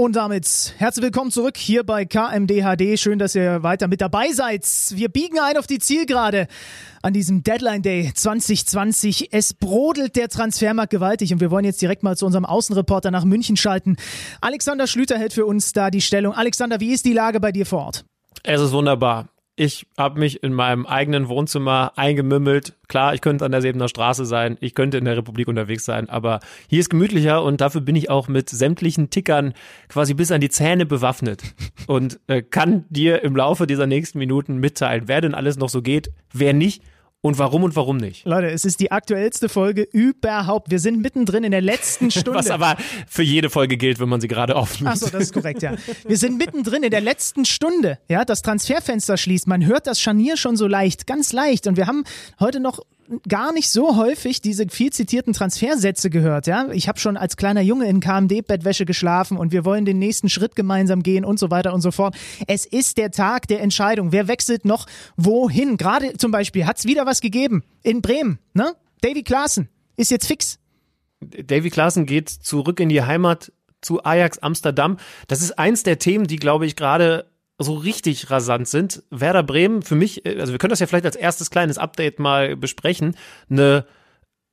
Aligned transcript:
Und 0.00 0.16
damit 0.16 0.72
herzlich 0.78 1.02
willkommen 1.02 1.30
zurück 1.30 1.58
hier 1.58 1.84
bei 1.84 2.06
KMDHD. 2.06 2.98
Schön, 2.98 3.18
dass 3.18 3.34
ihr 3.34 3.62
weiter 3.62 3.86
mit 3.86 4.00
dabei 4.00 4.32
seid. 4.32 4.64
Wir 4.92 5.10
biegen 5.10 5.38
ein 5.38 5.58
auf 5.58 5.66
die 5.66 5.78
Zielgerade 5.78 6.46
an 7.02 7.12
diesem 7.12 7.42
Deadline 7.42 7.82
Day 7.82 8.10
2020. 8.14 9.30
Es 9.34 9.52
brodelt 9.52 10.16
der 10.16 10.30
Transfermarkt 10.30 10.88
gewaltig 10.88 11.34
und 11.34 11.42
wir 11.42 11.50
wollen 11.50 11.66
jetzt 11.66 11.82
direkt 11.82 12.02
mal 12.02 12.16
zu 12.16 12.24
unserem 12.24 12.46
Außenreporter 12.46 13.10
nach 13.10 13.26
München 13.26 13.58
schalten. 13.58 13.98
Alexander 14.40 14.86
Schlüter 14.86 15.18
hält 15.18 15.34
für 15.34 15.44
uns 15.44 15.74
da 15.74 15.90
die 15.90 16.00
Stellung. 16.00 16.32
Alexander, 16.32 16.80
wie 16.80 16.94
ist 16.94 17.04
die 17.04 17.12
Lage 17.12 17.38
bei 17.38 17.52
dir 17.52 17.66
vor 17.66 17.84
Ort? 17.84 18.06
Es 18.42 18.62
ist 18.62 18.72
wunderbar. 18.72 19.28
Ich 19.62 19.86
habe 19.98 20.18
mich 20.18 20.42
in 20.42 20.54
meinem 20.54 20.86
eigenen 20.86 21.28
Wohnzimmer 21.28 21.92
eingemümmelt. 21.96 22.78
Klar, 22.88 23.12
ich 23.12 23.20
könnte 23.20 23.44
an 23.44 23.52
der 23.52 23.60
Sebener 23.60 23.88
Straße 23.88 24.24
sein, 24.24 24.56
ich 24.62 24.74
könnte 24.74 24.96
in 24.96 25.04
der 25.04 25.18
Republik 25.18 25.48
unterwegs 25.48 25.84
sein, 25.84 26.08
aber 26.08 26.40
hier 26.66 26.80
ist 26.80 26.88
gemütlicher 26.88 27.42
und 27.42 27.60
dafür 27.60 27.82
bin 27.82 27.94
ich 27.94 28.08
auch 28.08 28.26
mit 28.26 28.48
sämtlichen 28.48 29.10
Tickern 29.10 29.52
quasi 29.90 30.14
bis 30.14 30.32
an 30.32 30.40
die 30.40 30.48
Zähne 30.48 30.86
bewaffnet 30.86 31.42
und 31.86 32.20
äh, 32.26 32.40
kann 32.40 32.86
dir 32.88 33.22
im 33.22 33.36
Laufe 33.36 33.66
dieser 33.66 33.86
nächsten 33.86 34.18
Minuten 34.18 34.56
mitteilen, 34.56 35.08
wer 35.08 35.20
denn 35.20 35.34
alles 35.34 35.58
noch 35.58 35.68
so 35.68 35.82
geht, 35.82 36.10
wer 36.32 36.54
nicht 36.54 36.82
und 37.22 37.38
warum 37.38 37.64
und 37.64 37.76
warum 37.76 37.98
nicht? 37.98 38.24
Leute, 38.24 38.48
es 38.48 38.64
ist 38.64 38.80
die 38.80 38.92
aktuellste 38.92 39.48
Folge 39.48 39.82
überhaupt. 39.82 40.70
Wir 40.70 40.78
sind 40.78 41.02
mittendrin 41.02 41.44
in 41.44 41.50
der 41.50 41.60
letzten 41.60 42.10
Stunde. 42.10 42.38
Was 42.38 42.50
aber 42.50 42.76
für 43.06 43.22
jede 43.22 43.50
Folge 43.50 43.76
gilt, 43.76 44.00
wenn 44.00 44.08
man 44.08 44.20
sie 44.20 44.28
gerade 44.28 44.56
aufnimmt. 44.56 44.92
Achso, 44.92 45.10
das 45.10 45.24
ist 45.24 45.34
korrekt, 45.34 45.62
ja. 45.62 45.74
Wir 46.06 46.16
sind 46.16 46.38
mittendrin 46.38 46.82
in 46.82 46.90
der 46.90 47.02
letzten 47.02 47.44
Stunde. 47.44 47.98
Ja, 48.08 48.24
das 48.24 48.40
Transferfenster 48.42 49.16
schließt. 49.18 49.46
Man 49.46 49.66
hört 49.66 49.86
das 49.86 50.00
Scharnier 50.00 50.36
schon 50.36 50.56
so 50.56 50.66
leicht, 50.66 51.06
ganz 51.06 51.32
leicht. 51.32 51.66
Und 51.66 51.76
wir 51.76 51.86
haben 51.86 52.04
heute 52.38 52.58
noch 52.58 52.80
gar 53.28 53.52
nicht 53.52 53.70
so 53.70 53.96
häufig 53.96 54.40
diese 54.40 54.68
viel 54.68 54.92
zitierten 54.92 55.32
Transfersätze 55.32 56.10
gehört. 56.10 56.46
Ja, 56.46 56.68
ich 56.70 56.88
habe 56.88 56.98
schon 56.98 57.16
als 57.16 57.36
kleiner 57.36 57.60
Junge 57.60 57.88
in 57.88 58.00
KMD-Bettwäsche 58.00 58.84
geschlafen 58.84 59.36
und 59.36 59.52
wir 59.52 59.64
wollen 59.64 59.84
den 59.84 59.98
nächsten 59.98 60.28
Schritt 60.28 60.56
gemeinsam 60.56 61.02
gehen 61.02 61.24
und 61.24 61.38
so 61.38 61.50
weiter 61.50 61.72
und 61.74 61.80
so 61.80 61.90
fort. 61.90 62.14
Es 62.46 62.66
ist 62.66 62.98
der 62.98 63.10
Tag 63.10 63.48
der 63.48 63.60
Entscheidung. 63.60 64.12
Wer 64.12 64.28
wechselt 64.28 64.64
noch 64.64 64.86
wohin? 65.16 65.76
Gerade 65.76 66.16
zum 66.16 66.30
Beispiel 66.30 66.66
hat 66.66 66.78
es 66.78 66.84
wieder 66.84 67.06
was 67.06 67.20
gegeben 67.20 67.64
in 67.82 68.02
Bremen. 68.02 68.38
Ne? 68.54 68.74
Davy 69.00 69.22
Klaassen 69.22 69.68
ist 69.96 70.10
jetzt 70.10 70.26
fix. 70.26 70.58
Davy 71.20 71.70
Klaassen 71.70 72.06
geht 72.06 72.28
zurück 72.30 72.80
in 72.80 72.88
die 72.88 73.02
Heimat 73.02 73.52
zu 73.80 74.04
Ajax 74.04 74.38
Amsterdam. 74.38 74.98
Das 75.28 75.42
ist 75.42 75.58
eins 75.58 75.82
der 75.82 75.98
Themen, 75.98 76.26
die, 76.26 76.36
glaube 76.36 76.66
ich, 76.66 76.76
gerade 76.76 77.29
so 77.62 77.74
richtig 77.74 78.30
rasant 78.30 78.68
sind. 78.68 79.02
Werder 79.10 79.42
Bremen, 79.42 79.82
für 79.82 79.94
mich, 79.94 80.24
äh, 80.24 80.40
also 80.40 80.52
wir 80.52 80.58
können 80.58 80.70
das 80.70 80.80
ja 80.80 80.86
vielleicht 80.86 81.04
als 81.04 81.16
erstes 81.16 81.50
kleines 81.50 81.78
Update 81.78 82.18
mal 82.18 82.56
besprechen, 82.56 83.16
eine 83.48 83.84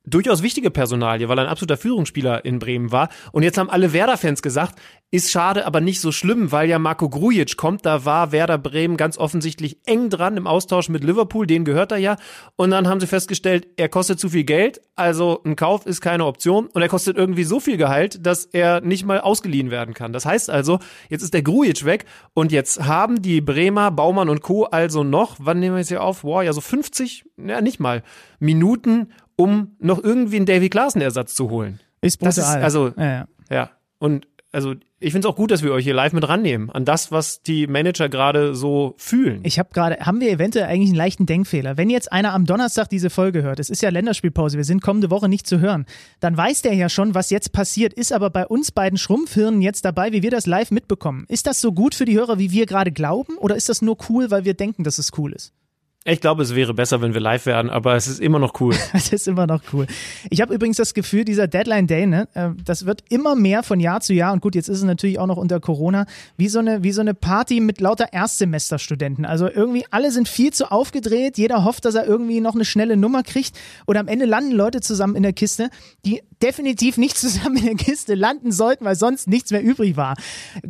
durchaus 0.07 0.41
wichtige 0.41 0.71
Personalie, 0.71 1.29
weil 1.29 1.37
er 1.37 1.45
ein 1.45 1.49
absoluter 1.49 1.77
Führungsspieler 1.77 2.45
in 2.45 2.59
Bremen 2.59 2.91
war. 2.91 3.09
Und 3.31 3.43
jetzt 3.43 3.57
haben 3.57 3.69
alle 3.69 3.93
Werder-Fans 3.93 4.41
gesagt, 4.41 4.79
ist 5.09 5.31
schade, 5.31 5.65
aber 5.65 5.79
nicht 5.79 6.01
so 6.01 6.11
schlimm, 6.11 6.51
weil 6.51 6.67
ja 6.67 6.79
Marco 6.79 7.09
Grujic 7.09 7.55
kommt. 7.55 7.85
Da 7.85 8.03
war 8.03 8.31
Werder 8.33 8.57
Bremen 8.57 8.97
ganz 8.97 9.17
offensichtlich 9.17 9.77
eng 9.85 10.09
dran 10.09 10.35
im 10.35 10.47
Austausch 10.47 10.89
mit 10.89 11.03
Liverpool, 11.03 11.47
den 11.47 11.63
gehört 11.63 11.91
er 11.93 11.97
ja. 11.97 12.17
Und 12.57 12.71
dann 12.71 12.87
haben 12.87 12.99
sie 12.99 13.07
festgestellt, 13.07 13.67
er 13.77 13.87
kostet 13.87 14.19
zu 14.19 14.29
viel 14.29 14.43
Geld, 14.43 14.81
also 14.95 15.41
ein 15.45 15.55
Kauf 15.55 15.85
ist 15.85 16.01
keine 16.01 16.25
Option. 16.25 16.67
Und 16.67 16.81
er 16.81 16.89
kostet 16.89 17.17
irgendwie 17.17 17.45
so 17.45 17.59
viel 17.59 17.77
Gehalt, 17.77 18.25
dass 18.25 18.45
er 18.45 18.81
nicht 18.81 19.05
mal 19.05 19.21
ausgeliehen 19.21 19.71
werden 19.71 19.93
kann. 19.93 20.11
Das 20.11 20.25
heißt 20.25 20.49
also, 20.49 20.79
jetzt 21.09 21.21
ist 21.21 21.33
der 21.33 21.41
Grujic 21.41 21.85
weg 21.85 22.05
und 22.33 22.51
jetzt 22.51 22.83
haben 22.83 23.21
die 23.21 23.39
Bremer, 23.39 23.91
Baumann 23.91 24.29
und 24.29 24.41
Co. 24.41 24.63
also 24.65 25.03
noch, 25.03 25.37
wann 25.39 25.59
nehmen 25.59 25.75
wir 25.75 25.79
jetzt 25.79 25.89
hier 25.89 26.03
auf? 26.03 26.23
Wow, 26.23 26.43
ja 26.43 26.51
so 26.51 26.61
50, 26.61 27.25
ja 27.37 27.61
nicht 27.61 27.79
mal, 27.79 28.03
Minuten, 28.39 29.09
um 29.37 29.77
noch 29.79 30.03
irgendwie 30.03 30.35
einen 30.35 30.45
Davy 30.45 30.69
Klaassen-Ersatz 30.69 31.33
zu 31.35 31.49
holen. 31.49 31.79
Ist 32.01 32.17
brutal. 32.17 32.35
Das 32.35 32.37
ist, 32.37 32.55
also, 32.55 32.89
ja, 32.97 33.05
ja. 33.05 33.27
ja. 33.49 33.69
Und 33.99 34.27
also 34.51 34.73
ich 34.99 35.11
finde 35.11 35.27
es 35.27 35.31
auch 35.31 35.35
gut, 35.35 35.51
dass 35.51 35.61
wir 35.61 35.71
euch 35.71 35.83
hier 35.83 35.93
live 35.93 36.13
mit 36.13 36.27
rannehmen 36.27 36.71
an 36.71 36.83
das, 36.83 37.11
was 37.11 37.43
die 37.43 37.67
Manager 37.67 38.09
gerade 38.09 38.55
so 38.55 38.95
fühlen. 38.97 39.41
Ich 39.43 39.59
habe 39.59 39.69
gerade, 39.71 39.97
haben 39.99 40.19
wir 40.19 40.31
eventuell 40.31 40.65
eigentlich 40.65 40.89
einen 40.89 40.97
leichten 40.97 41.25
Denkfehler? 41.27 41.77
Wenn 41.77 41.91
jetzt 41.91 42.11
einer 42.11 42.33
am 42.33 42.45
Donnerstag 42.45 42.89
diese 42.89 43.11
Folge 43.11 43.43
hört, 43.43 43.59
es 43.59 43.69
ist 43.69 43.83
ja 43.83 43.89
Länderspielpause, 43.89 44.57
wir 44.57 44.63
sind 44.63 44.81
kommende 44.81 45.11
Woche 45.11 45.29
nicht 45.29 45.45
zu 45.45 45.59
hören, 45.59 45.85
dann 46.19 46.35
weiß 46.35 46.63
der 46.63 46.73
ja 46.73 46.89
schon, 46.89 47.13
was 47.13 47.29
jetzt 47.29 47.51
passiert, 47.51 47.93
ist 47.93 48.11
aber 48.11 48.31
bei 48.31 48.47
uns 48.47 48.71
beiden 48.71 48.97
Schrumpfhirnen 48.97 49.61
jetzt 49.61 49.85
dabei, 49.85 50.11
wie 50.11 50.23
wir 50.23 50.31
das 50.31 50.47
live 50.47 50.71
mitbekommen. 50.71 51.25
Ist 51.27 51.45
das 51.45 51.61
so 51.61 51.71
gut 51.71 51.93
für 51.93 52.05
die 52.05 52.17
Hörer, 52.17 52.39
wie 52.39 52.51
wir 52.51 52.65
gerade 52.65 52.91
glauben, 52.91 53.37
oder 53.37 53.55
ist 53.55 53.69
das 53.69 53.83
nur 53.83 53.97
cool, 54.09 54.31
weil 54.31 54.45
wir 54.45 54.55
denken, 54.55 54.83
dass 54.83 54.97
es 54.97 55.11
cool 55.17 55.33
ist? 55.33 55.53
Ich 56.09 56.21
glaube, 56.21 56.41
es 56.41 56.55
wäre 56.55 56.73
besser, 56.73 57.01
wenn 57.01 57.13
wir 57.13 57.19
live 57.19 57.45
wären, 57.45 57.69
aber 57.69 57.95
es 57.97 58.07
ist 58.07 58.21
immer 58.21 58.39
noch 58.39 58.61
cool. 58.61 58.73
es 58.93 59.11
ist 59.11 59.27
immer 59.27 59.45
noch 59.45 59.61
cool. 59.73 59.87
Ich 60.29 60.39
habe 60.39 60.53
übrigens 60.53 60.77
das 60.77 60.93
Gefühl, 60.93 61.25
dieser 61.25 61.49
Deadline 61.49 61.85
Day, 61.85 62.07
ne, 62.07 62.29
äh, 62.33 62.51
das 62.63 62.85
wird 62.85 63.03
immer 63.09 63.35
mehr 63.35 63.61
von 63.61 63.81
Jahr 63.81 63.99
zu 63.99 64.13
Jahr 64.13 64.31
und 64.31 64.41
gut, 64.41 64.55
jetzt 64.55 64.69
ist 64.69 64.77
es 64.77 64.83
natürlich 64.85 65.19
auch 65.19 65.27
noch 65.27 65.35
unter 65.35 65.59
Corona, 65.59 66.05
wie 66.37 66.47
so 66.47 66.59
eine, 66.59 66.81
wie 66.81 66.93
so 66.93 67.01
eine 67.01 67.13
Party 67.13 67.59
mit 67.59 67.81
lauter 67.81 68.13
Erstsemesterstudenten. 68.13 69.25
Also 69.25 69.49
irgendwie 69.49 69.83
alle 69.91 70.11
sind 70.11 70.29
viel 70.29 70.53
zu 70.53 70.71
aufgedreht, 70.71 71.37
jeder 71.37 71.65
hofft, 71.65 71.83
dass 71.83 71.95
er 71.95 72.07
irgendwie 72.07 72.39
noch 72.39 72.55
eine 72.55 72.63
schnelle 72.63 72.95
Nummer 72.95 73.23
kriegt 73.23 73.59
und 73.85 73.97
am 73.97 74.07
Ende 74.07 74.23
landen 74.23 74.53
Leute 74.53 74.79
zusammen 74.79 75.17
in 75.17 75.23
der 75.23 75.33
Kiste, 75.33 75.69
die 76.05 76.21
definitiv 76.41 76.95
nicht 76.95 77.17
zusammen 77.17 77.57
in 77.57 77.65
der 77.65 77.75
Kiste 77.75 78.15
landen 78.15 78.53
sollten, 78.53 78.85
weil 78.85 78.95
sonst 78.95 79.27
nichts 79.27 79.51
mehr 79.51 79.61
übrig 79.61 79.97
war. 79.97 80.15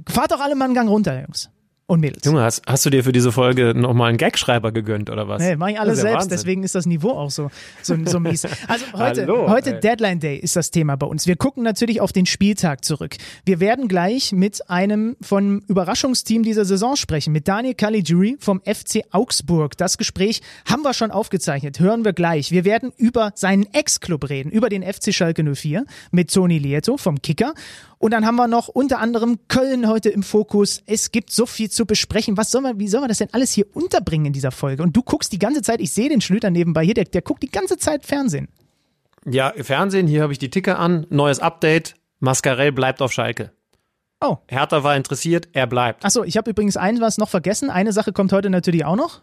Fahrt 0.09 0.31
doch 0.31 0.39
alle 0.39 0.55
mal 0.55 0.65
einen 0.65 0.73
Gang 0.73 0.89
runter, 0.89 1.21
Jungs 1.21 1.51
und 1.87 2.01
Mädels. 2.01 2.25
Junge, 2.25 2.41
hast, 2.41 2.61
hast 2.67 2.85
du 2.85 2.89
dir 2.89 3.03
für 3.03 3.13
diese 3.13 3.31
Folge 3.31 3.73
nochmal 3.73 4.09
einen 4.09 4.17
Gagschreiber 4.17 4.73
gegönnt 4.73 5.09
oder 5.09 5.29
was? 5.29 5.41
Nee, 5.41 5.55
mach 5.55 5.69
ich 5.69 5.79
alles 5.79 5.99
selbst, 5.99 6.15
Wahnsinn. 6.15 6.29
deswegen 6.29 6.63
ist 6.63 6.75
das 6.75 6.85
Niveau 6.85 7.11
auch 7.11 7.31
so, 7.31 7.49
so, 7.81 7.95
so 8.05 8.19
mies. 8.19 8.45
Also 8.67 8.85
heute, 8.93 9.21
Hallo, 9.21 9.49
heute 9.49 9.79
Deadline 9.79 10.19
Day 10.19 10.37
ist 10.37 10.57
das 10.57 10.69
Thema 10.69 10.97
bei 10.97 11.07
uns. 11.07 11.27
Wir 11.27 11.37
gucken 11.37 11.63
natürlich 11.63 12.01
auf 12.01 12.11
den 12.11 12.25
Spieltag 12.25 12.83
zurück. 12.83 13.15
Wir 13.45 13.61
werden 13.61 13.87
gleich 13.87 14.33
mit 14.33 14.69
einem 14.69 15.15
von 15.21 15.63
Überraschungsteam 15.67 16.43
dieser 16.43 16.65
Saison 16.65 16.97
sprechen, 16.97 17.31
mit 17.31 17.47
Daniel 17.47 17.73
Caligiuri 17.73 18.35
vom 18.39 18.61
FC 18.61 19.03
Augsburg. 19.11 19.77
Das 19.77 19.97
Gespräch 19.97 20.41
haben 20.69 20.83
wir 20.83 20.93
schon 20.93 21.11
aufgezeichnet, 21.11 21.79
hören 21.79 22.03
wir 22.03 22.11
gleich. 22.11 22.51
Wir 22.51 22.65
werden 22.65 22.91
über 22.97 23.31
seinen 23.35 23.65
Ex-Club 23.73 24.29
reden, 24.29 24.51
über 24.51 24.67
den 24.67 24.83
FC 24.83 25.13
Schalke 25.13 25.41
04 25.41 25.85
mit 26.11 26.33
Toni 26.33 26.57
Lieto 26.57 26.97
vom 26.97 27.21
Kicker 27.21 27.53
und 27.99 28.11
dann 28.11 28.25
haben 28.25 28.35
wir 28.35 28.47
noch 28.47 28.67
unter 28.67 28.99
anderem 28.99 29.39
Köln 29.47 29.87
heute 29.87 30.09
im 30.09 30.21
Fokus. 30.21 30.83
Es 30.85 31.11
gibt 31.11 31.31
so 31.31 31.45
viel 31.45 31.69
zu 31.77 31.85
besprechen. 31.85 32.35
Was 32.35 32.51
soll 32.51 32.61
man, 32.61 32.79
wie 32.79 32.89
soll 32.89 32.99
man 32.99 33.07
das 33.07 33.19
denn 33.19 33.29
alles 33.31 33.53
hier 33.53 33.65
unterbringen 33.73 34.25
in 34.25 34.33
dieser 34.33 34.51
Folge? 34.51 34.83
Und 34.83 34.97
du 34.97 35.01
guckst 35.01 35.31
die 35.31 35.39
ganze 35.39 35.61
Zeit, 35.61 35.79
ich 35.79 35.93
sehe 35.93 36.09
den 36.09 36.19
Schlüter 36.19 36.49
nebenbei 36.49 36.83
hier, 36.83 36.95
der, 36.95 37.05
der 37.05 37.21
guckt 37.21 37.43
die 37.43 37.51
ganze 37.51 37.77
Zeit 37.77 38.05
Fernsehen. 38.05 38.49
Ja, 39.25 39.53
Fernsehen, 39.55 40.07
hier 40.07 40.23
habe 40.23 40.33
ich 40.33 40.39
die 40.39 40.49
Ticker 40.49 40.79
an. 40.79 41.05
Neues 41.09 41.39
Update. 41.39 41.95
Mascarell 42.19 42.71
bleibt 42.71 43.01
auf 43.01 43.13
Schalke. 43.13 43.51
Oh. 44.19 44.37
Hertha 44.47 44.83
war 44.83 44.95
interessiert, 44.95 45.49
er 45.53 45.67
bleibt. 45.67 46.03
Achso, 46.03 46.23
ich 46.23 46.37
habe 46.37 46.49
übrigens 46.49 46.75
ein 46.75 46.99
was 46.99 47.17
noch 47.17 47.29
vergessen. 47.29 47.69
Eine 47.69 47.93
Sache 47.93 48.11
kommt 48.13 48.33
heute 48.33 48.49
natürlich 48.49 48.83
auch 48.83 48.95
noch. 48.95 49.21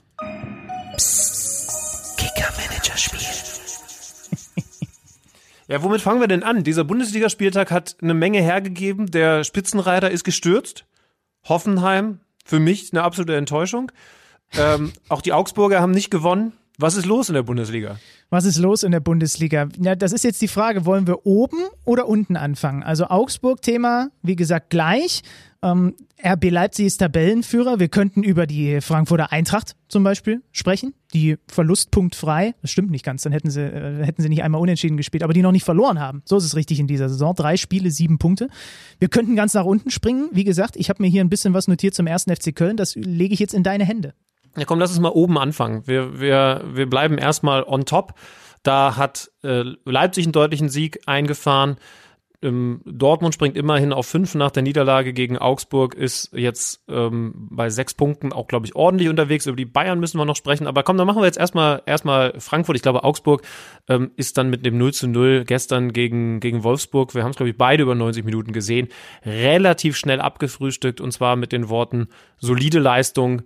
Psst. 0.96 2.16
Kicker-Manager-Spiel. 2.16 3.20
Ja, 5.66 5.82
womit 5.82 6.02
fangen 6.02 6.20
wir 6.20 6.28
denn 6.28 6.42
an? 6.42 6.62
Dieser 6.62 6.84
Bundesligaspieltag 6.84 7.70
hat 7.70 7.96
eine 8.02 8.12
Menge 8.12 8.42
hergegeben. 8.42 9.10
Der 9.10 9.44
Spitzenreiter 9.44 10.10
ist 10.10 10.22
gestürzt. 10.22 10.84
Hoffenheim, 11.48 12.20
für 12.44 12.60
mich 12.60 12.92
eine 12.92 13.02
absolute 13.02 13.36
Enttäuschung. 13.36 13.90
Ähm, 14.56 14.92
auch 15.08 15.22
die 15.22 15.32
Augsburger 15.32 15.80
haben 15.80 15.92
nicht 15.92 16.10
gewonnen. 16.10 16.52
Was 16.78 16.96
ist 16.96 17.06
los 17.06 17.28
in 17.28 17.34
der 17.34 17.44
Bundesliga? 17.44 17.98
Was 18.30 18.44
ist 18.44 18.58
los 18.58 18.82
in 18.82 18.90
der 18.90 19.00
Bundesliga? 19.00 19.68
Ja, 19.78 19.94
das 19.94 20.12
ist 20.12 20.24
jetzt 20.24 20.42
die 20.42 20.48
Frage, 20.48 20.84
wollen 20.84 21.06
wir 21.06 21.24
oben 21.24 21.58
oder 21.84 22.08
unten 22.08 22.36
anfangen? 22.36 22.82
Also 22.82 23.06
Augsburg-Thema, 23.06 24.08
wie 24.22 24.34
gesagt, 24.34 24.70
gleich. 24.70 25.22
Ähm, 25.64 25.94
RB 26.22 26.50
Leipzig 26.50 26.86
ist 26.86 26.98
Tabellenführer. 26.98 27.80
Wir 27.80 27.88
könnten 27.88 28.22
über 28.22 28.46
die 28.46 28.82
Frankfurter 28.82 29.32
Eintracht 29.32 29.76
zum 29.88 30.04
Beispiel 30.04 30.42
sprechen. 30.52 30.92
Die 31.14 31.38
verlustpunktfrei. 31.48 32.54
Das 32.60 32.70
stimmt 32.70 32.90
nicht 32.90 33.04
ganz. 33.04 33.22
Dann 33.22 33.32
hätten 33.32 33.48
sie, 33.48 33.62
äh, 33.62 34.04
hätten 34.04 34.20
sie 34.20 34.28
nicht 34.28 34.42
einmal 34.42 34.60
unentschieden 34.60 34.98
gespielt, 34.98 35.22
aber 35.22 35.32
die 35.32 35.40
noch 35.40 35.52
nicht 35.52 35.64
verloren 35.64 36.00
haben. 36.00 36.20
So 36.26 36.36
ist 36.36 36.44
es 36.44 36.54
richtig 36.54 36.80
in 36.80 36.86
dieser 36.86 37.08
Saison. 37.08 37.34
Drei 37.34 37.56
Spiele, 37.56 37.90
sieben 37.90 38.18
Punkte. 38.18 38.48
Wir 38.98 39.08
könnten 39.08 39.36
ganz 39.36 39.54
nach 39.54 39.64
unten 39.64 39.90
springen. 39.90 40.28
Wie 40.32 40.44
gesagt, 40.44 40.76
ich 40.76 40.90
habe 40.90 41.02
mir 41.02 41.08
hier 41.08 41.24
ein 41.24 41.30
bisschen 41.30 41.54
was 41.54 41.66
notiert 41.66 41.94
zum 41.94 42.06
ersten 42.06 42.34
FC 42.34 42.54
Köln. 42.54 42.76
Das 42.76 42.94
lege 42.94 43.32
ich 43.32 43.40
jetzt 43.40 43.54
in 43.54 43.62
deine 43.62 43.86
Hände. 43.86 44.12
Ja, 44.58 44.66
komm, 44.66 44.78
lass 44.78 44.90
uns 44.90 45.00
mal 45.00 45.08
oben 45.08 45.38
anfangen. 45.38 45.86
Wir, 45.86 46.20
wir, 46.20 46.62
wir 46.74 46.88
bleiben 46.90 47.16
erstmal 47.16 47.64
on 47.64 47.86
top. 47.86 48.12
Da 48.62 48.96
hat 48.96 49.30
äh, 49.42 49.62
Leipzig 49.84 50.26
einen 50.26 50.32
deutlichen 50.32 50.68
Sieg 50.68 51.00
eingefahren. 51.06 51.76
Ähm, 52.44 52.80
Dortmund 52.84 53.34
springt 53.34 53.56
immerhin 53.56 53.92
auf 53.92 54.06
fünf 54.06 54.34
nach 54.34 54.50
der 54.50 54.62
Niederlage 54.62 55.12
gegen 55.12 55.38
Augsburg, 55.38 55.94
ist 55.94 56.30
jetzt 56.32 56.84
ähm, 56.88 57.48
bei 57.50 57.70
sechs 57.70 57.94
Punkten 57.94 58.32
auch, 58.32 58.46
glaube 58.46 58.66
ich, 58.66 58.76
ordentlich 58.76 59.08
unterwegs. 59.08 59.46
Über 59.46 59.56
die 59.56 59.64
Bayern 59.64 59.98
müssen 59.98 60.18
wir 60.18 60.24
noch 60.24 60.36
sprechen. 60.36 60.66
Aber 60.66 60.82
komm, 60.82 60.96
dann 60.96 61.06
machen 61.06 61.20
wir 61.22 61.26
jetzt 61.26 61.38
erstmal 61.38 61.82
erstmal 61.86 62.38
Frankfurt. 62.38 62.76
Ich 62.76 62.82
glaube, 62.82 63.02
Augsburg 63.02 63.42
ähm, 63.88 64.12
ist 64.16 64.38
dann 64.38 64.50
mit 64.50 64.64
dem 64.64 64.78
0 64.78 64.92
zu 64.92 65.08
0 65.08 65.44
gestern 65.44 65.92
gegen, 65.92 66.40
gegen 66.40 66.62
Wolfsburg, 66.62 67.14
wir 67.14 67.22
haben 67.22 67.30
es, 67.30 67.36
glaube 67.36 67.50
ich, 67.50 67.56
beide 67.56 67.82
über 67.82 67.94
90 67.94 68.24
Minuten 68.24 68.52
gesehen, 68.52 68.88
relativ 69.24 69.96
schnell 69.96 70.20
abgefrühstückt 70.20 71.00
und 71.00 71.12
zwar 71.12 71.36
mit 71.36 71.52
den 71.52 71.68
Worten 71.68 72.08
solide 72.38 72.78
Leistung, 72.78 73.42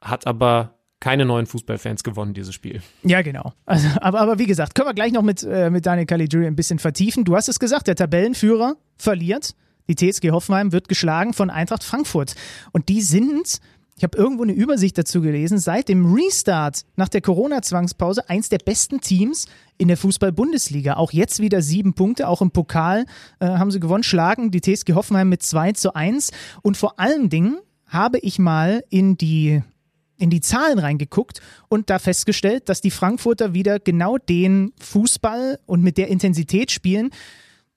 hat 0.00 0.26
aber 0.26 0.73
keine 1.04 1.26
neuen 1.26 1.44
Fußballfans 1.44 2.02
gewonnen, 2.02 2.32
dieses 2.32 2.54
Spiel. 2.54 2.80
Ja, 3.02 3.20
genau. 3.20 3.52
Also, 3.66 3.86
aber, 4.00 4.22
aber 4.22 4.38
wie 4.38 4.46
gesagt, 4.46 4.74
können 4.74 4.88
wir 4.88 4.94
gleich 4.94 5.12
noch 5.12 5.20
mit, 5.20 5.42
äh, 5.42 5.68
mit 5.68 5.84
Daniel 5.84 6.06
Caligiuri 6.06 6.46
ein 6.46 6.56
bisschen 6.56 6.78
vertiefen. 6.78 7.26
Du 7.26 7.36
hast 7.36 7.46
es 7.46 7.58
gesagt, 7.58 7.88
der 7.88 7.94
Tabellenführer 7.94 8.76
verliert. 8.96 9.54
Die 9.86 9.96
TSG 9.96 10.30
Hoffenheim 10.30 10.72
wird 10.72 10.88
geschlagen 10.88 11.34
von 11.34 11.50
Eintracht 11.50 11.84
Frankfurt. 11.84 12.36
Und 12.72 12.88
die 12.88 13.02
sind, 13.02 13.60
ich 13.98 14.02
habe 14.02 14.16
irgendwo 14.16 14.44
eine 14.44 14.54
Übersicht 14.54 14.96
dazu 14.96 15.20
gelesen, 15.20 15.58
seit 15.58 15.90
dem 15.90 16.10
Restart 16.14 16.86
nach 16.96 17.10
der 17.10 17.20
Corona-Zwangspause 17.20 18.30
eins 18.30 18.48
der 18.48 18.56
besten 18.64 19.02
Teams 19.02 19.44
in 19.76 19.88
der 19.88 19.98
Fußball-Bundesliga. 19.98 20.94
Auch 20.94 21.12
jetzt 21.12 21.38
wieder 21.38 21.60
sieben 21.60 21.92
Punkte, 21.92 22.28
auch 22.28 22.40
im 22.40 22.50
Pokal 22.50 23.04
äh, 23.40 23.46
haben 23.46 23.70
sie 23.70 23.78
gewonnen, 23.78 24.04
schlagen 24.04 24.50
die 24.50 24.62
TSG 24.62 24.94
Hoffenheim 24.94 25.28
mit 25.28 25.42
2 25.42 25.72
zu 25.72 25.94
1. 25.94 26.30
Und 26.62 26.78
vor 26.78 26.98
allen 26.98 27.28
Dingen 27.28 27.58
habe 27.88 28.18
ich 28.20 28.38
mal 28.38 28.82
in 28.88 29.18
die 29.18 29.62
in 30.18 30.30
die 30.30 30.40
Zahlen 30.40 30.78
reingeguckt 30.78 31.40
und 31.68 31.90
da 31.90 31.98
festgestellt, 31.98 32.68
dass 32.68 32.80
die 32.80 32.90
Frankfurter 32.90 33.54
wieder 33.54 33.78
genau 33.78 34.18
den 34.18 34.72
Fußball 34.80 35.58
und 35.66 35.82
mit 35.82 35.98
der 35.98 36.08
Intensität 36.08 36.70
spielen, 36.70 37.10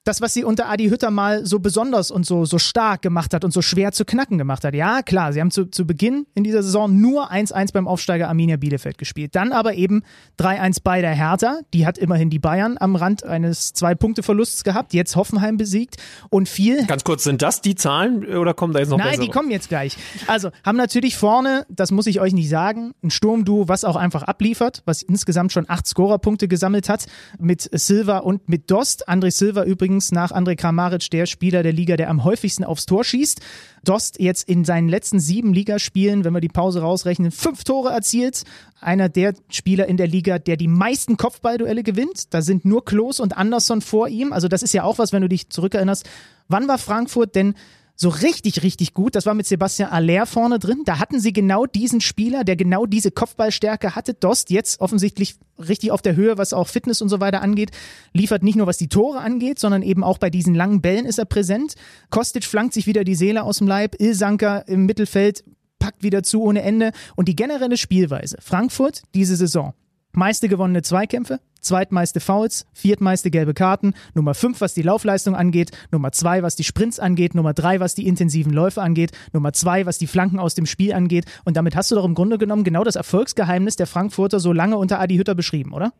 das, 0.08 0.22
was 0.22 0.32
sie 0.32 0.42
unter 0.42 0.70
Adi 0.70 0.88
Hütter 0.88 1.10
mal 1.10 1.44
so 1.44 1.58
besonders 1.58 2.10
und 2.10 2.24
so, 2.24 2.46
so 2.46 2.58
stark 2.58 3.02
gemacht 3.02 3.34
hat 3.34 3.44
und 3.44 3.52
so 3.52 3.60
schwer 3.60 3.92
zu 3.92 4.06
knacken 4.06 4.38
gemacht 4.38 4.64
hat. 4.64 4.74
Ja, 4.74 5.02
klar, 5.02 5.34
sie 5.34 5.40
haben 5.40 5.50
zu, 5.50 5.66
zu 5.66 5.86
Beginn 5.86 6.26
in 6.34 6.44
dieser 6.44 6.62
Saison 6.62 6.98
nur 6.98 7.30
1-1 7.30 7.74
beim 7.74 7.86
Aufsteiger 7.86 8.26
Arminia 8.26 8.56
Bielefeld 8.56 8.96
gespielt. 8.96 9.34
Dann 9.34 9.52
aber 9.52 9.74
eben 9.74 10.02
3-1 10.38 10.78
bei 10.82 11.02
der 11.02 11.10
Hertha. 11.10 11.60
Die 11.74 11.84
hat 11.84 11.98
immerhin 11.98 12.30
die 12.30 12.38
Bayern 12.38 12.78
am 12.80 12.96
Rand 12.96 13.22
eines 13.22 13.74
Zwei-Punkte-Verlusts 13.74 14.64
gehabt. 14.64 14.94
Jetzt 14.94 15.14
Hoffenheim 15.14 15.58
besiegt 15.58 15.96
und 16.30 16.48
viel. 16.48 16.86
Ganz 16.86 17.04
kurz, 17.04 17.24
sind 17.24 17.42
das 17.42 17.60
die 17.60 17.74
Zahlen 17.74 18.24
oder 18.24 18.54
kommen 18.54 18.72
da 18.72 18.78
jetzt 18.78 18.88
noch 18.88 18.96
Nein, 18.96 19.08
bessere? 19.08 19.26
die 19.26 19.30
kommen 19.30 19.50
jetzt 19.50 19.68
gleich. 19.68 19.98
Also, 20.26 20.50
haben 20.64 20.78
natürlich 20.78 21.18
vorne, 21.18 21.66
das 21.68 21.90
muss 21.90 22.06
ich 22.06 22.18
euch 22.20 22.32
nicht 22.32 22.48
sagen, 22.48 22.94
ein 23.02 23.10
Sturmduo, 23.10 23.68
was 23.68 23.84
auch 23.84 23.96
einfach 23.96 24.22
abliefert, 24.22 24.82
was 24.86 25.02
insgesamt 25.02 25.52
schon 25.52 25.66
acht 25.68 25.86
Scorerpunkte 25.86 26.48
gesammelt 26.48 26.88
hat 26.88 27.04
mit 27.38 27.68
Silva 27.72 28.18
und 28.18 28.48
mit 28.48 28.70
Dost. 28.70 29.06
André 29.06 29.30
Silva 29.30 29.64
übrigens 29.64 29.97
übrigens 29.98 30.12
nach 30.12 30.30
Andrej 30.30 30.56
Kramaric 30.56 31.10
der 31.10 31.26
Spieler 31.26 31.64
der 31.64 31.72
Liga, 31.72 31.96
der 31.96 32.08
am 32.08 32.22
häufigsten 32.22 32.62
aufs 32.62 32.86
Tor 32.86 33.02
schießt. 33.02 33.40
Dost 33.82 34.20
jetzt 34.20 34.48
in 34.48 34.64
seinen 34.64 34.88
letzten 34.88 35.18
sieben 35.18 35.52
Ligaspielen, 35.52 36.24
wenn 36.24 36.32
wir 36.32 36.40
die 36.40 36.48
Pause 36.48 36.82
rausrechnen, 36.82 37.32
fünf 37.32 37.64
Tore 37.64 37.90
erzielt. 37.90 38.44
Einer 38.80 39.08
der 39.08 39.34
Spieler 39.48 39.86
in 39.86 39.96
der 39.96 40.06
Liga, 40.06 40.38
der 40.38 40.56
die 40.56 40.68
meisten 40.68 41.16
Kopfballduelle 41.16 41.82
gewinnt. 41.82 42.32
Da 42.32 42.42
sind 42.42 42.64
nur 42.64 42.84
Klos 42.84 43.18
und 43.18 43.36
Andersson 43.36 43.80
vor 43.80 44.06
ihm. 44.06 44.32
Also 44.32 44.46
das 44.46 44.62
ist 44.62 44.72
ja 44.72 44.84
auch 44.84 44.98
was, 44.98 45.12
wenn 45.12 45.22
du 45.22 45.28
dich 45.28 45.50
zurückerinnerst. 45.50 46.08
Wann 46.46 46.68
war 46.68 46.78
Frankfurt 46.78 47.34
denn 47.34 47.54
so 48.00 48.10
richtig, 48.10 48.62
richtig 48.62 48.94
gut. 48.94 49.16
Das 49.16 49.26
war 49.26 49.34
mit 49.34 49.46
Sebastian 49.46 49.90
Aller 49.90 50.24
vorne 50.24 50.60
drin. 50.60 50.82
Da 50.84 51.00
hatten 51.00 51.18
sie 51.18 51.32
genau 51.32 51.66
diesen 51.66 52.00
Spieler, 52.00 52.44
der 52.44 52.54
genau 52.54 52.86
diese 52.86 53.10
Kopfballstärke 53.10 53.96
hatte. 53.96 54.14
Dost 54.14 54.50
jetzt 54.50 54.80
offensichtlich 54.80 55.34
richtig 55.58 55.90
auf 55.90 56.00
der 56.00 56.14
Höhe, 56.14 56.38
was 56.38 56.52
auch 56.52 56.68
Fitness 56.68 57.02
und 57.02 57.08
so 57.08 57.18
weiter 57.18 57.42
angeht. 57.42 57.72
Liefert 58.12 58.44
nicht 58.44 58.54
nur 58.54 58.68
was 58.68 58.78
die 58.78 58.86
Tore 58.86 59.18
angeht, 59.18 59.58
sondern 59.58 59.82
eben 59.82 60.04
auch 60.04 60.18
bei 60.18 60.30
diesen 60.30 60.54
langen 60.54 60.80
Bällen 60.80 61.06
ist 61.06 61.18
er 61.18 61.24
präsent. 61.24 61.74
Kostic 62.10 62.44
flankt 62.44 62.72
sich 62.72 62.86
wieder 62.86 63.02
die 63.02 63.16
Seele 63.16 63.42
aus 63.42 63.58
dem 63.58 63.66
Leib. 63.66 63.96
Ilsanker 64.00 64.68
im 64.68 64.86
Mittelfeld 64.86 65.42
packt 65.80 66.04
wieder 66.04 66.22
zu 66.22 66.42
ohne 66.42 66.62
Ende. 66.62 66.92
Und 67.16 67.26
die 67.26 67.34
generelle 67.34 67.76
Spielweise. 67.76 68.38
Frankfurt 68.40 69.02
diese 69.12 69.34
Saison. 69.34 69.74
Meiste 70.18 70.48
gewonnene 70.48 70.82
Zweikämpfe, 70.82 71.38
zweitmeiste 71.60 72.18
Fouls, 72.18 72.66
viertmeiste 72.72 73.30
gelbe 73.30 73.54
Karten, 73.54 73.94
Nummer 74.14 74.34
5, 74.34 74.60
was 74.60 74.74
die 74.74 74.82
Laufleistung 74.82 75.36
angeht, 75.36 75.70
Nummer 75.92 76.10
2, 76.10 76.42
was 76.42 76.56
die 76.56 76.64
Sprints 76.64 76.98
angeht, 76.98 77.36
Nummer 77.36 77.54
3, 77.54 77.78
was 77.78 77.94
die 77.94 78.06
intensiven 78.06 78.52
Läufe 78.52 78.82
angeht, 78.82 79.12
Nummer 79.32 79.52
2, 79.52 79.86
was 79.86 79.96
die 79.96 80.08
Flanken 80.08 80.40
aus 80.40 80.56
dem 80.56 80.66
Spiel 80.66 80.92
angeht. 80.92 81.26
Und 81.44 81.56
damit 81.56 81.76
hast 81.76 81.92
du 81.92 81.94
doch 81.94 82.04
im 82.04 82.14
Grunde 82.14 82.36
genommen 82.36 82.64
genau 82.64 82.82
das 82.82 82.96
Erfolgsgeheimnis 82.96 83.76
der 83.76 83.86
Frankfurter 83.86 84.40
so 84.40 84.52
lange 84.52 84.76
unter 84.76 84.98
Adi 84.98 85.16
Hütter 85.16 85.36
beschrieben, 85.36 85.72
oder? 85.72 85.92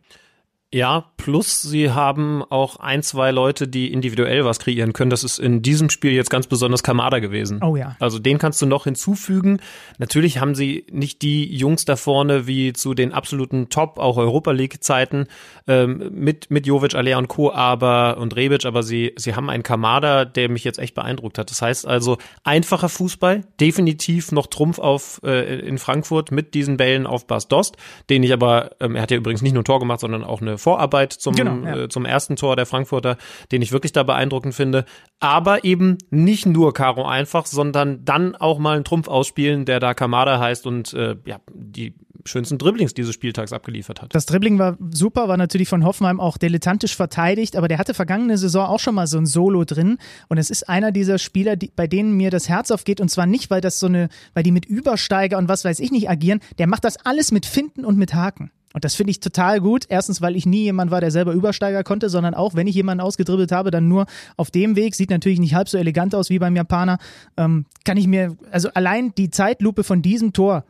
Ja, 0.70 1.06
plus 1.17 1.62
sie 1.62 1.93
haben 1.93 2.43
auch 2.43 2.76
ein, 2.76 3.03
zwei 3.03 3.31
Leute, 3.31 3.69
die 3.69 3.91
individuell 3.91 4.44
was 4.44 4.59
kreieren 4.59 4.93
können. 4.93 5.09
Das 5.09 5.25
ist 5.25 5.38
in 5.38 5.62
diesem 5.62 5.88
Spiel 5.88 6.12
jetzt 6.12 6.29
ganz 6.29 6.47
besonders 6.47 6.82
Kamada 6.82 7.20
gewesen. 7.20 7.62
Oh 7.62 7.75
ja. 7.75 7.97
Also 8.00 8.19
den 8.19 8.37
kannst 8.37 8.61
du 8.61 8.67
noch 8.67 8.85
hinzufügen. 8.85 9.61
Natürlich 9.97 10.41
haben 10.41 10.55
sie 10.55 10.85
nicht 10.91 11.23
die 11.23 11.56
Jungs 11.56 11.87
da 11.87 11.97
vorne 11.97 12.47
wie 12.47 12.75
zu 12.75 12.93
den 12.93 13.15
absoluten 13.15 13.70
Top, 13.70 13.99
auch 13.99 14.19
Europa 14.19 14.50
League 14.50 14.85
Zeiten, 14.85 15.26
ähm, 15.67 16.11
mit, 16.12 16.50
mit 16.50 16.67
Jovic, 16.67 16.94
Alea 16.94 17.17
und 17.17 17.29
Co. 17.29 17.50
aber, 17.50 18.19
und 18.19 18.37
Rebic, 18.37 18.67
aber 18.67 18.82
sie, 18.82 19.15
sie 19.17 19.35
haben 19.35 19.49
einen 19.49 19.62
Kamada, 19.62 20.26
der 20.26 20.50
mich 20.50 20.65
jetzt 20.65 20.79
echt 20.79 20.94
beeindruckt 20.94 21.38
hat. 21.38 21.50
Das 21.50 21.62
heißt 21.62 21.87
also, 21.87 22.19
einfacher 22.44 22.91
Fußball, 22.91 23.44
definitiv 23.59 24.32
noch 24.32 24.47
Trumpf 24.47 24.79
auf, 24.79 25.23
äh, 25.25 25.61
in 25.61 25.79
Frankfurt 25.79 26.31
mit 26.31 26.53
diesen 26.53 26.76
Bällen 26.76 27.06
auf 27.06 27.26
Bas 27.26 27.49
Dost, 27.49 27.79
den 28.11 28.23
ich 28.23 28.35
aber, 28.35 28.73
ähm, 28.81 28.97
er 28.97 29.03
hat 29.03 29.11
ja 29.11 29.17
übrigens 29.17 29.41
nicht 29.41 29.55
nur 29.55 29.62
ein 29.62 29.65
Tor 29.65 29.79
gemacht, 29.79 30.00
sondern 30.00 30.25
auch 30.25 30.43
eine 30.43 30.57
Vorarbeit 30.58 31.12
zum, 31.12 31.34
genau, 31.34 31.66
ja. 31.66 31.84
äh, 31.84 31.88
zum 31.88 32.05
ersten 32.05 32.37
Tor 32.37 32.56
der 32.56 32.66
Frankfurter, 32.66 33.16
den 33.52 33.62
ich 33.62 33.72
wirklich 33.72 33.93
da 33.93 34.02
beeindruckend 34.02 34.55
finde. 34.55 34.84
Aber 35.20 35.64
eben 35.64 35.99
nicht 36.10 36.46
nur 36.46 36.75
Karo 36.75 37.06
einfach, 37.06 37.46
sondern 37.46 38.05
dann 38.05 38.37
auch 38.37 38.58
mal 38.58 38.76
einen 38.76 38.84
Trumpf 38.84 39.08
ausspielen, 39.08 39.64
der 39.64 39.81
da 39.81 39.94
Kamada 39.94 40.38
heißt 40.38 40.66
und 40.66 40.93
äh, 40.94 41.16
ja, 41.25 41.40
die 41.52 41.94
schönsten 42.28 42.58
Dribblings 42.58 42.94
dieses 42.94 43.14
Spieltags 43.14 43.52
abgeliefert 43.52 44.02
hat. 44.02 44.14
Das 44.14 44.26
Dribbling 44.26 44.58
war 44.58 44.76
super, 44.93 45.28
war 45.28 45.37
natürlich 45.37 45.69
von 45.69 45.84
Hoffenheim 45.84 46.20
auch 46.20 46.37
dilettantisch 46.37 46.94
verteidigt, 46.96 47.56
aber 47.56 47.69
der 47.69 47.78
hatte 47.78 47.94
vergangene 47.94 48.38
Saison 48.38 48.66
auch 48.66 48.81
schon 48.81 48.94
mal 48.94 49.06
so 49.06 49.19
ein 49.19 49.26
Solo 49.26 49.64
drin 49.64 49.99
und 50.28 50.38
es 50.38 50.50
ist 50.50 50.69
einer 50.69 50.93
dieser 50.93 51.19
Spieler, 51.19 51.56
die, 51.56 51.72
bei 51.75 51.87
denen 51.87 52.12
mir 52.12 52.31
das 52.31 52.49
Herz 52.49 52.70
aufgeht 52.70 53.00
und 53.00 53.08
zwar 53.08 53.26
nicht, 53.26 53.50
weil 53.50 53.60
das 53.60 53.81
so 53.81 53.87
eine, 53.87 54.08
weil 54.34 54.43
die 54.43 54.52
mit 54.52 54.66
Übersteiger 54.66 55.38
und 55.38 55.49
was 55.49 55.64
weiß 55.64 55.81
ich 55.81 55.90
nicht 55.90 56.08
agieren, 56.08 56.40
der 56.58 56.66
macht 56.66 56.84
das 56.84 57.05
alles 57.05 57.32
mit 57.32 57.46
Finden 57.46 57.84
und 57.84 57.96
mit 57.96 58.14
Haken. 58.14 58.50
Und 58.75 58.85
das 58.85 58.94
finde 58.94 59.11
ich 59.11 59.20
total 59.20 59.61
gut. 59.61 59.87
Erstens, 59.88 60.20
weil 60.20 60.37
ich 60.37 60.47
nie 60.47 60.65
jemand 60.65 60.91
war, 60.91 61.00
der 61.00 61.11
selber 61.11 61.32
Übersteiger 61.32 61.82
konnte, 61.85 62.09
sondern 62.11 62.35
auch, 62.35 62.55
wenn 62.55 62.67
ich 62.67 62.75
jemanden 62.75 63.00
ausgedribbelt 63.00 63.50
habe, 63.50 63.70
dann 63.70 63.88
nur 63.88 64.06
auf 64.37 64.50
dem 64.50 64.76
Weg. 64.76 64.94
Sieht 64.94 65.11
natürlich 65.11 65.41
nicht 65.41 65.55
halb 65.55 65.69
so 65.69 65.79
elegant 65.79 66.15
aus 66.15 66.31
wie 66.31 66.38
beim 66.38 66.55
Japaner. 66.55 66.99
Ähm, 67.37 67.65
kann 67.85 67.97
ich 67.97 68.06
mir, 68.06 68.37
also 68.50 68.69
allein 68.75 69.15
die 69.17 69.31
Zeitlupe 69.31 69.85
von 69.85 70.03
diesem 70.03 70.32
Tor 70.32 70.65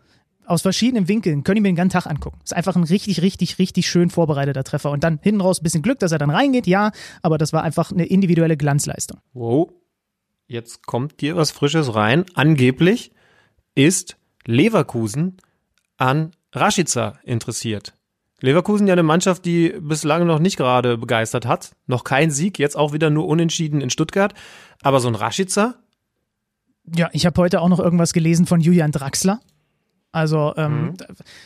aus 0.47 0.63
verschiedenen 0.63 1.09
Winkeln, 1.09 1.45
können 1.45 1.59
ich 1.59 1.63
mir 1.63 1.69
den 1.69 1.77
ganzen 1.77 1.93
Tag 1.93 2.07
angucken. 2.07 2.39
Ist 2.43 2.55
einfach 2.55 2.75
ein 2.75 2.85
richtig, 2.85 3.21
richtig, 3.21 3.59
richtig 3.59 3.89
schön 3.89 4.11
vorbereiteter 4.11 4.65
Treffer. 4.65 4.91
Und 4.91 5.05
dann 5.05 5.19
hinten 5.23 5.41
raus 5.41 5.61
ein 5.61 5.65
bisschen 5.65 5.83
Glück, 5.83 5.99
dass 5.99 6.13
er 6.13 6.19
dann 6.19 6.31
reingeht, 6.31 6.67
ja, 6.67 6.93
aber 7.21 7.37
das 7.37 7.53
war 7.53 7.63
einfach 7.63 7.93
eine 7.93 8.07
individuelle 8.07 8.57
Glanzleistung. 8.57 9.19
Wow. 9.35 9.71
Jetzt 10.47 10.87
kommt 10.87 11.21
dir 11.21 11.37
was 11.37 11.51
Frisches 11.51 11.95
rein. 11.95 12.25
Angeblich 12.35 13.13
ist 13.75 14.17
Leverkusen 14.47 15.37
an 15.99 16.31
Rashica 16.53 17.19
interessiert. 17.25 17.95
Leverkusen 18.41 18.87
ja 18.87 18.93
eine 18.93 19.03
Mannschaft, 19.03 19.45
die 19.45 19.75
bislang 19.81 20.27
noch 20.27 20.39
nicht 20.39 20.57
gerade 20.57 20.97
begeistert 20.97 21.45
hat. 21.45 21.73
Noch 21.87 22.05
kein 22.05 22.31
Sieg, 22.31 22.59
jetzt 22.59 22.77
auch 22.77 22.93
wieder 22.93 23.11
nur 23.11 23.27
unentschieden 23.27 23.81
in 23.81 23.91
Stuttgart. 23.91 24.33
Aber 24.83 25.01
so 25.01 25.09
ein 25.09 25.17
Rashica? 25.17 25.75
Ja, 26.95 27.11
ich 27.13 27.27
habe 27.27 27.41
heute 27.41 27.61
auch 27.61 27.69
noch 27.69 27.81
irgendwas 27.81 28.13
gelesen 28.13 28.47
von 28.47 28.61
Julian 28.61 28.93
Draxler. 28.93 29.41
Also 30.11 30.55
ähm, 30.57 30.85
mhm. 30.85 30.97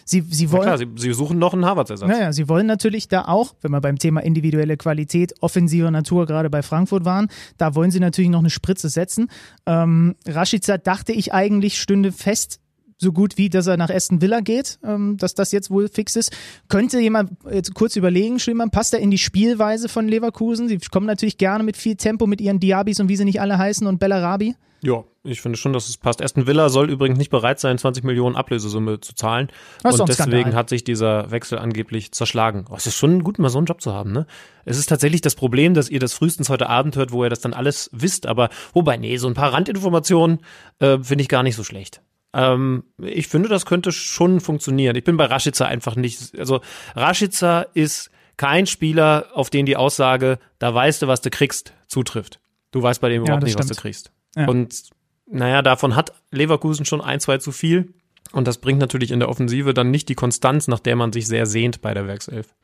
sie, 0.05 0.21
sie 0.21 0.53
wollen. 0.53 0.63
klar, 0.63 0.79
sie, 0.79 0.87
sie 0.97 1.13
suchen 1.13 1.39
noch 1.39 1.53
einen 1.53 1.65
Harvards-Ersatz. 1.65 2.09
Naja, 2.09 2.33
sie 2.33 2.49
wollen 2.49 2.67
natürlich 2.67 3.09
da 3.09 3.25
auch, 3.25 3.57
wenn 3.61 3.73
wir 3.73 3.81
beim 3.81 3.99
Thema 3.99 4.21
individuelle 4.23 4.77
Qualität, 4.77 5.35
offensiver 5.41 5.91
Natur 5.91 6.27
gerade 6.27 6.49
bei 6.49 6.63
Frankfurt 6.63 7.05
waren, 7.05 7.29
da 7.59 7.75
wollen 7.75 7.91
sie 7.91 7.99
natürlich 7.99 8.31
noch 8.31 8.39
eine 8.39 8.51
Spritze 8.51 8.89
setzen. 8.89 9.29
Ähm, 9.67 10.15
Rashica 10.27 10.79
dachte 10.79 11.13
ich 11.13 11.35
eigentlich 11.35 11.81
stünde 11.81 12.13
fest 12.13 12.62
so 13.03 13.13
gut 13.13 13.37
wie, 13.37 13.51
dass 13.51 13.67
er 13.67 13.77
nach 13.77 13.91
Aston 13.91 14.23
Villa 14.23 14.41
geht, 14.41 14.79
ähm, 14.85 15.17
dass 15.19 15.35
das 15.35 15.53
jetzt 15.53 15.71
wohl 15.71 15.89
fix 15.89 16.17
ist. 16.17 16.35
Könnte 16.69 17.01
jemand 17.01 17.33
jetzt 17.51 17.75
kurz 17.75 17.97
überlegen, 17.97 18.39
Schlimmern, 18.39 18.71
passt 18.71 18.95
er 18.95 19.01
in 19.01 19.11
die 19.11 19.19
Spielweise 19.19 19.89
von 19.89 20.09
Leverkusen? 20.09 20.69
Sie 20.69 20.79
kommen 20.79 21.07
natürlich 21.07 21.37
gerne 21.37 21.65
mit 21.65 21.77
viel 21.77 21.97
Tempo 21.97 22.27
mit 22.27 22.41
ihren 22.41 22.61
Diabis 22.61 23.01
und 23.01 23.09
wie 23.09 23.17
sie 23.17 23.25
nicht 23.25 23.41
alle 23.41 23.59
heißen 23.59 23.87
und 23.87 23.99
Bellarabi. 23.99 24.55
Ja, 24.85 25.05
ich 25.23 25.41
finde 25.41 25.57
schon, 25.57 25.73
dass 25.73 25.89
es 25.89 25.97
passt. 25.97 26.21
Aston 26.21 26.49
Villa 26.49 26.69
soll 26.69 26.91
übrigens 26.91 27.17
nicht 27.17 27.31
bereit 27.31 27.61
sein, 27.61 27.79
20 27.79 28.03
Millionen 28.03 28.35
Ablösesumme 28.35 28.99
zu 28.99 29.15
zahlen. 29.15 29.49
Das 29.85 30.01
und 30.01 30.09
deswegen 30.09 30.57
hat 30.57 30.69
sich 30.69 30.83
dieser 30.83 31.31
Wechsel 31.31 31.59
angeblich 31.59 32.11
zerschlagen. 32.11 32.65
Oh, 32.69 32.75
es 32.77 32.87
ist 32.87 32.97
schon 32.97 33.23
gut, 33.23 33.39
mal 33.39 33.49
so 33.49 33.59
einen 33.59 33.67
Job 33.67 33.81
zu 33.81 33.93
haben, 33.93 34.11
ne? 34.11 34.27
Es 34.65 34.79
ist 34.79 34.89
tatsächlich 34.89 35.21
das 35.21 35.37
Problem, 35.37 35.75
dass 35.75 35.89
ihr 35.89 36.01
das 36.01 36.15
frühestens 36.15 36.49
heute 36.49 36.69
Abend 36.69 36.97
hört, 36.97 37.13
wo 37.13 37.23
ihr 37.23 37.31
das 37.31 37.41
dann 37.41 37.53
alles 37.53 37.91
wisst. 37.93 38.27
Aber 38.27 38.49
wobei, 38.73 38.97
nee, 38.97 39.17
so 39.19 39.29
ein 39.29 39.35
paar 39.35 39.53
Randinformationen 39.53 40.41
äh, 40.81 40.99
finde 40.99 41.23
ich 41.23 41.29
gar 41.29 41.45
nicht 41.45 41.55
so 41.55 41.63
schlecht. 41.63 42.02
Ähm, 42.35 42.85
ich 42.99 43.29
finde, 43.29 43.49
das 43.49 43.67
könnte 43.67 43.93
schon 43.93 44.41
funktionieren. 44.41 44.97
Ich 44.97 45.05
bin 45.05 45.17
bei 45.17 45.27
Rashica 45.27 45.67
einfach 45.67 45.97
nicht. 45.97 46.39
Also 46.39 46.61
Rashica 46.95 47.63
ist 47.75 48.11
kein 48.37 48.67
Spieler, 48.67 49.27
auf 49.35 49.51
den 49.51 49.67
die 49.67 49.77
Aussage, 49.77 50.39
da 50.59 50.75
weißt 50.75 51.03
du, 51.03 51.07
was 51.07 51.21
du 51.21 51.31
kriegst, 51.31 51.75
zutrifft. 51.87 52.41
Du 52.71 52.83
weißt 52.83 53.01
bei 53.01 53.11
dem 53.11 53.23
überhaupt 53.23 53.43
ja, 53.43 53.45
nicht, 53.45 53.53
stimmt. 53.53 53.71
was 53.71 53.77
du 53.77 53.81
kriegst. 53.81 54.13
Ja. 54.35 54.49
Und 54.49 54.83
naja, 55.27 55.63
davon 55.63 55.95
hat 55.95 56.13
Leverkusen 56.31 56.85
schon 56.85 57.01
ein, 57.01 57.21
zwei 57.21 57.39
zu 57.39 57.53
viel. 57.53 57.95
Und 58.33 58.49
das 58.49 58.59
bringt 58.59 58.81
natürlich 58.81 59.11
in 59.11 59.21
der 59.21 59.29
Offensive 59.29 59.75
dann 59.75 59.91
nicht 59.91 60.09
die 60.09 60.15
Konstanz, 60.15 60.69
nach 60.69 60.81
der 60.81 60.97
man 60.97 61.13
sich 61.13 61.27
sehr 61.27 61.47
sehnt 61.47 61.83
bei 61.83 61.93
der 61.93 62.07
Werkself. 62.07 62.55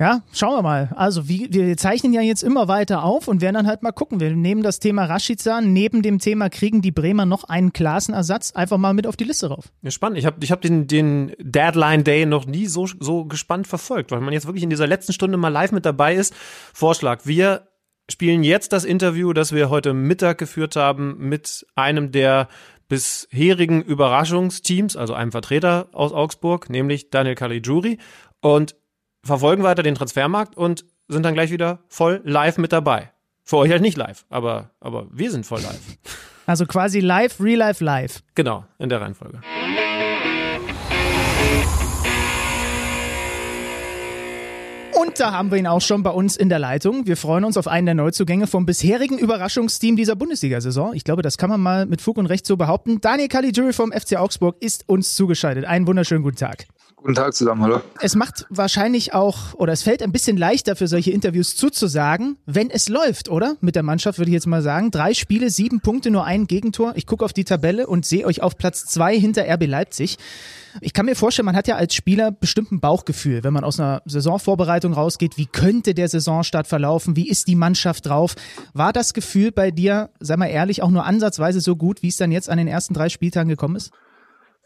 Ja, 0.00 0.22
schauen 0.32 0.56
wir 0.56 0.62
mal. 0.62 0.88
Also 0.96 1.28
wie, 1.28 1.52
wir 1.52 1.76
zeichnen 1.76 2.14
ja 2.14 2.22
jetzt 2.22 2.42
immer 2.42 2.68
weiter 2.68 3.04
auf 3.04 3.28
und 3.28 3.42
werden 3.42 3.56
dann 3.56 3.66
halt 3.66 3.82
mal 3.82 3.92
gucken. 3.92 4.18
Wir 4.18 4.34
nehmen 4.34 4.62
das 4.62 4.78
Thema 4.78 5.04
Rashica 5.04 5.60
neben 5.60 6.00
dem 6.00 6.18
Thema 6.18 6.48
kriegen 6.48 6.80
die 6.80 6.90
Bremer 6.90 7.26
noch 7.26 7.44
einen 7.44 7.74
Klasenersatz 7.74 8.52
einfach 8.52 8.78
mal 8.78 8.94
mit 8.94 9.06
auf 9.06 9.18
die 9.18 9.24
Liste 9.24 9.48
rauf. 9.48 9.66
Ja, 9.82 9.90
spannend. 9.90 10.18
Ich 10.18 10.24
habe 10.24 10.38
ich 10.42 10.50
hab 10.50 10.62
den, 10.62 10.86
den 10.86 11.34
Deadline 11.38 12.02
Day 12.02 12.24
noch 12.24 12.46
nie 12.46 12.64
so, 12.64 12.86
so 12.98 13.26
gespannt 13.26 13.66
verfolgt, 13.66 14.10
weil 14.10 14.22
man 14.22 14.32
jetzt 14.32 14.46
wirklich 14.46 14.64
in 14.64 14.70
dieser 14.70 14.86
letzten 14.86 15.12
Stunde 15.12 15.36
mal 15.36 15.48
live 15.48 15.72
mit 15.72 15.84
dabei 15.84 16.14
ist. 16.14 16.34
Vorschlag, 16.72 17.26
wir 17.26 17.68
spielen 18.10 18.42
jetzt 18.42 18.72
das 18.72 18.86
Interview, 18.86 19.34
das 19.34 19.52
wir 19.52 19.68
heute 19.68 19.92
Mittag 19.92 20.38
geführt 20.38 20.76
haben 20.76 21.18
mit 21.18 21.66
einem 21.74 22.10
der 22.10 22.48
bisherigen 22.88 23.82
Überraschungsteams, 23.82 24.96
also 24.96 25.12
einem 25.12 25.30
Vertreter 25.30 25.88
aus 25.92 26.14
Augsburg, 26.14 26.70
nämlich 26.70 27.10
Daniel 27.10 27.34
Caligiuri. 27.34 27.98
Und 28.40 28.74
verfolgen 29.22 29.62
weiter 29.62 29.82
den 29.82 29.94
Transfermarkt 29.94 30.56
und 30.56 30.84
sind 31.08 31.24
dann 31.24 31.34
gleich 31.34 31.50
wieder 31.50 31.80
voll 31.88 32.20
live 32.24 32.58
mit 32.58 32.72
dabei. 32.72 33.10
Für 33.42 33.58
euch 33.58 33.70
halt 33.70 33.82
nicht 33.82 33.96
live, 33.96 34.24
aber, 34.28 34.70
aber 34.80 35.08
wir 35.10 35.30
sind 35.30 35.44
voll 35.44 35.60
live. 35.60 35.80
Also 36.46 36.66
quasi 36.66 37.00
live, 37.00 37.40
real 37.40 37.58
life, 37.58 37.84
live. 37.84 38.22
Genau, 38.34 38.64
in 38.78 38.88
der 38.88 39.00
Reihenfolge. 39.00 39.40
Und 45.00 45.18
da 45.18 45.32
haben 45.32 45.50
wir 45.50 45.58
ihn 45.58 45.66
auch 45.66 45.80
schon 45.80 46.02
bei 46.02 46.10
uns 46.10 46.36
in 46.36 46.48
der 46.48 46.58
Leitung. 46.58 47.06
Wir 47.06 47.16
freuen 47.16 47.44
uns 47.44 47.56
auf 47.56 47.66
einen 47.66 47.86
der 47.86 47.94
Neuzugänge 47.94 48.46
vom 48.46 48.66
bisherigen 48.66 49.18
Überraschungsteam 49.18 49.96
dieser 49.96 50.14
Bundesliga-Saison. 50.14 50.92
Ich 50.94 51.04
glaube, 51.04 51.22
das 51.22 51.38
kann 51.38 51.50
man 51.50 51.60
mal 51.60 51.86
mit 51.86 52.00
Fug 52.00 52.18
und 52.18 52.26
Recht 52.26 52.46
so 52.46 52.56
behaupten. 52.56 53.00
Daniel 53.00 53.28
Caligiuri 53.28 53.72
vom 53.72 53.92
FC 53.92 54.16
Augsburg 54.16 54.56
ist 54.60 54.88
uns 54.88 55.14
zugeschaltet. 55.14 55.64
Einen 55.64 55.86
wunderschönen 55.86 56.22
guten 56.22 56.36
Tag. 56.36 56.66
Guten 57.02 57.14
Tag 57.14 57.32
zusammen, 57.32 57.62
hallo. 57.62 57.80
Es 58.02 58.14
macht 58.14 58.44
wahrscheinlich 58.50 59.14
auch, 59.14 59.54
oder 59.54 59.72
es 59.72 59.82
fällt 59.82 60.02
ein 60.02 60.12
bisschen 60.12 60.36
leichter 60.36 60.76
für 60.76 60.86
solche 60.86 61.12
Interviews 61.12 61.56
zuzusagen, 61.56 62.36
wenn 62.44 62.68
es 62.68 62.90
läuft, 62.90 63.30
oder? 63.30 63.56
Mit 63.62 63.74
der 63.74 63.82
Mannschaft 63.82 64.18
würde 64.18 64.30
ich 64.30 64.34
jetzt 64.34 64.46
mal 64.46 64.60
sagen. 64.60 64.90
Drei 64.90 65.14
Spiele, 65.14 65.48
sieben 65.48 65.80
Punkte, 65.80 66.10
nur 66.10 66.26
ein 66.26 66.46
Gegentor. 66.46 66.92
Ich 66.96 67.06
gucke 67.06 67.24
auf 67.24 67.32
die 67.32 67.44
Tabelle 67.44 67.86
und 67.86 68.04
sehe 68.04 68.26
euch 68.26 68.42
auf 68.42 68.58
Platz 68.58 68.84
zwei 68.84 69.18
hinter 69.18 69.50
RB 69.50 69.66
Leipzig. 69.66 70.18
Ich 70.82 70.92
kann 70.92 71.06
mir 71.06 71.16
vorstellen, 71.16 71.46
man 71.46 71.56
hat 71.56 71.68
ja 71.68 71.76
als 71.76 71.94
Spieler 71.94 72.30
bestimmt 72.30 72.70
ein 72.70 72.80
Bauchgefühl, 72.80 73.44
wenn 73.44 73.54
man 73.54 73.64
aus 73.64 73.80
einer 73.80 74.02
Saisonvorbereitung 74.04 74.92
rausgeht. 74.92 75.38
Wie 75.38 75.46
könnte 75.46 75.94
der 75.94 76.08
Saisonstart 76.08 76.66
verlaufen? 76.66 77.16
Wie 77.16 77.28
ist 77.28 77.48
die 77.48 77.56
Mannschaft 77.56 78.06
drauf? 78.06 78.36
War 78.74 78.92
das 78.92 79.14
Gefühl 79.14 79.52
bei 79.52 79.70
dir, 79.70 80.10
sei 80.20 80.36
mal 80.36 80.46
ehrlich, 80.46 80.82
auch 80.82 80.90
nur 80.90 81.06
ansatzweise 81.06 81.62
so 81.62 81.76
gut, 81.76 82.02
wie 82.02 82.08
es 82.08 82.18
dann 82.18 82.30
jetzt 82.30 82.50
an 82.50 82.58
den 82.58 82.68
ersten 82.68 82.92
drei 82.92 83.08
Spieltagen 83.08 83.48
gekommen 83.48 83.76
ist? 83.76 83.90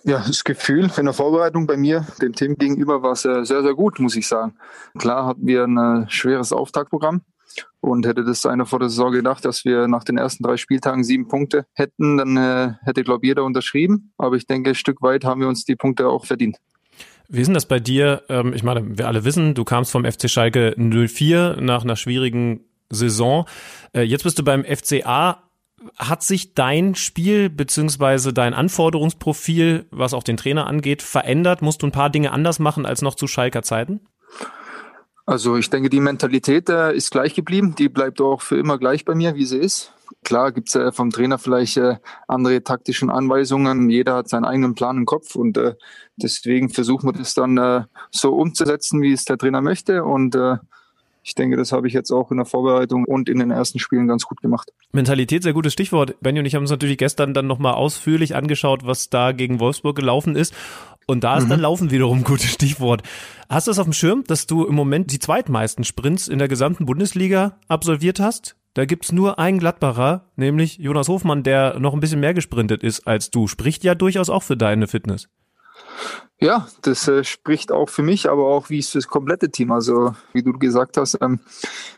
Ja, 0.07 0.23
das 0.27 0.45
Gefühl 0.45 0.91
in 0.99 1.07
der 1.07 1.15
Vorbereitung 1.15 1.67
bei 1.67 1.79
mir, 1.79 2.07
dem 2.21 2.35
Team 2.35 2.57
gegenüber, 2.59 3.03
war 3.03 3.17
sehr, 3.17 3.47
sehr, 3.47 3.63
sehr 3.63 3.73
gut, 3.73 3.99
muss 4.01 4.17
ich 4.17 4.29
sagen. 4.29 4.55
Klar 4.99 5.25
hatten 5.27 5.47
wir 5.47 5.65
ein 5.65 5.79
äh, 6.05 6.11
schweres 6.11 6.53
Auftaktprogramm 6.53 7.23
und 7.81 8.07
hätte 8.07 8.23
das 8.23 8.45
einer 8.45 8.67
vor 8.67 8.81
der 8.81 8.91
Saison 8.91 9.13
gedacht, 9.13 9.47
dass 9.47 9.65
wir 9.65 9.89
nach 9.89 10.05
den 10.05 10.19
ersten 10.19 10.43
drei 10.43 10.59
Spieltagen 10.59 11.05
sieben 11.05 11.27
Punkte 11.27 11.65
hätten, 11.73 12.19
dann 12.19 12.37
äh, 12.37 12.75
hätte, 12.83 13.03
glaube 13.03 13.25
ich, 13.25 13.29
jeder 13.29 13.45
unterschrieben. 13.45 14.13
Aber 14.19 14.37
ich 14.37 14.47
denke, 14.47 14.71
ein 14.71 14.75
Stück 14.75 15.01
weit 15.01 15.25
haben 15.25 15.41
wir 15.41 15.49
uns 15.49 15.65
die 15.65 15.77
Punkte 15.77 16.09
auch 16.09 16.27
verdient. 16.27 16.59
Wie 17.29 17.41
ist 17.41 17.47
denn 17.47 17.55
das 17.55 17.67
bei 17.67 17.81
dir? 17.81 18.25
Ähm, 18.29 18.53
ich 18.53 18.63
meine, 18.63 18.99
wir 18.99 19.09
alle 19.09 19.25
wissen, 19.25 19.55
du 19.55 19.65
kamst 19.65 19.91
vom 19.91 20.05
FC 20.05 20.29
Schalke 20.29 20.75
04 20.77 21.57
nach 21.61 21.83
einer 21.83 21.97
schwierigen 21.97 22.61
Saison. 22.91 23.47
Äh, 23.95 24.03
jetzt 24.03 24.25
bist 24.25 24.39
du 24.39 24.45
beim 24.45 24.65
FCA 24.65 25.43
hat 25.97 26.23
sich 26.23 26.55
dein 26.55 26.95
Spiel 26.95 27.51
beziehungsweise 27.51 28.33
dein 28.33 28.55
Anforderungsprofil, 28.55 29.87
was 29.91 30.15
auch 30.15 30.23
den 30.23 30.37
Trainer 30.37 30.67
angeht, 30.67 31.03
verändert? 31.03 31.63
Musst 31.63 31.83
du 31.83 31.87
ein 31.87 31.93
paar 31.93 32.11
Dinge 32.11 32.33
anders 32.33 32.59
machen 32.59 32.87
als 32.87 33.03
noch 33.03 33.15
zu 33.15 33.27
Schalker 33.27 33.63
Zeiten? 33.63 34.01
Also 35.27 35.57
ich 35.57 35.71
denke, 35.71 35.89
die 35.89 36.01
Mentalität 36.01 36.69
äh, 36.69 36.95
ist 36.95 37.11
gleich 37.11 37.35
geblieben. 37.35 37.75
Die 37.77 37.89
bleibt 37.89 38.21
auch 38.21 38.43
für 38.43 38.59
immer 38.59 38.79
gleich 38.79 39.05
bei 39.05 39.15
mir, 39.15 39.35
wie 39.35 39.47
sie 39.47 39.59
ist. 39.59 39.95
Klar 40.23 40.53
gibt's 40.53 40.75
äh, 40.75 40.93
vom 40.93 41.11
Trainer 41.11 41.39
vielleicht 41.39 41.79
äh, 41.79 41.97
andere 42.29 42.63
taktischen 42.63 43.09
Anweisungen. 43.09 43.89
Jeder 43.89 44.17
hat 44.17 44.29
seinen 44.29 44.45
eigenen 44.45 44.75
Plan 44.75 44.99
im 44.99 45.07
Kopf 45.07 45.35
und 45.35 45.57
äh, 45.57 45.75
deswegen 46.17 46.69
versuchen 46.69 47.09
wir 47.09 47.13
das 47.15 47.35
dann 47.35 47.57
äh, 47.57 47.85
so 48.11 48.35
umzusetzen, 48.35 49.01
wie 49.01 49.13
es 49.13 49.25
der 49.25 49.39
Trainer 49.39 49.63
möchte. 49.63 50.05
Und 50.05 50.35
äh, 50.35 50.57
ich 51.25 51.35
denke, 51.35 51.57
das 51.57 51.73
habe 51.73 51.89
ich 51.89 51.95
jetzt 51.95 52.11
auch 52.11 52.31
in 52.31 52.37
der 52.37 52.45
Vorbereitung 52.45 53.07
und 53.07 53.31
in 53.31 53.39
den 53.39 53.51
ersten 53.51 53.79
Spielen 53.79 54.07
ganz 54.07 54.25
gut 54.25 54.43
gemacht. 54.43 54.71
Mentalität, 54.93 55.43
sehr 55.43 55.55
gutes 55.55 55.73
Stichwort. 55.73 56.17
Benny 56.21 56.39
und 56.39 56.45
ich 56.45 56.55
haben 56.55 56.63
uns 56.63 56.71
natürlich 56.71 56.99
gestern 56.99 57.33
dann 57.33 57.47
nochmal 57.47 57.75
ausführlich 57.75 58.37
angeschaut, 58.37 58.87
was 58.87 59.09
da 59.09 59.33
gegen 59.33 59.59
Wolfsburg 59.59 59.97
gelaufen 59.97 60.37
ist. 60.37 60.55
Und 61.07 61.25
da 61.25 61.39
ist 61.39 61.45
mhm. 61.45 61.51
dann 61.51 61.61
Laufen 61.61 61.91
wiederum 61.91 62.19
ein 62.19 62.25
gutes 62.25 62.53
Stichwort. 62.53 63.03
Hast 63.49 63.67
du 63.67 63.71
es 63.71 63.79
auf 63.79 63.87
dem 63.87 63.95
Schirm, 63.95 64.25
dass 64.27 64.47
du 64.47 64.67
im 64.67 64.75
Moment 64.75 65.13
die 65.13 65.19
zweitmeisten 65.19 65.85
Sprints 65.85 66.29
in 66.29 66.39
der 66.39 66.49
gesamten 66.49 66.85
Bundesliga 66.85 67.59
absolviert 67.69 68.21
hast? 68.21 68.57
Da 68.75 68.85
gibt's 68.85 69.13
nur 69.13 69.39
einen 69.39 69.59
Gladbacher, 69.59 70.31
nämlich 70.37 70.77
Jonas 70.77 71.09
Hofmann, 71.09 71.43
der 71.43 71.79
noch 71.79 71.95
ein 71.95 72.01
bisschen 72.01 72.21
mehr 72.21 72.35
gesprintet 72.35 72.83
ist 72.83 73.07
als 73.07 73.31
du. 73.31 73.47
Spricht 73.47 73.83
ja 73.83 73.95
durchaus 73.95 74.29
auch 74.29 74.43
für 74.43 74.57
deine 74.57 74.89
Fitness. 74.89 75.29
Ja, 76.41 76.67
das 76.83 77.09
äh, 77.09 77.25
spricht 77.25 77.73
auch 77.73 77.89
für 77.89 78.03
mich, 78.03 78.29
aber 78.29 78.47
auch 78.47 78.69
wie 78.69 78.79
es 78.79 78.91
für 78.91 78.99
das 78.99 79.09
komplette 79.09 79.51
Team. 79.51 79.73
Also 79.73 80.15
wie 80.33 80.43
du 80.43 80.53
gesagt 80.53 80.97
hast, 80.97 81.19
ähm, 81.21 81.41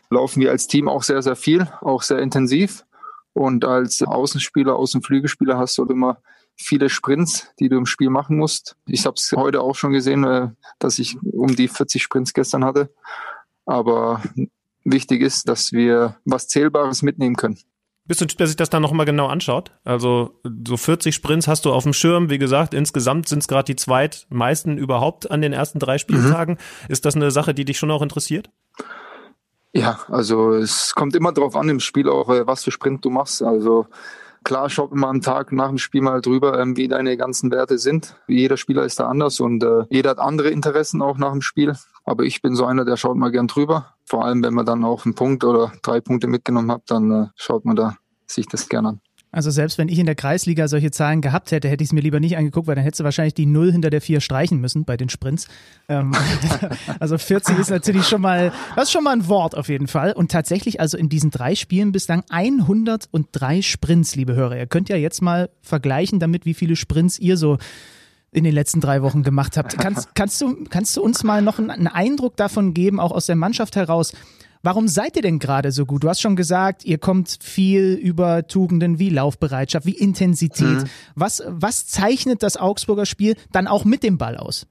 laufen 0.09 0.41
wir 0.41 0.51
als 0.51 0.67
Team 0.67 0.87
auch 0.87 1.03
sehr, 1.03 1.21
sehr 1.21 1.35
viel, 1.35 1.67
auch 1.81 2.01
sehr 2.01 2.19
intensiv. 2.19 2.85
Und 3.33 3.65
als 3.65 4.01
Außenspieler, 4.01 4.75
Außenflügelspieler 4.75 5.57
hast 5.57 5.77
du 5.77 5.85
immer 5.85 6.21
viele 6.55 6.89
Sprints, 6.89 7.47
die 7.59 7.69
du 7.69 7.77
im 7.77 7.85
Spiel 7.85 8.09
machen 8.09 8.37
musst. 8.37 8.75
Ich 8.87 9.05
habe 9.05 9.15
es 9.17 9.31
heute 9.35 9.61
auch 9.61 9.75
schon 9.75 9.91
gesehen, 9.91 10.23
äh, 10.23 10.49
dass 10.79 10.99
ich 10.99 11.17
um 11.21 11.55
die 11.55 11.67
40 11.67 12.01
Sprints 12.01 12.33
gestern 12.33 12.65
hatte. 12.65 12.91
Aber 13.65 14.21
wichtig 14.83 15.21
ist, 15.21 15.49
dass 15.49 15.71
wir 15.71 16.17
was 16.25 16.47
Zählbares 16.47 17.01
mitnehmen 17.01 17.35
können. 17.35 17.59
Bist 18.07 18.21
du 18.21 18.25
ein 18.25 18.29
Typ, 18.29 18.37
der 18.37 18.47
sich 18.47 18.55
das 18.55 18.69
dann 18.69 18.81
nochmal 18.81 19.05
genau 19.05 19.27
anschaut? 19.27 19.71
Also 19.83 20.39
so 20.65 20.77
40 20.77 21.13
Sprints 21.13 21.47
hast 21.47 21.65
du 21.65 21.73
auf 21.73 21.83
dem 21.83 21.93
Schirm. 21.93 22.29
Wie 22.29 22.37
gesagt, 22.37 22.73
insgesamt 22.73 23.27
sind 23.27 23.39
es 23.39 23.47
gerade 23.47 23.65
die 23.65 23.75
zweitmeisten 23.75 24.77
überhaupt 24.77 25.29
an 25.29 25.41
den 25.41 25.53
ersten 25.53 25.79
drei 25.79 25.97
Spieltagen. 25.97 26.55
Mhm. 26.55 26.91
Ist 26.91 27.05
das 27.05 27.15
eine 27.15 27.31
Sache, 27.31 27.53
die 27.53 27.65
dich 27.65 27.77
schon 27.77 27.91
auch 27.91 28.01
interessiert? 28.01 28.49
Ja, 29.73 29.99
also 30.07 30.53
es 30.53 30.95
kommt 30.95 31.15
immer 31.15 31.33
darauf 31.33 31.55
an 31.55 31.69
im 31.69 31.79
Spiel 31.79 32.09
auch, 32.09 32.29
äh, 32.29 32.47
was 32.47 32.63
für 32.63 32.71
Sprint 32.71 33.03
du 33.03 33.09
machst. 33.09 33.43
Also 33.43 33.87
klar, 34.43 34.69
schau 34.69 34.87
immer 34.87 35.09
am 35.09 35.21
Tag 35.21 35.51
nach 35.51 35.67
dem 35.67 35.77
Spiel 35.77 36.01
mal 36.01 36.21
drüber, 36.21 36.59
ähm, 36.59 36.77
wie 36.77 36.87
deine 36.87 37.17
ganzen 37.17 37.51
Werte 37.51 37.77
sind. 37.77 38.15
Jeder 38.27 38.55
Spieler 38.55 38.83
ist 38.83 38.99
da 38.99 39.07
anders 39.07 39.39
und 39.41 39.63
äh, 39.63 39.83
jeder 39.89 40.11
hat 40.11 40.19
andere 40.19 40.49
Interessen 40.49 41.01
auch 41.01 41.17
nach 41.17 41.33
dem 41.33 41.41
Spiel. 41.41 41.73
Aber 42.07 42.23
ich 42.23 42.41
bin 42.41 42.55
so 42.55 42.65
einer, 42.65 42.85
der 42.85 42.95
schaut 42.95 43.17
mal 43.17 43.31
gern 43.31 43.47
drüber. 43.47 43.93
Vor 44.05 44.23
allem, 44.23 44.41
wenn 44.41 44.53
man 44.53 44.65
dann 44.65 44.85
auch 44.85 45.03
einen 45.03 45.13
Punkt 45.13 45.43
oder 45.43 45.73
drei 45.83 45.99
Punkte 45.99 46.27
mitgenommen 46.27 46.71
hat, 46.71 46.83
dann 46.87 47.11
äh, 47.11 47.27
schaut 47.35 47.65
man 47.65 47.75
da 47.75 47.97
sich 48.25 48.47
das 48.47 48.69
gern 48.69 48.85
an. 48.85 49.01
Also 49.29 49.51
selbst 49.51 49.77
wenn 49.77 49.89
ich 49.89 49.99
in 49.99 50.05
der 50.05 50.15
Kreisliga 50.15 50.69
solche 50.69 50.89
Zahlen 50.89 51.19
gehabt 51.19 51.51
hätte, 51.51 51.67
hätte 51.67 51.83
ich 51.83 51.89
es 51.89 51.93
mir 51.93 51.99
lieber 51.99 52.21
nicht 52.21 52.37
angeguckt, 52.37 52.65
weil 52.65 52.75
dann 52.75 52.85
hättest 52.85 53.01
du 53.01 53.03
wahrscheinlich 53.03 53.33
die 53.33 53.45
Null 53.45 53.73
hinter 53.73 53.89
der 53.89 53.99
Vier 53.99 54.21
streichen 54.21 54.61
müssen 54.61 54.85
bei 54.85 54.95
den 54.95 55.09
Sprints. 55.09 55.49
Ähm, 55.89 56.13
also 57.01 57.17
40 57.17 57.59
ist 57.59 57.69
natürlich 57.69 58.07
schon 58.07 58.21
mal, 58.21 58.53
das 58.77 58.85
ist 58.85 58.93
schon 58.93 59.03
mal 59.03 59.11
ein 59.11 59.27
Wort 59.27 59.57
auf 59.57 59.67
jeden 59.67 59.87
Fall. 59.87 60.13
Und 60.13 60.31
tatsächlich 60.31 60.79
also 60.79 60.97
in 60.97 61.09
diesen 61.09 61.29
drei 61.29 61.55
Spielen 61.55 61.91
bislang 61.91 62.23
103 62.29 63.61
Sprints, 63.63 64.15
liebe 64.15 64.33
Hörer. 64.33 64.57
Ihr 64.57 64.67
könnt 64.67 64.87
ja 64.87 64.95
jetzt 64.95 65.21
mal 65.21 65.49
vergleichen 65.61 66.21
damit, 66.21 66.45
wie 66.45 66.53
viele 66.53 66.77
Sprints 66.77 67.19
ihr 67.19 67.35
so 67.35 67.57
in 68.31 68.43
den 68.43 68.53
letzten 68.53 68.81
drei 68.81 69.01
Wochen 69.01 69.23
gemacht 69.23 69.57
habt. 69.57 69.77
Kannst, 69.79 70.13
kannst, 70.15 70.41
du, 70.41 70.65
kannst 70.69 70.95
du 70.97 71.01
uns 71.01 71.23
mal 71.23 71.41
noch 71.41 71.59
einen 71.59 71.87
Eindruck 71.87 72.35
davon 72.35 72.73
geben, 72.73 72.99
auch 72.99 73.11
aus 73.11 73.25
der 73.25 73.35
Mannschaft 73.35 73.75
heraus, 73.75 74.13
Warum 74.63 74.87
seid 74.87 75.15
ihr 75.15 75.21
denn 75.21 75.39
gerade 75.39 75.71
so 75.71 75.85
gut? 75.85 76.03
Du 76.03 76.09
hast 76.09 76.19
schon 76.19 76.35
gesagt, 76.35 76.83
ihr 76.83 76.97
kommt 76.97 77.37
viel 77.41 77.93
über 77.93 78.47
Tugenden 78.47 78.99
wie 78.99 79.09
Laufbereitschaft, 79.09 79.85
wie 79.85 79.95
Intensität. 79.95 80.83
Mhm. 80.83 80.89
Was, 81.15 81.43
was 81.47 81.87
zeichnet 81.87 82.43
das 82.43 82.57
Augsburger 82.57 83.05
Spiel 83.05 83.35
dann 83.51 83.67
auch 83.67 83.85
mit 83.85 84.03
dem 84.03 84.17
Ball 84.17 84.35
aus? 84.35 84.65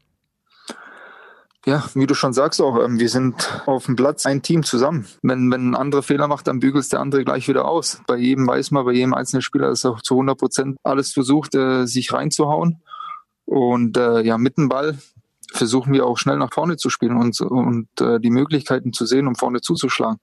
Ja, 1.64 1.84
wie 1.94 2.06
du 2.06 2.14
schon 2.14 2.32
sagst 2.32 2.60
auch, 2.60 2.78
ähm, 2.84 3.00
wir 3.00 3.08
sind 3.08 3.62
auf 3.66 3.86
dem 3.86 3.96
Platz 3.96 4.24
ein 4.24 4.40
Team 4.40 4.62
zusammen. 4.62 5.06
Wenn, 5.22 5.50
wenn 5.50 5.70
ein 5.70 5.74
anderer 5.74 6.02
Fehler 6.02 6.28
macht, 6.28 6.46
dann 6.46 6.60
bügelt 6.60 6.92
der 6.92 7.00
andere 7.00 7.24
gleich 7.24 7.48
wieder 7.48 7.66
aus. 7.66 8.00
Bei 8.06 8.16
jedem 8.16 8.46
weiß 8.46 8.70
man, 8.70 8.84
bei 8.84 8.92
jedem 8.92 9.14
einzelnen 9.14 9.42
Spieler 9.42 9.70
ist 9.70 9.84
auch 9.84 10.00
zu 10.00 10.14
100 10.14 10.38
Prozent 10.38 10.76
alles 10.84 11.12
versucht, 11.12 11.56
äh, 11.56 11.86
sich 11.86 12.12
reinzuhauen. 12.12 12.82
Und 13.46 13.96
äh, 13.96 14.20
ja, 14.22 14.36
mit 14.36 14.58
dem 14.58 14.68
Ball 14.68 14.98
versuchen 15.52 15.92
wir 15.92 16.04
auch 16.06 16.18
schnell 16.18 16.36
nach 16.36 16.52
vorne 16.52 16.76
zu 16.76 16.90
spielen 16.90 17.16
und, 17.16 17.40
und 17.40 17.88
äh, 18.00 18.20
die 18.20 18.30
Möglichkeiten 18.30 18.92
zu 18.92 19.06
sehen, 19.06 19.26
um 19.26 19.34
vorne 19.34 19.60
zuzuschlagen. 19.60 20.18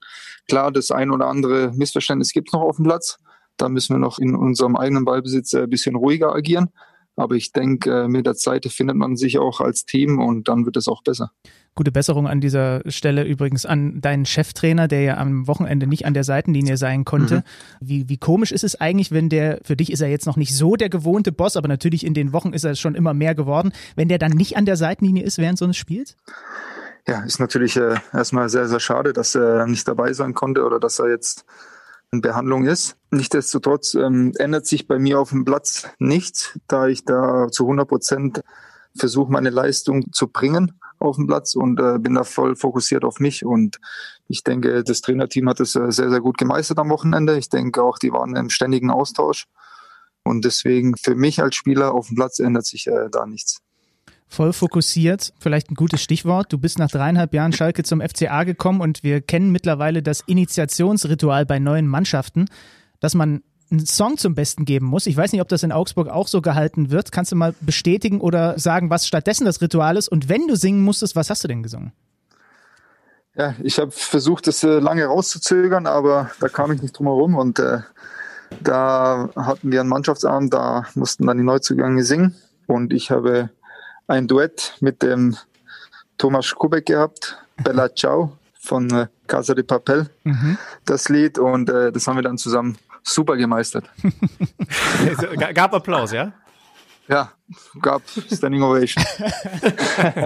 Klar, 0.47 0.71
das 0.71 0.91
ein 0.91 1.11
oder 1.11 1.27
andere 1.27 1.71
Missverständnis 1.73 2.31
gibt 2.31 2.49
es 2.49 2.53
noch 2.53 2.61
auf 2.61 2.75
dem 2.75 2.85
Platz. 2.85 3.17
Da 3.57 3.69
müssen 3.69 3.95
wir 3.95 3.99
noch 3.99 4.19
in 4.19 4.35
unserem 4.35 4.75
eigenen 4.75 5.05
Ballbesitz 5.05 5.53
ein 5.53 5.69
bisschen 5.69 5.95
ruhiger 5.95 6.33
agieren. 6.33 6.69
Aber 7.15 7.35
ich 7.35 7.51
denke, 7.51 8.07
mit 8.07 8.25
der 8.25 8.35
Zeit 8.35 8.65
findet 8.65 8.95
man 8.95 9.15
sich 9.15 9.37
auch 9.37 9.61
als 9.61 9.85
Team 9.85 10.19
und 10.19 10.47
dann 10.47 10.65
wird 10.65 10.77
es 10.77 10.87
auch 10.87 11.03
besser. 11.03 11.31
Gute 11.75 11.91
Besserung 11.91 12.27
an 12.27 12.39
dieser 12.39 12.81
Stelle 12.87 13.23
übrigens 13.23 13.65
an 13.65 13.99
deinen 13.99 14.25
Cheftrainer, 14.25 14.87
der 14.87 15.01
ja 15.01 15.17
am 15.17 15.47
Wochenende 15.47 15.87
nicht 15.87 16.05
an 16.05 16.13
der 16.13 16.23
Seitenlinie 16.23 16.77
sein 16.77 17.03
konnte. 17.03 17.37
Mhm. 17.37 17.43
Wie, 17.79 18.09
wie 18.09 18.17
komisch 18.17 18.51
ist 18.51 18.63
es 18.63 18.79
eigentlich, 18.79 19.11
wenn 19.11 19.29
der, 19.29 19.59
für 19.63 19.75
dich 19.75 19.91
ist 19.91 20.01
er 20.01 20.09
jetzt 20.09 20.27
noch 20.27 20.37
nicht 20.37 20.55
so 20.55 20.75
der 20.75 20.89
gewohnte 20.89 21.31
Boss, 21.31 21.57
aber 21.57 21.67
natürlich 21.67 22.05
in 22.05 22.13
den 22.13 22.31
Wochen 22.31 22.53
ist 22.53 22.63
er 22.63 22.75
schon 22.75 22.93
immer 22.93 23.15
mehr 23.15 23.33
geworden, 23.33 23.73
wenn 23.95 24.07
der 24.07 24.19
dann 24.19 24.31
nicht 24.31 24.55
an 24.55 24.65
der 24.65 24.75
Seitenlinie 24.77 25.23
ist 25.23 25.39
während 25.39 25.57
so 25.57 25.65
eines 25.65 25.77
Spiels? 25.77 26.15
Ja, 27.07 27.23
ist 27.23 27.39
natürlich 27.39 27.75
äh, 27.75 27.95
erstmal 28.13 28.49
sehr, 28.49 28.67
sehr 28.67 28.79
schade, 28.79 29.11
dass 29.11 29.35
er 29.35 29.65
nicht 29.65 29.87
dabei 29.87 30.13
sein 30.13 30.33
konnte 30.33 30.63
oder 30.63 30.79
dass 30.79 30.99
er 30.99 31.09
jetzt 31.09 31.43
Behandlung 32.21 32.65
ist. 32.65 32.95
Nichtsdestotrotz 33.11 33.93
ähm, 33.95 34.33
ändert 34.37 34.65
sich 34.65 34.87
bei 34.87 34.99
mir 34.99 35.19
auf 35.19 35.29
dem 35.29 35.45
Platz 35.45 35.87
nichts, 35.99 36.57
da 36.67 36.87
ich 36.87 37.05
da 37.05 37.47
zu 37.51 37.63
100 37.63 37.87
Prozent 37.87 38.43
versuche, 38.95 39.31
meine 39.31 39.49
Leistung 39.49 40.11
zu 40.11 40.27
bringen 40.27 40.79
auf 40.99 41.17
dem 41.17 41.27
Platz 41.27 41.55
und 41.55 41.79
äh, 41.79 41.99
bin 41.99 42.15
da 42.15 42.23
voll 42.23 42.55
fokussiert 42.55 43.03
auf 43.03 43.19
mich. 43.19 43.45
Und 43.45 43.79
ich 44.27 44.43
denke, 44.43 44.83
das 44.83 45.01
Trainerteam 45.01 45.49
hat 45.49 45.59
es 45.59 45.75
äh, 45.75 45.91
sehr, 45.91 46.09
sehr 46.09 46.21
gut 46.21 46.37
gemeistert 46.37 46.79
am 46.79 46.89
Wochenende. 46.89 47.37
Ich 47.37 47.49
denke 47.49 47.83
auch, 47.83 47.97
die 47.97 48.11
waren 48.11 48.35
im 48.35 48.49
ständigen 48.49 48.89
Austausch. 48.89 49.47
Und 50.23 50.45
deswegen 50.45 50.95
für 50.95 51.15
mich 51.15 51.41
als 51.41 51.55
Spieler 51.55 51.93
auf 51.93 52.07
dem 52.07 52.15
Platz 52.15 52.39
ändert 52.39 52.65
sich 52.65 52.87
äh, 52.87 53.09
da 53.11 53.25
nichts. 53.25 53.62
Voll 54.27 54.53
fokussiert, 54.53 55.33
vielleicht 55.39 55.69
ein 55.69 55.75
gutes 55.75 56.01
Stichwort. 56.01 56.51
Du 56.51 56.57
bist 56.57 56.79
nach 56.79 56.89
dreieinhalb 56.89 57.33
Jahren 57.33 57.53
Schalke 57.53 57.83
zum 57.83 58.01
FCA 58.01 58.43
gekommen 58.45 58.81
und 58.81 59.03
wir 59.03 59.21
kennen 59.21 59.51
mittlerweile 59.51 60.01
das 60.01 60.21
Initiationsritual 60.21 61.45
bei 61.45 61.59
neuen 61.59 61.87
Mannschaften, 61.87 62.45
dass 62.99 63.13
man 63.13 63.43
einen 63.69 63.85
Song 63.85 64.17
zum 64.17 64.35
Besten 64.35 64.65
geben 64.65 64.85
muss. 64.85 65.07
Ich 65.07 65.17
weiß 65.17 65.31
nicht, 65.31 65.41
ob 65.41 65.49
das 65.49 65.63
in 65.63 65.71
Augsburg 65.71 66.07
auch 66.07 66.27
so 66.27 66.41
gehalten 66.41 66.91
wird. 66.91 67.11
Kannst 67.11 67.31
du 67.31 67.35
mal 67.35 67.53
bestätigen 67.61 68.21
oder 68.21 68.57
sagen, 68.59 68.89
was 68.89 69.07
stattdessen 69.07 69.45
das 69.45 69.61
Ritual 69.61 69.97
ist? 69.97 70.07
Und 70.07 70.29
wenn 70.29 70.47
du 70.47 70.55
singen 70.55 70.83
musstest, 70.83 71.15
was 71.15 71.29
hast 71.29 71.43
du 71.43 71.47
denn 71.47 71.63
gesungen? 71.63 71.91
Ja, 73.35 73.55
ich 73.63 73.79
habe 73.79 73.89
versucht, 73.89 74.45
das 74.45 74.63
äh, 74.63 74.79
lange 74.79 75.05
rauszuzögern, 75.05 75.87
aber 75.87 76.29
da 76.39 76.49
kam 76.49 76.71
ich 76.71 76.81
nicht 76.81 76.97
drum 76.97 77.07
herum. 77.07 77.35
Und 77.35 77.57
äh, 77.57 77.79
da 78.61 79.29
hatten 79.35 79.71
wir 79.71 79.79
einen 79.79 79.89
Mannschaftsabend, 79.89 80.53
da 80.53 80.85
mussten 80.93 81.25
dann 81.25 81.37
die 81.37 81.43
Neuzugänge 81.43 82.03
singen. 82.03 82.35
Und 82.67 82.93
ich 82.93 83.09
habe 83.09 83.49
ein 84.07 84.27
Duett 84.27 84.75
mit 84.79 85.01
dem 85.01 85.35
Thomas 86.17 86.53
Kubek 86.53 86.85
gehabt, 86.85 87.37
Bella 87.63 87.93
Ciao 87.93 88.37
von 88.59 88.89
äh, 88.91 89.07
Casa 89.27 89.53
de 89.53 89.63
Papel, 89.63 90.09
mhm. 90.23 90.57
das 90.85 91.09
Lied. 91.09 91.37
Und 91.37 91.69
äh, 91.69 91.91
das 91.91 92.07
haben 92.07 92.17
wir 92.17 92.23
dann 92.23 92.37
zusammen 92.37 92.77
super 93.03 93.35
gemeistert. 93.35 93.89
Gab 95.53 95.73
Applaus, 95.73 96.11
ja? 96.11 96.33
Ja, 97.09 97.33
gab 97.81 98.01
Standing 98.07 98.63
Ovation. 98.63 99.03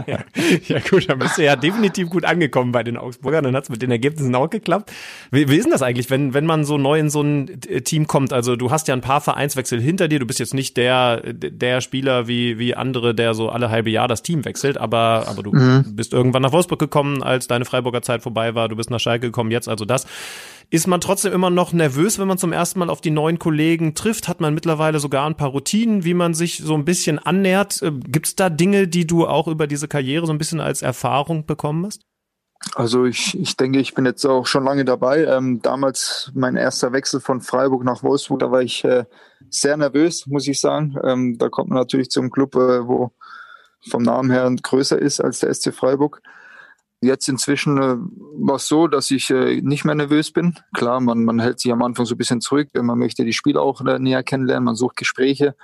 ja. 0.06 0.20
ja, 0.68 0.80
gut, 0.80 1.10
dann 1.10 1.18
bist 1.18 1.38
du 1.38 1.44
ja 1.44 1.56
definitiv 1.56 2.10
gut 2.10 2.24
angekommen 2.24 2.72
bei 2.72 2.84
den 2.84 2.98
Augsburgern. 2.98 3.44
Dann 3.44 3.56
hat 3.56 3.64
es 3.64 3.70
mit 3.70 3.82
den 3.82 3.90
Ergebnissen 3.90 4.36
auch 4.36 4.50
geklappt. 4.50 4.92
Wie, 5.32 5.50
wie 5.50 5.56
ist 5.56 5.64
denn 5.64 5.72
das 5.72 5.82
eigentlich, 5.82 6.12
wenn, 6.12 6.36
wenn 6.36 6.46
man 6.46 6.66
so 6.66 6.78
neu 6.78 7.00
in 7.00 7.10
so 7.10 7.22
ein 7.22 7.60
Team 7.84 8.06
kommt? 8.06 8.32
Also 8.32 8.56
du 8.56 8.70
hast 8.70 8.88
ja 8.88 8.94
ein 8.94 9.02
paar 9.02 9.22
Vereinswechsel 9.22 9.82
hinter 9.82 10.08
dir. 10.08 10.20
Du 10.20 10.28
bist 10.28 10.40
jetzt 10.40 10.54
nicht 10.54 10.78
der, 10.78 11.34
der 11.34 11.82
Spieler 11.82 12.28
wie, 12.28 12.60
wie 12.60 12.76
andere, 12.76 13.16
der 13.16 13.34
so 13.34 13.50
alle 13.50 13.72
halbe 13.72 13.90
Jahr 13.90 14.08
das 14.08 14.22
Team 14.22 14.46
wechselt, 14.46 14.78
aber, 14.78 15.26
aber 15.28 15.42
du 15.42 15.54
mhm. 15.54 15.96
bist 15.96 16.14
irgendwann 16.14 16.44
nach 16.44 16.52
Wolfsburg 16.52 16.80
gekommen, 16.80 17.24
als 17.24 17.48
deine 17.48 17.66
Freiburger 17.66 18.04
Zeit 18.04 18.22
vorbei 18.22 18.54
war. 18.54 18.70
Du 18.70 18.76
bist 18.76 18.92
nach 18.92 19.00
Schalke 19.00 19.28
gekommen, 19.28 19.50
jetzt 19.50 19.68
also 19.68 19.84
das. 19.84 20.06
Ist 20.70 20.88
man 20.88 21.00
trotzdem 21.00 21.32
immer 21.32 21.50
noch 21.50 21.72
nervös, 21.72 22.20
wenn 22.20 22.28
man 22.28 22.38
zum 22.38 22.52
ersten 22.52 22.80
Mal 22.80 22.90
auf 22.90 23.00
die 23.00 23.10
neuen 23.10 23.40
Kollegen 23.40 23.96
trifft? 23.96 24.28
Hat 24.28 24.42
man 24.42 24.54
mittlerweile 24.54 25.00
sogar 25.00 25.26
ein 25.26 25.38
paar 25.38 25.50
Routinen, 25.50 26.04
wie 26.04 26.14
man 26.14 26.34
sich 26.34 26.58
so 26.58 26.74
ein 26.74 26.84
bisschen 26.84 27.20
annähert? 27.20 27.82
Äh, 27.82 27.92
Gibt 27.92 28.28
es 28.28 28.36
da 28.36 28.50
Dinge, 28.50 28.90
die 28.90 29.08
du 29.08 29.26
auch 29.26 29.48
über 29.48 29.66
diese 29.66 29.88
Karriere 29.88 30.26
so 30.26 30.34
ein 30.34 30.38
bisschen 30.38 30.60
als 30.60 30.82
Erfahrung 30.82 31.46
bekommen 31.46 31.86
hast? 31.86 32.02
Also 32.76 33.06
ich, 33.06 33.40
ich 33.40 33.56
denke, 33.56 33.80
ich 33.80 33.94
bin 33.94 34.06
jetzt 34.06 34.26
auch 34.26 34.46
schon 34.46 34.66
lange 34.66 34.84
dabei. 34.84 35.24
Ähm, 35.24 35.62
damals 35.62 36.32
mein 36.34 36.58
erster 36.58 36.92
Wechsel 36.92 37.22
von 37.22 37.40
Freiburg 37.40 37.86
nach 37.86 38.04
Wolfsburg, 38.04 38.40
da 38.40 38.52
war 38.52 38.62
ich 38.62 38.84
äh, 38.84 39.06
sehr 39.50 39.78
nervös, 39.78 40.28
muss 40.28 40.48
ich 40.48 40.60
sagen. 40.60 40.98
Ähm, 41.04 41.38
da 41.38 41.48
kommt 41.48 41.70
man 41.70 41.78
natürlich 41.78 42.10
zum 42.10 42.30
Club, 42.30 42.56
äh, 42.56 42.86
wo 42.86 43.12
vom 43.90 44.04
Namen 44.04 44.32
her 44.32 44.54
größer 44.62 45.00
ist 45.00 45.22
als 45.22 45.40
der 45.40 45.54
SC 45.54 45.74
Freiburg. 45.74 46.22
Jetzt 47.00 47.30
inzwischen 47.30 47.78
äh, 47.78 47.96
war 48.40 48.56
es 48.56 48.68
so, 48.68 48.88
dass 48.88 49.12
ich 49.12 49.30
äh, 49.30 49.62
nicht 49.62 49.86
mehr 49.86 49.94
nervös 49.94 50.32
bin. 50.32 50.58
Klar, 50.74 51.00
man, 51.00 51.26
man 51.26 51.40
hält 51.40 51.60
sich 51.60 51.72
am 51.72 51.84
Anfang 51.84 52.06
so 52.06 52.16
ein 52.16 52.18
bisschen 52.18 52.42
zurück, 52.42 52.70
man 52.74 52.98
möchte 52.98 53.24
die 53.24 53.34
Spieler 53.34 53.62
auch 53.62 53.82
äh, 53.82 54.00
näher 54.00 54.24
kennenlernen, 54.24 54.66
man 54.66 54.76
sucht 54.76 54.98
Gespräche. 54.98 55.56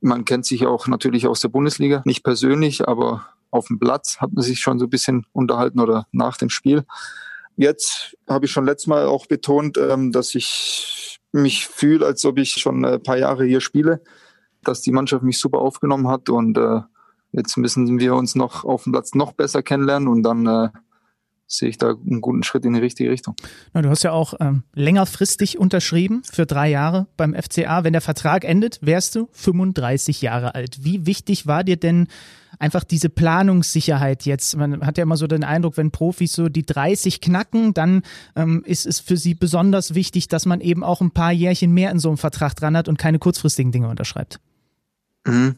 Man 0.00 0.26
kennt 0.26 0.44
sich 0.44 0.66
auch 0.66 0.86
natürlich 0.86 1.26
aus 1.26 1.40
der 1.40 1.48
Bundesliga, 1.48 2.02
nicht 2.04 2.22
persönlich, 2.22 2.86
aber 2.86 3.26
auf 3.50 3.68
dem 3.68 3.78
Platz 3.78 4.18
hat 4.20 4.32
man 4.32 4.42
sich 4.42 4.60
schon 4.60 4.78
so 4.78 4.84
ein 4.84 4.90
bisschen 4.90 5.24
unterhalten 5.32 5.80
oder 5.80 6.06
nach 6.12 6.36
dem 6.36 6.50
Spiel. 6.50 6.84
Jetzt 7.56 8.16
habe 8.28 8.44
ich 8.44 8.52
schon 8.52 8.66
letztes 8.66 8.88
Mal 8.88 9.06
auch 9.06 9.26
betont, 9.26 9.78
ähm, 9.78 10.12
dass 10.12 10.34
ich 10.34 11.20
mich 11.32 11.66
fühle, 11.66 12.04
als 12.04 12.24
ob 12.24 12.38
ich 12.38 12.52
schon 12.54 12.84
ein 12.84 13.02
paar 13.02 13.16
Jahre 13.16 13.44
hier 13.44 13.60
spiele, 13.60 14.02
dass 14.62 14.82
die 14.82 14.92
Mannschaft 14.92 15.22
mich 15.22 15.38
super 15.38 15.58
aufgenommen 15.58 16.08
hat 16.08 16.28
und 16.28 16.58
äh, 16.58 16.80
Jetzt 17.36 17.56
müssen 17.56 17.98
wir 17.98 18.14
uns 18.14 18.34
noch 18.36 18.64
auf 18.64 18.84
dem 18.84 18.92
Platz 18.92 19.14
noch 19.14 19.32
besser 19.32 19.62
kennenlernen 19.62 20.08
und 20.08 20.22
dann 20.22 20.46
äh, 20.46 20.68
sehe 21.46 21.68
ich 21.68 21.78
da 21.78 21.90
einen 21.90 22.20
guten 22.20 22.44
Schritt 22.44 22.64
in 22.64 22.74
die 22.74 22.80
richtige 22.80 23.10
Richtung. 23.10 23.34
Na, 23.72 23.82
du 23.82 23.90
hast 23.90 24.04
ja 24.04 24.12
auch 24.12 24.34
ähm, 24.40 24.62
längerfristig 24.74 25.58
unterschrieben 25.58 26.22
für 26.30 26.46
drei 26.46 26.70
Jahre 26.70 27.08
beim 27.16 27.34
FCA. 27.34 27.82
Wenn 27.82 27.92
der 27.92 28.02
Vertrag 28.02 28.44
endet, 28.44 28.78
wärst 28.82 29.16
du 29.16 29.28
35 29.32 30.22
Jahre 30.22 30.54
alt. 30.54 30.84
Wie 30.84 31.06
wichtig 31.06 31.46
war 31.46 31.64
dir 31.64 31.76
denn 31.76 32.06
einfach 32.60 32.84
diese 32.84 33.08
Planungssicherheit 33.08 34.24
jetzt? 34.26 34.56
Man 34.56 34.86
hat 34.86 34.96
ja 34.96 35.02
immer 35.02 35.16
so 35.16 35.26
den 35.26 35.42
Eindruck, 35.42 35.76
wenn 35.76 35.90
Profis 35.90 36.34
so 36.34 36.48
die 36.48 36.64
30 36.64 37.20
knacken, 37.20 37.74
dann 37.74 38.02
ähm, 38.36 38.62
ist 38.64 38.86
es 38.86 39.00
für 39.00 39.16
sie 39.16 39.34
besonders 39.34 39.94
wichtig, 39.94 40.28
dass 40.28 40.46
man 40.46 40.60
eben 40.60 40.84
auch 40.84 41.00
ein 41.00 41.10
paar 41.10 41.32
Jährchen 41.32 41.72
mehr 41.72 41.90
in 41.90 41.98
so 41.98 42.08
einem 42.08 42.18
Vertrag 42.18 42.54
dran 42.54 42.76
hat 42.76 42.88
und 42.88 42.96
keine 42.96 43.18
kurzfristigen 43.18 43.72
Dinge 43.72 43.88
unterschreibt. 43.88 44.38
Mhm. 45.26 45.56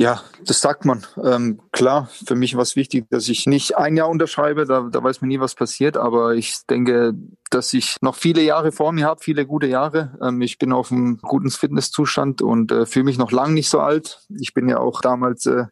Ja, 0.00 0.22
das 0.46 0.62
sagt 0.62 0.86
man. 0.86 1.04
Ähm, 1.22 1.60
klar, 1.72 2.08
für 2.24 2.34
mich 2.34 2.54
war 2.54 2.62
es 2.62 2.74
wichtig, 2.74 3.04
dass 3.10 3.28
ich 3.28 3.46
nicht 3.46 3.76
ein 3.76 3.98
Jahr 3.98 4.08
unterschreibe, 4.08 4.64
da, 4.64 4.88
da 4.90 5.04
weiß 5.04 5.20
man 5.20 5.28
nie, 5.28 5.40
was 5.40 5.54
passiert, 5.54 5.98
aber 5.98 6.32
ich 6.32 6.56
denke, 6.70 7.12
dass 7.50 7.74
ich 7.74 7.98
noch 8.00 8.14
viele 8.14 8.40
Jahre 8.40 8.72
vor 8.72 8.92
mir 8.92 9.04
habe, 9.04 9.22
viele 9.22 9.44
gute 9.44 9.66
Jahre. 9.66 10.16
Ähm, 10.22 10.40
ich 10.40 10.56
bin 10.56 10.72
auf 10.72 10.90
einem 10.90 11.18
guten 11.18 11.50
Fitnesszustand 11.50 12.40
und 12.40 12.72
äh, 12.72 12.86
fühle 12.86 13.04
mich 13.04 13.18
noch 13.18 13.30
lang 13.30 13.52
nicht 13.52 13.68
so 13.68 13.80
alt. 13.80 14.26
Ich 14.38 14.54
bin 14.54 14.70
ja 14.70 14.78
auch 14.78 15.02
damals 15.02 15.44
äh, 15.44 15.64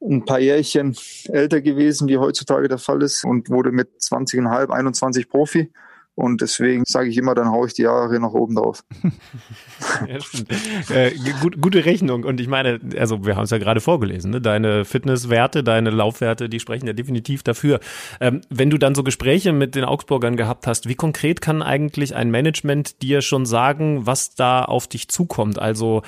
ein 0.00 0.24
paar 0.24 0.38
Jährchen 0.38 0.96
älter 1.24 1.60
gewesen, 1.60 2.06
wie 2.06 2.18
heutzutage 2.18 2.68
der 2.68 2.78
Fall 2.78 3.02
ist 3.02 3.24
und 3.24 3.50
wurde 3.50 3.72
mit 3.72 3.88
20,5, 4.00 4.70
21 4.70 5.28
Profi. 5.28 5.72
Und 6.20 6.42
deswegen 6.42 6.84
sage 6.86 7.08
ich 7.08 7.16
immer, 7.16 7.34
dann 7.34 7.50
haue 7.50 7.66
ich 7.66 7.72
die 7.72 7.82
Jahre 7.82 8.20
nach 8.20 8.32
oben 8.32 8.54
drauf. 8.54 8.84
ja, 10.06 10.94
äh, 10.94 11.12
gut, 11.40 11.60
gute 11.62 11.86
Rechnung. 11.86 12.24
Und 12.24 12.40
ich 12.40 12.48
meine, 12.48 12.78
also 12.98 13.24
wir 13.24 13.36
haben 13.36 13.44
es 13.44 13.50
ja 13.50 13.56
gerade 13.56 13.80
vorgelesen, 13.80 14.30
ne? 14.30 14.40
deine 14.40 14.84
Fitnesswerte, 14.84 15.64
deine 15.64 15.88
Laufwerte, 15.88 16.50
die 16.50 16.60
sprechen 16.60 16.86
ja 16.86 16.92
definitiv 16.92 17.42
dafür. 17.42 17.80
Ähm, 18.20 18.42
wenn 18.50 18.68
du 18.68 18.76
dann 18.76 18.94
so 18.94 19.02
Gespräche 19.02 19.54
mit 19.54 19.74
den 19.74 19.84
Augsburgern 19.84 20.36
gehabt 20.36 20.66
hast, 20.66 20.88
wie 20.88 20.94
konkret 20.94 21.40
kann 21.40 21.62
eigentlich 21.62 22.14
ein 22.14 22.30
Management 22.30 23.00
dir 23.00 23.22
schon 23.22 23.46
sagen, 23.46 24.04
was 24.04 24.34
da 24.34 24.62
auf 24.62 24.88
dich 24.88 25.08
zukommt? 25.08 25.58
Also 25.58 26.02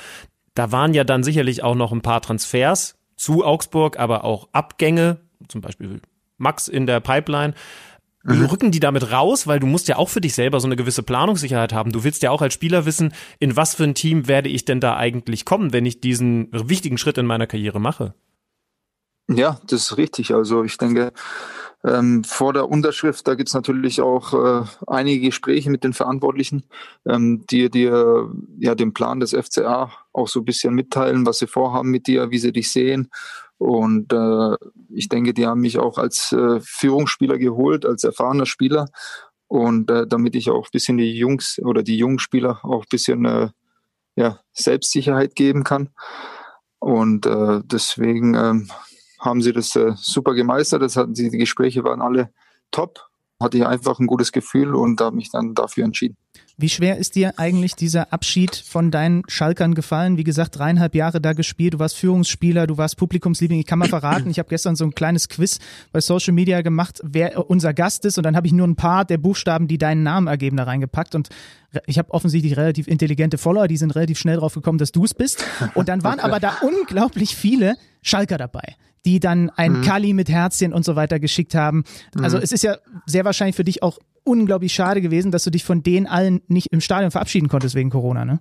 da 0.54 0.72
waren 0.72 0.92
ja 0.92 1.04
dann 1.04 1.22
sicherlich 1.22 1.62
auch 1.62 1.74
noch 1.74 1.90
ein 1.90 2.02
paar 2.02 2.20
Transfers 2.20 2.98
zu 3.16 3.46
Augsburg, 3.46 3.98
aber 3.98 4.24
auch 4.24 4.48
Abgänge, 4.52 5.20
zum 5.48 5.62
Beispiel 5.62 6.02
Max 6.36 6.68
in 6.68 6.86
der 6.86 7.00
Pipeline. 7.00 7.54
Mhm. 8.24 8.44
Rücken 8.46 8.70
die 8.70 8.80
damit 8.80 9.10
raus, 9.10 9.46
weil 9.46 9.58
du 9.58 9.66
musst 9.66 9.88
ja 9.88 9.96
auch 9.96 10.08
für 10.08 10.20
dich 10.20 10.34
selber 10.34 10.60
so 10.60 10.68
eine 10.68 10.76
gewisse 10.76 11.02
Planungssicherheit 11.02 11.72
haben. 11.72 11.92
Du 11.92 12.04
willst 12.04 12.22
ja 12.22 12.30
auch 12.30 12.42
als 12.42 12.54
Spieler 12.54 12.86
wissen, 12.86 13.12
in 13.40 13.56
was 13.56 13.74
für 13.74 13.84
ein 13.84 13.94
Team 13.94 14.28
werde 14.28 14.48
ich 14.48 14.64
denn 14.64 14.80
da 14.80 14.96
eigentlich 14.96 15.44
kommen, 15.44 15.72
wenn 15.72 15.86
ich 15.86 16.00
diesen 16.00 16.48
wichtigen 16.52 16.98
Schritt 16.98 17.18
in 17.18 17.26
meiner 17.26 17.46
Karriere 17.46 17.80
mache. 17.80 18.14
Ja, 19.28 19.60
das 19.66 19.82
ist 19.82 19.96
richtig. 19.96 20.34
Also 20.34 20.62
ich 20.62 20.78
denke, 20.78 21.12
ähm, 21.84 22.22
vor 22.22 22.52
der 22.52 22.68
Unterschrift, 22.68 23.26
da 23.26 23.34
gibt's 23.34 23.54
natürlich 23.54 24.00
auch 24.00 24.34
äh, 24.34 24.66
einige 24.86 25.26
Gespräche 25.26 25.70
mit 25.70 25.82
den 25.82 25.92
Verantwortlichen, 25.92 26.64
ähm, 27.06 27.44
die 27.50 27.70
dir 27.70 28.30
ja 28.58 28.74
den 28.74 28.92
Plan 28.92 29.18
des 29.18 29.34
FCA 29.34 29.90
auch 30.12 30.28
so 30.28 30.40
ein 30.40 30.44
bisschen 30.44 30.74
mitteilen, 30.74 31.26
was 31.26 31.38
sie 31.38 31.48
vorhaben 31.48 31.90
mit 31.90 32.06
dir, 32.06 32.30
wie 32.30 32.38
sie 32.38 32.52
dich 32.52 32.70
sehen 32.70 33.08
und 33.62 34.12
äh, 34.12 34.56
ich 34.88 35.08
denke, 35.08 35.32
die 35.32 35.46
haben 35.46 35.60
mich 35.60 35.78
auch 35.78 35.96
als 35.96 36.32
äh, 36.32 36.58
Führungsspieler 36.60 37.38
geholt, 37.38 37.86
als 37.86 38.02
erfahrener 38.02 38.44
Spieler. 38.44 38.88
Und 39.46 39.88
äh, 39.88 40.04
damit 40.04 40.34
ich 40.34 40.50
auch 40.50 40.66
ein 40.66 40.72
bisschen 40.72 40.96
die 40.96 41.12
Jungs 41.12 41.60
oder 41.62 41.84
die 41.84 41.96
jungen 41.96 42.18
Spieler 42.18 42.58
auch 42.64 42.82
ein 42.82 42.90
bisschen 42.90 43.24
äh, 43.24 43.50
ja, 44.16 44.40
Selbstsicherheit 44.52 45.36
geben 45.36 45.62
kann. 45.62 45.90
Und 46.80 47.24
äh, 47.26 47.60
deswegen 47.64 48.34
ähm, 48.34 48.68
haben 49.20 49.42
sie 49.42 49.52
das 49.52 49.76
äh, 49.76 49.92
super 49.94 50.34
gemeistert. 50.34 50.82
Das 50.82 50.96
hatten 50.96 51.14
sie, 51.14 51.30
die 51.30 51.38
Gespräche 51.38 51.84
waren 51.84 52.02
alle 52.02 52.32
top. 52.72 53.06
Hatte 53.40 53.58
ich 53.58 53.66
einfach 53.66 54.00
ein 54.00 54.08
gutes 54.08 54.32
Gefühl 54.32 54.74
und 54.74 55.00
habe 55.00 55.14
mich 55.14 55.30
dann 55.30 55.54
dafür 55.54 55.84
entschieden. 55.84 56.16
Wie 56.56 56.68
schwer 56.68 56.98
ist 56.98 57.14
dir 57.14 57.38
eigentlich 57.38 57.74
dieser 57.74 58.12
Abschied 58.12 58.54
von 58.54 58.90
deinen 58.90 59.22
Schalkern 59.28 59.74
gefallen? 59.74 60.16
Wie 60.16 60.24
gesagt, 60.24 60.58
dreieinhalb 60.58 60.94
Jahre 60.94 61.20
da 61.20 61.32
gespielt, 61.32 61.74
du 61.74 61.78
warst 61.78 61.96
Führungsspieler, 61.96 62.66
du 62.66 62.76
warst 62.76 62.96
Publikumsliebling. 62.96 63.60
Ich 63.60 63.66
kann 63.66 63.78
mal 63.78 63.88
verraten, 63.88 64.30
ich 64.30 64.38
habe 64.38 64.48
gestern 64.48 64.76
so 64.76 64.84
ein 64.84 64.94
kleines 64.94 65.28
Quiz 65.28 65.58
bei 65.92 66.00
Social 66.00 66.34
Media 66.34 66.62
gemacht, 66.62 67.00
wer 67.02 67.48
unser 67.48 67.72
Gast 67.72 68.04
ist 68.04 68.18
und 68.18 68.24
dann 68.24 68.36
habe 68.36 68.46
ich 68.46 68.52
nur 68.52 68.66
ein 68.66 68.76
paar 68.76 69.04
der 69.04 69.18
Buchstaben, 69.18 69.66
die 69.66 69.78
deinen 69.78 70.02
Namen 70.02 70.26
ergeben, 70.26 70.56
da 70.56 70.64
reingepackt 70.64 71.14
und 71.14 71.28
ich 71.86 71.98
habe 71.98 72.12
offensichtlich 72.12 72.56
relativ 72.56 72.86
intelligente 72.86 73.38
Follower, 73.38 73.66
die 73.66 73.76
sind 73.76 73.94
relativ 73.94 74.18
schnell 74.18 74.36
drauf 74.36 74.54
gekommen, 74.54 74.78
dass 74.78 74.92
du 74.92 75.04
es 75.04 75.14
bist. 75.14 75.44
Und 75.74 75.88
dann 75.88 76.04
waren 76.04 76.20
aber 76.20 76.38
da 76.38 76.58
unglaublich 76.60 77.34
viele 77.34 77.76
Schalker 78.02 78.36
dabei, 78.36 78.76
die 79.06 79.20
dann 79.20 79.50
ein 79.50 79.78
mhm. 79.78 79.82
Kali 79.82 80.12
mit 80.12 80.28
Herzchen 80.28 80.72
und 80.72 80.84
so 80.84 80.96
weiter 80.96 81.18
geschickt 81.18 81.54
haben. 81.54 81.84
Also 82.20 82.36
mhm. 82.36 82.42
es 82.42 82.52
ist 82.52 82.62
ja 82.62 82.76
sehr 83.06 83.24
wahrscheinlich 83.24 83.56
für 83.56 83.64
dich 83.64 83.82
auch 83.82 83.98
unglaublich 84.24 84.72
schade 84.72 85.00
gewesen, 85.00 85.32
dass 85.32 85.44
du 85.44 85.50
dich 85.50 85.64
von 85.64 85.82
denen 85.82 86.06
allen 86.06 86.42
nicht 86.48 86.68
im 86.72 86.80
Stadion 86.80 87.10
verabschieden 87.10 87.48
konntest 87.48 87.74
wegen 87.74 87.90
Corona, 87.90 88.24
ne? 88.24 88.40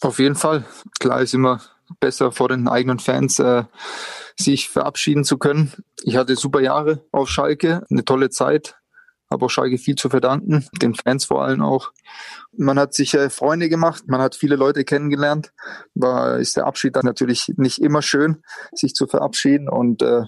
Auf 0.00 0.18
jeden 0.18 0.34
Fall. 0.34 0.64
Klar 0.98 1.20
ist 1.20 1.34
immer 1.34 1.60
besser 1.98 2.32
vor 2.32 2.48
den 2.48 2.68
eigenen 2.68 2.98
Fans 2.98 3.38
äh, 3.38 3.64
sich 4.38 4.68
verabschieden 4.68 5.24
zu 5.24 5.38
können. 5.38 5.72
Ich 6.02 6.16
hatte 6.16 6.36
super 6.36 6.60
Jahre 6.60 7.04
auf 7.12 7.28
Schalke, 7.28 7.84
eine 7.90 8.04
tolle 8.04 8.30
Zeit, 8.30 8.76
habe 9.30 9.44
auch 9.44 9.50
Schalke 9.50 9.78
viel 9.78 9.96
zu 9.96 10.08
verdanken, 10.08 10.66
den 10.80 10.94
Fans 10.94 11.24
vor 11.24 11.44
allem 11.44 11.62
auch. 11.62 11.92
Man 12.52 12.78
hat 12.78 12.94
sich 12.94 13.14
äh, 13.14 13.30
Freunde 13.30 13.68
gemacht, 13.68 14.04
man 14.06 14.20
hat 14.20 14.34
viele 14.34 14.56
Leute 14.56 14.84
kennengelernt. 14.84 15.52
War 15.94 16.38
ist 16.38 16.56
der 16.56 16.66
Abschied 16.66 16.96
dann 16.96 17.04
natürlich 17.04 17.52
nicht 17.56 17.80
immer 17.80 18.02
schön, 18.02 18.42
sich 18.72 18.94
zu 18.94 19.06
verabschieden. 19.06 19.68
Und 19.68 20.02
äh, 20.02 20.22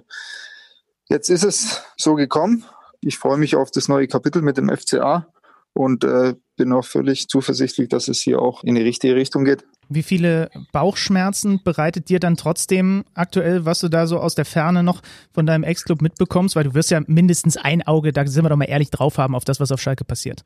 jetzt 1.08 1.30
ist 1.30 1.44
es 1.44 1.82
so 1.96 2.14
gekommen. 2.14 2.64
Ich 3.04 3.18
freue 3.18 3.36
mich 3.36 3.56
auf 3.56 3.70
das 3.70 3.88
neue 3.88 4.06
Kapitel 4.06 4.42
mit 4.42 4.56
dem 4.56 4.68
FCA 4.68 5.26
und 5.74 6.04
äh, 6.04 6.34
bin 6.56 6.72
auch 6.72 6.84
völlig 6.84 7.28
zuversichtlich, 7.28 7.88
dass 7.88 8.06
es 8.06 8.20
hier 8.20 8.40
auch 8.40 8.62
in 8.62 8.76
die 8.76 8.82
richtige 8.82 9.16
Richtung 9.16 9.44
geht. 9.44 9.64
Wie 9.88 10.04
viele 10.04 10.50
Bauchschmerzen 10.72 11.60
bereitet 11.64 12.08
dir 12.08 12.20
dann 12.20 12.36
trotzdem 12.36 13.04
aktuell, 13.14 13.64
was 13.64 13.80
du 13.80 13.88
da 13.88 14.06
so 14.06 14.18
aus 14.18 14.36
der 14.36 14.44
Ferne 14.44 14.84
noch 14.84 15.02
von 15.34 15.46
deinem 15.46 15.64
Ex-Club 15.64 16.00
mitbekommst? 16.00 16.54
Weil 16.54 16.64
du 16.64 16.74
wirst 16.74 16.92
ja 16.92 17.00
mindestens 17.06 17.56
ein 17.56 17.82
Auge, 17.82 18.12
da 18.12 18.24
sind 18.24 18.44
wir 18.44 18.48
doch 18.50 18.56
mal 18.56 18.66
ehrlich 18.66 18.90
drauf 18.90 19.18
haben, 19.18 19.34
auf 19.34 19.44
das, 19.44 19.58
was 19.58 19.72
auf 19.72 19.80
Schalke 19.80 20.04
passiert. 20.04 20.44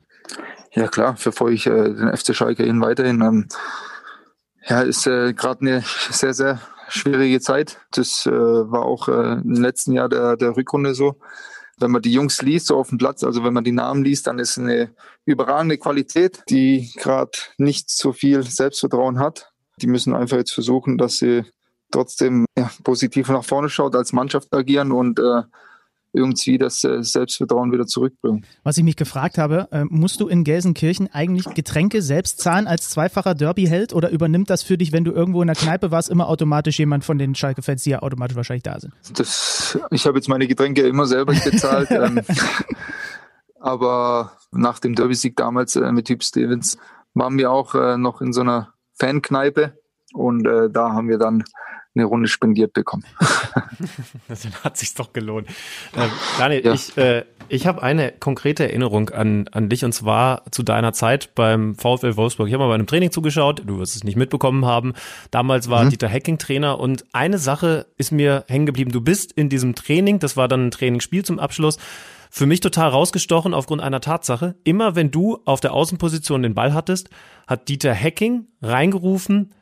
Ja 0.73 0.87
klar, 0.87 1.15
verfolge 1.15 1.55
ich 1.55 1.67
äh, 1.67 1.93
den 1.93 2.15
FC 2.15 2.35
Schalke 2.35 2.63
hin 2.63 2.81
weiterhin. 2.81 3.21
Ähm, 3.21 3.47
ja, 4.67 4.81
ist 4.81 5.05
äh, 5.05 5.33
gerade 5.33 5.61
eine 5.61 5.83
sehr, 6.09 6.33
sehr 6.33 6.59
schwierige 6.89 7.39
Zeit. 7.39 7.79
Das 7.91 8.25
äh, 8.25 8.31
war 8.31 8.83
auch 8.83 9.07
äh, 9.07 9.33
im 9.41 9.53
letzten 9.53 9.91
Jahr 9.91 10.09
der, 10.09 10.35
der 10.35 10.57
Rückrunde 10.57 10.95
so 10.95 11.19
wenn 11.79 11.91
man 11.91 12.01
die 12.01 12.11
Jungs 12.11 12.41
liest, 12.41 12.67
so 12.67 12.77
auf 12.77 12.89
dem 12.89 12.97
Platz, 12.97 13.23
also 13.23 13.43
wenn 13.43 13.53
man 13.53 13.63
die 13.63 13.71
Namen 13.71 14.03
liest, 14.03 14.27
dann 14.27 14.39
ist 14.39 14.57
eine 14.57 14.93
überragende 15.25 15.77
Qualität, 15.77 16.43
die 16.49 16.91
gerade 16.95 17.31
nicht 17.57 17.89
so 17.89 18.13
viel 18.13 18.43
Selbstvertrauen 18.43 19.19
hat. 19.19 19.51
Die 19.81 19.87
müssen 19.87 20.15
einfach 20.15 20.37
jetzt 20.37 20.53
versuchen, 20.53 20.97
dass 20.97 21.17
sie 21.17 21.43
trotzdem 21.91 22.45
ja, 22.57 22.69
positiv 22.83 23.29
nach 23.29 23.43
vorne 23.43 23.69
schaut, 23.69 23.95
als 23.95 24.13
Mannschaft 24.13 24.53
agieren 24.53 24.91
und 24.91 25.19
äh, 25.19 25.43
irgendwie 26.13 26.57
das 26.57 26.83
äh, 26.83 27.03
Selbstvertrauen 27.03 27.71
wieder 27.71 27.85
zurückbringen. 27.85 28.45
Was 28.63 28.77
ich 28.77 28.83
mich 28.83 28.95
gefragt 28.95 29.37
habe, 29.37 29.67
äh, 29.71 29.85
musst 29.85 30.19
du 30.19 30.27
in 30.27 30.43
Gelsenkirchen 30.43 31.09
eigentlich 31.11 31.53
Getränke 31.53 32.01
selbst 32.01 32.39
zahlen 32.39 32.67
als 32.67 32.89
zweifacher 32.89 33.35
Derby-Held 33.35 33.93
oder 33.93 34.09
übernimmt 34.09 34.49
das 34.49 34.63
für 34.63 34.77
dich, 34.77 34.91
wenn 34.91 35.03
du 35.03 35.11
irgendwo 35.11 35.41
in 35.41 35.47
der 35.47 35.55
Kneipe 35.55 35.91
warst, 35.91 36.09
immer 36.09 36.27
automatisch 36.27 36.79
jemand 36.79 37.05
von 37.05 37.17
den 37.17 37.35
Schalke-Fans, 37.35 37.83
die 37.83 37.91
ja 37.91 38.01
automatisch 38.01 38.35
wahrscheinlich 38.35 38.63
da 38.63 38.79
sind? 38.79 38.93
Das, 39.15 39.77
ich 39.91 40.05
habe 40.05 40.17
jetzt 40.17 40.27
meine 40.27 40.47
Getränke 40.47 40.81
immer 40.81 41.05
selber 41.05 41.33
bezahlt. 41.33 41.91
ähm, 41.91 42.21
aber 43.59 44.31
nach 44.51 44.79
dem 44.79 44.95
Derby-Sieg 44.95 45.35
damals 45.35 45.75
äh, 45.75 45.91
mit 45.91 46.07
Typ 46.07 46.23
Stevens 46.23 46.77
waren 47.13 47.37
wir 47.37 47.51
auch 47.51 47.75
äh, 47.75 47.97
noch 47.97 48.21
in 48.21 48.33
so 48.33 48.41
einer 48.41 48.73
Fankneipe 48.93 49.77
und 50.13 50.47
äh, 50.47 50.69
da 50.69 50.93
haben 50.93 51.09
wir 51.09 51.17
dann 51.17 51.43
eine 51.97 52.05
Runde 52.05 52.27
spendiert 52.27 52.73
bekommen. 52.73 53.03
Dann 54.27 54.53
hat 54.63 54.77
sich's 54.77 54.93
doch 54.93 55.13
gelohnt. 55.13 55.47
Ähm, 55.95 56.09
Daniel, 56.37 56.65
ja. 56.65 56.73
ich, 56.73 56.97
äh, 56.97 57.25
ich 57.49 57.67
habe 57.67 57.81
eine 57.81 58.11
konkrete 58.11 58.63
Erinnerung 58.63 59.09
an, 59.09 59.47
an 59.51 59.69
dich 59.69 59.85
und 59.85 59.93
zwar 59.93 60.43
zu 60.51 60.63
deiner 60.63 60.93
Zeit 60.93 61.33
beim 61.35 61.75
VfL 61.75 62.15
Wolfsburg. 62.17 62.47
Ich 62.47 62.53
habe 62.53 62.63
mal 62.63 62.69
bei 62.69 62.75
einem 62.75 62.87
Training 62.87 63.11
zugeschaut, 63.11 63.63
du 63.65 63.79
wirst 63.79 63.95
es 63.95 64.03
nicht 64.03 64.17
mitbekommen 64.17 64.65
haben. 64.65 64.93
Damals 65.31 65.69
war 65.69 65.85
mhm. 65.85 65.89
Dieter 65.89 66.07
Hecking 66.07 66.37
Trainer 66.37 66.79
und 66.79 67.05
eine 67.13 67.37
Sache 67.37 67.87
ist 67.97 68.11
mir 68.11 68.45
hängen 68.47 68.65
geblieben. 68.65 68.91
Du 68.91 69.01
bist 69.01 69.31
in 69.31 69.49
diesem 69.49 69.75
Training, 69.75 70.19
das 70.19 70.37
war 70.37 70.47
dann 70.47 70.67
ein 70.67 70.71
Trainingsspiel 70.71 71.23
zum 71.23 71.39
Abschluss, 71.39 71.77
für 72.29 72.45
mich 72.45 72.59
total 72.59 72.89
rausgestochen 72.89 73.53
aufgrund 73.53 73.81
einer 73.81 74.01
Tatsache. 74.01 74.55
Immer 74.63 74.95
wenn 74.95 75.11
du 75.11 75.39
auf 75.45 75.59
der 75.59 75.73
Außenposition 75.73 76.43
den 76.43 76.53
Ball 76.53 76.73
hattest, 76.73 77.09
hat 77.47 77.69
Dieter 77.69 77.93
Hecking 77.93 78.47
reingerufen, 78.61 79.53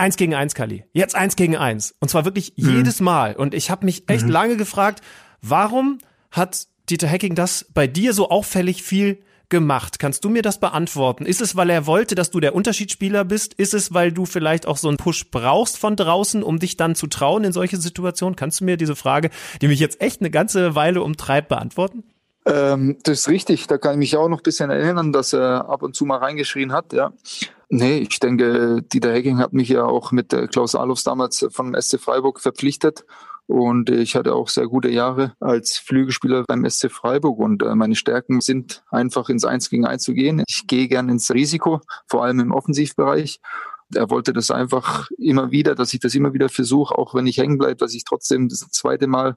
eins 0.00 0.16
gegen 0.16 0.34
eins, 0.34 0.54
Kali. 0.54 0.84
Jetzt 0.92 1.14
eins 1.14 1.36
gegen 1.36 1.56
eins. 1.56 1.94
Und 2.00 2.08
zwar 2.08 2.24
wirklich 2.24 2.54
mhm. 2.56 2.78
jedes 2.78 3.00
Mal. 3.00 3.36
Und 3.36 3.54
ich 3.54 3.70
habe 3.70 3.84
mich 3.84 4.08
echt 4.08 4.24
mhm. 4.24 4.30
lange 4.30 4.56
gefragt, 4.56 5.02
warum 5.42 5.98
hat 6.30 6.66
Dieter 6.88 7.06
Hecking 7.06 7.34
das 7.34 7.66
bei 7.72 7.86
dir 7.86 8.12
so 8.12 8.30
auffällig 8.30 8.82
viel 8.82 9.22
gemacht? 9.48 9.98
Kannst 9.98 10.24
du 10.24 10.30
mir 10.30 10.42
das 10.42 10.58
beantworten? 10.58 11.26
Ist 11.26 11.40
es, 11.40 11.56
weil 11.56 11.70
er 11.70 11.86
wollte, 11.86 12.14
dass 12.14 12.30
du 12.30 12.40
der 12.40 12.54
Unterschiedsspieler 12.54 13.24
bist? 13.24 13.54
Ist 13.54 13.74
es, 13.74 13.92
weil 13.92 14.12
du 14.12 14.24
vielleicht 14.24 14.66
auch 14.66 14.76
so 14.76 14.88
einen 14.88 14.96
Push 14.96 15.30
brauchst 15.30 15.76
von 15.78 15.96
draußen, 15.96 16.42
um 16.42 16.58
dich 16.58 16.76
dann 16.76 16.94
zu 16.94 17.06
trauen 17.06 17.44
in 17.44 17.52
solche 17.52 17.76
Situationen? 17.76 18.36
Kannst 18.36 18.60
du 18.60 18.64
mir 18.64 18.76
diese 18.76 18.96
Frage, 18.96 19.30
die 19.60 19.68
mich 19.68 19.80
jetzt 19.80 20.00
echt 20.00 20.20
eine 20.20 20.30
ganze 20.30 20.74
Weile 20.74 21.02
umtreibt, 21.02 21.48
beantworten? 21.48 22.04
Ähm, 22.46 22.96
das 23.02 23.20
ist 23.20 23.28
richtig. 23.28 23.66
Da 23.66 23.78
kann 23.78 23.92
ich 23.92 23.98
mich 23.98 24.16
auch 24.16 24.28
noch 24.28 24.40
ein 24.40 24.42
bisschen 24.42 24.70
erinnern, 24.70 25.12
dass 25.12 25.32
er 25.32 25.68
ab 25.68 25.82
und 25.82 25.94
zu 25.94 26.04
mal 26.04 26.18
reingeschrien 26.18 26.72
hat, 26.72 26.92
ja. 26.92 27.12
Nee, 27.68 27.98
ich 27.98 28.18
denke, 28.18 28.82
Dieter 28.82 29.12
Hecking 29.12 29.38
hat 29.38 29.52
mich 29.52 29.68
ja 29.68 29.84
auch 29.84 30.10
mit 30.10 30.32
äh, 30.32 30.48
Klaus 30.48 30.74
Alofs 30.74 31.04
damals 31.04 31.46
vom 31.50 31.74
SC 31.80 32.00
Freiburg 32.00 32.40
verpflichtet. 32.40 33.04
Und 33.46 33.90
ich 33.90 34.14
hatte 34.14 34.34
auch 34.34 34.48
sehr 34.48 34.68
gute 34.68 34.90
Jahre 34.90 35.34
als 35.40 35.76
Flügelspieler 35.76 36.44
beim 36.46 36.68
SC 36.68 36.90
Freiburg. 36.90 37.38
Und 37.38 37.62
äh, 37.62 37.74
meine 37.74 37.96
Stärken 37.96 38.40
sind 38.40 38.82
einfach 38.90 39.28
ins 39.28 39.44
Eins 39.44 39.70
gegen 39.70 39.86
Eins 39.86 40.04
zu 40.04 40.14
gehen. 40.14 40.42
Ich 40.48 40.66
gehe 40.66 40.88
gern 40.88 41.08
ins 41.08 41.32
Risiko, 41.32 41.80
vor 42.06 42.24
allem 42.24 42.40
im 42.40 42.52
Offensivbereich. 42.52 43.40
Er 43.94 44.08
wollte 44.08 44.32
das 44.32 44.50
einfach 44.50 45.08
immer 45.18 45.50
wieder, 45.50 45.74
dass 45.74 45.92
ich 45.92 46.00
das 46.00 46.14
immer 46.14 46.32
wieder 46.32 46.48
versuche, 46.48 46.96
auch 46.96 47.14
wenn 47.14 47.26
ich 47.26 47.38
hängen 47.38 47.58
bleibe, 47.58 47.76
dass 47.76 47.94
ich 47.94 48.04
trotzdem 48.04 48.48
das 48.48 48.60
zweite 48.70 49.08
Mal 49.08 49.36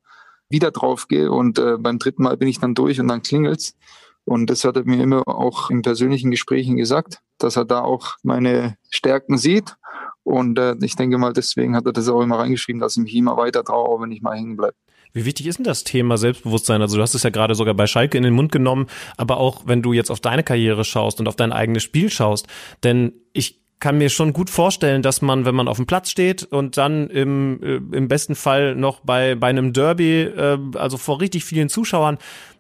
wieder 0.54 0.72
drauf 0.72 1.10
gehe. 1.10 1.30
Und 1.30 1.60
äh, 1.60 1.78
beim 1.78 2.00
dritten 2.00 2.24
Mal 2.24 2.38
bin 2.38 2.48
ich 2.48 2.60
dann 2.60 2.76
durch 2.76 3.02
und 3.02 3.10
dann 3.10 3.22
klingelt's. 3.22 3.76
Und 4.24 4.50
das 4.50 4.64
hat 4.64 4.78
er 4.78 4.86
mir 4.86 5.04
immer 5.04 5.28
auch 5.28 5.70
in 5.70 5.82
persönlichen 5.82 6.32
Gesprächen 6.32 6.78
gesagt, 6.78 7.20
dass 7.40 7.58
er 7.58 7.66
da 7.66 7.82
auch 7.82 8.16
meine 8.24 8.78
Stärken 8.90 9.38
sieht. 9.38 9.76
Und 10.24 10.58
äh, 10.58 10.76
ich 10.82 10.96
denke 10.96 11.18
mal, 11.18 11.34
deswegen 11.34 11.76
hat 11.76 11.86
er 11.86 11.92
das 11.92 12.08
auch 12.08 12.22
immer 12.22 12.40
reingeschrieben, 12.40 12.80
dass 12.80 12.96
ich 12.96 13.04
mich 13.04 13.16
immer 13.16 13.36
weiter 13.36 13.66
traue, 13.66 13.90
auch 13.90 14.02
wenn 14.02 14.12
ich 14.12 14.22
mal 14.22 14.38
hängen 14.38 14.56
bleibe. 14.56 14.76
Wie 15.12 15.26
wichtig 15.26 15.46
ist 15.46 15.58
denn 15.58 15.66
das 15.66 15.84
Thema 15.84 16.18
Selbstbewusstsein? 16.18 16.82
Also 16.82 16.96
du 16.96 17.04
hast 17.04 17.14
es 17.14 17.24
ja 17.24 17.30
gerade 17.30 17.54
sogar 17.54 17.76
bei 17.76 17.86
Schalke 17.86 18.18
in 18.18 18.24
den 18.24 18.34
Mund 18.34 18.52
genommen, 18.52 18.88
aber 19.18 19.38
auch 19.38 19.64
wenn 19.66 19.82
du 19.82 19.94
jetzt 19.94 20.10
auf 20.10 20.22
deine 20.22 20.44
Karriere 20.44 20.86
schaust 20.86 21.20
und 21.20 21.28
auf 21.28 21.36
dein 21.36 21.52
eigenes 21.52 21.84
Spiel 21.84 22.10
schaust, 22.10 22.48
denn 22.84 23.14
ich 23.34 23.63
kann 23.80 23.98
mir 23.98 24.10
schon 24.10 24.32
gut 24.34 24.50
vorstellen, 24.50 25.02
dass 25.02 25.22
man, 25.22 25.46
wenn 25.46 25.56
man 25.56 25.68
auf 25.68 25.78
dem 25.78 25.86
Platz 25.86 26.10
steht 26.10 26.44
und 26.44 26.78
dann 26.78 27.10
im, 27.10 27.62
äh, 27.62 27.98
im 27.98 28.08
besten 28.08 28.36
Fall 28.36 28.76
noch 28.76 29.02
bei, 29.02 29.36
bei 29.36 29.48
einem 29.48 29.74
Derby, 29.74 30.22
äh, 30.22 30.58
also 30.76 30.98
vor 30.98 31.20
richtig 31.20 31.44
vielen 31.44 31.70
Zuschauern, 31.70 32.18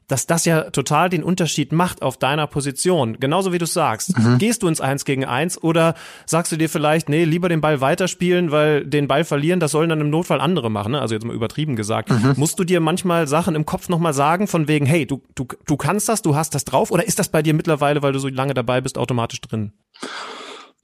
dass 0.08 0.28
das 0.28 0.46
ja 0.46 0.70
total 0.70 1.10
den 1.10 1.24
Unterschied 1.24 1.72
macht 1.72 2.02
auf 2.02 2.18
deiner 2.18 2.48
Position. 2.48 3.18
Genauso 3.20 3.54
wie 3.54 3.58
du 3.58 3.66
sagst. 3.66 4.18
Mhm. 4.18 4.38
Gehst 4.38 4.64
du 4.64 4.68
ins 4.68 4.82
Eins 4.82 5.06
gegen 5.06 5.26
Eins 5.26 5.62
oder 5.62 5.96
sagst 6.26 6.52
du 6.52 6.58
dir 6.58 6.70
vielleicht, 6.70 7.10
nee, 7.10 7.24
lieber 7.24 7.50
den 7.50 7.62
Ball 7.62 7.82
weiterspielen, 7.82 8.52
weil 8.52 8.86
den 8.86 9.08
Ball 9.08 9.24
verlieren, 9.24 9.60
das 9.60 9.72
sollen 9.72 9.90
dann 9.90 10.02
im 10.02 10.10
Notfall 10.10 10.42
andere 10.42 10.70
machen. 10.70 10.92
Ne? 10.92 11.02
Also 11.02 11.16
jetzt 11.16 11.26
mal 11.26 11.36
übertrieben 11.36 11.76
gesagt. 11.76 12.12
Mhm. 12.12 12.34
Musst 12.38 12.60
du 12.60 12.64
dir 12.64 12.80
manchmal 12.80 13.28
Sachen 13.28 13.56
im 13.56 13.66
Kopf 13.66 13.90
nochmal 13.90 14.14
sagen, 14.14 14.48
von 14.48 14.68
wegen, 14.68 14.86
hey, 14.86 15.06
du, 15.06 15.22
du, 15.36 15.48
du 15.66 15.78
kannst 15.78 16.10
das, 16.10 16.22
du 16.22 16.36
hast 16.36 16.54
das 16.54 16.66
drauf? 16.66 16.92
Oder 16.92 17.08
ist 17.08 17.20
das 17.20 17.30
bei 17.30 17.42
dir 17.42 17.54
mittlerweile, 17.54 18.02
weil 18.04 18.14
du 18.14 18.20
so 18.20 18.28
lange 18.28 18.54
dabei 18.54 18.82
bist, 18.82 18.98
automatisch 18.98 19.42
drin? 19.42 19.72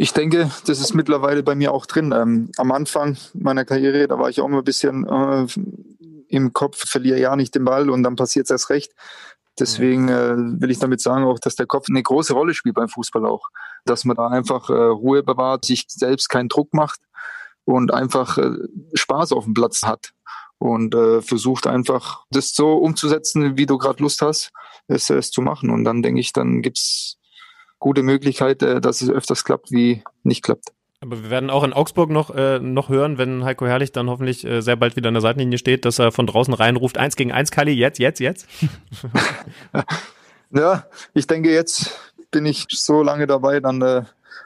Ich 0.02 0.14
denke, 0.14 0.50
das 0.66 0.80
ist 0.80 0.94
mittlerweile 0.94 1.44
bei 1.44 1.56
mir 1.56 1.74
auch 1.74 1.86
drin. 1.86 2.14
Ähm, 2.14 2.50
am 2.56 2.72
Anfang 2.72 3.18
meiner 3.34 3.66
Karriere, 3.66 4.08
da 4.08 4.18
war 4.18 4.30
ich 4.30 4.40
auch 4.40 4.46
immer 4.46 4.60
ein 4.60 4.64
bisschen 4.64 5.06
äh, 5.06 5.46
im 6.30 6.54
Kopf, 6.54 6.88
verliere 6.88 7.20
ja 7.20 7.36
nicht 7.36 7.54
den 7.54 7.66
Ball 7.66 7.90
und 7.90 8.04
dann 8.04 8.16
passiert 8.16 8.46
es 8.46 8.52
erst 8.52 8.70
recht. 8.70 8.94
Deswegen 9.60 10.08
äh, 10.08 10.36
will 10.38 10.72
ich 10.72 10.80
damit 10.80 11.02
sagen 11.02 11.26
auch, 11.26 11.38
dass 11.38 11.58
der 11.58 11.66
Kopf 11.66 11.88
eine 11.90 12.02
große 12.02 12.32
Rolle 12.32 12.54
spielt 12.54 12.76
beim 12.76 12.88
Fußball 12.88 13.26
auch. 13.26 13.50
Dass 13.84 14.06
man 14.06 14.16
da 14.16 14.30
einfach 14.30 14.70
äh, 14.70 14.74
Ruhe 14.74 15.22
bewahrt, 15.22 15.66
sich 15.66 15.84
selbst 15.90 16.30
keinen 16.30 16.48
Druck 16.48 16.74
macht 16.74 17.02
und 17.66 17.94
einfach 17.94 18.38
äh, 18.38 18.52
Spaß 18.94 19.34
auf 19.34 19.44
dem 19.44 19.54
Platz 19.54 19.84
hat 19.84 20.14
und 20.60 20.96
äh, 20.96 21.22
versucht 21.22 21.68
einfach 21.68 22.24
das 22.30 22.56
so 22.56 22.78
umzusetzen, 22.78 23.58
wie 23.58 23.66
du 23.66 23.78
gerade 23.78 24.02
Lust 24.02 24.22
hast, 24.22 24.52
es, 24.88 25.10
es 25.10 25.30
zu 25.30 25.42
machen. 25.42 25.70
Und 25.72 25.84
dann 25.84 26.02
denke 26.04 26.22
ich, 26.22 26.32
dann 26.32 26.62
gibt's 26.62 27.18
gute 27.80 28.04
Möglichkeit, 28.04 28.62
äh, 28.62 28.82
dass 28.82 29.02
es 29.02 29.10
öfters 29.10 29.44
klappt, 29.44 29.72
wie 29.72 30.04
nicht 30.24 30.44
klappt. 30.44 30.70
Aber 31.02 31.24
wir 31.24 31.30
werden 31.30 31.50
auch 31.50 31.63
in 31.63 31.72
Augsburg 31.72 32.10
noch, 32.10 32.30
äh, 32.36 32.60
noch 32.60 32.89
hören, 32.89 33.18
wenn 33.18 33.46
Heiko 33.46 33.65
Herrlich 33.65 33.94
dann 33.94 34.10
hoffentlich 34.10 34.46
äh, 34.46 34.62
sehr 34.62 34.76
bald 34.76 34.98
wieder 34.98 35.08
an 35.08 35.13
der 35.13 35.22
Seitenlinie 35.22 35.58
steht, 35.58 35.86
dass 35.86 35.98
er 35.98 36.12
von 36.12 36.28
draußen 36.28 36.54
reinruft, 36.54 36.98
eins 36.98 37.15
gegen 37.15 37.32
eins, 37.32 37.52
Kali, 37.52 37.72
jetzt, 37.72 38.00
jetzt, 38.00 38.20
jetzt. 38.20 38.48
ja, 40.52 40.86
ich 41.13 41.26
denke 41.26 41.52
jetzt 41.52 41.98
bin 42.32 42.46
ich 42.46 42.65
so 42.70 43.02
lange 43.02 43.28
dabei, 43.28 43.60
dann 43.60 43.82
äh, 43.82 44.04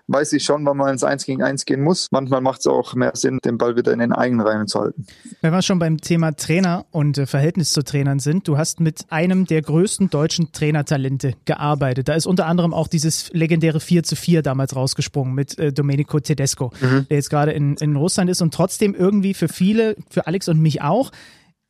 weiß 0.08 0.34
ich 0.34 0.44
schon, 0.44 0.66
wann 0.66 0.78
man 0.78 0.92
ins 0.92 1.04
Eins 1.04 1.26
gegen 1.26 1.44
Eins 1.44 1.66
gehen 1.66 1.82
muss. 1.82 2.10
Manchmal 2.12 2.42
macht 2.42 2.60
es 2.60 2.68
auch 2.68 2.94
mehr 2.94 3.12
Sinn, 3.16 3.40
den 3.44 3.58
Ball 3.58 3.76
wieder 3.76 3.94
in 3.94 4.00
den 4.00 4.12
eigenen 4.12 4.46
Reihen 4.46 4.68
zu 4.68 4.80
halten. 4.80 5.06
Wenn 5.42 5.54
wir 5.54 5.62
schon 5.62 5.80
beim 5.80 6.00
Thema 6.00 6.34
Trainer 6.34 6.86
und 6.92 7.18
äh, 7.18 7.26
Verhältnis 7.26 7.72
zu 7.72 7.84
Trainern 7.84 8.20
sind, 8.20 8.48
du 8.48 8.58
hast 8.58 8.80
mit 8.80 9.06
einem 9.10 9.46
der 9.46 9.62
größten 9.62 10.10
deutschen 10.10 10.52
Trainertalente 10.52 11.34
gearbeitet. 11.46 12.10
Da 12.10 12.16
ist 12.16 12.26
unter 12.26 12.48
anderem 12.48 12.74
auch 12.74 12.88
dieses 12.88 13.32
legendäre 13.34 13.80
4 13.80 14.04
zu 14.04 14.16
4 14.16 14.42
damals 14.42 14.76
rausgesprungen 14.76 15.34
mit 15.34 15.58
äh, 15.58 15.72
Domenico 15.72 16.20
Tedesco, 16.20 16.72
mhm. 16.82 17.08
der 17.10 17.18
jetzt 17.18 17.30
gerade 17.30 17.52
in, 17.52 17.76
in 17.78 17.96
Russland 17.96 18.30
ist 18.30 18.42
und 18.42 18.54
trotzdem 18.54 18.96
irgendwie 18.96 19.34
für 19.34 19.48
viele, 19.48 19.96
für 20.10 20.28
Alex 20.28 20.50
und 20.50 20.60
mich 20.60 20.82
auch, 20.82 21.12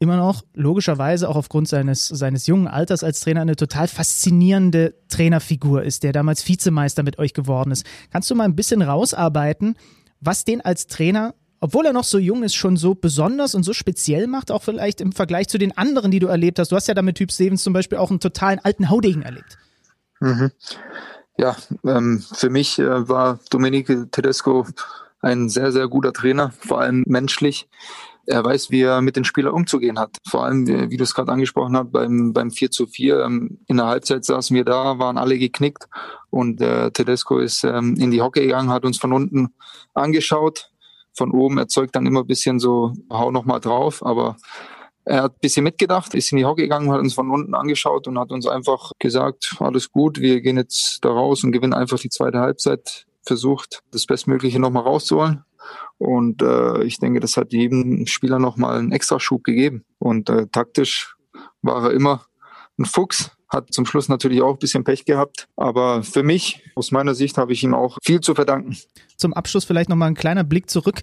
immer 0.03 0.17
noch 0.17 0.43
logischerweise 0.53 1.27
auch 1.27 1.35
aufgrund 1.35 1.67
seines, 1.67 2.07
seines 2.07 2.45
jungen 2.45 2.67
Alters 2.67 3.03
als 3.03 3.21
Trainer 3.21 3.41
eine 3.41 3.55
total 3.55 3.87
faszinierende 3.87 4.93
Trainerfigur 5.07 5.83
ist, 5.83 6.03
der 6.03 6.11
damals 6.11 6.47
Vizemeister 6.47 7.01
mit 7.01 7.17
euch 7.17 7.33
geworden 7.33 7.71
ist. 7.71 7.85
Kannst 8.11 8.29
du 8.29 8.35
mal 8.35 8.43
ein 8.43 8.55
bisschen 8.55 8.81
rausarbeiten, 8.81 9.75
was 10.19 10.45
den 10.45 10.61
als 10.61 10.87
Trainer, 10.87 11.33
obwohl 11.59 11.85
er 11.85 11.93
noch 11.93 12.03
so 12.03 12.19
jung 12.19 12.43
ist, 12.43 12.55
schon 12.55 12.77
so 12.77 12.93
besonders 12.93 13.55
und 13.55 13.63
so 13.63 13.73
speziell 13.73 14.27
macht, 14.27 14.51
auch 14.51 14.61
vielleicht 14.61 15.01
im 15.01 15.13
Vergleich 15.13 15.47
zu 15.47 15.57
den 15.57 15.75
anderen, 15.77 16.11
die 16.11 16.19
du 16.19 16.27
erlebt 16.27 16.59
hast? 16.59 16.71
Du 16.71 16.75
hast 16.75 16.87
ja 16.87 16.93
da 16.93 17.01
mit 17.01 17.15
Typ 17.15 17.31
Stevens 17.31 17.63
zum 17.63 17.73
Beispiel 17.73 17.97
auch 17.97 18.09
einen 18.09 18.19
totalen 18.19 18.59
alten 18.59 18.89
Haudegen 18.89 19.21
erlebt. 19.21 19.57
Mhm. 20.19 20.51
Ja, 21.37 21.55
ähm, 21.85 22.23
für 22.33 22.49
mich 22.49 22.77
äh, 22.77 23.09
war 23.09 23.39
Domenico 23.49 24.05
Tedesco 24.05 24.67
ein 25.21 25.49
sehr, 25.49 25.71
sehr 25.71 25.87
guter 25.87 26.13
Trainer, 26.13 26.51
vor 26.59 26.81
allem 26.81 27.03
menschlich 27.07 27.67
er 28.25 28.43
weiß, 28.43 28.71
wie 28.71 28.81
er 28.81 29.01
mit 29.01 29.15
den 29.15 29.25
Spielern 29.25 29.53
umzugehen 29.53 29.99
hat. 29.99 30.17
Vor 30.27 30.45
allem, 30.45 30.67
wie 30.67 30.97
du 30.97 31.03
es 31.03 31.13
gerade 31.13 31.31
angesprochen 31.31 31.75
hast, 31.75 31.91
beim, 31.91 32.33
beim 32.33 32.51
4 32.51 32.71
zu 32.71 32.87
4. 32.87 33.19
Ähm, 33.19 33.59
in 33.67 33.77
der 33.77 33.87
Halbzeit 33.87 34.25
saßen 34.25 34.55
wir 34.55 34.63
da, 34.63 34.99
waren 34.99 35.17
alle 35.17 35.37
geknickt 35.37 35.87
und 36.29 36.61
äh, 36.61 36.91
Tedesco 36.91 37.39
ist 37.39 37.63
ähm, 37.63 37.95
in 37.97 38.11
die 38.11 38.21
Hocke 38.21 38.41
gegangen, 38.41 38.69
hat 38.69 38.85
uns 38.85 38.97
von 38.97 39.13
unten 39.13 39.53
angeschaut. 39.93 40.69
Von 41.15 41.31
oben 41.31 41.57
erzeugt 41.57 41.95
dann 41.95 42.07
immer 42.07 42.21
ein 42.21 42.27
bisschen 42.27 42.59
so, 42.59 42.93
hau 43.11 43.29
noch 43.29 43.45
mal 43.45 43.59
drauf, 43.59 44.03
aber 44.03 44.37
er 45.05 45.23
hat 45.23 45.33
ein 45.33 45.39
bisschen 45.41 45.63
mitgedacht, 45.63 46.13
ist 46.15 46.31
in 46.31 46.37
die 46.37 46.45
Hocke 46.45 46.63
gegangen, 46.63 46.91
hat 46.91 46.99
uns 46.99 47.13
von 47.13 47.29
unten 47.29 47.53
angeschaut 47.53 48.07
und 48.07 48.17
hat 48.17 48.31
uns 48.31 48.47
einfach 48.47 48.93
gesagt, 48.99 49.55
alles 49.59 49.91
gut, 49.91 50.19
wir 50.19 50.41
gehen 50.41 50.57
jetzt 50.57 50.99
da 51.03 51.09
raus 51.09 51.43
und 51.43 51.51
gewinnen 51.51 51.73
einfach 51.73 51.99
die 51.99 52.09
zweite 52.09 52.39
Halbzeit, 52.39 53.05
versucht, 53.25 53.83
das 53.91 54.05
Bestmögliche 54.05 54.59
nochmal 54.59 54.83
rauszuholen. 54.83 55.43
Und 56.03 56.41
äh, 56.41 56.83
ich 56.83 56.99
denke, 56.99 57.21
das 57.21 57.37
hat 57.37 57.53
jedem 57.53 58.05
Spieler 58.07 58.37
nochmal 58.37 58.77
einen 58.77 58.91
Extraschub 58.91 59.41
gegeben. 59.41 59.85
Und 59.99 60.29
äh, 60.29 60.47
taktisch 60.51 61.15
war 61.61 61.85
er 61.85 61.91
immer 61.91 62.25
ein 62.77 62.83
Fuchs, 62.83 63.31
hat 63.53 63.73
zum 63.73 63.85
Schluss 63.85 64.09
natürlich 64.09 64.41
auch 64.41 64.53
ein 64.53 64.59
bisschen 64.59 64.83
Pech 64.83 65.05
gehabt. 65.05 65.47
Aber 65.55 66.03
für 66.03 66.23
mich, 66.23 66.63
aus 66.75 66.91
meiner 66.91 67.15
Sicht, 67.15 67.37
habe 67.37 67.53
ich 67.53 67.63
ihm 67.63 67.73
auch 67.73 67.97
viel 68.03 68.19
zu 68.19 68.35
verdanken. 68.35 68.75
Zum 69.15 69.33
Abschluss 69.33 69.63
vielleicht 69.63 69.89
nochmal 69.89 70.09
ein 70.09 70.15
kleiner 70.15 70.43
Blick 70.43 70.69
zurück. 70.69 71.01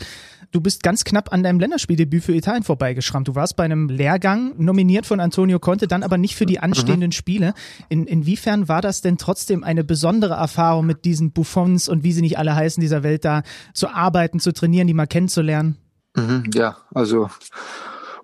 Du 0.50 0.60
bist 0.60 0.82
ganz 0.82 1.04
knapp 1.04 1.32
an 1.32 1.44
deinem 1.44 1.60
Länderspieldebüt 1.60 2.24
für 2.24 2.34
Italien 2.34 2.64
vorbeigeschrammt. 2.64 3.28
Du 3.28 3.36
warst 3.36 3.56
bei 3.56 3.64
einem 3.64 3.88
Lehrgang 3.88 4.54
nominiert 4.58 5.06
von 5.06 5.20
Antonio 5.20 5.60
Conte, 5.60 5.86
dann 5.86 6.02
aber 6.02 6.18
nicht 6.18 6.34
für 6.34 6.46
die 6.46 6.58
anstehenden 6.58 7.08
mhm. 7.08 7.12
Spiele. 7.12 7.54
In, 7.88 8.06
inwiefern 8.06 8.68
war 8.68 8.82
das 8.82 9.00
denn 9.00 9.16
trotzdem 9.16 9.62
eine 9.62 9.84
besondere 9.84 10.34
Erfahrung 10.34 10.86
mit 10.86 11.04
diesen 11.04 11.30
Buffons 11.30 11.88
und 11.88 12.02
wie 12.02 12.12
sie 12.12 12.20
nicht 12.20 12.36
alle 12.36 12.54
heißen 12.54 12.80
dieser 12.80 13.04
Welt 13.04 13.24
da 13.24 13.42
zu 13.74 13.88
arbeiten, 13.88 14.40
zu 14.40 14.52
trainieren, 14.52 14.88
die 14.88 14.94
mal 14.94 15.06
kennenzulernen? 15.06 15.76
Mhm, 16.16 16.50
ja, 16.52 16.76
also 16.92 17.30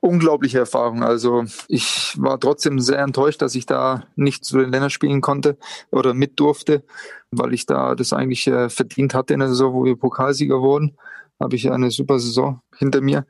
unglaubliche 0.00 0.58
Erfahrung. 0.58 1.02
Also 1.02 1.44
ich 1.68 2.14
war 2.18 2.38
trotzdem 2.38 2.80
sehr 2.80 2.98
enttäuscht, 2.98 3.42
dass 3.42 3.54
ich 3.54 3.66
da 3.66 4.04
nicht 4.14 4.44
zu 4.44 4.58
den 4.58 4.70
Ländern 4.70 4.90
spielen 4.90 5.20
konnte 5.20 5.58
oder 5.90 6.14
mit 6.14 6.38
durfte, 6.40 6.84
weil 7.30 7.54
ich 7.54 7.66
da 7.66 7.94
das 7.94 8.12
eigentlich 8.12 8.46
äh, 8.46 8.68
verdient 8.68 9.14
hatte 9.14 9.34
in 9.34 9.40
der 9.40 9.48
Saison, 9.48 9.74
wo 9.74 9.84
wir 9.84 9.96
Pokalsieger 9.96 10.60
wurden. 10.60 10.96
Habe 11.40 11.56
ich 11.56 11.70
eine 11.70 11.90
super 11.90 12.18
Saison 12.18 12.60
hinter 12.76 13.00
mir 13.00 13.26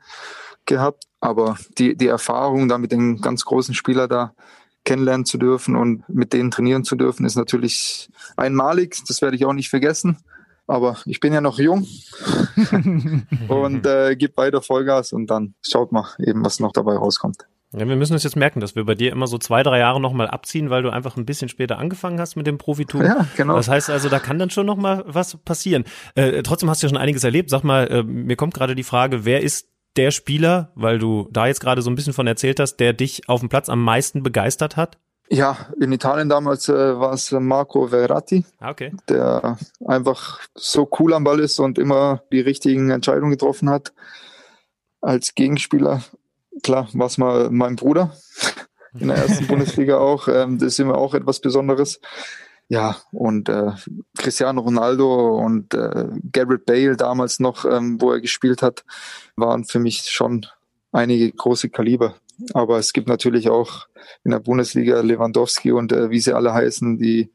gehabt. 0.65 1.05
Aber 1.19 1.57
die, 1.77 1.95
die 1.95 2.07
Erfahrung, 2.07 2.67
da 2.67 2.77
mit 2.77 2.91
den 2.91 3.21
ganz 3.21 3.43
großen 3.43 3.73
Spielern 3.73 4.09
da 4.09 4.33
kennenlernen 4.85 5.25
zu 5.25 5.37
dürfen 5.37 5.75
und 5.75 6.07
mit 6.07 6.31
denen 6.31 6.51
trainieren 6.51 6.83
zu 6.83 6.95
dürfen, 6.95 7.25
ist 7.25 7.35
natürlich 7.35 8.09
einmalig. 8.37 8.97
Das 9.07 9.21
werde 9.21 9.35
ich 9.35 9.45
auch 9.45 9.53
nicht 9.53 9.69
vergessen. 9.69 10.17
Aber 10.67 10.97
ich 11.05 11.19
bin 11.19 11.33
ja 11.33 11.41
noch 11.41 11.59
jung 11.59 11.87
und 13.47 13.85
äh, 13.85 14.15
gebe 14.15 14.35
weiter 14.35 14.61
Vollgas 14.61 15.13
und 15.13 15.27
dann 15.27 15.55
schaut 15.61 15.91
mal 15.91 16.07
eben, 16.19 16.43
was 16.43 16.59
noch 16.59 16.73
dabei 16.73 16.95
rauskommt. 16.95 17.47
Ja, 17.73 17.87
wir 17.87 17.97
müssen 17.97 18.13
uns 18.13 18.23
jetzt 18.23 18.37
merken, 18.37 18.61
dass 18.61 18.75
wir 18.75 18.85
bei 18.85 18.95
dir 18.95 19.11
immer 19.11 19.27
so 19.27 19.37
zwei, 19.37 19.61
drei 19.61 19.79
Jahre 19.79 19.99
nochmal 19.99 20.27
abziehen, 20.27 20.69
weil 20.69 20.83
du 20.83 20.89
einfach 20.89 21.17
ein 21.17 21.25
bisschen 21.25 21.49
später 21.49 21.77
angefangen 21.77 22.19
hast 22.19 22.37
mit 22.37 22.47
dem 22.47 22.57
Profitum. 22.57 23.01
Ja, 23.01 23.27
genau. 23.35 23.55
Das 23.55 23.67
heißt 23.67 23.89
also, 23.89 24.07
da 24.07 24.19
kann 24.19 24.39
dann 24.39 24.49
schon 24.49 24.65
nochmal 24.65 25.03
was 25.05 25.35
passieren. 25.37 25.83
Äh, 26.15 26.43
trotzdem 26.43 26.69
hast 26.69 26.81
du 26.81 26.87
ja 26.87 26.89
schon 26.89 26.97
einiges 26.97 27.25
erlebt. 27.25 27.49
Sag 27.49 27.63
mal, 27.63 27.87
äh, 27.87 28.03
mir 28.03 28.37
kommt 28.37 28.53
gerade 28.53 28.73
die 28.73 28.83
Frage, 28.83 29.25
wer 29.25 29.41
ist 29.41 29.67
der 29.97 30.11
Spieler, 30.11 30.71
weil 30.75 30.97
du 30.97 31.27
da 31.31 31.47
jetzt 31.47 31.59
gerade 31.59 31.81
so 31.81 31.89
ein 31.89 31.95
bisschen 31.95 32.13
von 32.13 32.27
erzählt 32.27 32.59
hast, 32.59 32.77
der 32.77 32.93
dich 32.93 33.27
auf 33.27 33.41
dem 33.41 33.49
Platz 33.49 33.67
am 33.67 33.83
meisten 33.83 34.23
begeistert 34.23 34.77
hat? 34.77 34.97
Ja, 35.29 35.57
in 35.79 35.91
Italien 35.91 36.29
damals 36.29 36.69
äh, 36.69 36.99
war 36.99 37.13
es 37.13 37.31
Marco 37.31 37.87
Verratti, 37.87 38.45
ah, 38.59 38.71
okay. 38.71 38.93
der 39.09 39.57
einfach 39.85 40.39
so 40.55 40.89
cool 40.99 41.13
am 41.13 41.25
Ball 41.25 41.41
ist 41.41 41.59
und 41.59 41.77
immer 41.77 42.23
die 42.31 42.39
richtigen 42.39 42.91
Entscheidungen 42.91 43.31
getroffen 43.31 43.69
hat. 43.69 43.93
Als 45.01 45.35
Gegenspieler, 45.35 46.01
klar, 46.63 46.87
war 46.93 47.07
es 47.07 47.17
mal 47.17 47.49
mein 47.51 47.75
Bruder 47.75 48.15
in 48.99 49.09
der 49.09 49.17
ersten 49.17 49.47
Bundesliga 49.47 49.97
auch. 49.97 50.29
Ähm, 50.29 50.59
das 50.59 50.73
ist 50.73 50.79
immer 50.79 50.97
auch 50.97 51.13
etwas 51.13 51.41
Besonderes. 51.41 51.99
Ja, 52.69 52.97
und 53.11 53.47
äh, 53.49 53.71
Cristiano 54.17 54.61
Ronaldo 54.61 55.37
und 55.39 55.73
äh, 55.73 56.07
Garrett 56.31 56.65
Bale 56.65 56.97
damals 56.97 57.39
noch, 57.39 57.63
ähm, 57.65 58.01
wo 58.01 58.11
er 58.11 58.21
gespielt 58.21 58.61
hat, 58.61 58.83
waren 59.35 59.63
für 59.63 59.79
mich 59.79 60.01
schon 60.09 60.45
einige 60.91 61.31
große 61.31 61.69
Kaliber. 61.69 62.15
Aber 62.53 62.77
es 62.77 62.93
gibt 62.93 63.07
natürlich 63.07 63.49
auch 63.49 63.87
in 64.23 64.31
der 64.31 64.39
Bundesliga 64.39 65.01
Lewandowski 65.01 65.71
und 65.71 65.91
äh, 65.91 66.09
wie 66.09 66.19
sie 66.19 66.33
alle 66.33 66.53
heißen, 66.53 66.97
die 66.97 67.31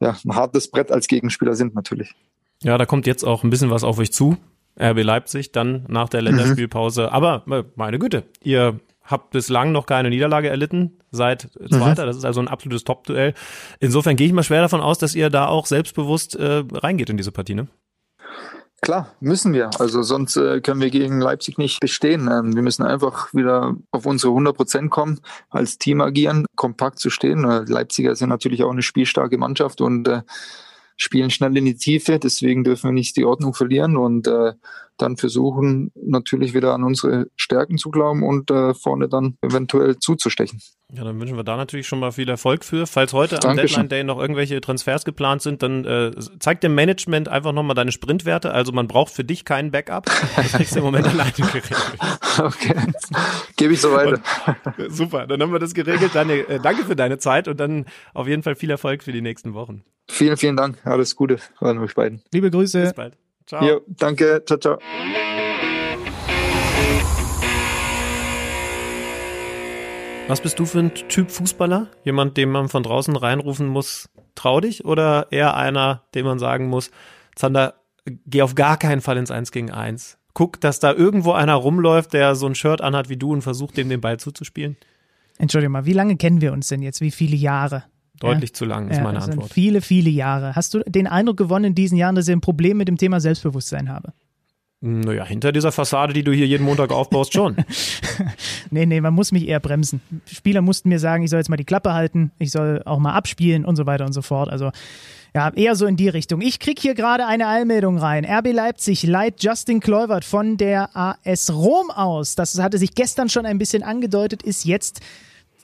ja 0.00 0.16
ein 0.24 0.34
hartes 0.34 0.70
Brett 0.70 0.90
als 0.90 1.08
Gegenspieler 1.08 1.54
sind 1.54 1.74
natürlich. 1.74 2.14
Ja, 2.62 2.76
da 2.78 2.86
kommt 2.86 3.06
jetzt 3.06 3.24
auch 3.24 3.44
ein 3.44 3.50
bisschen 3.50 3.70
was 3.70 3.84
auf 3.84 3.98
euch 3.98 4.12
zu. 4.12 4.36
RB 4.80 5.02
Leipzig 5.02 5.52
dann 5.52 5.84
nach 5.88 6.08
der 6.08 6.22
Länderspielpause. 6.22 7.02
Mhm. 7.02 7.08
Aber 7.08 7.44
äh, 7.50 7.64
meine 7.74 7.98
Güte, 7.98 8.24
ihr 8.42 8.80
habt 9.02 9.30
bislang 9.30 9.72
noch 9.72 9.86
keine 9.86 10.10
Niederlage 10.10 10.48
erlitten, 10.48 10.98
seit 11.10 11.50
Zweiter. 11.70 12.02
Mhm. 12.02 12.06
Das 12.06 12.16
ist 12.16 12.24
also 12.24 12.40
ein 12.40 12.48
absolutes 12.48 12.84
Top-Duell. 12.84 13.34
Insofern 13.80 14.16
gehe 14.16 14.26
ich 14.26 14.32
mal 14.32 14.42
schwer 14.42 14.62
davon 14.62 14.80
aus, 14.80 14.98
dass 14.98 15.14
ihr 15.14 15.30
da 15.30 15.48
auch 15.48 15.66
selbstbewusst 15.66 16.36
äh, 16.36 16.64
reingeht 16.72 17.10
in 17.10 17.16
diese 17.16 17.32
Partie, 17.32 17.54
ne? 17.54 17.68
Klar, 18.80 19.08
müssen 19.20 19.52
wir. 19.52 19.70
Also 19.80 20.02
sonst 20.02 20.36
äh, 20.36 20.60
können 20.60 20.80
wir 20.80 20.90
gegen 20.90 21.20
Leipzig 21.20 21.58
nicht 21.58 21.80
bestehen. 21.80 22.28
Ähm, 22.30 22.54
wir 22.54 22.62
müssen 22.62 22.84
einfach 22.84 23.34
wieder 23.34 23.74
auf 23.90 24.06
unsere 24.06 24.30
100 24.30 24.56
Prozent 24.56 24.90
kommen, 24.90 25.20
als 25.50 25.78
Team 25.78 26.00
agieren, 26.00 26.46
kompakt 26.54 27.00
zu 27.00 27.10
stehen. 27.10 27.44
Äh, 27.44 27.64
Leipziger 27.66 28.14
sind 28.14 28.28
natürlich 28.28 28.62
auch 28.62 28.70
eine 28.70 28.82
spielstarke 28.82 29.36
Mannschaft 29.36 29.80
und 29.80 30.06
äh, 30.06 30.22
spielen 30.98 31.30
schnell 31.30 31.56
in 31.56 31.64
die 31.64 31.76
Tiefe. 31.76 32.18
Deswegen 32.18 32.64
dürfen 32.64 32.90
wir 32.90 32.92
nicht 32.92 33.16
die 33.16 33.24
Ordnung 33.24 33.54
verlieren 33.54 33.96
und 33.96 34.26
äh, 34.26 34.52
dann 34.98 35.16
versuchen 35.16 35.92
natürlich 35.94 36.54
wieder 36.54 36.74
an 36.74 36.82
unsere 36.82 37.28
Stärken 37.36 37.78
zu 37.78 37.90
glauben 37.90 38.24
und 38.24 38.50
äh, 38.50 38.74
vorne 38.74 39.08
dann 39.08 39.38
eventuell 39.42 39.98
zuzustechen. 39.98 40.60
Ja, 40.92 41.04
dann 41.04 41.20
wünschen 41.20 41.36
wir 41.36 41.44
da 41.44 41.56
natürlich 41.56 41.86
schon 41.86 42.00
mal 42.00 42.10
viel 42.10 42.28
Erfolg 42.28 42.64
für. 42.64 42.86
Falls 42.86 43.12
heute 43.12 43.36
Dankeschön. 43.36 43.82
am 43.82 43.88
Deadline 43.88 43.88
Day 43.88 44.04
noch 44.04 44.18
irgendwelche 44.18 44.60
Transfers 44.60 45.04
geplant 45.04 45.42
sind, 45.42 45.62
dann 45.62 45.84
äh, 45.84 46.10
zeig 46.40 46.60
dem 46.62 46.74
Management 46.74 47.28
einfach 47.28 47.52
nochmal 47.52 47.76
deine 47.76 47.92
Sprintwerte. 47.92 48.52
Also 48.52 48.72
man 48.72 48.88
braucht 48.88 49.12
für 49.12 49.24
dich 49.24 49.44
keinen 49.44 49.70
Backup. 49.70 50.06
Das 50.34 50.52
kriegst 50.52 50.74
du 50.74 50.80
im 50.80 50.86
Moment 50.86 51.06
alleine 51.06 51.30
geregelt. 51.36 51.76
Okay, 52.38 52.74
gebe 53.56 53.74
ich 53.74 53.80
so 53.80 53.92
weiter. 53.92 54.20
Und, 54.78 54.92
super, 54.92 55.26
dann 55.28 55.40
haben 55.40 55.52
wir 55.52 55.60
das 55.60 55.74
geregelt. 55.74 56.10
Daniel, 56.14 56.44
äh, 56.48 56.58
danke 56.58 56.84
für 56.84 56.96
deine 56.96 57.18
Zeit 57.18 57.46
und 57.46 57.60
dann 57.60 57.86
auf 58.14 58.26
jeden 58.26 58.42
Fall 58.42 58.56
viel 58.56 58.70
Erfolg 58.70 59.04
für 59.04 59.12
die 59.12 59.22
nächsten 59.22 59.54
Wochen. 59.54 59.84
Vielen, 60.10 60.36
vielen 60.36 60.56
Dank. 60.56 60.78
Alles 60.84 61.14
Gute 61.16 61.38
an 61.60 61.78
euch 61.78 61.94
beiden. 61.94 62.22
Liebe 62.32 62.50
Grüße. 62.50 62.80
Bis 62.80 62.92
bald. 62.94 63.16
Ciao. 63.46 63.64
Jo, 63.64 63.80
danke. 63.86 64.42
Ciao, 64.46 64.58
ciao. 64.58 64.78
Was 70.28 70.42
bist 70.42 70.58
du 70.58 70.66
für 70.66 70.80
ein 70.80 70.94
Typ 70.94 71.30
Fußballer? 71.30 71.88
Jemand, 72.04 72.36
dem 72.36 72.50
man 72.50 72.68
von 72.68 72.82
draußen 72.82 73.16
reinrufen 73.16 73.66
muss, 73.66 74.10
trau 74.34 74.60
dich? 74.60 74.84
Oder 74.84 75.28
eher 75.30 75.56
einer, 75.56 76.02
dem 76.14 76.26
man 76.26 76.38
sagen 76.38 76.68
muss, 76.68 76.90
Zander, 77.34 77.74
geh 78.26 78.42
auf 78.42 78.54
gar 78.54 78.76
keinen 78.76 79.00
Fall 79.00 79.16
ins 79.16 79.30
Eins 79.30 79.52
gegen 79.52 79.70
Eins. 79.70 80.18
Guck, 80.34 80.60
dass 80.60 80.80
da 80.80 80.92
irgendwo 80.92 81.32
einer 81.32 81.54
rumläuft, 81.54 82.12
der 82.12 82.34
so 82.34 82.46
ein 82.46 82.54
Shirt 82.54 82.82
anhat 82.82 83.08
wie 83.08 83.16
du 83.16 83.32
und 83.32 83.40
versucht, 83.40 83.76
dem 83.78 83.88
den 83.88 84.02
Ball 84.02 84.18
zuzuspielen. 84.18 84.76
Entschuldigung 85.38 85.72
mal, 85.72 85.86
wie 85.86 85.94
lange 85.94 86.16
kennen 86.16 86.40
wir 86.40 86.52
uns 86.52 86.68
denn 86.68 86.82
jetzt? 86.82 87.00
Wie 87.00 87.10
viele 87.10 87.36
Jahre? 87.36 87.84
Deutlich 88.20 88.50
ja. 88.50 88.54
zu 88.54 88.64
lang 88.64 88.88
ist 88.88 88.98
ja, 88.98 89.02
meine 89.02 89.22
Antwort. 89.22 89.52
Viele, 89.52 89.80
viele 89.80 90.10
Jahre. 90.10 90.56
Hast 90.56 90.74
du 90.74 90.80
den 90.86 91.06
Eindruck 91.06 91.36
gewonnen 91.36 91.66
in 91.66 91.74
diesen 91.74 91.96
Jahren, 91.96 92.14
dass 92.14 92.28
ich 92.28 92.32
ein 92.32 92.40
Problem 92.40 92.76
mit 92.76 92.88
dem 92.88 92.96
Thema 92.96 93.20
Selbstbewusstsein 93.20 93.88
habe? 93.88 94.12
Naja, 94.80 95.24
hinter 95.24 95.50
dieser 95.50 95.72
Fassade, 95.72 96.12
die 96.12 96.22
du 96.22 96.32
hier 96.32 96.46
jeden 96.46 96.64
Montag 96.64 96.92
aufbaust, 96.92 97.32
schon. 97.32 97.56
nee, 98.70 98.86
nee, 98.86 99.00
man 99.00 99.12
muss 99.12 99.32
mich 99.32 99.48
eher 99.48 99.58
bremsen. 99.58 100.00
Spieler 100.24 100.62
mussten 100.62 100.88
mir 100.88 101.00
sagen, 101.00 101.24
ich 101.24 101.30
soll 101.30 101.40
jetzt 101.40 101.48
mal 101.48 101.56
die 101.56 101.64
Klappe 101.64 101.94
halten, 101.94 102.30
ich 102.38 102.52
soll 102.52 102.82
auch 102.84 103.00
mal 103.00 103.12
abspielen 103.12 103.64
und 103.64 103.74
so 103.74 103.86
weiter 103.86 104.06
und 104.06 104.12
so 104.12 104.22
fort. 104.22 104.48
Also 104.48 104.70
ja, 105.34 105.50
eher 105.54 105.74
so 105.74 105.86
in 105.86 105.96
die 105.96 106.08
Richtung. 106.08 106.40
Ich 106.40 106.60
krieg 106.60 106.78
hier 106.78 106.94
gerade 106.94 107.26
eine 107.26 107.48
Allmeldung 107.48 107.98
rein. 107.98 108.24
RB 108.24 108.52
Leipzig 108.52 109.02
leiht 109.02 109.42
Justin 109.42 109.80
Kluivert 109.80 110.24
von 110.24 110.56
der 110.56 110.90
AS 110.96 111.52
Rom 111.52 111.90
aus. 111.90 112.36
Das 112.36 112.58
hatte 112.60 112.78
sich 112.78 112.94
gestern 112.94 113.28
schon 113.28 113.46
ein 113.46 113.58
bisschen 113.58 113.82
angedeutet, 113.82 114.44
ist 114.44 114.64
jetzt 114.64 115.00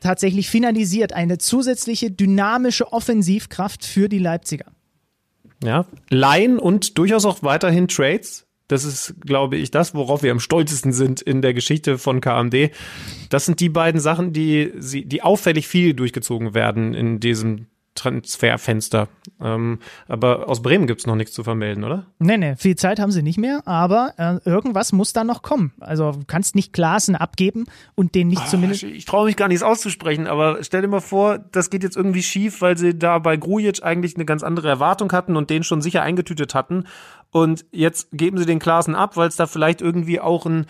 tatsächlich 0.05 0.49
finalisiert. 0.49 1.12
Eine 1.12 1.38
zusätzliche 1.38 2.11
dynamische 2.11 2.93
Offensivkraft 2.93 3.85
für 3.85 4.09
die 4.09 4.19
Leipziger. 4.19 4.67
Ja, 5.62 5.87
Laien 6.11 6.59
und 6.59 6.99
durchaus 6.99 7.25
auch 7.25 7.43
weiterhin 7.43 7.88
Trades. 7.88 8.47
Das 8.69 8.85
ist, 8.85 9.14
glaube 9.21 9.57
ich, 9.57 9.71
das, 9.71 9.95
worauf 9.95 10.23
wir 10.23 10.31
am 10.31 10.40
stolzesten 10.40 10.93
sind 10.93 11.21
in 11.21 11.43
der 11.43 11.55
Geschichte 11.55 11.99
von 11.99 12.21
KMD. 12.21 12.71
Das 13.29 13.47
sind 13.47 13.61
die 13.61 13.69
beiden 13.69 14.01
Sachen, 14.01 14.33
die, 14.33 14.73
die 14.77 15.23
auffällig 15.23 15.69
viel 15.69 15.95
durchgezogen 15.95 16.55
werden 16.55 16.95
in 16.95 17.21
diesem 17.21 17.67
Transferfenster. 17.95 19.09
Ähm, 19.41 19.79
aber 20.09 20.49
aus 20.49 20.63
Bremen 20.63 20.87
gibt 20.87 21.01
es 21.01 21.07
noch 21.07 21.15
nichts 21.15 21.33
zu 21.33 21.45
vermelden, 21.45 21.85
oder? 21.85 22.07
Nee, 22.19 22.37
nee, 22.37 22.57
viel 22.57 22.77
Zeit 22.77 22.99
haben 22.99 23.13
sie 23.13 23.23
nicht 23.23 23.39
mehr, 23.39 23.63
aber 23.67 24.15
äh, 24.17 24.49
irgendwas 24.49 24.93
muss 24.93 25.13
da 25.13 25.23
noch 25.23 25.43
kommen. 25.43 25.73
Also 25.81 26.13
du 26.13 26.25
kannst 26.27 26.55
nicht 26.55 26.73
Klassen 26.73 27.15
abgeben 27.15 27.67
und 27.95 28.15
den 28.15 28.29
nicht 28.29 28.43
ah, 28.43 28.47
zumindest. 28.47 28.83
Ich, 28.83 28.95
ich 28.95 29.05
traue 29.05 29.27
mich 29.27 29.37
gar 29.37 29.49
nichts 29.49 29.63
auszusprechen, 29.63 30.27
aber 30.27 30.59
stell 30.63 30.83
dir 30.83 30.89
mal 30.89 31.01
vor, 31.01 31.39
das 31.39 31.71
geht 31.71 31.83
jetzt 31.83 31.97
irgendwie 31.97 32.23
schief, 32.23 32.61
weil 32.61 32.77
sie 32.77 32.99
da 32.99 33.19
bei 33.19 33.37
Grujic 33.37 33.83
eigentlich 33.85 34.17
eine 34.17 34.25
ganz 34.25 34.43
andere 34.43 34.69
Erwartung 34.69 35.13
hatten 35.13 35.37
und 35.37 35.51
den 35.51 35.63
schon 35.63 35.81
sicher 35.81 36.03
eingetütet 36.03 36.55
hatten. 36.55 36.85
Und 37.31 37.65
jetzt 37.73 38.09
geben 38.13 38.39
sie 38.39 38.47
den 38.47 38.61
Klassen 38.61 38.95
ab, 38.95 39.17
weil 39.17 39.29
es 39.29 39.37
da 39.37 39.47
vielleicht 39.47 39.83
irgendwie 39.83 40.21
auch 40.21 40.47
ein 40.47 40.67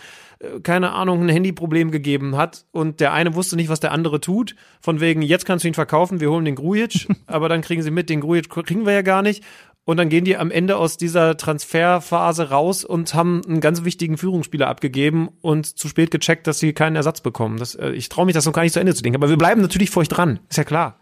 keine 0.62 0.92
Ahnung, 0.92 1.22
ein 1.22 1.28
Handyproblem 1.28 1.90
gegeben 1.90 2.36
hat 2.36 2.66
und 2.72 3.00
der 3.00 3.12
eine 3.12 3.34
wusste 3.34 3.56
nicht, 3.56 3.68
was 3.68 3.80
der 3.80 3.92
andere 3.92 4.20
tut. 4.20 4.54
Von 4.80 5.00
wegen, 5.00 5.22
jetzt 5.22 5.46
kannst 5.46 5.64
du 5.64 5.68
ihn 5.68 5.74
verkaufen, 5.74 6.20
wir 6.20 6.30
holen 6.30 6.44
den 6.44 6.56
Grujic, 6.56 7.08
aber 7.26 7.48
dann 7.48 7.62
kriegen 7.62 7.82
sie 7.82 7.90
mit, 7.90 8.10
den 8.10 8.20
Grujic 8.20 8.48
kriegen 8.48 8.86
wir 8.86 8.92
ja 8.92 9.02
gar 9.02 9.22
nicht. 9.22 9.44
Und 9.86 9.98
dann 9.98 10.08
gehen 10.08 10.24
die 10.24 10.38
am 10.38 10.50
Ende 10.50 10.78
aus 10.78 10.96
dieser 10.96 11.36
Transferphase 11.36 12.48
raus 12.48 12.84
und 12.84 13.14
haben 13.14 13.42
einen 13.46 13.60
ganz 13.60 13.84
wichtigen 13.84 14.16
Führungsspieler 14.16 14.66
abgegeben 14.66 15.28
und 15.42 15.66
zu 15.66 15.88
spät 15.88 16.10
gecheckt, 16.10 16.46
dass 16.46 16.58
sie 16.58 16.72
keinen 16.72 16.96
Ersatz 16.96 17.20
bekommen. 17.20 17.58
Das, 17.58 17.74
äh, 17.74 17.90
ich 17.90 18.08
traue 18.08 18.24
mich 18.24 18.34
das 18.34 18.46
noch 18.46 18.54
gar 18.54 18.62
nicht 18.62 18.72
zu 18.72 18.80
Ende 18.80 18.94
zu 18.94 19.02
denken. 19.02 19.16
Aber 19.16 19.28
wir 19.28 19.36
bleiben 19.36 19.60
natürlich 19.60 19.90
für 19.90 20.00
euch 20.00 20.08
dran. 20.08 20.40
Ist 20.48 20.56
ja 20.56 20.64
klar. 20.64 20.98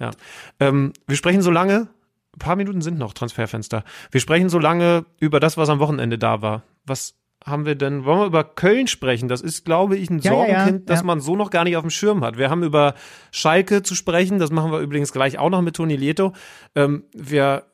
Ja. 0.00 0.10
Ähm, 0.58 0.92
wir 1.06 1.16
sprechen 1.16 1.42
so 1.42 1.52
lange, 1.52 1.88
ein 2.34 2.38
paar 2.40 2.56
Minuten 2.56 2.82
sind 2.82 2.98
noch 2.98 3.14
Transferfenster. 3.14 3.84
Wir 4.10 4.20
sprechen 4.20 4.48
so 4.48 4.58
lange 4.58 5.06
über 5.20 5.38
das, 5.38 5.56
was 5.56 5.68
am 5.68 5.78
Wochenende 5.78 6.18
da 6.18 6.42
war. 6.42 6.62
Was 6.84 7.14
haben 7.44 7.66
wir 7.66 7.74
denn, 7.74 8.04
wollen 8.04 8.20
wir 8.20 8.26
über 8.26 8.44
Köln 8.44 8.86
sprechen? 8.86 9.28
Das 9.28 9.42
ist, 9.42 9.64
glaube 9.64 9.96
ich, 9.96 10.10
ein 10.10 10.18
ja, 10.18 10.32
Sorgenkind, 10.32 10.66
ja, 10.66 10.72
ja, 10.72 10.82
das 10.86 11.02
man 11.04 11.20
so 11.20 11.36
noch 11.36 11.50
gar 11.50 11.64
nicht 11.64 11.76
auf 11.76 11.82
dem 11.82 11.90
Schirm 11.90 12.24
hat. 12.24 12.38
Wir 12.38 12.50
haben 12.50 12.62
über 12.62 12.94
Schalke 13.30 13.82
zu 13.82 13.94
sprechen, 13.94 14.38
das 14.38 14.50
machen 14.50 14.72
wir 14.72 14.80
übrigens 14.80 15.12
gleich 15.12 15.38
auch 15.38 15.50
noch 15.50 15.60
mit 15.60 15.76
Toni 15.76 15.96
Lieto. 15.96 16.32
Ähm, 16.74 17.04
wir, 17.12 17.64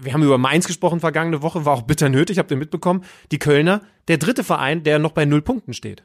wir 0.00 0.12
haben 0.12 0.22
über 0.22 0.36
Mainz 0.36 0.66
gesprochen 0.66 1.00
vergangene 1.00 1.42
Woche, 1.42 1.64
war 1.64 1.74
auch 1.74 1.82
bitter 1.82 2.10
nötig, 2.10 2.38
habt 2.38 2.50
ihr 2.50 2.58
mitbekommen. 2.58 3.02
Die 3.32 3.38
Kölner, 3.38 3.80
der 4.08 4.18
dritte 4.18 4.44
Verein, 4.44 4.82
der 4.82 4.98
noch 4.98 5.12
bei 5.12 5.24
null 5.24 5.42
Punkten 5.42 5.72
steht. 5.72 6.02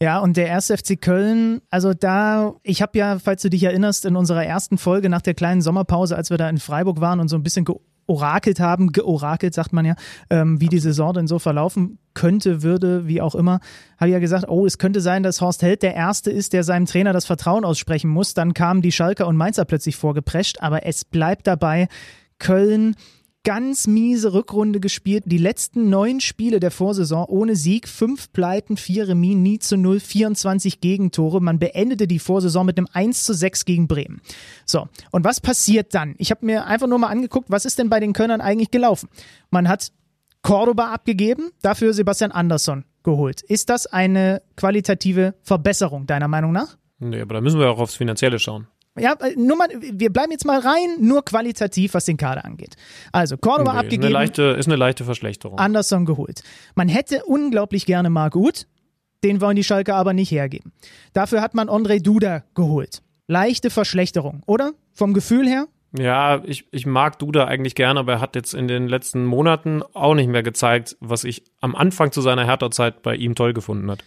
Ja, 0.00 0.18
und 0.18 0.36
der 0.36 0.48
erste 0.48 0.76
FC 0.76 1.00
Köln, 1.00 1.60
also 1.70 1.94
da, 1.94 2.56
ich 2.64 2.82
habe 2.82 2.98
ja, 2.98 3.20
falls 3.20 3.42
du 3.42 3.50
dich 3.50 3.62
erinnerst, 3.62 4.04
in 4.04 4.16
unserer 4.16 4.44
ersten 4.44 4.76
Folge 4.76 5.08
nach 5.08 5.22
der 5.22 5.34
kleinen 5.34 5.60
Sommerpause, 5.60 6.16
als 6.16 6.30
wir 6.30 6.38
da 6.38 6.48
in 6.48 6.58
Freiburg 6.58 7.00
waren 7.00 7.20
und 7.20 7.28
so 7.28 7.36
ein 7.36 7.44
bisschen 7.44 7.64
orakelt 8.06 8.60
haben, 8.60 8.92
georakelt 8.92 9.54
sagt 9.54 9.72
man 9.72 9.84
ja, 9.84 9.94
ähm, 10.30 10.60
wie 10.60 10.68
die 10.68 10.78
Saison 10.78 11.14
denn 11.14 11.26
so 11.26 11.38
verlaufen 11.38 11.98
könnte, 12.14 12.62
würde, 12.62 13.06
wie 13.06 13.20
auch 13.20 13.34
immer, 13.34 13.60
habe 13.98 14.08
ich 14.08 14.12
ja 14.12 14.18
gesagt, 14.18 14.48
oh, 14.48 14.66
es 14.66 14.78
könnte 14.78 15.00
sein, 15.00 15.22
dass 15.22 15.40
Horst 15.40 15.62
Held 15.62 15.82
der 15.82 15.94
Erste 15.94 16.30
ist, 16.30 16.52
der 16.52 16.64
seinem 16.64 16.86
Trainer 16.86 17.12
das 17.12 17.24
Vertrauen 17.24 17.64
aussprechen 17.64 18.10
muss. 18.10 18.34
Dann 18.34 18.54
kamen 18.54 18.82
die 18.82 18.92
Schalker 18.92 19.26
und 19.26 19.36
Mainzer 19.36 19.64
plötzlich 19.64 19.96
vorgeprescht, 19.96 20.58
aber 20.60 20.84
es 20.86 21.04
bleibt 21.04 21.46
dabei, 21.46 21.88
Köln 22.38 22.96
ganz 23.44 23.86
miese 23.86 24.32
Rückrunde 24.32 24.80
gespielt. 24.80 25.24
Die 25.26 25.38
letzten 25.38 25.90
neun 25.90 26.20
Spiele 26.20 26.60
der 26.60 26.70
Vorsaison 26.70 27.24
ohne 27.26 27.56
Sieg, 27.56 27.88
fünf 27.88 28.32
Pleiten, 28.32 28.76
vier 28.76 29.08
Remis, 29.08 29.36
nie 29.36 29.58
zu 29.58 29.76
null, 29.76 30.00
24 30.00 30.80
Gegentore. 30.80 31.40
Man 31.40 31.58
beendete 31.58 32.06
die 32.06 32.18
Vorsaison 32.18 32.66
mit 32.66 32.78
einem 32.78 32.88
1 32.92 33.24
zu 33.24 33.34
6 33.34 33.64
gegen 33.64 33.88
Bremen. 33.88 34.20
So, 34.64 34.88
und 35.10 35.24
was 35.24 35.40
passiert 35.40 35.94
dann? 35.94 36.14
Ich 36.18 36.30
habe 36.30 36.46
mir 36.46 36.66
einfach 36.66 36.86
nur 36.86 36.98
mal 36.98 37.08
angeguckt, 37.08 37.50
was 37.50 37.64
ist 37.64 37.78
denn 37.78 37.88
bei 37.88 38.00
den 38.00 38.12
Kölnern 38.12 38.40
eigentlich 38.40 38.70
gelaufen? 38.70 39.08
Man 39.50 39.68
hat 39.68 39.92
Cordoba 40.42 40.92
abgegeben, 40.92 41.50
dafür 41.62 41.92
Sebastian 41.92 42.32
Andersson 42.32 42.84
geholt. 43.02 43.42
Ist 43.42 43.70
das 43.70 43.86
eine 43.86 44.42
qualitative 44.56 45.34
Verbesserung, 45.42 46.06
deiner 46.06 46.28
Meinung 46.28 46.52
nach? 46.52 46.76
Nee, 46.98 47.20
aber 47.20 47.34
da 47.34 47.40
müssen 47.40 47.58
wir 47.58 47.68
auch 47.70 47.78
aufs 47.78 47.96
Finanzielle 47.96 48.38
schauen. 48.38 48.68
Ja, 48.98 49.14
äh, 49.20 49.34
nur 49.36 49.56
mal, 49.56 49.68
wir 49.80 50.12
bleiben 50.12 50.32
jetzt 50.32 50.44
mal 50.44 50.60
rein, 50.60 50.96
nur 51.00 51.24
qualitativ, 51.24 51.94
was 51.94 52.04
den 52.04 52.16
Kader 52.16 52.44
angeht. 52.44 52.76
Also, 53.10 53.36
Cordoba 53.36 53.72
nee, 53.72 53.78
abgegeben. 53.78 54.02
Ist 54.02 54.06
eine, 54.06 54.12
leichte, 54.12 54.42
ist 54.42 54.66
eine 54.66 54.76
leichte 54.76 55.04
Verschlechterung. 55.04 55.58
Anderson 55.58 56.04
geholt. 56.04 56.42
Man 56.74 56.88
hätte 56.88 57.24
unglaublich 57.24 57.86
gerne 57.86 58.10
Marc 58.10 58.36
Uth, 58.36 58.66
den 59.24 59.40
wollen 59.40 59.56
die 59.56 59.64
Schalke 59.64 59.94
aber 59.94 60.12
nicht 60.12 60.30
hergeben. 60.30 60.72
Dafür 61.12 61.40
hat 61.40 61.54
man 61.54 61.68
André 61.68 62.02
Duda 62.02 62.44
geholt. 62.54 63.02
Leichte 63.28 63.70
Verschlechterung, 63.70 64.42
oder? 64.46 64.72
Vom 64.92 65.14
Gefühl 65.14 65.48
her? 65.48 65.68
Ja, 65.96 66.42
ich, 66.44 66.66
ich 66.70 66.86
mag 66.86 67.18
Duda 67.18 67.44
eigentlich 67.46 67.74
gerne, 67.74 68.00
aber 68.00 68.14
er 68.14 68.20
hat 68.20 68.34
jetzt 68.34 68.54
in 68.54 68.66
den 68.66 68.88
letzten 68.88 69.24
Monaten 69.24 69.82
auch 69.92 70.14
nicht 70.14 70.28
mehr 70.28 70.42
gezeigt, 70.42 70.96
was 71.00 71.24
ich 71.24 71.44
am 71.60 71.74
Anfang 71.74 72.12
zu 72.12 72.20
seiner 72.20 72.44
Hertha-Zeit 72.44 73.02
bei 73.02 73.14
ihm 73.14 73.34
toll 73.34 73.52
gefunden 73.52 73.90
hat. 73.90 74.02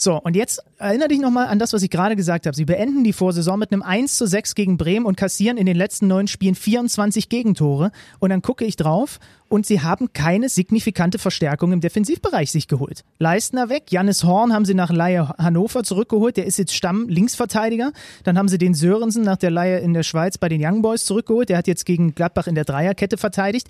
So, 0.00 0.14
und 0.14 0.36
jetzt 0.36 0.62
erinnere 0.78 1.08
dich 1.08 1.18
nochmal 1.18 1.48
an 1.48 1.58
das, 1.58 1.72
was 1.72 1.82
ich 1.82 1.90
gerade 1.90 2.14
gesagt 2.14 2.46
habe. 2.46 2.54
Sie 2.54 2.64
beenden 2.64 3.02
die 3.02 3.12
Vorsaison 3.12 3.58
mit 3.58 3.72
einem 3.72 3.82
1 3.82 4.16
zu 4.16 4.28
6 4.28 4.54
gegen 4.54 4.76
Bremen 4.76 5.04
und 5.04 5.16
kassieren 5.16 5.56
in 5.56 5.66
den 5.66 5.76
letzten 5.76 6.06
neun 6.06 6.28
Spielen 6.28 6.54
24 6.54 7.28
Gegentore. 7.28 7.90
Und 8.20 8.30
dann 8.30 8.40
gucke 8.40 8.64
ich 8.64 8.76
drauf 8.76 9.18
und 9.48 9.66
sie 9.66 9.80
haben 9.80 10.12
keine 10.12 10.48
signifikante 10.48 11.18
Verstärkung 11.18 11.72
im 11.72 11.80
Defensivbereich 11.80 12.52
sich 12.52 12.68
geholt. 12.68 13.02
Leistner 13.18 13.70
weg, 13.70 13.90
Jannis 13.90 14.22
Horn 14.22 14.52
haben 14.52 14.66
sie 14.66 14.74
nach 14.74 14.92
Laie 14.92 15.30
Hannover 15.36 15.82
zurückgeholt, 15.82 16.36
der 16.36 16.46
ist 16.46 16.58
jetzt 16.58 16.76
Stamm-Linksverteidiger. 16.76 17.90
Dann 18.22 18.38
haben 18.38 18.46
sie 18.46 18.58
den 18.58 18.74
Sörensen 18.74 19.24
nach 19.24 19.36
der 19.36 19.50
Laie 19.50 19.80
in 19.80 19.94
der 19.94 20.04
Schweiz 20.04 20.38
bei 20.38 20.48
den 20.48 20.64
Young 20.64 20.80
Boys 20.80 21.06
zurückgeholt, 21.06 21.48
der 21.48 21.58
hat 21.58 21.66
jetzt 21.66 21.84
gegen 21.84 22.14
Gladbach 22.14 22.46
in 22.46 22.54
der 22.54 22.64
Dreierkette 22.64 23.16
verteidigt. 23.16 23.66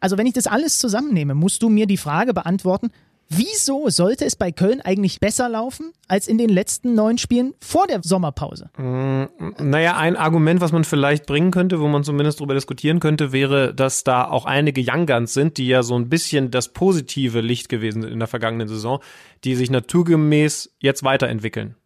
Also 0.00 0.18
wenn 0.18 0.26
ich 0.26 0.32
das 0.32 0.48
alles 0.48 0.80
zusammennehme, 0.80 1.34
musst 1.34 1.62
du 1.62 1.68
mir 1.68 1.86
die 1.86 1.98
Frage 1.98 2.34
beantworten, 2.34 2.90
Wieso 3.32 3.88
sollte 3.90 4.24
es 4.24 4.34
bei 4.34 4.50
Köln 4.50 4.80
eigentlich 4.80 5.20
besser 5.20 5.48
laufen 5.48 5.92
als 6.08 6.26
in 6.26 6.36
den 6.36 6.50
letzten 6.50 6.96
neun 6.96 7.16
Spielen 7.16 7.54
vor 7.60 7.86
der 7.86 8.00
Sommerpause? 8.02 8.70
Mm, 8.76 9.26
naja, 9.60 9.96
ein 9.96 10.16
Argument, 10.16 10.60
was 10.60 10.72
man 10.72 10.82
vielleicht 10.82 11.26
bringen 11.26 11.52
könnte, 11.52 11.78
wo 11.78 11.86
man 11.86 12.02
zumindest 12.02 12.40
darüber 12.40 12.54
diskutieren 12.54 12.98
könnte, 12.98 13.30
wäre, 13.30 13.72
dass 13.72 14.02
da 14.02 14.24
auch 14.28 14.46
einige 14.46 14.82
Young 14.84 15.06
Guns 15.06 15.32
sind, 15.32 15.58
die 15.58 15.68
ja 15.68 15.84
so 15.84 15.96
ein 15.96 16.08
bisschen 16.08 16.50
das 16.50 16.72
positive 16.72 17.40
Licht 17.40 17.68
gewesen 17.68 18.02
sind 18.02 18.10
in 18.10 18.18
der 18.18 18.26
vergangenen 18.26 18.66
Saison, 18.66 18.98
die 19.44 19.54
sich 19.54 19.70
naturgemäß 19.70 20.74
jetzt 20.80 21.04
weiterentwickeln. 21.04 21.76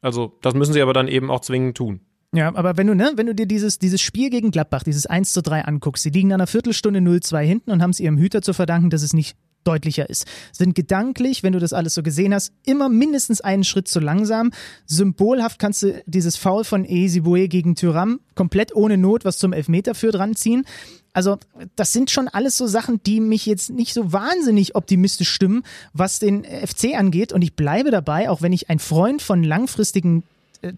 Also, 0.00 0.38
das 0.42 0.54
müssen 0.54 0.74
sie 0.74 0.80
aber 0.80 0.92
dann 0.92 1.08
eben 1.08 1.28
auch 1.28 1.40
zwingend 1.40 1.76
tun. 1.76 2.02
Ja, 2.32 2.54
aber 2.54 2.76
wenn 2.76 2.86
du, 2.86 2.94
ne, 2.94 3.12
wenn 3.16 3.26
du 3.26 3.34
dir 3.34 3.46
dieses, 3.46 3.80
dieses 3.80 4.00
Spiel 4.00 4.30
gegen 4.30 4.52
Gladbach, 4.52 4.84
dieses 4.84 5.06
1 5.06 5.32
zu 5.32 5.42
3 5.42 5.64
anguckst, 5.64 6.04
sie 6.04 6.10
liegen 6.10 6.32
an 6.32 6.40
einer 6.40 6.46
Viertelstunde 6.46 7.00
0-2 7.00 7.42
hinten 7.42 7.70
und 7.72 7.82
haben 7.82 7.90
es 7.90 7.98
ihrem 7.98 8.18
Hüter 8.18 8.42
zu 8.42 8.52
verdanken, 8.52 8.90
dass 8.90 9.02
es 9.02 9.12
nicht 9.12 9.36
deutlicher 9.64 10.08
ist. 10.08 10.26
Sind 10.52 10.74
gedanklich, 10.74 11.42
wenn 11.42 11.52
du 11.52 11.58
das 11.58 11.72
alles 11.72 11.94
so 11.94 12.02
gesehen 12.02 12.34
hast, 12.34 12.52
immer 12.64 12.88
mindestens 12.88 13.40
einen 13.40 13.64
Schritt 13.64 13.88
zu 13.88 14.00
langsam. 14.00 14.50
Symbolhaft 14.86 15.58
kannst 15.58 15.82
du 15.82 16.02
dieses 16.06 16.36
Foul 16.36 16.64
von 16.64 16.84
Ezibue 16.84 17.48
gegen 17.48 17.74
Tyram 17.74 18.20
komplett 18.34 18.74
ohne 18.74 18.96
Not, 18.96 19.24
was 19.24 19.38
zum 19.38 19.52
Elfmeter 19.52 19.94
führt, 19.94 20.18
ranziehen. 20.18 20.64
Also, 21.12 21.38
das 21.74 21.92
sind 21.92 22.10
schon 22.10 22.28
alles 22.28 22.56
so 22.56 22.66
Sachen, 22.66 23.02
die 23.02 23.18
mich 23.18 23.44
jetzt 23.46 23.70
nicht 23.70 23.92
so 23.92 24.12
wahnsinnig 24.12 24.76
optimistisch 24.76 25.30
stimmen, 25.30 25.64
was 25.92 26.20
den 26.20 26.44
FC 26.44 26.94
angeht. 26.96 27.32
Und 27.32 27.42
ich 27.42 27.56
bleibe 27.56 27.90
dabei, 27.90 28.30
auch 28.30 28.40
wenn 28.40 28.52
ich 28.52 28.70
ein 28.70 28.78
Freund 28.78 29.20
von 29.20 29.42
langfristigen 29.42 30.22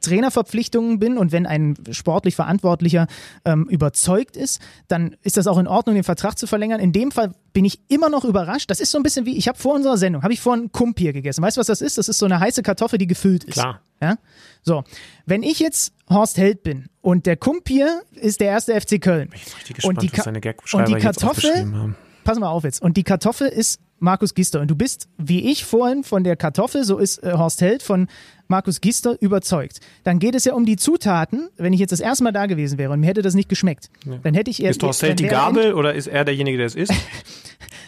Trainerverpflichtungen 0.01 0.99
bin 0.99 1.19
und 1.19 1.33
wenn 1.33 1.47
ein 1.47 1.77
sportlich 1.93 2.37
Verantwortlicher 2.37 3.07
ähm, 3.45 3.67
überzeugt 3.69 4.37
ist, 4.37 4.61
dann 4.89 5.17
ist 5.23 5.37
das 5.37 5.47
auch 5.47 5.59
in 5.59 5.67
Ordnung, 5.67 5.95
den 5.95 6.05
Vertrag 6.05 6.39
zu 6.39 6.47
verlängern. 6.47 6.81
In 6.81 6.93
dem 6.93 7.11
Fall 7.11 7.33
bin 7.53 7.65
ich 7.65 7.81
immer 7.89 8.09
noch 8.09 8.25
überrascht. 8.25 8.71
Das 8.71 8.81
ist 8.81 8.91
so 8.91 8.99
ein 8.99 9.03
bisschen 9.03 9.27
wie, 9.27 9.37
ich 9.37 9.49
habe 9.49 9.59
vor 9.59 9.75
unserer 9.75 9.97
Sendung, 9.97 10.23
habe 10.23 10.33
ich 10.33 10.41
vorhin 10.41 10.71
Kumpir 10.73 11.13
gegessen. 11.13 11.43
Weißt 11.43 11.57
du, 11.57 11.61
was 11.61 11.67
das 11.67 11.81
ist? 11.81 11.99
Das 11.99 12.09
ist 12.09 12.19
so 12.19 12.27
eine 12.27 12.41
heiße 12.41 12.63
Kartoffel, 12.63 12.99
die 12.99 13.07
gefüllt 13.07 13.45
ist. 13.45 13.55
Klar. 13.55 13.81
Ja? 14.01 14.17
So, 14.63 14.85
wenn 15.27 15.43
ich 15.43 15.59
jetzt 15.61 15.93
Horst 16.09 16.39
Held 16.39 16.63
bin 16.63 16.87
und 17.01 17.27
der 17.27 17.37
Kumpir 17.37 18.03
ist 18.13 18.41
der 18.41 18.49
erste 18.49 18.79
FC 18.79 19.01
Köln 19.01 19.31
ich 19.35 19.45
bin 19.45 19.55
richtig 19.55 19.77
gespannt, 19.77 20.03
die, 20.03 20.77
und 20.77 20.89
die 20.89 20.95
Kartoffel, 20.95 21.95
pass 22.25 22.39
mal 22.39 22.49
auf 22.49 22.65
jetzt, 22.65 22.83
und 22.83 22.97
die 22.97 23.05
Kartoffel 23.05 23.49
ist 23.49 23.81
Markus 24.01 24.35
Gister. 24.35 24.61
Und 24.61 24.71
du 24.71 24.75
bist, 24.75 25.09
wie 25.19 25.51
ich 25.51 25.65
vorhin 25.65 26.05
von 26.05 26.25
der 26.25 26.37
Kartoffel, 26.37 26.85
so 26.85 26.99
ist 26.99 27.23
äh, 27.23 27.35
Horst 27.35 27.61
Held 27.61 27.83
von 27.83 28.09
Markus 28.51 28.81
Gister 28.81 29.17
überzeugt. 29.21 29.81
Dann 30.05 30.19
geht 30.19 30.35
es 30.35 30.45
ja 30.45 30.55
um 30.55 30.67
die 30.67 30.77
Zutaten. 30.77 31.49
Wenn 31.57 31.73
ich 31.73 31.81
jetzt 31.81 31.93
das 31.93 32.01
erste 32.01 32.25
Mal 32.25 32.33
da 32.33 32.47
gewesen 32.47 32.79
wäre 32.79 32.93
und 32.93 33.01
mir 33.01 33.07
hätte 33.07 33.23
das 33.23 33.35
nicht 33.35 33.49
geschmeckt, 33.49 33.89
ja. 34.05 34.19
dann 34.23 34.35
hätte 34.35 34.51
ich 34.51 34.63
eher. 34.63 34.71
Ist 34.71 34.83
Horst 34.83 35.03
Held 35.03 35.21
die 35.21 35.27
Gabel 35.27 35.73
oder 35.75 35.95
ist 35.95 36.09
er 36.09 36.25
derjenige, 36.25 36.59
der 36.59 36.67
es 36.67 36.75
isst? 36.75 36.93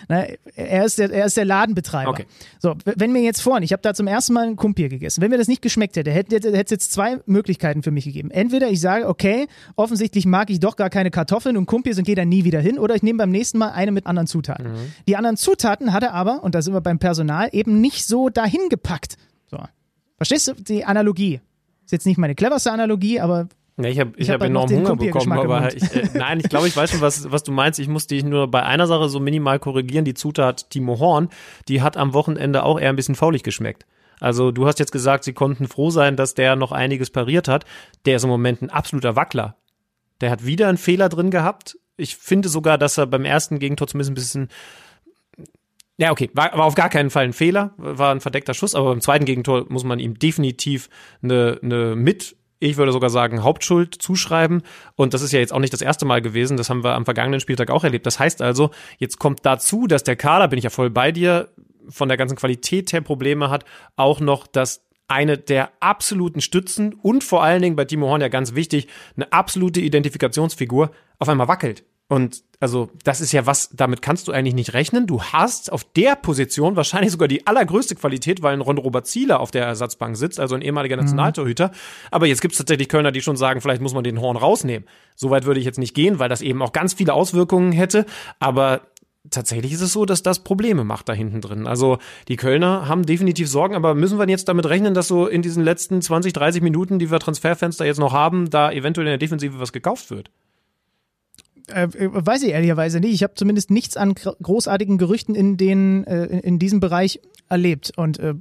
Ne? 0.09 0.37
Er, 0.57 0.85
ist 0.85 0.99
der, 0.99 1.11
er 1.11 1.27
ist 1.27 1.37
der 1.37 1.45
Ladenbetreiber. 1.45 2.11
Okay. 2.11 2.27
So, 2.59 2.75
wenn 2.85 3.13
mir 3.13 3.23
jetzt 3.23 3.41
vorhin, 3.41 3.63
ich 3.63 3.73
habe 3.73 3.83
da 3.83 3.95
zum 3.95 4.09
ersten 4.09 4.33
Mal 4.33 4.49
ein 4.49 4.57
Kumpir 4.57 4.89
gegessen, 4.89 5.23
wenn 5.23 5.31
mir 5.31 5.39
das 5.39 5.49
nicht 5.49 5.63
geschmeckt 5.63 5.97
hätte, 5.97 6.11
hätte, 6.11 6.35
hätte 6.35 6.49
es 6.61 6.71
jetzt 6.71 6.93
zwei 6.93 7.21
Möglichkeiten 7.27 7.83
für 7.83 7.93
mich 7.93 8.05
gegeben. 8.05 8.31
Entweder 8.31 8.69
ich 8.69 8.81
sage, 8.81 9.09
okay, 9.09 9.47
offensichtlich 9.77 10.27
mag 10.27 10.51
ich 10.51 10.61
doch 10.61 10.77
gar 10.77 10.91
keine 10.91 11.11
Kartoffeln 11.11 11.57
und 11.57 11.67
Kumpirs 11.67 11.99
und 11.99 12.05
gehe 12.05 12.17
dann 12.17 12.29
nie 12.29 12.45
wieder 12.45 12.61
hin, 12.61 12.79
oder 12.79 12.97
ich 12.97 13.03
nehme 13.03 13.19
beim 13.19 13.31
nächsten 13.31 13.59
Mal 13.59 13.71
eine 13.71 13.93
mit 13.93 14.07
anderen 14.07 14.27
Zutaten. 14.27 14.73
Mhm. 14.73 14.93
Die 15.07 15.17
anderen 15.17 15.37
Zutaten 15.37 15.93
hat 15.93 16.03
er 16.03 16.15
aber, 16.15 16.43
und 16.43 16.55
da 16.55 16.63
sind 16.63 16.75
wir 16.75 16.81
beim 16.81 16.99
Personal, 16.99 17.49
eben 17.53 17.81
nicht 17.81 18.05
so 18.05 18.29
dahin 18.29 18.69
gepackt. 18.69 19.17
So. 19.51 19.59
Verstehst 20.27 20.47
du 20.47 20.55
die 20.55 20.85
Analogie? 20.85 21.41
Ist 21.85 21.91
jetzt 21.91 22.07
nicht 22.07 22.17
meine 22.17 22.37
cleverste 22.37 22.71
Analogie, 22.71 23.19
aber 23.19 23.49
ja, 23.77 23.89
ich 23.89 23.99
habe 23.99 24.13
ich 24.17 24.31
hab, 24.31 24.41
hab 24.41 24.47
enorm 24.47 24.71
Hunger 24.71 24.95
bekommen, 24.95 25.33
aber 25.33 25.75
ich, 25.75 25.83
äh, 25.97 26.11
nein, 26.15 26.39
ich 26.39 26.49
glaube, 26.49 26.69
ich 26.69 26.77
weiß 26.77 26.93
schon, 26.93 27.01
was, 27.01 27.33
was 27.33 27.43
du 27.43 27.51
meinst. 27.51 27.81
Ich 27.81 27.89
musste 27.89 28.15
dich 28.15 28.23
nur 28.23 28.49
bei 28.49 28.63
einer 28.63 28.87
Sache 28.87 29.09
so 29.09 29.19
minimal 29.19 29.59
korrigieren. 29.59 30.05
Die 30.05 30.15
Zutat 30.15 30.71
Timo 30.71 31.01
Horn, 31.01 31.29
die 31.67 31.83
hat 31.83 31.97
am 31.97 32.15
Wochenende 32.15 32.63
auch 32.63 32.79
eher 32.79 32.91
ein 32.91 32.95
bisschen 32.97 33.17
faulig 33.17 33.43
geschmeckt. 33.43 33.85
Also 34.21 34.53
du 34.53 34.65
hast 34.65 34.79
jetzt 34.79 34.93
gesagt, 34.93 35.25
sie 35.25 35.33
konnten 35.33 35.67
froh 35.67 35.91
sein, 35.91 36.15
dass 36.15 36.35
der 36.35 36.55
noch 36.55 36.71
einiges 36.71 37.11
pariert 37.11 37.49
hat. 37.49 37.65
Der 38.07 38.17
ist 38.17 38.23
im 38.23 38.31
Moment 38.31 38.63
ein 38.63 38.71
absoluter 38.71 39.17
Wackler. 39.17 39.57
Der 40.21 40.31
hat 40.31 40.47
wieder 40.47 40.69
einen 40.69 40.79
Fehler 40.79 41.09
drin 41.09 41.33
gehabt. 41.33 41.77
Ich 41.97 42.17
finde 42.17 42.49
sogar, 42.49 42.79
dass 42.79 42.97
er 42.97 43.07
beim 43.07 43.25
ersten 43.25 43.59
Gegentor 43.59 43.89
zumindest 43.89 44.13
ein 44.13 44.15
bisschen 44.15 44.49
ja, 45.99 46.11
okay, 46.11 46.31
war, 46.35 46.57
war 46.57 46.65
auf 46.65 46.75
gar 46.75 46.89
keinen 46.89 47.11
Fall 47.11 47.25
ein 47.25 47.33
Fehler, 47.33 47.75
war 47.77 48.15
ein 48.15 48.21
verdeckter 48.21 48.55
Schuss, 48.55 48.75
aber 48.75 48.91
beim 48.91 49.01
zweiten 49.01 49.25
Gegentor 49.25 49.67
muss 49.69 49.85
man 49.85 49.99
ihm 49.99 50.19
definitiv 50.19 50.89
eine, 51.23 51.59
eine 51.63 51.97
mit 51.97 52.37
ich 52.63 52.77
würde 52.77 52.93
sogar 52.93 53.11
sagen, 53.11 53.43
Hauptschuld 53.43 53.97
zuschreiben. 54.01 54.63
Und 54.95 55.15
das 55.15 55.23
ist 55.23 55.33
ja 55.33 55.41
jetzt 55.41 55.53
auch 55.53 55.59
nicht 55.59 55.73
das 55.73 55.83
erste 55.83 56.05
Mal 56.05 56.23
gewesen. 56.23 56.57
Das 56.57 56.71
haben 56.71 56.85
wir 56.85 56.95
am 56.95 57.05
vergangenen 57.05 57.41
Spieltag 57.41 57.73
auch 57.73 57.83
erlebt. 57.83 58.07
Das 58.07 58.21
heißt 58.21 58.41
also, 58.41 58.71
jetzt 58.99 59.19
kommt 59.19 59.45
dazu, 59.45 59.89
dass 59.89 60.05
der 60.05 60.15
Kader, 60.15 60.47
bin 60.47 60.59
ich 60.59 60.65
ja 60.65 60.71
voll 60.71 60.89
bei 60.89 61.11
dir, 61.11 61.49
von 61.89 62.09
der 62.09 62.17
ganzen 62.17 62.37
Qualität 62.37 62.93
her 62.93 63.01
Probleme 63.01 63.51
hat, 63.51 63.65
auch 63.97 64.21
noch, 64.21 64.47
dass 64.47 64.87
eine 65.09 65.39
der 65.39 65.73
absoluten 65.81 66.41
Stützen 66.41 66.95
und 66.95 67.25
vor 67.25 67.43
allen 67.43 67.63
Dingen 67.63 67.75
bei 67.75 67.85
Timo 67.85 68.09
Horn 68.09 68.21
ja 68.21 68.29
ganz 68.29 68.55
wichtig, 68.55 68.87
eine 69.17 69.33
absolute 69.33 69.81
Identifikationsfigur 69.81 70.93
auf 71.19 71.29
einmal 71.29 71.49
wackelt. 71.49 71.85
Und 72.13 72.45
also, 72.61 72.91
das 73.05 73.23
ist 73.23 73.33
ja 73.33 73.47
was, 73.47 73.71
damit 73.73 74.03
kannst 74.03 74.29
du 74.29 74.33
eigentlich 74.33 74.55
nicht 74.55 74.75
rechnen. 74.75 75.07
Du 75.07 75.23
hast 75.23 75.73
auf 75.73 75.83
der 75.83 76.15
Position 76.15 76.77
wahrscheinlich 76.77 77.11
sogar 77.11 77.27
die 77.27 77.47
allergrößte 77.47 77.95
Qualität, 77.95 78.43
weil 78.43 78.53
ein 78.53 78.61
Ron 78.61 78.77
Robert 78.77 79.07
Zieler 79.07 79.41
auf 79.41 79.51
der 79.51 79.65
Ersatzbank 79.65 80.19
sitzt, 80.19 80.39
also 80.39 80.55
ein 80.55 80.61
ehemaliger 80.61 80.97
mhm. 80.97 81.05
Nationaltorhüter. 81.05 81.69
Mhm. 81.69 81.73
Aber 82.11 82.27
jetzt 82.27 82.43
gibt 82.43 82.53
es 82.53 82.59
tatsächlich 82.59 82.91
Kölner, 82.91 83.13
die 83.13 83.23
schon 83.23 83.39
sagen, 83.39 83.63
vielleicht 83.63 83.81
muss 83.81 83.95
man 83.95 84.05
den 84.05 84.21
Horn 84.21 84.37
rausnehmen. 84.37 84.87
Soweit 85.17 85.47
würde 85.47 85.59
ich 85.59 85.65
jetzt 85.65 85.79
nicht 85.79 85.95
gehen, 85.95 86.19
weil 86.19 86.29
das 86.29 86.43
eben 86.43 86.61
auch 86.61 86.73
ganz 86.73 86.93
viele 86.93 87.15
Auswirkungen 87.15 87.73
hätte. 87.73 88.05
Aber 88.41 88.83
tatsächlich 89.31 89.73
ist 89.73 89.81
es 89.81 89.95
so, 89.95 90.05
dass 90.05 90.23
das 90.23 90.41
Probleme 90.41 90.85
macht 90.85 91.09
da 91.09 91.15
hinten 91.15 91.41
drin. 91.41 91.67
Also 91.67 91.97
die 92.29 92.37
Kölner 92.37 92.89
haben 92.89 93.07
definitiv 93.07 93.49
Sorgen, 93.49 93.75
aber 93.75 93.95
müssen 93.95 94.19
wir 94.19 94.29
jetzt 94.29 94.51
damit 94.51 94.67
rechnen, 94.67 94.93
dass 94.93 95.09
so 95.09 95.27
in 95.27 95.41
diesen 95.41 95.65
letzten 95.65 96.03
20, 96.03 96.35
30 96.35 96.61
Minuten, 96.63 96.99
die 96.99 97.11
wir 97.11 97.21
Transferfenster 97.21 97.87
jetzt 97.87 98.01
noch 98.01 98.13
haben, 98.13 98.51
da 98.51 98.71
eventuell 98.71 99.07
in 99.07 99.13
der 99.13 99.19
Defensive 99.19 99.59
was 99.59 99.73
gekauft 99.73 100.11
wird? 100.11 100.31
Äh, 101.69 101.89
weiß 101.91 102.43
ich 102.43 102.51
ehrlicherweise 102.51 103.01
nicht. 103.01 103.15
Ich 103.15 103.23
habe 103.23 103.35
zumindest 103.35 103.71
nichts 103.71 103.97
an 103.97 104.15
großartigen 104.15 104.99
Gerüchten 104.99 105.35
in, 105.35 105.57
den, 105.57 106.05
äh, 106.05 106.41
in 106.41 106.59
diesem 106.59 106.81
Bereich 106.81 107.21
erlebt. 107.49 107.93
Und 107.97 108.19
äh, 108.19 108.35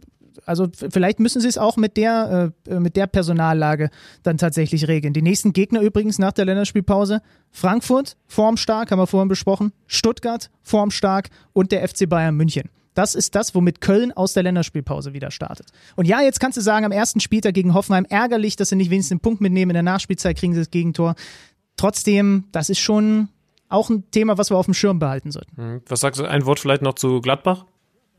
also 0.46 0.68
vielleicht 0.74 1.20
müssen 1.20 1.42
sie 1.42 1.48
es 1.48 1.58
auch 1.58 1.78
mit 1.78 1.98
der, 1.98 2.52
äh, 2.68 2.80
mit 2.80 2.96
der 2.96 3.08
Personallage 3.08 3.90
dann 4.24 4.38
tatsächlich 4.38 4.88
regeln. 4.88 5.14
Die 5.14 5.22
nächsten 5.22 5.54
Gegner 5.54 5.82
übrigens 5.82 6.20
nach 6.20 6.32
der 6.32 6.46
Länderspielpause: 6.46 7.22
Frankfurt, 7.52 8.18
formstark, 8.28 8.92
haben 8.92 9.00
wir 9.00 9.08
vorhin 9.08 9.30
besprochen, 9.30 9.72
Stuttgart, 9.88 10.50
formstark 10.64 11.30
und 11.54 11.72
der 11.72 11.88
FC 11.88 12.10
Bayern 12.10 12.36
München. 12.36 12.70
Das 12.94 13.16
ist 13.16 13.36
das, 13.36 13.56
womit 13.56 13.80
Köln 13.80 14.12
aus 14.12 14.34
der 14.34 14.44
Länderspielpause 14.44 15.14
wieder 15.14 15.32
startet. 15.32 15.68
Und 15.96 16.08
ja, 16.10 16.22
jetzt 16.22 16.42
kannst 16.42 16.58
du 16.58 16.62
sagen, 16.62 16.86
am 16.86 16.92
ersten 16.92 17.22
Spieltag 17.22 17.54
gegen 17.54 17.74
Hoffenheim 17.74 18.06
ärgerlich, 18.10 18.58
dass 18.58 18.70
sie 18.70 18.76
nicht 18.76 18.90
wenigstens 18.90 19.14
einen 19.14 19.22
Punkt 19.22 19.40
mitnehmen. 19.40 19.72
In 19.72 19.76
der 19.76 19.84
Nachspielzeit 19.84 20.38
kriegen 20.38 20.54
sie 20.54 20.60
das 20.60 20.72
Gegentor. 20.72 21.16
Trotzdem, 21.82 22.44
das 22.52 22.70
ist 22.70 22.78
schon 22.78 23.30
auch 23.68 23.90
ein 23.90 24.04
Thema, 24.12 24.38
was 24.38 24.52
wir 24.52 24.58
auf 24.58 24.66
dem 24.66 24.76
Schirm 24.76 25.00
behalten 25.00 25.32
sollten. 25.32 25.60
Mhm. 25.60 25.82
Was 25.88 26.02
sagst 26.02 26.20
du, 26.20 26.26
ein 26.26 26.46
Wort 26.46 26.60
vielleicht 26.60 26.84
noch 26.84 26.94
zu 26.94 27.22
Gladbach? 27.22 27.66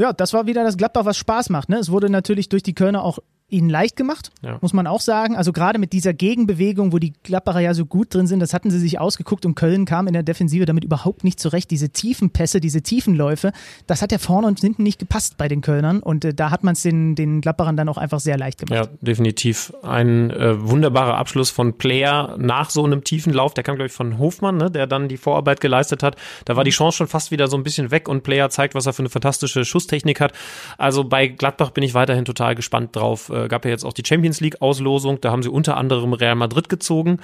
Ja, 0.01 0.13
das 0.13 0.33
war 0.33 0.49
wieder 0.49 0.65
das 0.65 0.77
Gladbach, 0.77 1.05
was 1.05 1.17
Spaß 1.17 1.49
macht. 1.51 1.69
Ne? 1.69 1.77
Es 1.77 1.89
wurde 1.89 2.11
natürlich 2.11 2.49
durch 2.49 2.65
die 2.65 2.75
Kölner 2.75 3.05
auch 3.05 3.21
ihnen 3.53 3.69
leicht 3.69 3.97
gemacht, 3.97 4.31
ja. 4.43 4.59
muss 4.61 4.73
man 4.73 4.87
auch 4.87 5.01
sagen. 5.01 5.37
Also 5.37 5.53
gerade 5.53 5.79
mit 5.79 5.93
dieser 5.93 6.13
Gegenbewegung, 6.13 6.93
wo 6.93 6.99
die 6.99 7.13
Gladbacher 7.23 7.61
ja 7.61 7.75
so 7.75 7.87
gut 7.87 8.15
drin 8.15 8.27
sind, 8.27 8.41
das 8.41 8.55
hatten 8.55 8.71
sie 8.71 8.79
sich 8.79 8.99
ausgeguckt 8.99 9.47
und 9.47 9.55
Köln 9.55 9.85
kam 9.85 10.07
in 10.07 10.13
der 10.13 10.23
Defensive 10.23 10.65
damit 10.65 10.85
überhaupt 10.85 11.25
nicht 11.25 11.39
zurecht. 11.39 11.71
Diese 11.71 11.91
tiefen 11.91 12.31
Pässe, 12.31 12.61
diese 12.61 12.83
tiefen 12.83 13.15
Läufe, 13.15 13.53
das 13.87 14.03
hat 14.03 14.13
ja 14.13 14.19
vorne 14.19 14.47
und 14.47 14.61
hinten 14.61 14.83
nicht 14.83 14.99
gepasst 14.99 15.37
bei 15.37 15.49
den 15.49 15.61
Kölnern 15.61 16.01
und 16.01 16.25
äh, 16.25 16.35
da 16.35 16.51
hat 16.51 16.65
man 16.65 16.73
es 16.73 16.83
den, 16.83 17.15
den 17.15 17.41
Gladbachern 17.41 17.77
dann 17.77 17.89
auch 17.89 17.99
einfach 17.99 18.21
sehr 18.21 18.39
leicht 18.39 18.59
gemacht. 18.59 18.87
Ja, 18.87 18.91
definitiv. 19.01 19.73
Ein 19.83 20.31
äh, 20.31 20.61
wunderbarer 20.61 21.17
Abschluss 21.17 21.51
von 21.51 21.79
Player 21.79 22.37
nach 22.39 22.71
so 22.71 22.85
einem 22.85 23.05
tiefen 23.05 23.33
Lauf, 23.33 23.55
der 23.55 23.65
kam 23.65 23.77
glaube 23.77 23.87
ich 23.87 23.93
von 23.93 24.19
Hofmann, 24.19 24.57
ne, 24.57 24.71
der 24.71 24.87
dann 24.87 25.09
die 25.09 25.17
Vorarbeit 25.17 25.61
geleistet 25.61 26.03
hat. 26.03 26.17
Da 26.45 26.57
war 26.57 26.65
die 26.65 26.71
Chance 26.71 26.99
schon 26.99 27.09
fast 27.09 27.31
wieder 27.31 27.49
so 27.49 27.57
ein 27.57 27.63
bisschen 27.63 27.91
weg 27.91 28.09
und 28.09 28.23
Player 28.23 28.51
zeigt, 28.51 28.75
was 28.75 28.87
er 28.87 28.93
für 28.93 29.03
eine 29.03 29.11
fantastische 29.11 29.65
Schusstechnik 29.65 30.21
hat. 30.21 30.33
Also 30.79 31.05
bei 31.05 31.29
Gladbach 31.29 31.71
bin 31.71 31.85
ich 31.85 31.95
weiterhin 31.95 32.25
total 32.25 32.55
gespannt 32.55 32.97
drauf. 32.97 33.29
Äh, 33.29 33.42
gab 33.49 33.65
ja 33.65 33.71
jetzt 33.71 33.85
auch 33.85 33.93
die 33.93 34.05
Champions 34.05 34.41
League 34.41 34.61
Auslosung, 34.61 35.21
da 35.21 35.31
haben 35.31 35.43
sie 35.43 35.49
unter 35.49 35.77
anderem 35.77 36.13
Real 36.13 36.35
Madrid 36.35 36.69
gezogen. 36.69 37.19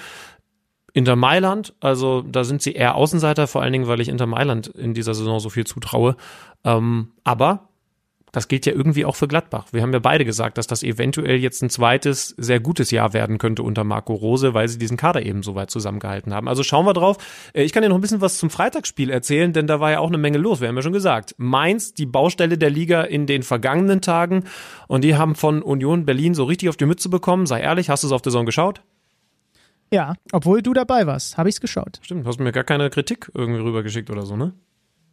Inter 0.95 1.17
Mailand, 1.17 1.75
also 1.81 2.23
da 2.23 2.45
sind 2.45 2.63
sie 2.63 2.73
eher 2.73 2.95
Außenseiter, 2.95 3.47
vor 3.47 3.63
allen 3.63 3.73
Dingen, 3.73 3.87
weil 3.89 4.01
ich 4.01 4.09
Inter 4.09 4.27
Mailand 4.27 4.69
in 4.69 4.95
dieser 4.95 5.15
Saison 5.15 5.39
so 5.39 5.51
viel 5.51 5.67
zutraue. 5.67 6.17
Ähm, 6.65 7.13
aber 7.25 7.69
das 8.33 8.49
gilt 8.49 8.67
ja 8.67 8.73
irgendwie 8.73 9.05
auch 9.05 9.17
für 9.17 9.29
Gladbach. 9.29 9.67
Wir 9.73 9.83
haben 9.83 9.93
ja 9.93 9.99
beide 9.99 10.25
gesagt, 10.25 10.59
dass 10.59 10.67
das 10.67 10.83
eventuell 10.83 11.37
jetzt 11.37 11.63
ein 11.63 11.71
zweites 11.71 12.35
sehr 12.37 12.61
gutes 12.61 12.91
Jahr 12.91 13.13
werden 13.13 13.39
könnte 13.39 13.63
unter 13.63 13.85
Marco 13.85 14.15
Rose, 14.15 14.55
weil 14.55 14.69
sie 14.69 14.79
diesen 14.79 14.97
Kader 14.97 15.25
eben 15.25 15.43
so 15.43 15.55
weit 15.55 15.71
zusammengehalten 15.71 16.35
haben. 16.35 16.49
Also 16.49 16.63
schauen 16.63 16.87
wir 16.87 16.95
drauf. 16.95 17.17
Äh, 17.53 17.63
ich 17.63 17.73
kann 17.73 17.83
dir 17.83 17.89
noch 17.89 17.97
ein 17.97 18.01
bisschen 18.01 18.21
was 18.21 18.39
zum 18.39 18.51
Freitagsspiel 18.51 19.11
erzählen, 19.11 19.53
denn 19.53 19.67
da 19.67 19.81
war 19.81 19.91
ja 19.91 20.01
auch 20.01 20.09
eine 20.09 20.19
Menge 20.19 20.39
los. 20.39 20.61
Wir 20.61 20.69
haben 20.69 20.77
ja 20.77 20.83
schon 20.83 20.93
gesagt, 20.93 21.35
Mainz, 21.39 21.95
die 21.95 22.07
Baustelle 22.07 22.59
der 22.59 22.71
Liga 22.71 23.03
in 23.03 23.27
den 23.27 23.43
vergangenen 23.43 24.01
Tagen 24.01 24.45
und 24.87 25.05
die 25.05 25.17
haben 25.17 25.35
von 25.35 25.63
Union 25.63 26.05
Berlin 26.05 26.35
so 26.35 26.45
richtig 26.45 26.69
auf 26.69 26.77
die 26.77 26.87
Mütze 26.87 27.09
bekommen. 27.09 27.47
Sei 27.47 27.61
ehrlich, 27.61 27.91
hast 27.91 28.03
du 28.03 28.09
es 28.09 28.13
auf 28.13 28.23
der 28.23 28.33
Saison 28.33 28.47
geschaut? 28.47 28.83
Ja, 29.93 30.15
obwohl 30.33 30.61
du 30.63 30.75
dabei 30.75 31.07
warst, 31.07 31.39
habe 31.39 31.49
ich 31.49 31.57
es 31.57 31.61
geschaut. 31.61 31.99
Stimmt, 32.03 32.27
hast 32.27 32.41
mir 32.41 32.53
gar 32.53 32.65
keine 32.65 32.91
Kritik 32.91 33.31
irgendwie 33.35 33.61
rübergeschickt 33.61 34.11
oder 34.11 34.27
so, 34.27 34.37
ne? 34.37 34.53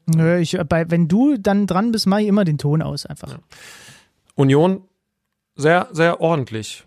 Nö, 0.07 0.37
ich, 0.37 0.57
bei, 0.69 0.89
wenn 0.89 1.07
du 1.07 1.37
dann 1.37 1.67
dran 1.67 1.91
bist, 1.91 2.05
mache 2.07 2.21
ich 2.21 2.27
immer 2.27 2.45
den 2.45 2.57
Ton 2.57 2.81
aus 2.81 3.05
einfach. 3.05 3.31
Ja. 3.31 3.39
Union, 4.35 4.81
sehr, 5.55 5.87
sehr 5.91 6.21
ordentlich. 6.21 6.83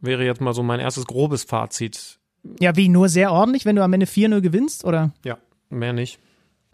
Wäre 0.00 0.24
jetzt 0.24 0.40
mal 0.40 0.52
so 0.52 0.62
mein 0.62 0.80
erstes 0.80 1.06
grobes 1.06 1.44
Fazit. 1.44 2.18
Ja, 2.60 2.76
wie 2.76 2.88
nur 2.88 3.08
sehr 3.08 3.32
ordentlich, 3.32 3.64
wenn 3.64 3.76
du 3.76 3.84
am 3.84 3.92
Ende 3.92 4.06
4-0 4.06 4.40
gewinnst, 4.40 4.84
oder? 4.84 5.12
Ja, 5.24 5.38
mehr 5.70 5.92
nicht. 5.92 6.18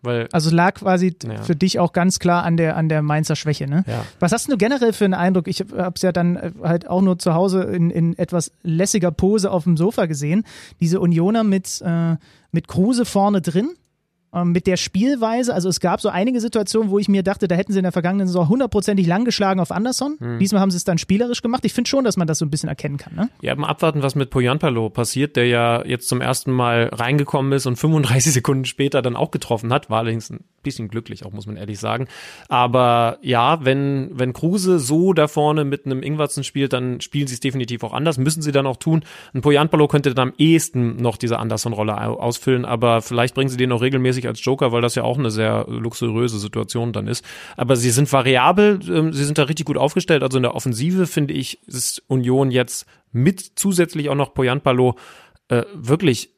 Weil, 0.01 0.29
also 0.31 0.51
lag 0.51 0.75
quasi 0.75 1.15
ja. 1.25 1.43
für 1.43 1.57
dich 1.57 1.81
auch 1.81 1.93
ganz 1.93 2.21
klar 2.21 2.45
an 2.45 2.57
der, 2.57 2.77
an 2.77 2.89
der 2.89 3.03
Mainzer 3.03 3.35
Schwäche, 3.35 3.67
ne? 3.67 3.85
Ja. 3.87 4.05
Was 4.21 4.31
hast 4.31 4.51
du 4.51 4.57
generell 4.57 4.93
für 4.93 5.05
einen 5.05 5.15
Eindruck? 5.15 5.49
Ich 5.49 5.61
habe 5.61 5.93
es 5.95 6.03
ja 6.03 6.13
dann 6.13 6.37
äh, 6.37 6.53
halt 6.63 6.89
auch 6.89 7.03
nur 7.03 7.19
zu 7.19 7.35
Hause 7.35 7.63
in, 7.63 7.91
in 7.91 8.17
etwas 8.17 8.53
lässiger 8.63 9.11
Pose 9.11 9.51
auf 9.51 9.65
dem 9.65 9.77
Sofa 9.77 10.07
gesehen. 10.07 10.45
Diese 10.81 11.01
Unioner 11.01 11.43
mit, 11.43 11.83
äh, 11.85 12.17
mit 12.53 12.69
Kruse 12.69 13.05
vorne 13.05 13.43
drin 13.43 13.71
mit 14.45 14.67
der 14.67 14.77
Spielweise, 14.77 15.55
also 15.55 15.69
es 15.69 15.81
gab 15.81 16.01
so 16.01 16.11
einige 16.11 16.41
Situationen, 16.41 16.91
wo 16.91 16.99
ich 16.99 17.09
mir 17.09 17.23
dachte, 17.23 17.49
da 17.49 17.55
hätten 17.55 17.73
sie 17.73 17.79
in 17.79 17.85
der 17.85 17.93
vergangenen 17.93 18.27
Saison 18.27 18.49
hundertprozentig 18.49 19.07
lang 19.07 19.25
geschlagen 19.25 19.59
auf 19.59 19.71
Anderson. 19.71 20.17
Hm. 20.19 20.39
Diesmal 20.39 20.61
haben 20.61 20.71
sie 20.71 20.77
es 20.77 20.85
dann 20.85 20.99
spielerisch 20.99 21.41
gemacht. 21.41 21.65
Ich 21.65 21.73
finde 21.73 21.89
schon, 21.89 22.05
dass 22.05 22.17
man 22.19 22.27
das 22.27 22.39
so 22.39 22.45
ein 22.45 22.51
bisschen 22.51 22.69
erkennen 22.69 22.99
kann. 22.99 23.15
Ne? 23.15 23.31
Ja, 23.41 23.55
mal 23.57 23.69
abwarten, 23.69 24.03
was 24.03 24.15
mit 24.15 24.31
Poyanpalo 24.31 24.91
passiert, 24.91 25.37
der 25.37 25.47
ja 25.47 25.85
jetzt 25.85 26.09
zum 26.09 26.21
ersten 26.21 26.53
Mal 26.53 26.91
reingekommen 26.93 27.53
ist 27.53 27.67
und 27.67 27.77
35 27.77 28.33
Sekunden 28.35 28.67
später 28.67 29.01
dann 29.01 29.17
auch 29.17 29.31
getroffen 29.31 29.73
hat. 29.73 29.89
War 29.89 30.01
allerdings 30.01 30.31
ein 30.31 30.45
bisschen 30.63 30.89
glücklich, 30.89 31.25
auch 31.25 31.33
muss 31.33 31.47
man 31.47 31.57
ehrlich 31.57 31.79
sagen. 31.79 32.07
Aber 32.49 33.19
ja, 33.23 33.65
wenn, 33.65 34.11
wenn 34.13 34.35
Kruse 34.35 34.79
so 34.79 35.15
da 35.15 35.27
vorne 35.27 35.65
mit 35.65 35.87
einem 35.87 36.03
Ingwertsen 36.03 36.45
spielt, 36.45 36.75
dann 36.75 37.01
spielen 37.01 37.27
sie 37.27 37.35
es 37.35 37.41
definitiv 37.41 37.83
auch 37.83 37.95
anders. 37.95 38.19
Müssen 38.19 38.43
sie 38.43 38.53
dann 38.53 38.67
auch 38.67 38.77
tun. 38.77 39.05
Ein 39.33 39.41
Poyanpalo 39.41 39.89
könnte 39.89 40.15
dann 40.15 40.29
am 40.29 40.35
ehesten 40.37 40.97
noch 40.97 41.17
diese 41.17 41.39
Anderson-Rolle 41.39 41.97
ausfüllen, 41.99 42.65
aber 42.65 43.01
vielleicht 43.01 43.35
bringen 43.35 43.49
sie 43.49 43.57
den 43.57 43.73
auch 43.73 43.81
regelmäßig 43.81 44.18
regelmäßig 44.19 44.29
als 44.29 44.45
Joker, 44.45 44.73
weil 44.73 44.83
das 44.83 44.95
ja 44.95 45.03
auch 45.05 45.19
eine 45.19 45.31
sehr 45.31 45.67
luxuriöse 45.69 46.39
Situation 46.39 46.93
dann 46.93 47.07
ist. 47.07 47.25
Aber 47.57 47.77
sie 47.77 47.91
sind 47.91 48.13
variabel, 48.13 48.81
ähm, 48.89 49.13
sie 49.13 49.25
sind 49.25 49.39
da 49.39 49.45
richtig 49.45 49.67
gut 49.67 49.77
aufgestellt. 49.77 50.23
Also 50.23 50.39
in 50.39 50.43
der 50.43 50.55
Offensive 50.55 51.07
finde 51.07 51.35
ich, 51.35 51.61
ist 51.67 52.03
Union 52.09 52.51
jetzt 52.51 52.87
mit 53.13 53.41
zusätzlich 53.57 54.09
auch 54.11 54.15
noch 54.15 54.35
Poyanpalo 54.35 54.97
äh, 55.49 55.65
wirklich 55.75 56.31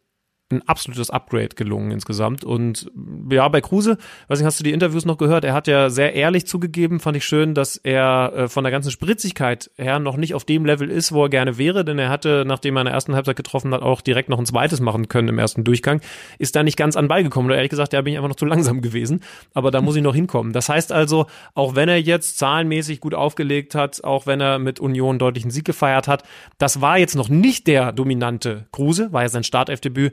ein 0.53 0.67
absolutes 0.67 1.11
Upgrade 1.11 1.51
gelungen 1.51 1.91
insgesamt. 1.91 2.45
Und 2.45 2.91
ja, 3.31 3.47
bei 3.49 3.61
Kruse, 3.61 3.99
weiß 4.29 4.39
nicht, 4.39 4.47
hast 4.47 4.59
du 4.59 4.65
die 4.65 4.73
Interviews 4.73 5.05
noch 5.05 5.19
gehört? 5.19 5.45
Er 5.45 5.53
hat 5.53 5.67
ja 5.67 5.91
sehr 5.91 6.15
ehrlich 6.15 6.47
zugegeben, 6.47 7.01
fand 7.01 7.17
ich 7.17 7.25
schön, 7.25 7.55
dass 7.55 7.77
er 7.77 8.33
äh, 8.35 8.49
von 8.49 8.65
der 8.65 8.71
ganzen 8.71 8.91
Spritzigkeit 8.91 9.71
her 9.77 9.99
noch 9.99 10.17
nicht 10.17 10.35
auf 10.35 10.45
dem 10.45 10.65
Level 10.65 10.91
ist, 10.91 11.13
wo 11.13 11.25
er 11.25 11.29
gerne 11.29 11.59
wäre, 11.59 11.85
denn 11.85 11.99
er 11.99 12.09
hatte, 12.09 12.45
nachdem 12.47 12.77
er 12.77 12.83
in 12.83 12.87
der 12.87 12.95
ersten 12.95 13.15
Halbzeit 13.15 13.37
getroffen 13.37 13.75
hat, 13.75 13.83
auch 13.83 14.01
direkt 14.01 14.29
noch 14.29 14.39
ein 14.39 14.47
zweites 14.47 14.81
machen 14.81 15.09
können 15.09 15.29
im 15.29 15.39
ersten 15.39 15.65
Durchgang. 15.65 16.01
Ist 16.39 16.57
da 16.57 16.63
nicht 16.63 16.77
ganz 16.77 16.97
an 16.97 17.09
Ball 17.09 17.23
gekommen. 17.23 17.47
Oder 17.47 17.57
ehrlich 17.57 17.71
gesagt, 17.71 17.93
da 17.93 18.01
bin 18.01 18.13
ich 18.13 18.19
einfach 18.19 18.29
noch 18.29 18.37
zu 18.37 18.47
langsam 18.47 18.81
gewesen. 18.81 19.21
Aber 19.53 19.71
da 19.71 19.81
muss 19.81 19.97
ich 19.97 20.03
noch 20.03 20.15
hinkommen. 20.15 20.53
Das 20.53 20.69
heißt 20.69 20.93
also, 20.93 21.27
auch 21.55 21.75
wenn 21.75 21.89
er 21.89 22.01
jetzt 22.01 22.39
zahlenmäßig 22.39 23.01
gut 23.01 23.15
aufgelegt 23.15 23.75
hat, 23.75 24.03
auch 24.05 24.27
wenn 24.27 24.41
er 24.41 24.59
mit 24.59 24.81
Union 24.81 25.19
deutlichen 25.19 25.51
Sieg 25.51 25.65
gefeiert 25.65 26.09
hat, 26.09 26.23
das 26.59 26.81
war 26.81 26.99
jetzt 26.99 27.17
noch 27.17 27.29
nicht 27.29 27.67
der 27.67 27.93
dominante 27.93 28.67
Kruse, 28.73 29.13
war 29.13 29.23
ja 29.23 29.29
sein 29.29 29.45
Startelfdebüt 29.45 30.13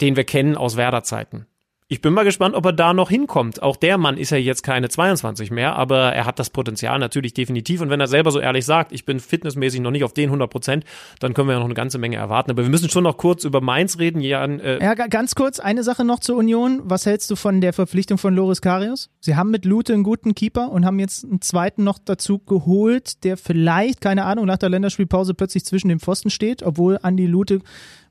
den 0.00 0.16
wir 0.16 0.24
kennen 0.24 0.56
aus 0.56 0.76
Werder-Zeiten. 0.76 1.46
Ich 1.90 2.02
bin 2.02 2.12
mal 2.12 2.24
gespannt, 2.24 2.54
ob 2.54 2.66
er 2.66 2.74
da 2.74 2.92
noch 2.92 3.08
hinkommt. 3.08 3.62
Auch 3.62 3.76
der 3.76 3.96
Mann 3.96 4.18
ist 4.18 4.28
ja 4.28 4.36
jetzt 4.36 4.62
keine 4.62 4.90
22 4.90 5.50
mehr, 5.50 5.74
aber 5.76 6.12
er 6.12 6.26
hat 6.26 6.38
das 6.38 6.50
Potenzial 6.50 6.98
natürlich 6.98 7.32
definitiv. 7.32 7.80
Und 7.80 7.88
wenn 7.88 7.98
er 7.98 8.08
selber 8.08 8.30
so 8.30 8.40
ehrlich 8.40 8.66
sagt, 8.66 8.92
ich 8.92 9.06
bin 9.06 9.20
fitnessmäßig 9.20 9.80
noch 9.80 9.90
nicht 9.90 10.04
auf 10.04 10.12
den 10.12 10.26
100 10.26 10.50
Prozent, 10.50 10.84
dann 11.18 11.32
können 11.32 11.48
wir 11.48 11.54
ja 11.54 11.60
noch 11.60 11.64
eine 11.64 11.72
ganze 11.72 11.96
Menge 11.96 12.16
erwarten. 12.16 12.50
Aber 12.50 12.62
wir 12.62 12.68
müssen 12.68 12.90
schon 12.90 13.04
noch 13.04 13.16
kurz 13.16 13.44
über 13.44 13.62
Mainz 13.62 13.98
reden. 13.98 14.20
Jan, 14.20 14.60
äh 14.60 14.84
ja, 14.84 14.92
ganz 14.92 15.34
kurz, 15.34 15.60
eine 15.60 15.82
Sache 15.82 16.04
noch 16.04 16.20
zur 16.20 16.36
Union. 16.36 16.82
Was 16.84 17.06
hältst 17.06 17.30
du 17.30 17.36
von 17.36 17.62
der 17.62 17.72
Verpflichtung 17.72 18.18
von 18.18 18.34
Loris 18.34 18.60
Karius? 18.60 19.08
Sie 19.20 19.36
haben 19.36 19.50
mit 19.50 19.64
Lute 19.64 19.94
einen 19.94 20.02
guten 20.02 20.34
Keeper 20.34 20.70
und 20.70 20.84
haben 20.84 20.98
jetzt 20.98 21.24
einen 21.24 21.40
zweiten 21.40 21.84
noch 21.84 21.98
dazu 21.98 22.38
geholt, 22.38 23.24
der 23.24 23.38
vielleicht, 23.38 24.02
keine 24.02 24.26
Ahnung, 24.26 24.44
nach 24.44 24.58
der 24.58 24.68
Länderspielpause 24.68 25.32
plötzlich 25.32 25.64
zwischen 25.64 25.88
dem 25.88 26.00
Pfosten 26.00 26.28
steht, 26.28 26.62
obwohl 26.62 26.98
Andi 27.00 27.24
Lute 27.24 27.60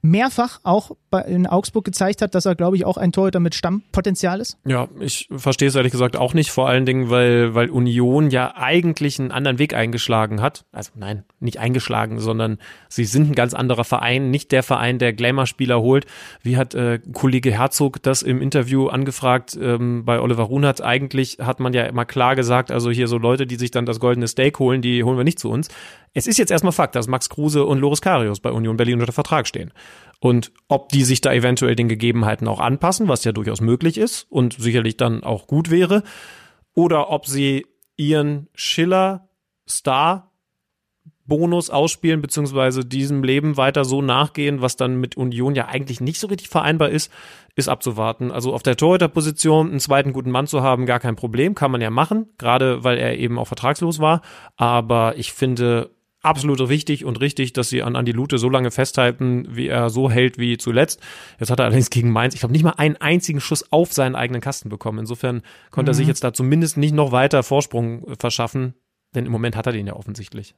mehrfach 0.02 0.60
auch 0.64 0.92
bei, 1.10 1.22
in 1.22 1.48
Augsburg 1.48 1.86
gezeigt 1.86 2.22
hat, 2.22 2.36
dass 2.36 2.46
er, 2.46 2.56
glaube 2.56 2.76
ich, 2.76 2.86
auch 2.86 2.98
ein 2.98 3.12
Torhüter 3.12 3.40
mit 3.40 3.56
Stammpotenzial 3.56 4.40
ist? 4.40 4.58
Ja, 4.66 4.88
ich 5.00 5.28
verstehe 5.36 5.68
es 5.68 5.76
ehrlich 5.76 5.92
gesagt 5.92 6.18
auch 6.18 6.34
nicht, 6.34 6.52
vor 6.52 6.68
allen 6.68 6.86
Dingen, 6.86 7.10
weil, 7.10 7.56
weil 7.56 7.70
Union 7.70 8.30
ja 8.30 8.56
eigentlich 8.56 9.20
einen 9.20 9.32
anderen 9.32 9.60
Weg 9.60 9.74
eingeschlagen 9.74 10.42
hat. 10.42 10.66
Also 10.72 10.92
nein, 10.96 11.24
nicht 11.40 11.60
eingeschlagen, 11.60 12.20
sondern 12.20 12.58
sie 12.90 13.06
sind 13.06 13.32
ein 13.32 13.36
ganz 13.36 13.54
anderer 13.54 13.84
Verein, 13.84 14.32
nicht 14.32 14.52
der 14.52 14.64
Verein, 14.64 15.00
der 15.00 15.14
Glamour-Spieler 15.14 15.82
holt. 15.82 16.06
Wie 16.42 16.58
hat 16.58 16.76
äh, 16.76 17.00
Kollege 17.14 17.52
Herzog 17.52 18.02
das 18.04 18.22
im 18.22 18.42
Interview 18.42 18.88
angefragt 18.88 19.58
ähm, 19.62 20.06
bei 20.06 20.20
Oliver 20.20 20.44
Runert? 20.44 20.82
Eigentlich 20.82 21.38
hat 21.42 21.60
man 21.60 21.74
ja 21.74 21.84
immer 21.84 22.06
klar 22.06 22.36
gesagt, 22.36 22.72
also 22.72 22.92
hier 22.92 23.08
so 23.08 23.18
Leute, 23.18 23.48
die 23.48 23.56
sich 23.56 23.72
dann 23.72 23.86
das 23.86 24.00
goldene 24.00 24.28
Steak 24.28 24.60
holen, 24.60 24.82
die 24.82 25.04
holen 25.04 25.18
wir 25.18 25.24
nicht 25.24 25.40
zu 25.40 25.50
uns. 25.50 25.70
Es 26.14 26.28
ist 26.28 26.38
jetzt 26.38 26.52
erstmal 26.52 26.74
Fakt, 26.74 26.96
dass 26.96 27.08
Max 27.08 27.30
Kruse 27.30 27.66
und 27.66 27.80
Loris 27.80 28.02
Karius 28.02 28.40
bei 28.40 28.52
Union 28.52 28.78
Berlin 28.78 29.00
unter 29.00 29.14
Vertrag 29.14 29.48
stehen. 29.48 29.72
Und 30.20 30.52
ob 30.68 30.90
die 30.90 31.04
sich 31.04 31.22
da 31.22 31.32
eventuell 31.32 31.76
den 31.76 31.90
Gegebenheiten 31.90 32.48
auch 32.48 32.60
anpassen, 32.60 33.08
was 33.08 33.24
ja 33.24 33.32
durchaus 33.32 33.62
möglich 33.62 33.98
ist 33.98 34.26
und 34.30 34.54
sicherlich 34.54 34.98
dann 34.98 35.24
auch 35.24 35.48
gut 35.48 35.70
wäre, 35.70 36.04
oder 36.74 37.10
ob 37.10 37.28
sie 37.28 37.66
ihren 37.98 38.48
Schiller 38.54 39.30
Star 39.68 40.32
Bonus 41.28 41.70
ausspielen, 41.70 42.22
beziehungsweise 42.22 42.86
diesem 42.86 43.22
Leben 43.22 43.58
weiter 43.58 43.84
so 43.84 44.02
nachgehen, 44.02 44.62
was 44.62 44.78
dann 44.78 44.96
mit 44.96 45.18
Union 45.18 45.56
ja 45.56 45.68
eigentlich 45.68 46.00
nicht 46.00 46.20
so 46.20 46.28
richtig 46.28 46.48
vereinbar 46.48 46.90
ist, 46.90 47.12
ist 47.56 47.68
abzuwarten. 47.68 48.32
Also 48.32 48.54
auf 48.54 48.64
der 48.64 48.78
Torhüterposition 48.78 49.70
einen 49.70 49.82
zweiten 49.82 50.14
guten 50.14 50.32
Mann 50.32 50.48
zu 50.48 50.64
haben, 50.64 50.86
gar 50.86 51.02
kein 51.02 51.18
Problem, 51.18 51.54
kann 51.54 51.72
man 51.72 51.82
ja 51.82 51.90
machen, 51.90 52.30
gerade 52.38 52.84
weil 52.86 52.98
er 52.98 53.18
eben 53.18 53.38
auch 53.38 53.48
vertragslos 53.48 54.00
war. 54.00 54.22
Aber 54.56 55.18
ich 55.18 55.34
finde, 55.34 55.90
absolut 56.28 56.70
wichtig 56.70 57.06
und 57.06 57.20
richtig, 57.20 57.54
dass 57.54 57.70
sie 57.70 57.84
an 57.84 57.96
Andi 57.96 58.12
Lute 58.12 58.38
so 58.38 58.50
lange 58.50 58.72
festhalten, 58.72 59.48
wie 59.50 59.68
er 59.68 59.90
so 59.90 60.10
hält 60.10 60.38
wie 60.38 60.58
zuletzt. 60.58 61.02
Jetzt 61.40 61.50
hat 61.50 61.60
er 61.60 61.66
allerdings 61.66 61.90
gegen 61.90 62.12
Mainz, 62.12 62.34
ich 62.34 62.42
glaube, 62.42 62.54
nicht 62.54 62.64
mal 62.64 62.72
einen 62.78 62.98
einzigen 62.98 63.42
Schuss 63.42 63.72
auf 63.72 63.94
seinen 63.94 64.16
eigenen 64.16 64.42
Kasten 64.42 64.70
bekommen. 64.70 65.00
Insofern 65.00 65.42
konnte 65.72 65.90
mhm. 65.90 65.94
er 65.94 65.96
sich 65.96 66.08
jetzt 66.08 66.24
da 66.24 66.34
zumindest 66.34 66.78
nicht 66.78 66.94
noch 66.94 67.12
weiter 67.12 67.44
Vorsprung 67.44 68.06
verschaffen, 68.20 68.74
denn 69.16 69.26
im 69.26 69.32
Moment 69.32 69.56
hat 69.56 69.66
er 69.66 69.74
den 69.74 69.88
ja 69.88 69.94
offensichtlich. 69.94 70.56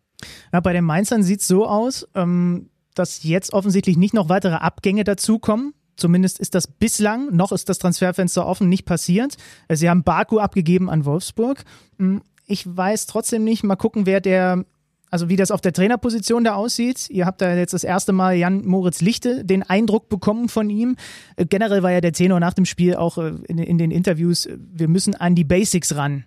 Ja, 0.52 0.60
bei 0.60 0.74
den 0.74 0.84
Mainzern 0.84 1.24
sieht 1.24 1.42
es 1.42 1.48
so 1.48 1.68
aus, 1.68 2.08
ähm, 2.16 2.70
dass 2.96 3.24
jetzt 3.24 3.54
offensichtlich 3.54 3.98
nicht 3.98 4.14
noch 4.14 4.30
weitere 4.30 4.56
Abgänge 4.56 5.04
dazukommen. 5.04 5.74
Zumindest 5.96 6.40
ist 6.40 6.56
das 6.56 6.68
bislang, 6.68 7.36
noch 7.36 7.52
ist 7.52 7.70
das 7.70 7.78
Transferfenster 7.78 8.46
offen, 8.46 8.70
nicht 8.70 8.86
passiert. 8.86 9.36
Sie 9.70 9.90
haben 9.90 10.04
Baku 10.04 10.40
abgegeben 10.40 10.90
an 10.90 11.06
Wolfsburg. 11.06 11.64
Hm, 11.98 12.22
ich 12.46 12.66
weiß 12.66 13.06
trotzdem 13.06 13.44
nicht, 13.44 13.64
mal 13.64 13.76
gucken, 13.76 14.06
wer 14.06 14.22
der 14.22 14.66
also 15.10 15.30
wie 15.30 15.36
das 15.36 15.52
auf 15.52 15.62
der 15.62 15.74
Trainerposition 15.74 16.44
da 16.44 16.54
aussieht. 16.54 17.10
Ihr 17.10 17.26
habt 17.26 17.42
da 17.42 17.54
jetzt 17.56 17.74
das 17.74 17.84
erste 17.84 18.14
Mal 18.14 18.36
Jan 18.36 18.66
Moritz 18.66 19.02
Lichte 19.02 19.44
den 19.44 19.64
Eindruck 19.64 20.10
bekommen 20.10 20.50
von 20.50 20.70
ihm. 20.70 20.96
Äh, 21.36 21.46
generell 21.46 21.84
war 21.84 21.92
ja 21.92 22.02
der 22.02 22.14
Tenor 22.14 22.40
nach 22.40 22.54
dem 22.54 22.66
Spiel 22.66 22.96
auch 22.96 23.18
äh, 23.18 23.34
in, 23.48 23.78
den 23.78 23.92
Interviews, 23.92 24.46
äh, 24.46 24.58
wir 24.60 24.88
müssen 24.88 25.16
an 25.16 25.36
die 25.36 25.44
Basics 25.44 25.96
ran. 25.96 26.26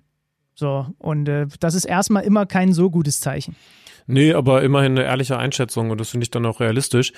So, 0.55 0.87
und 0.99 1.25
das 1.61 1.75
ist 1.75 1.87
erstmal 1.87 2.25
immer 2.25 2.45
kein 2.45 2.75
so 2.75 2.91
gutes 2.91 3.21
Zeichen. 3.21 3.57
Nee, 4.07 4.35
aber 4.35 4.63
immerhin 4.63 4.93
eine 4.93 5.05
ehrliche 5.05 5.39
Einschätzung 5.39 5.91
und 5.91 5.99
das 5.99 6.11
finde 6.11 6.25
ich 6.25 6.31
dann 6.31 6.45
auch 6.45 6.61
realistisch. 6.61 7.13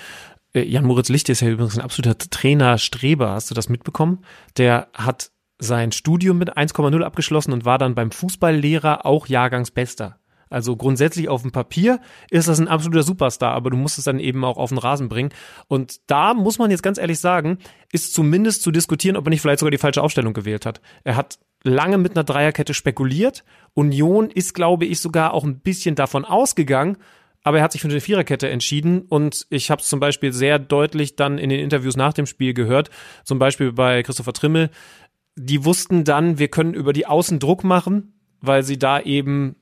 Jan 0.53 0.85
Moritz 0.85 1.09
Lichte 1.09 1.33
ist 1.33 1.41
ja 1.41 1.49
übrigens 1.49 1.77
ein 1.77 1.83
absoluter 1.83 2.17
Trainerstreber. 2.17 3.31
Hast 3.31 3.51
du 3.51 3.53
das 3.53 3.67
mitbekommen? 3.67 4.23
Der 4.55 4.87
hat 4.93 5.31
sein 5.59 5.91
Studium 5.91 6.37
mit 6.37 6.57
1,0 6.57 7.01
abgeschlossen 7.01 7.51
und 7.51 7.65
war 7.65 7.77
dann 7.77 7.93
beim 7.93 8.11
Fußballlehrer 8.11 9.05
auch 9.05 9.27
Jahrgangsbester. 9.27 10.17
Also 10.49 10.75
grundsätzlich 10.75 11.29
auf 11.29 11.41
dem 11.41 11.51
Papier 11.51 11.99
ist 12.29 12.47
das 12.47 12.59
ein 12.59 12.67
absoluter 12.67 13.03
Superstar, 13.03 13.53
aber 13.53 13.69
du 13.69 13.77
musst 13.77 13.97
es 13.97 14.05
dann 14.05 14.19
eben 14.19 14.43
auch 14.45 14.57
auf 14.57 14.69
den 14.69 14.77
Rasen 14.77 15.09
bringen. 15.09 15.31
Und 15.67 16.01
da 16.07 16.33
muss 16.33 16.59
man 16.59 16.71
jetzt 16.71 16.83
ganz 16.83 16.97
ehrlich 16.97 17.19
sagen, 17.19 17.57
ist 17.91 18.13
zumindest 18.13 18.61
zu 18.61 18.71
diskutieren, 18.71 19.17
ob 19.17 19.25
er 19.27 19.31
nicht 19.31 19.41
vielleicht 19.41 19.59
sogar 19.59 19.71
die 19.71 19.77
falsche 19.77 20.03
Aufstellung 20.03 20.33
gewählt 20.33 20.65
hat. 20.65 20.81
Er 21.03 21.15
hat 21.15 21.39
lange 21.63 21.97
mit 21.97 22.15
einer 22.15 22.23
Dreierkette 22.23 22.73
spekuliert. 22.73 23.43
Union 23.73 24.29
ist, 24.29 24.53
glaube 24.53 24.85
ich, 24.85 24.99
sogar 24.99 25.33
auch 25.33 25.43
ein 25.43 25.59
bisschen 25.59 25.95
davon 25.95 26.23
ausgegangen, 26.23 26.97
aber 27.43 27.57
er 27.57 27.63
hat 27.63 27.71
sich 27.71 27.81
für 27.81 27.89
eine 27.89 28.01
Viererkette 28.01 28.49
entschieden 28.49 29.01
und 29.01 29.45
ich 29.49 29.69
habe 29.69 29.81
es 29.81 29.87
zum 29.87 29.99
Beispiel 29.99 30.33
sehr 30.33 30.57
deutlich 30.57 31.15
dann 31.15 31.37
in 31.37 31.49
den 31.49 31.59
Interviews 31.59 31.95
nach 31.95 32.13
dem 32.13 32.25
Spiel 32.25 32.53
gehört, 32.53 32.89
zum 33.23 33.39
Beispiel 33.39 33.71
bei 33.71 34.01
Christopher 34.03 34.33
Trimmel. 34.33 34.69
Die 35.35 35.65
wussten 35.65 36.05
dann, 36.05 36.39
wir 36.39 36.47
können 36.47 36.73
über 36.73 36.93
die 36.93 37.05
Außen 37.05 37.39
Druck 37.39 37.63
machen, 37.63 38.13
weil 38.41 38.63
sie 38.63 38.79
da 38.79 38.99
eben 38.99 39.57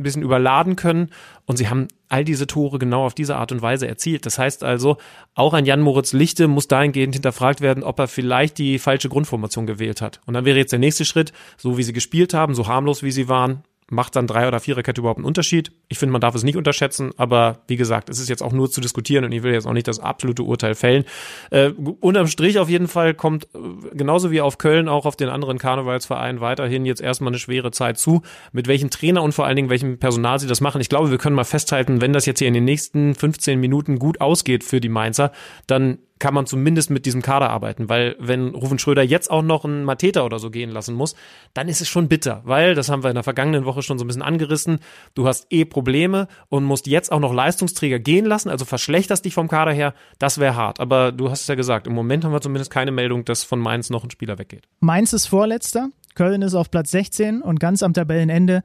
ein 0.00 0.02
bisschen 0.02 0.22
überladen 0.22 0.74
können. 0.74 1.10
Und 1.46 1.56
sie 1.56 1.68
haben 1.68 1.88
all 2.08 2.24
diese 2.24 2.46
Tore 2.46 2.78
genau 2.78 3.04
auf 3.04 3.14
diese 3.14 3.36
Art 3.36 3.52
und 3.52 3.62
Weise 3.62 3.86
erzielt. 3.86 4.26
Das 4.26 4.38
heißt 4.38 4.64
also, 4.64 4.96
auch 5.34 5.54
ein 5.54 5.66
Jan 5.66 5.80
Moritz 5.80 6.12
Lichte 6.12 6.48
muss 6.48 6.66
dahingehend 6.66 7.14
hinterfragt 7.14 7.60
werden, 7.60 7.84
ob 7.84 7.98
er 7.98 8.08
vielleicht 8.08 8.58
die 8.58 8.78
falsche 8.78 9.08
Grundformation 9.08 9.66
gewählt 9.66 10.00
hat. 10.00 10.20
Und 10.26 10.34
dann 10.34 10.44
wäre 10.44 10.58
jetzt 10.58 10.72
der 10.72 10.78
nächste 10.78 11.04
Schritt, 11.04 11.32
so 11.56 11.78
wie 11.78 11.82
sie 11.82 11.92
gespielt 11.92 12.34
haben, 12.34 12.54
so 12.54 12.66
harmlos 12.66 13.02
wie 13.02 13.12
sie 13.12 13.28
waren, 13.28 13.62
macht 13.90 14.16
dann 14.16 14.26
drei 14.26 14.48
oder 14.48 14.60
Viererkette 14.60 15.00
überhaupt 15.00 15.18
einen 15.18 15.26
Unterschied? 15.26 15.72
Ich 15.88 15.98
finde, 15.98 16.12
man 16.12 16.20
darf 16.20 16.34
es 16.34 16.44
nicht 16.44 16.56
unterschätzen, 16.56 17.10
aber 17.16 17.60
wie 17.66 17.76
gesagt, 17.76 18.08
es 18.08 18.18
ist 18.18 18.28
jetzt 18.28 18.42
auch 18.42 18.52
nur 18.52 18.70
zu 18.70 18.80
diskutieren 18.80 19.24
und 19.24 19.32
ich 19.32 19.42
will 19.42 19.52
jetzt 19.52 19.66
auch 19.66 19.72
nicht 19.72 19.88
das 19.88 19.98
absolute 19.98 20.42
Urteil 20.42 20.74
fällen. 20.74 21.04
Äh, 21.50 21.70
unterm 22.00 22.28
Strich 22.28 22.58
auf 22.58 22.68
jeden 22.68 22.88
Fall 22.88 23.14
kommt 23.14 23.48
äh, 23.54 23.58
genauso 23.94 24.30
wie 24.30 24.40
auf 24.40 24.58
Köln 24.58 24.88
auch 24.88 25.06
auf 25.06 25.16
den 25.16 25.28
anderen 25.28 25.58
Karnevalsvereinen 25.58 26.40
weiterhin 26.40 26.86
jetzt 26.86 27.00
erstmal 27.00 27.30
eine 27.30 27.38
schwere 27.38 27.70
Zeit 27.72 27.98
zu. 27.98 28.22
Mit 28.52 28.68
welchem 28.68 28.90
Trainer 28.90 29.22
und 29.22 29.32
vor 29.32 29.46
allen 29.46 29.56
Dingen 29.56 29.70
welchem 29.70 29.98
Personal 29.98 30.38
sie 30.38 30.46
das 30.46 30.60
machen. 30.60 30.80
Ich 30.80 30.88
glaube, 30.88 31.10
wir 31.10 31.18
können 31.18 31.36
mal 31.36 31.44
festhalten, 31.44 32.00
wenn 32.00 32.12
das 32.12 32.26
jetzt 32.26 32.38
hier 32.38 32.48
in 32.48 32.54
den 32.54 32.64
nächsten 32.64 33.14
15 33.14 33.58
Minuten 33.58 33.98
gut 33.98 34.20
ausgeht 34.20 34.64
für 34.64 34.80
die 34.80 34.88
Mainzer, 34.88 35.32
dann 35.66 35.98
kann 36.20 36.34
man 36.34 36.46
zumindest 36.46 36.90
mit 36.90 37.06
diesem 37.06 37.22
Kader 37.22 37.50
arbeiten, 37.50 37.88
weil 37.88 38.14
wenn 38.20 38.54
Rufen 38.54 38.78
Schröder 38.78 39.02
jetzt 39.02 39.30
auch 39.30 39.42
noch 39.42 39.64
einen 39.64 39.82
Mateta 39.84 40.22
oder 40.22 40.38
so 40.38 40.50
gehen 40.50 40.70
lassen 40.70 40.94
muss, 40.94 41.16
dann 41.54 41.68
ist 41.68 41.80
es 41.80 41.88
schon 41.88 42.08
bitter, 42.08 42.42
weil, 42.44 42.74
das 42.74 42.88
haben 42.88 43.02
wir 43.02 43.10
in 43.10 43.14
der 43.14 43.24
vergangenen 43.24 43.64
Woche 43.64 43.82
schon 43.82 43.98
so 43.98 44.04
ein 44.04 44.06
bisschen 44.06 44.22
angerissen, 44.22 44.78
du 45.14 45.26
hast 45.26 45.46
eh 45.50 45.64
Probleme 45.64 46.28
und 46.48 46.64
musst 46.64 46.86
jetzt 46.86 47.10
auch 47.10 47.20
noch 47.20 47.34
Leistungsträger 47.34 47.98
gehen 47.98 48.26
lassen, 48.26 48.50
also 48.50 48.64
verschlechterst 48.64 49.24
dich 49.24 49.34
vom 49.34 49.48
Kader 49.48 49.72
her, 49.72 49.94
das 50.18 50.38
wäre 50.38 50.54
hart. 50.54 50.78
Aber 50.78 51.10
du 51.10 51.30
hast 51.30 51.40
es 51.40 51.48
ja 51.48 51.54
gesagt, 51.54 51.86
im 51.86 51.94
Moment 51.94 52.24
haben 52.24 52.32
wir 52.32 52.40
zumindest 52.40 52.70
keine 52.70 52.92
Meldung, 52.92 53.24
dass 53.24 53.42
von 53.42 53.58
Mainz 53.58 53.90
noch 53.90 54.04
ein 54.04 54.10
Spieler 54.10 54.38
weggeht. 54.38 54.68
Mainz 54.80 55.12
ist 55.14 55.26
Vorletzter, 55.26 55.88
Köln 56.14 56.42
ist 56.42 56.54
auf 56.54 56.70
Platz 56.70 56.90
16 56.90 57.40
und 57.40 57.60
ganz 57.60 57.82
am 57.82 57.94
Tabellenende 57.94 58.62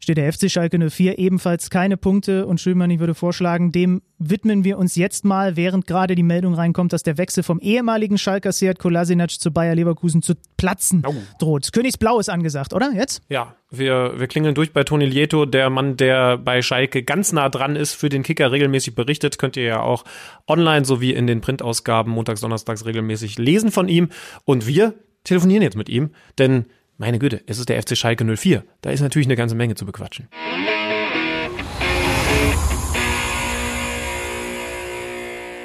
steht 0.00 0.16
der 0.16 0.32
FC 0.32 0.50
Schalke 0.50 0.78
04 0.90 1.18
ebenfalls 1.18 1.70
keine 1.70 1.96
Punkte 1.96 2.46
und 2.46 2.60
Schülmann, 2.60 2.90
ich 2.90 2.98
würde 2.98 3.14
vorschlagen, 3.14 3.70
dem 3.70 4.02
widmen 4.18 4.64
wir 4.64 4.78
uns 4.78 4.96
jetzt 4.96 5.24
mal, 5.24 5.56
während 5.56 5.86
gerade 5.86 6.14
die 6.14 6.22
Meldung 6.22 6.54
reinkommt, 6.54 6.92
dass 6.92 7.02
der 7.02 7.18
Wechsel 7.18 7.42
vom 7.42 7.60
ehemaligen 7.60 8.18
Schalker 8.18 8.52
Seat 8.52 8.78
Kolasinac 8.78 9.30
zu 9.30 9.52
Bayer 9.52 9.74
Leverkusen 9.74 10.22
zu 10.22 10.34
platzen 10.56 11.02
oh. 11.06 11.14
droht. 11.38 11.72
Königsblau 11.72 12.18
ist 12.18 12.30
angesagt, 12.30 12.72
oder? 12.72 12.92
Jetzt? 12.92 13.22
Ja, 13.28 13.54
wir, 13.70 14.18
wir 14.18 14.26
klingeln 14.26 14.54
durch 14.54 14.72
bei 14.72 14.84
Toni 14.84 15.04
Lieto, 15.04 15.44
der 15.44 15.70
Mann, 15.70 15.96
der 15.96 16.38
bei 16.38 16.62
Schalke 16.62 17.02
ganz 17.02 17.32
nah 17.32 17.48
dran 17.48 17.76
ist, 17.76 17.94
für 17.94 18.08
den 18.08 18.22
Kicker 18.22 18.50
regelmäßig 18.52 18.94
berichtet. 18.94 19.38
Könnt 19.38 19.56
ihr 19.56 19.64
ja 19.64 19.80
auch 19.80 20.04
online 20.48 20.84
sowie 20.84 21.12
in 21.12 21.26
den 21.26 21.40
Printausgaben 21.40 22.12
montags, 22.12 22.40
donnerstags 22.40 22.84
regelmäßig 22.86 23.38
lesen 23.38 23.70
von 23.70 23.88
ihm. 23.88 24.08
Und 24.44 24.66
wir 24.66 24.94
telefonieren 25.24 25.62
jetzt 25.62 25.76
mit 25.76 25.88
ihm, 25.88 26.10
denn 26.38 26.66
meine 27.00 27.18
Güte, 27.18 27.40
es 27.46 27.58
ist 27.58 27.70
der 27.70 27.82
FC 27.82 27.96
Schalke 27.96 28.24
04. 28.36 28.62
Da 28.82 28.90
ist 28.90 29.00
natürlich 29.00 29.26
eine 29.26 29.34
ganze 29.34 29.54
Menge 29.54 29.74
zu 29.74 29.86
bequatschen. 29.86 30.28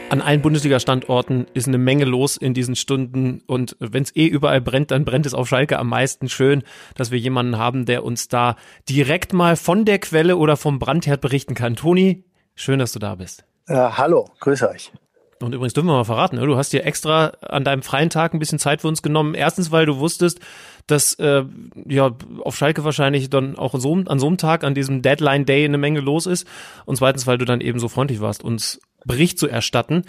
An 0.10 0.22
allen 0.22 0.42
Bundesliga-Standorten 0.42 1.48
ist 1.54 1.68
eine 1.68 1.78
Menge 1.78 2.06
los 2.06 2.38
in 2.38 2.54
diesen 2.54 2.78
Stunden 2.78 3.42
und 3.48 3.76
wenn 3.80 4.04
es 4.04 4.16
eh 4.16 4.28
überall 4.28 4.62
brennt, 4.62 4.92
dann 4.92 5.04
brennt 5.04 5.26
es 5.26 5.34
auf 5.34 5.50
Schalke 5.50 5.78
am 5.78 5.90
meisten. 5.90 6.30
Schön, 6.30 6.64
dass 6.96 7.12
wir 7.12 7.20
jemanden 7.20 7.58
haben, 7.58 7.86
der 7.86 8.06
uns 8.06 8.30
da 8.30 8.56
direkt 8.88 9.34
mal 9.34 9.58
von 9.58 9.84
der 9.84 10.00
Quelle 10.00 10.38
oder 10.38 10.56
vom 10.56 10.80
Brandherd 10.80 11.20
berichten 11.20 11.54
kann. 11.54 11.76
Toni, 11.76 12.24
schön, 12.56 12.80
dass 12.80 12.94
du 12.94 13.00
da 13.00 13.16
bist. 13.16 13.44
Ja, 13.68 13.98
hallo, 13.98 14.30
grüße 14.40 14.70
euch. 14.70 14.94
Und 15.42 15.54
übrigens 15.54 15.74
dürfen 15.74 15.88
wir 15.88 15.94
mal 15.94 16.06
verraten, 16.06 16.38
ne? 16.38 16.46
du 16.46 16.56
hast 16.56 16.72
dir 16.72 16.86
extra 16.86 17.34
an 17.42 17.66
deinem 17.66 17.82
freien 17.82 18.10
Tag 18.10 18.34
ein 18.34 18.40
bisschen 18.40 18.60
Zeit 18.60 18.82
für 18.82 18.88
uns 18.88 19.02
genommen. 19.02 19.34
Erstens, 19.34 19.70
weil 19.72 19.86
du 19.86 19.98
wusstest, 19.98 20.40
dass 20.88 21.16
äh, 21.16 21.44
ja 21.88 22.12
auf 22.42 22.56
Schalke 22.56 22.84
wahrscheinlich 22.86 23.30
dann 23.30 23.58
auch 23.58 23.78
so, 23.78 23.94
an 24.06 24.20
so 24.20 24.28
einem 24.28 24.38
Tag, 24.38 24.64
an 24.64 24.76
diesem 24.76 25.02
Deadline 25.02 25.46
Day 25.46 25.66
eine 25.66 25.78
Menge 25.78 26.00
los 26.00 26.26
ist. 26.26 26.48
Und 26.86 26.96
zweitens, 26.96 27.28
weil 27.28 27.38
du 27.38 27.46
dann 27.46 27.60
eben 27.60 27.80
so 27.80 27.90
freundlich 27.90 28.22
warst, 28.22 28.44
uns 28.44 28.80
Bericht 29.04 29.38
zu 29.38 29.48
erstatten. 29.48 30.04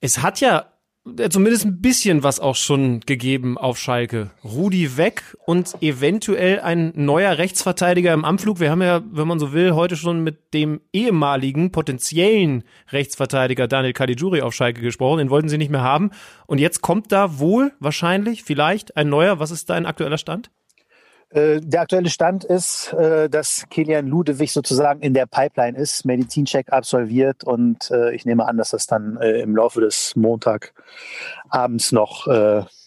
Es 0.00 0.22
hat 0.22 0.40
ja 0.40 0.66
zumindest 1.30 1.64
ein 1.64 1.80
bisschen 1.80 2.22
was 2.22 2.40
auch 2.40 2.56
schon 2.56 3.00
gegeben 3.00 3.56
auf 3.58 3.78
Schalke. 3.78 4.30
Rudi 4.44 4.96
weg 4.96 5.36
und 5.46 5.74
eventuell 5.80 6.60
ein 6.60 6.92
neuer 6.94 7.38
Rechtsverteidiger 7.38 8.12
im 8.12 8.24
Anflug. 8.24 8.60
Wir 8.60 8.70
haben 8.70 8.82
ja, 8.82 9.02
wenn 9.10 9.26
man 9.26 9.38
so 9.38 9.52
will, 9.52 9.72
heute 9.72 9.96
schon 9.96 10.22
mit 10.22 10.52
dem 10.54 10.80
ehemaligen 10.92 11.72
potenziellen 11.72 12.64
Rechtsverteidiger 12.92 13.66
Daniel 13.66 13.92
Caligiuri 13.92 14.42
auf 14.42 14.54
Schalke 14.54 14.80
gesprochen. 14.82 15.18
Den 15.18 15.30
wollten 15.30 15.48
sie 15.48 15.58
nicht 15.58 15.70
mehr 15.70 15.82
haben. 15.82 16.10
Und 16.46 16.58
jetzt 16.58 16.82
kommt 16.82 17.12
da 17.12 17.38
wohl, 17.38 17.72
wahrscheinlich, 17.80 18.44
vielleicht 18.44 18.96
ein 18.96 19.08
neuer. 19.08 19.38
Was 19.38 19.50
ist 19.50 19.70
dein 19.70 19.86
aktueller 19.86 20.18
Stand? 20.18 20.50
Äh, 21.32 21.60
der 21.60 21.82
aktuelle 21.82 22.10
Stand 22.10 22.42
ist, 22.42 22.92
äh, 22.92 23.30
dass 23.30 23.64
Kilian 23.70 24.08
Ludewig 24.08 24.52
sozusagen 24.52 25.00
in 25.00 25.14
der 25.14 25.26
Pipeline 25.26 25.78
ist, 25.78 26.04
Medizincheck 26.04 26.72
absolviert 26.72 27.44
und 27.44 27.88
äh, 27.92 28.12
ich 28.14 28.24
nehme 28.24 28.46
an, 28.46 28.56
dass 28.56 28.70
das 28.70 28.86
dann 28.86 29.16
im 29.20 29.54
Laufe 29.54 29.80
des 29.80 30.16
Montagabends 30.16 31.92
noch 31.92 32.26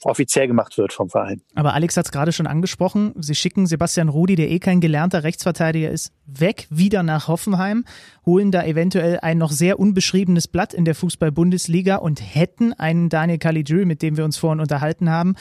offiziell 0.03 0.47
gemacht 0.47 0.77
wird 0.77 0.93
vom 0.93 1.09
Verein. 1.09 1.41
Aber 1.55 1.73
Alex 1.73 1.95
hat 1.95 2.05
es 2.05 2.11
gerade 2.11 2.31
schon 2.31 2.47
angesprochen. 2.47 3.13
Sie 3.19 3.35
schicken 3.35 3.65
Sebastian 3.65 4.09
Rudi, 4.09 4.35
der 4.35 4.49
eh 4.49 4.59
kein 4.59 4.81
gelernter 4.81 5.23
Rechtsverteidiger 5.23 5.89
ist, 5.89 6.11
weg, 6.25 6.67
wieder 6.69 7.03
nach 7.03 7.27
Hoffenheim, 7.27 7.85
holen 8.25 8.51
da 8.51 8.63
eventuell 8.63 9.19
ein 9.21 9.37
noch 9.37 9.51
sehr 9.51 9.79
unbeschriebenes 9.79 10.47
Blatt 10.47 10.73
in 10.73 10.85
der 10.85 10.95
Fußball-Bundesliga 10.95 11.97
und 11.97 12.19
hätten 12.19 12.73
einen 12.73 13.09
Daniel 13.09 13.37
Caligiuri, 13.37 13.85
mit 13.85 14.01
dem 14.01 14.17
wir 14.17 14.25
uns 14.25 14.37
vorhin 14.37 14.59
unterhalten 14.59 15.09
haben, 15.09 15.35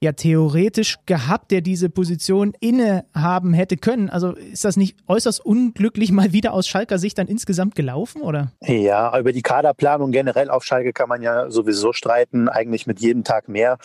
ja 0.00 0.12
theoretisch 0.12 0.96
gehabt, 1.06 1.50
der 1.50 1.60
diese 1.60 1.90
Position 1.90 2.52
innehaben 2.60 3.52
hätte 3.52 3.76
können. 3.76 4.08
Also 4.08 4.32
ist 4.32 4.64
das 4.64 4.76
nicht 4.76 4.96
äußerst 5.08 5.44
unglücklich 5.44 6.12
mal 6.12 6.32
wieder 6.32 6.52
aus 6.52 6.68
Schalker 6.68 6.98
Sicht 6.98 7.18
dann 7.18 7.26
insgesamt 7.26 7.74
gelaufen, 7.74 8.22
oder? 8.22 8.52
Ja, 8.60 9.18
über 9.18 9.32
die 9.32 9.42
Kaderplanung 9.42 10.12
generell 10.12 10.50
auf 10.50 10.64
Schalke 10.64 10.92
kann 10.92 11.08
man 11.08 11.22
ja 11.22 11.50
sowieso 11.50 11.92
streiten, 11.92 12.48
eigentlich 12.48 12.86
mit 12.86 13.00
jedem 13.00 13.24
Tag 13.24 13.48
mehr. 13.48 13.78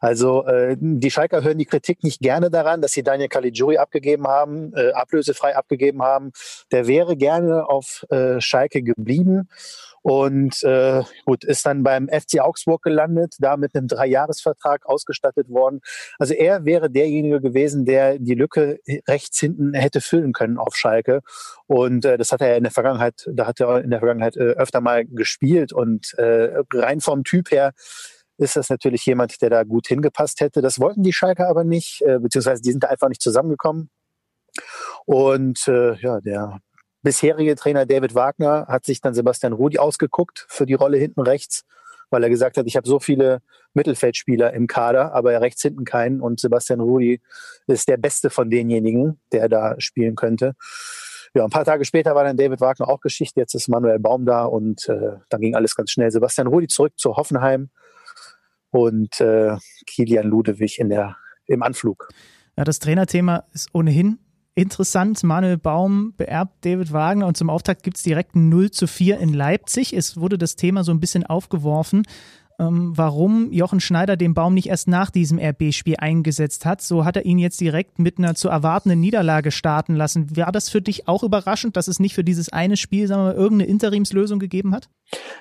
Also 0.00 0.44
äh, 0.46 0.76
die 0.80 1.10
Schalker 1.10 1.44
hören 1.44 1.58
die 1.58 1.66
Kritik 1.66 2.02
nicht 2.02 2.20
gerne 2.20 2.50
daran, 2.50 2.82
dass 2.82 2.92
sie 2.92 3.04
Daniel 3.04 3.28
Caligiuri 3.28 3.78
abgegeben 3.78 4.26
haben, 4.26 4.72
äh, 4.74 4.90
ablösefrei 4.92 5.56
abgegeben 5.56 6.02
haben. 6.02 6.32
Der 6.72 6.88
wäre 6.88 7.16
gerne 7.16 7.68
auf 7.68 8.04
äh, 8.10 8.40
Schalke 8.40 8.82
geblieben 8.82 9.48
und 10.02 10.62
äh, 10.62 11.02
gut, 11.26 11.44
ist 11.44 11.66
dann 11.66 11.82
beim 11.82 12.08
FC 12.08 12.40
Augsburg 12.40 12.82
gelandet, 12.82 13.34
da 13.38 13.56
mit 13.56 13.74
einem 13.74 13.86
Dreijahresvertrag 13.86 14.86
ausgestattet 14.86 15.50
worden. 15.50 15.80
Also 16.18 16.34
er 16.34 16.64
wäre 16.64 16.90
derjenige 16.90 17.40
gewesen, 17.40 17.84
der 17.84 18.18
die 18.18 18.34
Lücke 18.34 18.78
rechts 19.06 19.38
hinten 19.40 19.74
hätte 19.74 20.00
füllen 20.00 20.32
können 20.32 20.58
auf 20.58 20.74
Schalke. 20.74 21.20
Und 21.66 22.04
äh, 22.04 22.16
das 22.16 22.32
hat 22.32 22.40
er 22.40 22.56
in 22.56 22.62
der 22.62 22.72
Vergangenheit, 22.72 23.26
da 23.32 23.46
hat 23.46 23.60
er 23.60 23.82
in 23.82 23.90
der 23.90 23.98
Vergangenheit 23.98 24.36
äh, 24.36 24.52
öfter 24.52 24.80
mal 24.80 25.04
gespielt 25.04 25.72
und 25.72 26.14
äh, 26.14 26.62
rein 26.72 27.00
vom 27.00 27.24
Typ 27.24 27.50
her 27.50 27.72
ist 28.38 28.56
das 28.56 28.70
natürlich 28.70 29.04
jemand, 29.04 29.42
der 29.42 29.50
da 29.50 29.64
gut 29.64 29.86
hingepasst 29.86 30.40
hätte. 30.40 30.62
Das 30.62 30.80
wollten 30.80 31.02
die 31.02 31.12
Schalke 31.12 31.46
aber 31.46 31.62
nicht, 31.62 32.00
äh, 32.02 32.18
beziehungsweise 32.18 32.62
die 32.62 32.70
sind 32.70 32.82
da 32.82 32.88
einfach 32.88 33.08
nicht 33.08 33.20
zusammengekommen. 33.20 33.90
Und 35.04 35.68
äh, 35.68 35.94
ja, 35.96 36.20
der 36.20 36.60
bisherige 37.02 37.54
Trainer 37.56 37.86
David 37.86 38.14
Wagner 38.14 38.66
hat 38.68 38.84
sich 38.84 39.00
dann 39.00 39.14
Sebastian 39.14 39.52
Rudi 39.52 39.78
ausgeguckt 39.78 40.46
für 40.48 40.66
die 40.66 40.74
Rolle 40.74 40.98
hinten 40.98 41.20
rechts, 41.20 41.64
weil 42.10 42.22
er 42.22 42.30
gesagt 42.30 42.56
hat, 42.56 42.66
ich 42.66 42.76
habe 42.76 42.88
so 42.88 42.98
viele 43.00 43.40
Mittelfeldspieler 43.74 44.52
im 44.52 44.66
Kader, 44.66 45.12
aber 45.14 45.40
rechts 45.40 45.62
hinten 45.62 45.84
keinen. 45.84 46.20
Und 46.20 46.40
Sebastian 46.40 46.80
Rudi 46.80 47.20
ist 47.66 47.88
der 47.88 47.96
beste 47.96 48.30
von 48.30 48.50
denjenigen, 48.50 49.20
der 49.32 49.48
da 49.48 49.76
spielen 49.78 50.16
könnte. 50.16 50.54
Ja, 51.34 51.44
ein 51.44 51.50
paar 51.50 51.64
Tage 51.64 51.84
später 51.84 52.16
war 52.16 52.24
dann 52.24 52.36
David 52.36 52.60
Wagner 52.60 52.88
auch 52.88 53.00
Geschichte. 53.00 53.38
Jetzt 53.38 53.54
ist 53.54 53.68
Manuel 53.68 54.00
Baum 54.00 54.26
da 54.26 54.44
und 54.44 54.88
äh, 54.88 55.18
dann 55.28 55.40
ging 55.40 55.54
alles 55.54 55.76
ganz 55.76 55.92
schnell. 55.92 56.10
Sebastian 56.10 56.48
Rudi 56.48 56.66
zurück 56.66 56.94
zu 56.96 57.16
Hoffenheim 57.16 57.70
und 58.70 59.20
äh, 59.20 59.56
Kilian 59.86 60.26
Ludewig 60.26 60.80
in 60.80 60.88
der, 60.88 61.16
im 61.46 61.62
Anflug. 61.62 62.08
Ja, 62.56 62.64
das 62.64 62.80
Trainerthema 62.80 63.44
ist 63.52 63.68
ohnehin 63.72 64.18
Interessant, 64.56 65.22
Manuel 65.22 65.58
Baum 65.58 66.12
beerbt 66.16 66.64
David 66.64 66.92
Wagner 66.92 67.26
und 67.26 67.36
zum 67.36 67.48
Auftakt 67.48 67.82
gibt 67.84 67.96
es 67.96 68.02
direkt 68.02 68.34
ein 68.34 68.48
0 68.48 68.72
zu 68.72 68.86
4 68.86 69.18
in 69.18 69.32
Leipzig. 69.32 69.92
Es 69.92 70.16
wurde 70.16 70.38
das 70.38 70.56
Thema 70.56 70.82
so 70.82 70.92
ein 70.92 71.00
bisschen 71.00 71.24
aufgeworfen, 71.24 72.02
warum 72.62 73.50
Jochen 73.52 73.80
Schneider 73.80 74.16
den 74.16 74.34
Baum 74.34 74.54
nicht 74.54 74.68
erst 74.68 74.88
nach 74.88 75.10
diesem 75.10 75.38
RB-Spiel 75.38 75.96
eingesetzt 75.98 76.66
hat. 76.66 76.82
So 76.82 77.04
hat 77.04 77.16
er 77.16 77.24
ihn 77.24 77.38
jetzt 77.38 77.60
direkt 77.60 77.98
mit 77.98 78.18
einer 78.18 78.34
zu 78.34 78.48
erwartenden 78.48 79.00
Niederlage 79.00 79.50
starten 79.50 79.94
lassen. 79.94 80.36
War 80.36 80.52
das 80.52 80.68
für 80.68 80.82
dich 80.82 81.08
auch 81.08 81.22
überraschend, 81.22 81.76
dass 81.76 81.88
es 81.88 82.00
nicht 82.00 82.14
für 82.14 82.24
dieses 82.24 82.50
eine 82.50 82.76
Spiel, 82.76 83.06
sagen 83.06 83.22
wir 83.22 83.32
mal, 83.32 83.34
irgendeine 83.34 83.70
Interimslösung 83.70 84.38
gegeben 84.38 84.74
hat? 84.74 84.88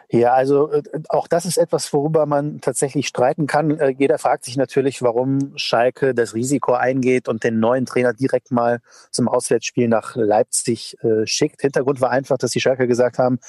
Ja, 0.09 0.33
also 0.33 0.71
äh, 0.71 0.81
auch 1.09 1.27
das 1.27 1.45
ist 1.45 1.57
etwas, 1.57 1.91
worüber 1.93 2.25
man 2.25 2.61
tatsächlich 2.61 3.07
streiten 3.07 3.45
kann. 3.45 3.77
Äh, 3.77 3.93
jeder 3.97 4.17
fragt 4.17 4.45
sich 4.45 4.57
natürlich, 4.57 5.01
warum 5.01 5.53
Schalke 5.57 6.15
das 6.15 6.33
Risiko 6.33 6.73
eingeht 6.73 7.27
und 7.27 7.43
den 7.43 7.59
neuen 7.59 7.85
Trainer 7.85 8.13
direkt 8.13 8.51
mal 8.51 8.79
zum 9.11 9.27
Auswärtsspiel 9.27 9.87
nach 9.87 10.15
Leipzig 10.15 10.97
äh, 11.03 11.27
schickt. 11.27 11.61
Hintergrund 11.61 12.01
war 12.01 12.09
einfach, 12.09 12.37
dass 12.37 12.51
die 12.51 12.61
Schalke 12.61 12.87
gesagt 12.87 13.19
haben, 13.19 13.39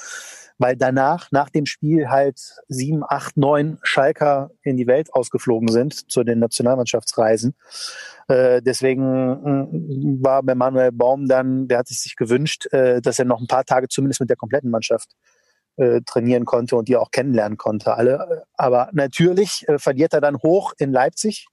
weil 0.61 0.75
danach, 0.75 1.31
nach 1.31 1.49
dem 1.49 1.65
Spiel 1.65 2.09
halt 2.09 2.39
sieben, 2.67 3.03
acht, 3.03 3.35
neun 3.35 3.79
Schalker 3.81 4.51
in 4.61 4.77
die 4.77 4.85
Welt 4.85 5.11
ausgeflogen 5.11 5.69
sind 5.69 6.11
zu 6.11 6.23
den 6.23 6.37
Nationalmannschaftsreisen. 6.37 7.55
Äh, 8.27 8.61
deswegen 8.61 9.01
äh, 9.01 10.23
war 10.23 10.43
bei 10.43 10.53
Manuel 10.53 10.91
Baum 10.91 11.27
dann, 11.27 11.67
der 11.67 11.79
hat 11.79 11.87
sich 11.87 12.15
gewünscht, 12.15 12.71
äh, 12.71 13.01
dass 13.01 13.17
er 13.17 13.25
noch 13.25 13.41
ein 13.41 13.47
paar 13.47 13.65
Tage 13.65 13.87
zumindest 13.87 14.19
mit 14.19 14.29
der 14.29 14.37
kompletten 14.37 14.69
Mannschaft 14.69 15.09
äh, 15.77 16.01
trainieren 16.05 16.45
konnte 16.45 16.75
und 16.75 16.87
die 16.87 16.95
auch 16.95 17.09
kennenlernen 17.09 17.57
konnte, 17.57 17.95
alle. 17.95 18.43
Aber 18.53 18.89
natürlich 18.93 19.65
verliert 19.77 20.13
er 20.13 20.21
dann 20.21 20.37
hoch 20.43 20.73
in 20.77 20.91
Leipzig 20.91 21.47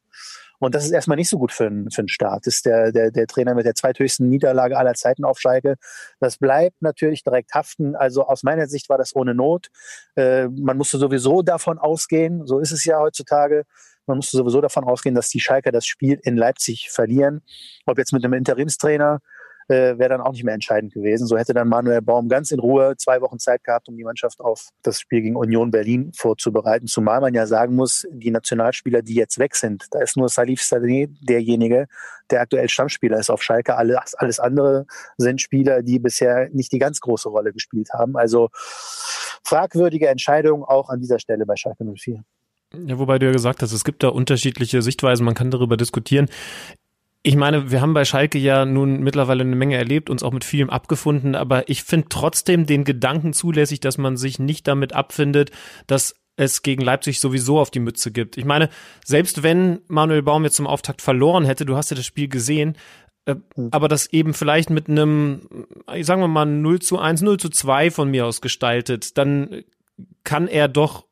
und 0.60 0.74
das 0.74 0.84
ist 0.84 0.90
erstmal 0.90 1.16
nicht 1.16 1.28
so 1.28 1.38
gut 1.38 1.52
für, 1.52 1.66
einen 1.66 1.90
für 1.90 2.00
einen 2.00 2.08
Start. 2.08 2.46
Das 2.46 2.56
ist 2.56 2.66
der, 2.66 2.92
der, 2.92 3.10
der 3.10 3.26
Trainer 3.26 3.54
mit 3.54 3.66
der 3.66 3.74
zweithöchsten 3.74 4.28
Niederlage 4.28 4.76
aller 4.76 4.94
Zeiten 4.94 5.24
auf 5.24 5.38
Schalke. 5.38 5.76
Das 6.20 6.38
bleibt 6.38 6.82
natürlich 6.82 7.22
direkt 7.22 7.54
haften. 7.54 7.94
Also 7.94 8.26
aus 8.26 8.42
meiner 8.42 8.66
Sicht 8.66 8.88
war 8.88 8.98
das 8.98 9.14
ohne 9.14 9.34
Not. 9.34 9.68
Äh, 10.16 10.48
man 10.48 10.76
musste 10.76 10.98
sowieso 10.98 11.42
davon 11.42 11.78
ausgehen, 11.78 12.46
so 12.46 12.58
ist 12.58 12.72
es 12.72 12.84
ja 12.84 12.98
heutzutage, 12.98 13.64
man 14.06 14.16
musste 14.16 14.38
sowieso 14.38 14.60
davon 14.60 14.84
ausgehen, 14.84 15.14
dass 15.14 15.28
die 15.28 15.38
Schalker 15.38 15.70
das 15.70 15.86
Spiel 15.86 16.18
in 16.22 16.36
Leipzig 16.36 16.88
verlieren. 16.90 17.42
Ob 17.84 17.98
jetzt 17.98 18.12
mit 18.12 18.24
einem 18.24 18.32
Interimstrainer 18.32 19.20
äh, 19.68 19.98
wäre 19.98 20.08
dann 20.08 20.20
auch 20.20 20.32
nicht 20.32 20.44
mehr 20.44 20.54
entscheidend 20.54 20.92
gewesen. 20.92 21.26
So 21.26 21.36
hätte 21.36 21.54
dann 21.54 21.68
Manuel 21.68 22.02
Baum 22.02 22.28
ganz 22.28 22.50
in 22.50 22.58
Ruhe 22.58 22.94
zwei 22.96 23.20
Wochen 23.20 23.38
Zeit 23.38 23.64
gehabt, 23.64 23.88
um 23.88 23.96
die 23.96 24.04
Mannschaft 24.04 24.40
auf 24.40 24.68
das 24.82 25.00
Spiel 25.00 25.22
gegen 25.22 25.36
Union 25.36 25.70
Berlin 25.70 26.12
vorzubereiten. 26.16 26.86
Zumal 26.86 27.20
man 27.20 27.34
ja 27.34 27.46
sagen 27.46 27.76
muss, 27.76 28.06
die 28.10 28.30
Nationalspieler, 28.30 29.02
die 29.02 29.14
jetzt 29.14 29.38
weg 29.38 29.54
sind, 29.54 29.86
da 29.90 30.00
ist 30.00 30.16
nur 30.16 30.28
Salif 30.28 30.62
Saleh 30.62 31.08
derjenige, 31.20 31.86
der 32.30 32.40
aktuell 32.42 32.68
Stammspieler 32.68 33.18
ist 33.18 33.30
auf 33.30 33.42
Schalke. 33.42 33.76
Alles, 33.76 34.14
alles 34.14 34.40
andere 34.40 34.86
sind 35.16 35.40
Spieler, 35.40 35.82
die 35.82 35.98
bisher 35.98 36.48
nicht 36.50 36.72
die 36.72 36.78
ganz 36.78 37.00
große 37.00 37.28
Rolle 37.28 37.52
gespielt 37.52 37.90
haben. 37.92 38.16
Also 38.16 38.48
fragwürdige 38.52 40.08
Entscheidung 40.08 40.64
auch 40.64 40.88
an 40.88 41.00
dieser 41.00 41.18
Stelle 41.18 41.46
bei 41.46 41.56
Schalke 41.56 41.84
04. 41.84 42.22
Ja, 42.86 42.98
wobei 42.98 43.18
du 43.18 43.26
ja 43.26 43.32
gesagt 43.32 43.62
hast, 43.62 43.72
es 43.72 43.84
gibt 43.84 44.02
da 44.02 44.08
unterschiedliche 44.08 44.82
Sichtweisen, 44.82 45.24
man 45.24 45.34
kann 45.34 45.50
darüber 45.50 45.76
diskutieren. 45.78 46.28
Ich 47.22 47.36
meine, 47.36 47.70
wir 47.70 47.80
haben 47.80 47.94
bei 47.94 48.04
Schalke 48.04 48.38
ja 48.38 48.64
nun 48.64 49.00
mittlerweile 49.00 49.42
eine 49.42 49.56
Menge 49.56 49.76
erlebt, 49.76 50.08
uns 50.08 50.22
auch 50.22 50.32
mit 50.32 50.44
vielem 50.44 50.70
abgefunden, 50.70 51.34
aber 51.34 51.68
ich 51.68 51.82
finde 51.82 52.08
trotzdem 52.08 52.64
den 52.64 52.84
Gedanken 52.84 53.32
zulässig, 53.32 53.80
dass 53.80 53.98
man 53.98 54.16
sich 54.16 54.38
nicht 54.38 54.68
damit 54.68 54.92
abfindet, 54.92 55.50
dass 55.86 56.14
es 56.36 56.62
gegen 56.62 56.82
Leipzig 56.82 57.18
sowieso 57.18 57.58
auf 57.58 57.70
die 57.70 57.80
Mütze 57.80 58.12
gibt. 58.12 58.36
Ich 58.36 58.44
meine, 58.44 58.70
selbst 59.04 59.42
wenn 59.42 59.80
Manuel 59.88 60.22
Baum 60.22 60.44
jetzt 60.44 60.56
zum 60.56 60.68
Auftakt 60.68 61.02
verloren 61.02 61.44
hätte, 61.44 61.66
du 61.66 61.76
hast 61.76 61.90
ja 61.90 61.96
das 61.96 62.06
Spiel 62.06 62.28
gesehen, 62.28 62.76
äh, 63.26 63.34
aber 63.72 63.88
das 63.88 64.06
eben 64.12 64.34
vielleicht 64.34 64.70
mit 64.70 64.88
einem, 64.88 65.66
sagen 66.00 66.22
wir 66.22 66.28
mal, 66.28 66.46
0 66.46 66.80
zu 66.80 66.98
1, 66.98 67.22
0 67.22 67.38
zu 67.38 67.48
2 67.48 67.90
von 67.90 68.10
mir 68.10 68.26
aus 68.26 68.40
gestaltet, 68.40 69.18
dann 69.18 69.64
kann 70.22 70.46
er 70.46 70.68
doch 70.68 71.07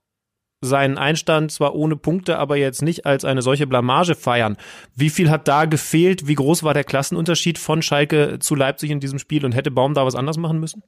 seinen 0.67 0.99
Einstand 0.99 1.53
zwar 1.53 1.75
ohne 1.75 1.97
Punkte, 1.97 2.39
aber 2.39 2.57
jetzt 2.57 2.83
nicht 2.83 3.07
als 3.07 3.25
eine 3.25 3.43
solche 3.43 3.67
Blamage 3.67 4.14
feiern. 4.14 4.57
Wie 4.95 5.11
viel 5.11 5.31
hat 5.31 5.49
da 5.49 5.64
gefehlt? 5.64 6.27
Wie 6.27 6.35
groß 6.35 6.62
war 6.62 6.75
der 6.75 6.85
Klassenunterschied 6.85 7.59
von 7.59 7.83
Schalke 7.83 8.39
zu 8.41 8.55
Leipzig 8.55 8.91
in 8.91 9.01
diesem 9.01 9.19
Spiel 9.19 9.45
und 9.45 9.53
hätte 9.53 9.71
Baum 9.71 9.95
da 9.95 10.05
was 10.05 10.14
anders 10.14 10.37
machen 10.37 10.61
müssen? 10.61 10.83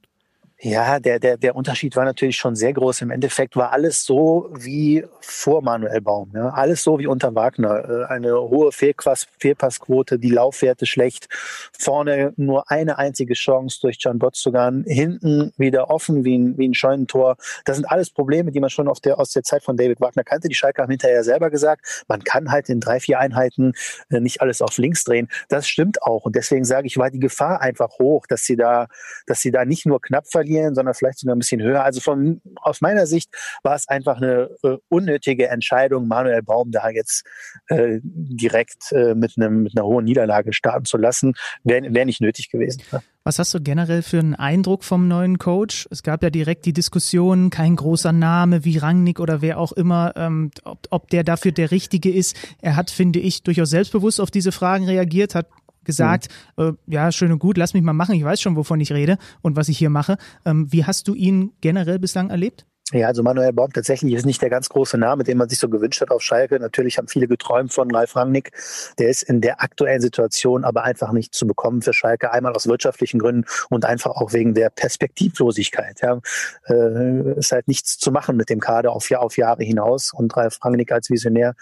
Ja, 0.61 0.99
der, 0.99 1.19
der, 1.19 1.37
der 1.37 1.55
Unterschied 1.55 1.95
war 1.95 2.03
natürlich 2.03 2.35
schon 2.35 2.53
sehr 2.53 2.73
groß. 2.73 3.01
Im 3.01 3.11
Endeffekt 3.11 3.55
war 3.55 3.71
alles 3.71 4.03
so 4.03 4.49
wie 4.53 5.05
vor 5.21 5.61
Manuel 5.61 6.01
Baum. 6.01 6.33
Ja? 6.35 6.49
Alles 6.49 6.83
so 6.83 6.99
wie 6.99 7.07
unter 7.07 7.33
Wagner. 7.33 7.89
Äh, 7.89 8.05
eine 8.13 8.33
hohe 8.41 8.73
Fehlpass, 8.73 9.25
Fehlpassquote, 9.39 10.19
die 10.19 10.31
Laufwerte 10.31 10.85
schlecht. 10.85 11.29
Vorne 11.71 12.33
nur 12.35 12.69
eine 12.69 12.97
einzige 12.97 13.35
Chance 13.35 13.79
durch 13.81 14.03
Can 14.03 14.19
Botzugan. 14.19 14.83
Hinten 14.85 15.53
wieder 15.55 15.89
offen 15.89 16.25
wie 16.25 16.37
ein, 16.37 16.57
wie 16.57 16.67
ein 16.67 16.73
Scheunentor. 16.73 17.37
Das 17.63 17.77
sind 17.77 17.85
alles 17.85 18.09
Probleme, 18.09 18.51
die 18.51 18.59
man 18.59 18.69
schon 18.69 18.89
auf 18.89 18.99
der, 18.99 19.17
aus 19.17 19.31
der 19.31 19.43
Zeit 19.43 19.63
von 19.63 19.77
David 19.77 20.01
Wagner 20.01 20.25
kannte. 20.25 20.49
Die 20.49 20.55
Schalke 20.55 20.81
haben 20.81 20.91
hinterher 20.91 21.23
selber 21.23 21.49
gesagt, 21.49 22.03
man 22.09 22.21
kann 22.25 22.51
halt 22.51 22.67
in 22.67 22.81
drei, 22.81 22.99
vier 22.99 23.19
Einheiten 23.19 23.71
äh, 24.09 24.19
nicht 24.19 24.41
alles 24.41 24.61
auf 24.61 24.77
links 24.77 25.05
drehen. 25.05 25.29
Das 25.47 25.69
stimmt 25.69 26.03
auch. 26.03 26.25
Und 26.25 26.35
deswegen 26.35 26.65
sage 26.65 26.87
ich, 26.87 26.97
war 26.97 27.11
die 27.11 27.19
Gefahr 27.19 27.61
einfach 27.61 27.97
hoch, 27.97 28.27
dass 28.27 28.43
sie 28.43 28.57
da, 28.57 28.87
dass 29.25 29.39
sie 29.39 29.51
da 29.51 29.63
nicht 29.63 29.85
nur 29.85 30.01
knapp 30.01 30.27
verlieren, 30.27 30.48
verlieren, 30.49 30.75
sondern 30.75 30.93
vielleicht 30.93 31.19
sogar 31.19 31.35
ein 31.35 31.39
bisschen 31.39 31.61
höher. 31.61 31.83
Also 31.83 31.99
von, 31.99 32.41
aus 32.55 32.81
meiner 32.81 33.05
Sicht 33.05 33.29
war 33.63 33.75
es 33.75 33.87
einfach 33.87 34.17
eine 34.17 34.49
äh, 34.63 34.77
unnötige 34.89 35.47
Entscheidung, 35.47 36.07
Manuel 36.07 36.41
Baum 36.43 36.71
da 36.71 36.89
jetzt 36.89 37.23
äh, 37.67 37.99
direkt 38.03 38.91
äh, 38.91 39.15
mit, 39.15 39.33
einem, 39.37 39.63
mit 39.63 39.77
einer 39.77 39.85
hohen 39.85 40.05
Niederlage 40.05 40.53
starten 40.53 40.85
zu 40.85 40.97
lassen. 40.97 41.33
Wäre 41.63 41.93
wär 41.93 42.05
nicht 42.05 42.21
nötig 42.21 42.49
gewesen. 42.49 42.81
Ne? 42.91 43.01
Was 43.23 43.37
hast 43.37 43.53
du 43.53 43.61
generell 43.61 44.01
für 44.01 44.19
einen 44.19 44.33
Eindruck 44.33 44.83
vom 44.83 45.07
neuen 45.07 45.37
Coach? 45.37 45.87
Es 45.91 46.03
gab 46.03 46.23
ja 46.23 46.29
direkt 46.29 46.65
die 46.65 46.73
Diskussion, 46.73 47.49
kein 47.49 47.75
großer 47.75 48.11
Name 48.11 48.65
wie 48.65 48.77
Rangnick 48.77 49.19
oder 49.19 49.41
wer 49.41 49.59
auch 49.59 49.71
immer, 49.73 50.13
ähm, 50.15 50.51
ob, 50.63 50.87
ob 50.89 51.09
der 51.09 51.23
dafür 51.23 51.51
der 51.51 51.69
Richtige 51.69 52.11
ist. 52.11 52.35
Er 52.61 52.75
hat, 52.75 52.89
finde 52.89 53.19
ich, 53.19 53.43
durchaus 53.43 53.69
selbstbewusst 53.69 54.21
auf 54.21 54.31
diese 54.31 54.51
Fragen 54.51 54.85
reagiert, 54.85 55.35
hat 55.35 55.47
gesagt, 55.83 56.27
mhm. 56.57 56.63
äh, 56.63 56.93
ja, 56.93 57.11
schön 57.11 57.31
und 57.31 57.39
gut, 57.39 57.57
lass 57.57 57.73
mich 57.73 57.83
mal 57.83 57.93
machen, 57.93 58.15
ich 58.15 58.23
weiß 58.23 58.41
schon, 58.41 58.55
wovon 58.55 58.79
ich 58.79 58.91
rede 58.91 59.17
und 59.41 59.55
was 59.55 59.69
ich 59.69 59.77
hier 59.77 59.89
mache. 59.89 60.17
Ähm, 60.45 60.71
wie 60.71 60.85
hast 60.85 61.07
du 61.07 61.13
ihn 61.13 61.51
generell 61.61 61.99
bislang 61.99 62.29
erlebt? 62.29 62.65
Ja, 62.91 63.05
also 63.05 63.21
Manuel 63.21 63.53
Baum 63.53 63.71
tatsächlich 63.71 64.13
ist 64.13 64.25
nicht 64.25 64.41
der 64.41 64.49
ganz 64.49 64.67
große 64.67 64.97
Name, 64.97 65.23
den 65.23 65.37
man 65.37 65.47
sich 65.47 65.59
so 65.59 65.69
gewünscht 65.69 66.01
hat 66.01 66.09
auf 66.09 66.23
Schalke. 66.23 66.59
Natürlich 66.59 66.97
haben 66.97 67.07
viele 67.07 67.27
geträumt 67.27 67.71
von 67.71 67.93
Ralf 67.93 68.15
Rangnick. 68.15 68.51
Der 68.97 69.09
ist 69.09 69.21
in 69.21 69.41
der 69.41 69.61
aktuellen 69.61 70.01
Situation 70.01 70.63
aber 70.63 70.83
einfach 70.83 71.11
nicht 71.11 71.35
zu 71.35 71.45
bekommen 71.45 71.83
für 71.83 71.93
Schalke. 71.93 72.31
Einmal 72.31 72.55
aus 72.55 72.67
wirtschaftlichen 72.67 73.19
Gründen 73.19 73.45
und 73.69 73.85
einfach 73.85 74.11
auch 74.11 74.33
wegen 74.33 74.55
der 74.55 74.71
Perspektivlosigkeit. 74.71 76.01
Ja. 76.01 76.19
Äh, 76.65 77.37
ist 77.37 77.51
halt 77.51 77.67
nichts 77.67 77.99
zu 77.99 78.11
machen 78.11 78.35
mit 78.35 78.49
dem 78.49 78.59
Kader 78.59 78.91
auf, 78.91 79.11
auf 79.11 79.37
Jahre 79.37 79.63
hinaus. 79.63 80.11
Und 80.11 80.35
Ralf 80.35 80.57
Rangnick 80.65 80.91
als 80.91 81.11
Visionär 81.11 81.53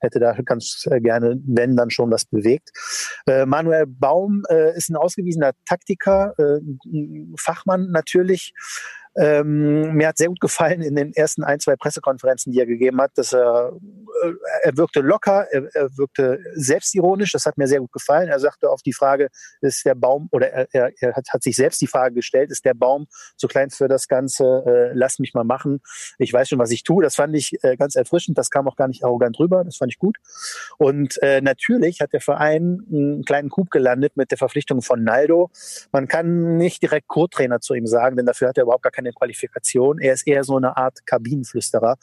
hätte 0.00 0.20
da 0.20 0.32
ganz 0.44 0.86
äh, 0.90 1.00
gerne, 1.00 1.40
wenn 1.46 1.76
dann 1.76 1.88
schon 1.90 2.10
was 2.10 2.26
bewegt. 2.26 2.72
Äh, 3.26 3.46
Manuel 3.46 3.86
Baum 3.86 4.42
äh, 4.50 4.76
ist 4.76 4.90
ein 4.90 4.96
ausgewiesener 4.96 5.52
Taktiker, 5.66 6.34
äh, 6.38 6.60
Fachmann 7.38 7.90
natürlich. 7.90 8.52
Ähm, 9.16 9.94
mir 9.94 10.08
hat 10.08 10.18
sehr 10.18 10.28
gut 10.28 10.40
gefallen 10.40 10.82
in 10.82 10.96
den 10.96 11.12
ersten 11.12 11.44
ein, 11.44 11.60
zwei 11.60 11.76
Pressekonferenzen, 11.76 12.52
die 12.52 12.58
er 12.58 12.66
gegeben 12.66 13.00
hat, 13.00 13.12
dass 13.14 13.32
er, 13.32 13.72
äh, 14.24 14.32
er 14.62 14.76
wirkte 14.76 15.00
locker, 15.00 15.46
er, 15.52 15.68
er 15.74 15.96
wirkte 15.96 16.40
selbstironisch, 16.54 17.32
das 17.32 17.46
hat 17.46 17.56
mir 17.56 17.68
sehr 17.68 17.80
gut 17.80 17.92
gefallen. 17.92 18.28
Er 18.28 18.40
sagte 18.40 18.70
auf 18.70 18.82
die 18.82 18.92
Frage, 18.92 19.28
ist 19.60 19.84
der 19.84 19.94
Baum, 19.94 20.28
oder 20.32 20.50
er, 20.50 20.68
er, 20.72 21.14
hat, 21.14 21.28
hat 21.32 21.42
sich 21.42 21.56
selbst 21.56 21.80
die 21.80 21.86
Frage 21.86 22.14
gestellt, 22.14 22.50
ist 22.50 22.64
der 22.64 22.74
Baum 22.74 23.06
zu 23.36 23.46
klein 23.46 23.70
für 23.70 23.88
das 23.88 24.08
Ganze, 24.08 24.64
äh, 24.66 24.92
lass 24.94 25.18
mich 25.18 25.34
mal 25.34 25.44
machen, 25.44 25.80
ich 26.18 26.32
weiß 26.32 26.48
schon, 26.48 26.58
was 26.58 26.70
ich 26.70 26.82
tue. 26.82 27.02
Das 27.02 27.14
fand 27.14 27.36
ich 27.36 27.52
äh, 27.62 27.76
ganz 27.76 27.94
erfrischend, 27.94 28.36
das 28.36 28.50
kam 28.50 28.66
auch 28.66 28.76
gar 28.76 28.88
nicht 28.88 29.04
arrogant 29.04 29.38
rüber, 29.38 29.64
das 29.64 29.76
fand 29.76 29.92
ich 29.92 29.98
gut. 29.98 30.16
Und 30.78 31.22
äh, 31.22 31.40
natürlich 31.40 32.00
hat 32.00 32.12
der 32.12 32.20
Verein 32.20 32.80
einen 32.90 33.24
kleinen 33.24 33.50
Coup 33.50 33.70
gelandet 33.70 34.16
mit 34.16 34.30
der 34.30 34.38
Verpflichtung 34.38 34.82
von 34.82 35.04
Naldo. 35.04 35.50
Man 35.92 36.08
kann 36.08 36.56
nicht 36.56 36.82
direkt 36.82 37.08
Co-Trainer 37.08 37.60
zu 37.60 37.74
ihm 37.74 37.86
sagen, 37.86 38.16
denn 38.16 38.26
dafür 38.26 38.48
hat 38.48 38.58
er 38.58 38.64
überhaupt 38.64 38.82
gar 38.82 38.92
keine 38.92 39.03
keine 39.04 39.12
Qualifikation. 39.12 39.98
Er 39.98 40.14
ist 40.14 40.26
eher 40.26 40.44
so 40.44 40.56
eine 40.56 40.76
Art 40.76 41.06
Kabinenflüsterer. 41.06 41.96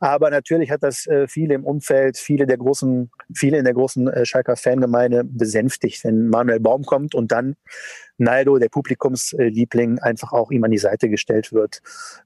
Aber 0.00 0.30
natürlich 0.30 0.70
hat 0.70 0.82
das 0.82 1.06
äh, 1.06 1.28
viele 1.28 1.54
im 1.54 1.64
Umfeld, 1.64 2.18
viele 2.18 2.46
der 2.46 2.58
großen, 2.58 3.10
viele 3.32 3.58
in 3.58 3.64
der 3.64 3.74
großen 3.74 4.08
äh, 4.08 4.26
Schalker 4.26 4.56
Fangemeinde 4.56 5.24
besänftigt, 5.24 6.04
wenn 6.04 6.28
Manuel 6.28 6.60
Baum 6.60 6.84
kommt 6.84 7.14
und 7.14 7.32
dann 7.32 7.56
Naldo, 8.16 8.58
der 8.58 8.68
Publikumsliebling, 8.68 9.98
einfach 9.98 10.32
auch 10.32 10.50
ihm 10.50 10.62
an 10.64 10.70
die 10.70 10.78
Seite 10.78 11.08
gestellt 11.08 11.52
wird. 11.52 11.80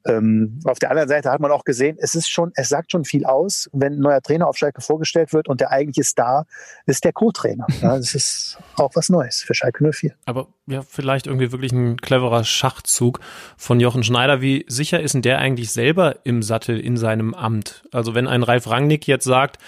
Ähm, 0.07 0.61
auf 0.65 0.79
der 0.79 0.91
anderen 0.91 1.09
Seite 1.09 1.31
hat 1.31 1.41
man 1.41 1.51
auch 1.51 1.65
gesehen, 1.65 1.97
es 1.99 2.15
ist 2.15 2.29
schon, 2.29 2.53
es 2.55 2.69
sagt 2.69 2.93
schon 2.93 3.05
viel 3.05 3.25
aus, 3.25 3.71
wenn 3.73 3.95
ein 3.95 4.01
neuer 4.01 4.21
Trainer 4.21 4.49
auf 4.49 4.57
Schalke 4.57 4.81
vorgestellt 4.81 5.33
wird 5.33 5.49
und 5.49 5.61
der 5.61 5.71
eigentliche 5.71 6.05
Star 6.05 6.47
ist 6.87 7.05
der 7.05 7.13
Co-Trainer. 7.13 7.67
Ja, 7.79 7.97
das 7.97 8.15
ist 8.17 8.59
auch 8.75 8.91
was 8.95 9.09
Neues 9.09 9.43
für 9.43 9.55
Schalke 9.55 9.89
04. 9.93 10.13
Aber 10.25 10.49
ja, 10.67 10.83
vielleicht 10.83 11.29
irgendwie 11.29 11.53
wirklich 11.53 11.71
ein 11.71 11.97
cleverer 11.97 12.43
Schachzug 12.43 13.21
von 13.57 13.79
Jochen 13.79 14.03
Schneider. 14.03 14.41
Wie 14.41 14.65
sicher 14.69 15.01
ist 15.01 15.15
denn 15.15 15.23
der 15.23 15.39
eigentlich 15.39 15.71
selber 15.71 16.17
im 16.25 16.43
Sattel 16.43 16.81
in 16.81 16.97
seinem 16.97 17.35
Amt? 17.35 17.85
Also 17.93 18.17
wenn 18.17 18.27
ein 18.27 18.43
Ralf 18.43 18.69
Rangnick 18.69 19.07
jetzt 19.07 19.25
sagt, 19.25 19.59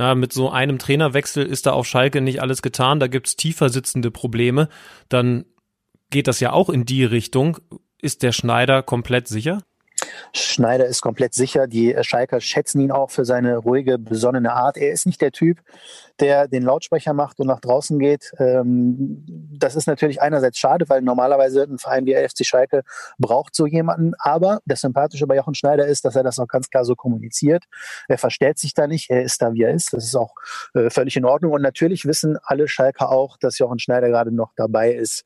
na, 0.00 0.14
mit 0.14 0.32
so 0.32 0.48
einem 0.48 0.78
Trainerwechsel 0.78 1.44
ist 1.44 1.66
da 1.66 1.72
auf 1.72 1.86
Schalke 1.86 2.22
nicht 2.22 2.40
alles 2.40 2.62
getan, 2.62 3.00
da 3.00 3.06
gibt's 3.06 3.36
tiefer 3.36 3.68
sitzende 3.68 4.10
Probleme, 4.10 4.70
dann 5.10 5.44
geht 6.08 6.26
das 6.26 6.40
ja 6.40 6.52
auch 6.52 6.70
in 6.70 6.86
die 6.86 7.04
Richtung. 7.04 7.58
Ist 8.00 8.22
der 8.22 8.32
Schneider 8.32 8.82
komplett 8.82 9.28
sicher? 9.28 9.62
Schneider 10.32 10.86
ist 10.86 11.02
komplett 11.02 11.34
sicher. 11.34 11.66
Die 11.66 11.94
Schalker 12.00 12.40
schätzen 12.40 12.80
ihn 12.80 12.92
auch 12.92 13.10
für 13.10 13.26
seine 13.26 13.58
ruhige, 13.58 13.98
besonnene 13.98 14.54
Art. 14.54 14.78
Er 14.78 14.90
ist 14.90 15.04
nicht 15.04 15.20
der 15.20 15.32
Typ, 15.32 15.58
der 16.20 16.48
den 16.48 16.62
Lautsprecher 16.62 17.14
macht 17.14 17.40
und 17.40 17.46
nach 17.46 17.60
draußen 17.60 17.98
geht. 17.98 18.32
Ähm, 18.38 19.24
das 19.58 19.76
ist 19.76 19.86
natürlich 19.86 20.20
einerseits 20.20 20.58
schade, 20.58 20.88
weil 20.88 21.02
normalerweise 21.02 21.62
ein 21.62 21.78
Verein 21.78 22.06
wie 22.06 22.14
FC 22.14 22.44
Schalke 22.44 22.82
braucht 23.18 23.54
so 23.54 23.66
jemanden. 23.66 24.12
Aber 24.18 24.60
das 24.66 24.80
Sympathische 24.80 25.26
bei 25.26 25.36
Jochen 25.36 25.54
Schneider 25.54 25.86
ist, 25.86 26.04
dass 26.04 26.16
er 26.16 26.22
das 26.22 26.38
auch 26.38 26.48
ganz 26.48 26.68
klar 26.70 26.84
so 26.84 26.94
kommuniziert. 26.94 27.64
Er 28.08 28.18
verstellt 28.18 28.58
sich 28.58 28.74
da 28.74 28.86
nicht. 28.86 29.10
Er 29.10 29.22
ist 29.22 29.42
da, 29.42 29.52
wie 29.54 29.62
er 29.62 29.72
ist. 29.72 29.92
Das 29.92 30.04
ist 30.04 30.16
auch 30.16 30.34
äh, 30.74 30.90
völlig 30.90 31.16
in 31.16 31.24
Ordnung. 31.24 31.52
Und 31.52 31.62
natürlich 31.62 32.04
wissen 32.04 32.38
alle 32.42 32.68
Schalker 32.68 33.10
auch, 33.10 33.36
dass 33.38 33.58
Jochen 33.58 33.78
Schneider 33.78 34.08
gerade 34.08 34.32
noch 34.32 34.52
dabei 34.56 34.92
ist, 34.92 35.24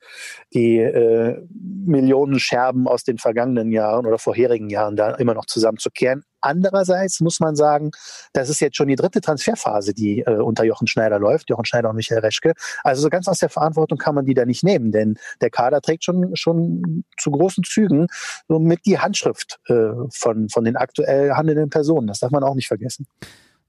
die 0.53 0.79
äh, 0.79 1.43
Millionen 1.53 2.39
Scherben 2.39 2.87
aus 2.89 3.05
den 3.05 3.19
vergangenen 3.19 3.73
Jahren 3.73 4.07
oder 4.07 4.19
vorherigen 4.19 4.71
Jahren 4.71 4.97
da 4.97 5.11
immer 5.15 5.35
noch 5.35 5.47
zusammenzukehren. 5.47 6.25
Andererseits 6.45 7.21
muss 7.21 7.41
man 7.41 7.57
sagen, 7.57 7.91
das 8.35 8.51
ist 8.51 8.61
jetzt 8.61 8.77
schon 8.77 8.89
die 8.89 8.97
dritte 8.97 9.21
Transferphase, 9.21 9.95
die 9.95 10.21
äh, 10.21 10.37
unter 10.37 10.65
Jochen 10.65 10.87
Schneider 10.87 11.19
läuft, 11.19 11.49
Jochen 11.49 11.65
Schneider 11.65 11.89
und 11.89 11.97
Michael 11.97 12.21
Reschke. 12.21 12.53
Also 12.83 13.03
so 13.03 13.09
ganz 13.09 13.29
aus 13.29 13.39
der 13.39 13.49
Verantwortung 13.49 13.97
kann 13.97 14.15
man 14.15 14.27
die 14.27 14.35
da 14.35 14.45
nicht 14.45 14.63
nehmen, 14.63 14.93
denn 14.93 15.17
der 15.41 15.51
Kader 15.51 15.81
trägt 15.81 16.05
schon, 16.05 16.37
schon 16.37 17.05
zu 17.19 17.31
großen 17.31 17.65
Zügen 17.65 18.09
so 18.47 18.59
mit 18.59 18.85
die 18.85 18.99
Handschrift 18.99 19.59
äh, 19.69 19.91
von, 20.11 20.51
von 20.51 20.65
den 20.65 20.77
aktuell 20.77 21.33
handelnden 21.33 21.71
Personen. 21.71 22.07
Das 22.07 22.19
darf 22.19 22.31
man 22.31 22.45
auch 22.45 22.55
nicht 22.55 22.69
vergessen. 22.69 23.07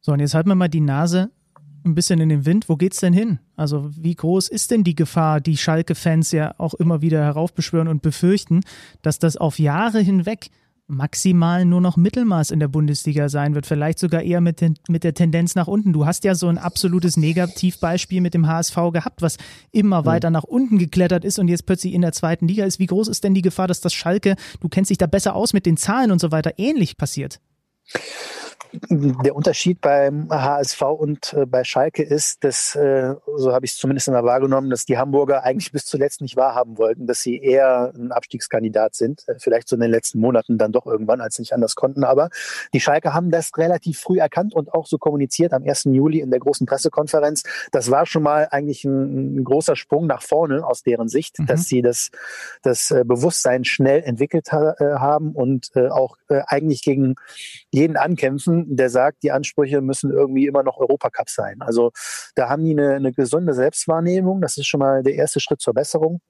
So, 0.01 0.11
und 0.11 0.19
jetzt 0.19 0.35
halten 0.35 0.49
wir 0.49 0.55
mal 0.55 0.67
die 0.67 0.81
Nase 0.81 1.29
ein 1.85 1.95
bisschen 1.95 2.19
in 2.19 2.29
den 2.29 2.45
Wind. 2.45 2.67
Wo 2.67 2.75
geht's 2.75 2.99
denn 2.99 3.13
hin? 3.13 3.39
Also 3.55 3.89
wie 3.95 4.15
groß 4.15 4.49
ist 4.49 4.71
denn 4.71 4.83
die 4.83 4.95
Gefahr, 4.95 5.39
die 5.39 5.55
Schalke-Fans 5.55 6.31
ja 6.31 6.55
auch 6.57 6.73
immer 6.73 7.01
wieder 7.01 7.23
heraufbeschwören 7.23 7.87
und 7.87 8.01
befürchten, 8.01 8.61
dass 9.01 9.19
das 9.19 9.37
auf 9.37 9.59
Jahre 9.59 9.99
hinweg 9.99 10.49
maximal 10.87 11.65
nur 11.65 11.81
noch 11.81 11.97
Mittelmaß 11.97 12.51
in 12.51 12.59
der 12.59 12.67
Bundesliga 12.67 13.29
sein 13.29 13.55
wird, 13.55 13.65
vielleicht 13.65 13.99
sogar 13.99 14.21
eher 14.21 14.41
mit, 14.41 14.61
den, 14.61 14.75
mit 14.87 15.03
der 15.03 15.13
Tendenz 15.13 15.55
nach 15.55 15.67
unten. 15.67 15.93
Du 15.93 16.05
hast 16.05 16.23
ja 16.23 16.35
so 16.35 16.47
ein 16.47 16.57
absolutes 16.57 17.17
Negativbeispiel 17.17 18.21
mit 18.21 18.33
dem 18.33 18.47
HSV 18.47 18.75
gehabt, 18.93 19.21
was 19.21 19.37
immer 19.71 20.01
mhm. 20.01 20.05
weiter 20.05 20.29
nach 20.29 20.43
unten 20.43 20.77
geklettert 20.77 21.25
ist 21.25 21.39
und 21.39 21.47
jetzt 21.47 21.65
plötzlich 21.65 21.93
in 21.93 22.01
der 22.01 22.11
zweiten 22.11 22.47
Liga 22.47 22.65
ist. 22.65 22.79
Wie 22.79 22.85
groß 22.85 23.07
ist 23.07 23.23
denn 23.23 23.33
die 23.33 23.41
Gefahr, 23.41 23.67
dass 23.67 23.81
das 23.81 23.93
Schalke, 23.93 24.35
du 24.59 24.69
kennst 24.69 24.91
dich 24.91 24.97
da 24.97 25.07
besser 25.07 25.35
aus 25.35 25.53
mit 25.53 25.65
den 25.65 25.77
Zahlen 25.77 26.11
und 26.11 26.19
so 26.19 26.31
weiter, 26.31 26.53
ähnlich 26.57 26.97
passiert? 26.97 27.39
Der 28.89 29.35
Unterschied 29.35 29.81
beim 29.81 30.29
HSV 30.29 30.81
und 30.81 31.33
äh, 31.33 31.45
bei 31.45 31.63
Schalke 31.63 32.03
ist, 32.03 32.43
dass, 32.43 32.75
äh, 32.75 33.15
so 33.35 33.53
habe 33.53 33.65
ich 33.65 33.73
es 33.73 33.77
zumindest 33.77 34.07
immer 34.07 34.23
wahrgenommen, 34.23 34.69
dass 34.69 34.85
die 34.85 34.97
Hamburger 34.97 35.43
eigentlich 35.43 35.71
bis 35.71 35.85
zuletzt 35.85 36.21
nicht 36.21 36.37
wahrhaben 36.37 36.77
wollten, 36.77 37.07
dass 37.07 37.21
sie 37.21 37.37
eher 37.37 37.93
ein 37.95 38.11
Abstiegskandidat 38.11 38.95
sind. 38.95 39.23
Äh, 39.27 39.35
vielleicht 39.39 39.67
so 39.67 39.75
in 39.75 39.81
den 39.81 39.91
letzten 39.91 40.19
Monaten 40.19 40.57
dann 40.57 40.71
doch 40.71 40.85
irgendwann, 40.85 41.21
als 41.21 41.35
sie 41.35 41.41
nicht 41.41 41.53
anders 41.53 41.75
konnten. 41.75 42.03
Aber 42.03 42.29
die 42.73 42.79
Schalke 42.79 43.13
haben 43.13 43.31
das 43.31 43.51
relativ 43.57 43.99
früh 43.99 44.19
erkannt 44.19 44.53
und 44.55 44.73
auch 44.73 44.87
so 44.87 44.97
kommuniziert 44.97 45.53
am 45.53 45.63
1. 45.63 45.85
Juli 45.85 46.19
in 46.19 46.31
der 46.31 46.39
großen 46.39 46.65
Pressekonferenz. 46.65 47.43
Das 47.71 47.91
war 47.91 48.05
schon 48.05 48.23
mal 48.23 48.47
eigentlich 48.51 48.83
ein, 48.83 49.37
ein 49.37 49.43
großer 49.43 49.75
Sprung 49.75 50.07
nach 50.07 50.21
vorne 50.21 50.65
aus 50.65 50.83
deren 50.83 51.07
Sicht, 51.07 51.39
mhm. 51.39 51.45
dass 51.45 51.65
sie 51.65 51.81
das, 51.81 52.09
das 52.61 52.91
äh, 52.91 53.03
Bewusstsein 53.05 53.63
schnell 53.63 54.01
entwickelt 54.03 54.51
ha 54.51 54.75
äh, 54.79 54.95
haben 54.95 55.31
und 55.31 55.71
äh, 55.75 55.89
auch 55.89 56.17
eigentlich 56.27 56.81
gegen 56.83 57.15
jeden 57.71 57.97
ankämpfen 57.97 58.64
der 58.67 58.89
sagt, 58.89 59.23
die 59.23 59.31
Ansprüche 59.31 59.81
müssen 59.81 60.11
irgendwie 60.11 60.47
immer 60.47 60.63
noch 60.63 60.77
Europacup 60.77 61.29
sein. 61.29 61.57
Also 61.61 61.91
da 62.35 62.49
haben 62.49 62.63
die 62.63 62.71
eine, 62.71 62.95
eine 62.95 63.13
gesunde 63.13 63.53
Selbstwahrnehmung. 63.53 64.41
Das 64.41 64.57
ist 64.57 64.67
schon 64.67 64.79
mal 64.79 65.03
der 65.03 65.15
erste 65.15 65.39
Schritt 65.39 65.61
zur 65.61 65.73
Besserung. 65.73 66.21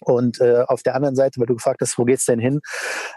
Und 0.00 0.40
äh, 0.40 0.64
auf 0.66 0.82
der 0.82 0.94
anderen 0.94 1.14
Seite, 1.14 1.40
weil 1.40 1.46
du 1.46 1.54
gefragt 1.54 1.80
hast, 1.80 1.96
wo 1.98 2.04
geht's 2.04 2.24
denn 2.24 2.40
hin? 2.40 2.60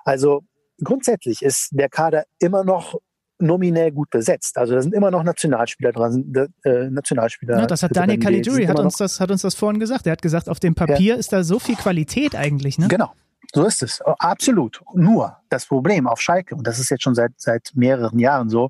Also 0.04 0.42
grundsätzlich 0.84 1.42
ist 1.42 1.70
der 1.72 1.90
Kader 1.90 2.26
immer 2.40 2.64
noch 2.64 2.96
nominell 3.40 3.92
gut 3.92 4.10
besetzt. 4.12 4.58
Also 4.58 4.76
da 4.76 4.82
sind 4.82 4.94
immer 4.94 5.12
noch 5.12 5.24
Nationalspieler 5.24 5.92
dran. 5.92 6.34
Äh, 6.64 6.90
Nationalspieler. 6.90 7.60
Ja, 7.60 7.66
das 7.66 7.84
hat 7.84 7.96
Daniel 7.96 8.20
Caligiuri 8.20 8.66
hat 8.66 8.80
uns 8.80 8.96
das 8.98 9.20
hat 9.20 9.30
uns 9.30 9.42
das 9.42 9.56
vorhin 9.56 9.80
gesagt. 9.80 10.06
Er 10.06 10.14
hat 10.14 10.22
gesagt, 10.22 10.48
auf 10.48 10.60
dem 10.60 10.76
Papier 10.76 11.14
ja. 11.14 11.16
ist 11.16 11.34
da 11.34 11.44
so 11.44 11.60
viel 11.60 11.76
Qualität 11.76 12.36
eigentlich. 12.36 12.78
Ne? 12.78 12.88
Genau. 12.88 13.12
So 13.54 13.66
ist 13.66 13.84
es, 13.84 14.02
absolut. 14.02 14.82
Nur 14.94 15.38
das 15.50 15.66
Problem 15.66 16.08
auf 16.08 16.22
Schalke, 16.22 16.56
und 16.56 16.66
das 16.66 16.80
ist 16.80 16.90
jetzt 16.90 17.04
schon 17.04 17.16
seit, 17.16 17.32
seit 17.38 17.72
mehreren 17.76 18.20
Jahren 18.20 18.50
so, 18.50 18.70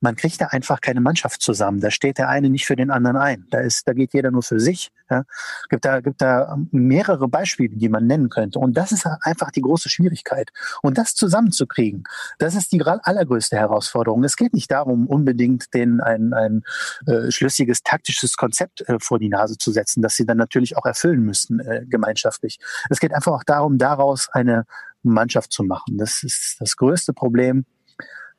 man 0.00 0.16
kriegt 0.16 0.40
da 0.40 0.46
einfach 0.46 0.80
keine 0.80 1.00
Mannschaft 1.00 1.42
zusammen. 1.42 1.80
Da 1.80 1.90
steht 1.90 2.18
der 2.18 2.28
eine 2.28 2.50
nicht 2.50 2.66
für 2.66 2.76
den 2.76 2.90
anderen 2.90 3.16
ein. 3.16 3.46
Da 3.50 3.60
ist, 3.60 3.86
da 3.86 3.92
geht 3.92 4.14
jeder 4.14 4.30
nur 4.30 4.42
für 4.42 4.60
sich. 4.60 4.90
Ja. 5.10 5.24
Gibt 5.68 5.84
da, 5.84 6.00
gibt 6.00 6.22
da 6.22 6.56
mehrere 6.70 7.28
Beispiele, 7.28 7.76
die 7.76 7.88
man 7.88 8.06
nennen 8.06 8.30
könnte. 8.30 8.58
Und 8.58 8.76
das 8.76 8.90
ist 8.90 9.06
einfach 9.20 9.50
die 9.50 9.60
große 9.60 9.90
Schwierigkeit. 9.90 10.50
Und 10.82 10.96
das 10.96 11.14
zusammenzukriegen, 11.14 12.04
das 12.38 12.54
ist 12.54 12.72
die 12.72 12.82
allergrößte 12.82 13.56
Herausforderung. 13.56 14.24
Es 14.24 14.36
geht 14.36 14.54
nicht 14.54 14.70
darum, 14.70 15.06
unbedingt 15.06 15.74
den 15.74 16.00
ein, 16.00 16.32
ein 16.32 16.62
äh, 17.06 17.30
schlüssiges 17.30 17.82
taktisches 17.82 18.36
Konzept 18.36 18.80
äh, 18.88 18.98
vor 18.98 19.18
die 19.18 19.28
Nase 19.28 19.58
zu 19.58 19.72
setzen, 19.72 20.02
das 20.02 20.14
sie 20.14 20.24
dann 20.24 20.38
natürlich 20.38 20.76
auch 20.76 20.86
erfüllen 20.86 21.20
müssen 21.20 21.60
äh, 21.60 21.84
gemeinschaftlich. 21.86 22.58
Es 22.88 23.00
geht 23.00 23.12
einfach 23.12 23.32
auch 23.32 23.44
darum, 23.44 23.78
daraus 23.78 24.28
eine 24.32 24.64
Mannschaft 25.02 25.52
zu 25.52 25.64
machen. 25.64 25.98
Das 25.98 26.22
ist 26.22 26.56
das 26.60 26.76
größte 26.76 27.12
Problem, 27.12 27.66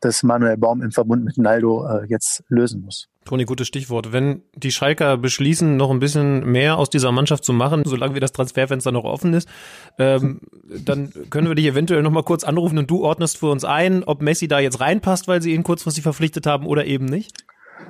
das 0.06 0.24
Manuel 0.24 0.58
Baum 0.58 0.82
im 0.82 0.92
Verbund 0.92 1.26
mit 1.26 1.38
Naldo 1.38 1.86
äh, 1.88 2.06
jetzt 2.08 2.44
lösen 2.48 2.82
muss. 2.82 3.08
Toni, 3.26 3.46
gutes 3.46 3.68
Stichwort. 3.68 4.14
Wenn 4.14 4.44
die 4.56 4.72
Schalker 4.72 5.18
beschließen, 5.18 5.76
noch 5.78 5.90
ein 5.90 6.00
bisschen 6.00 6.46
mehr 6.46 6.78
aus 6.78 6.92
dieser 6.92 7.12
Mannschaft 7.12 7.44
zu 7.44 7.54
machen, 7.54 7.84
solange 7.86 8.14
wie 8.14 8.20
das 8.20 8.32
Transferfenster 8.32 8.92
noch 8.92 9.04
offen 9.04 9.34
ist, 9.34 9.50
ähm, 9.98 10.42
dann 10.86 11.12
können 11.32 11.48
wir 11.48 11.56
dich 11.56 11.66
eventuell 11.66 12.04
noch 12.04 12.12
mal 12.12 12.24
kurz 12.24 12.44
anrufen 12.44 12.78
und 12.78 12.90
du 12.90 13.04
ordnest 13.04 13.40
für 13.40 13.48
uns 13.48 13.66
ein, 13.66 14.04
ob 14.04 14.22
Messi 14.22 14.48
da 14.48 14.60
jetzt 14.60 14.80
reinpasst, 14.80 15.28
weil 15.28 15.42
sie 15.42 15.54
ihn 15.54 15.64
kurzfristig 15.64 16.04
verpflichtet 16.04 16.46
haben 16.46 16.68
oder 16.68 16.86
eben 16.86 17.06
nicht? 17.06 17.34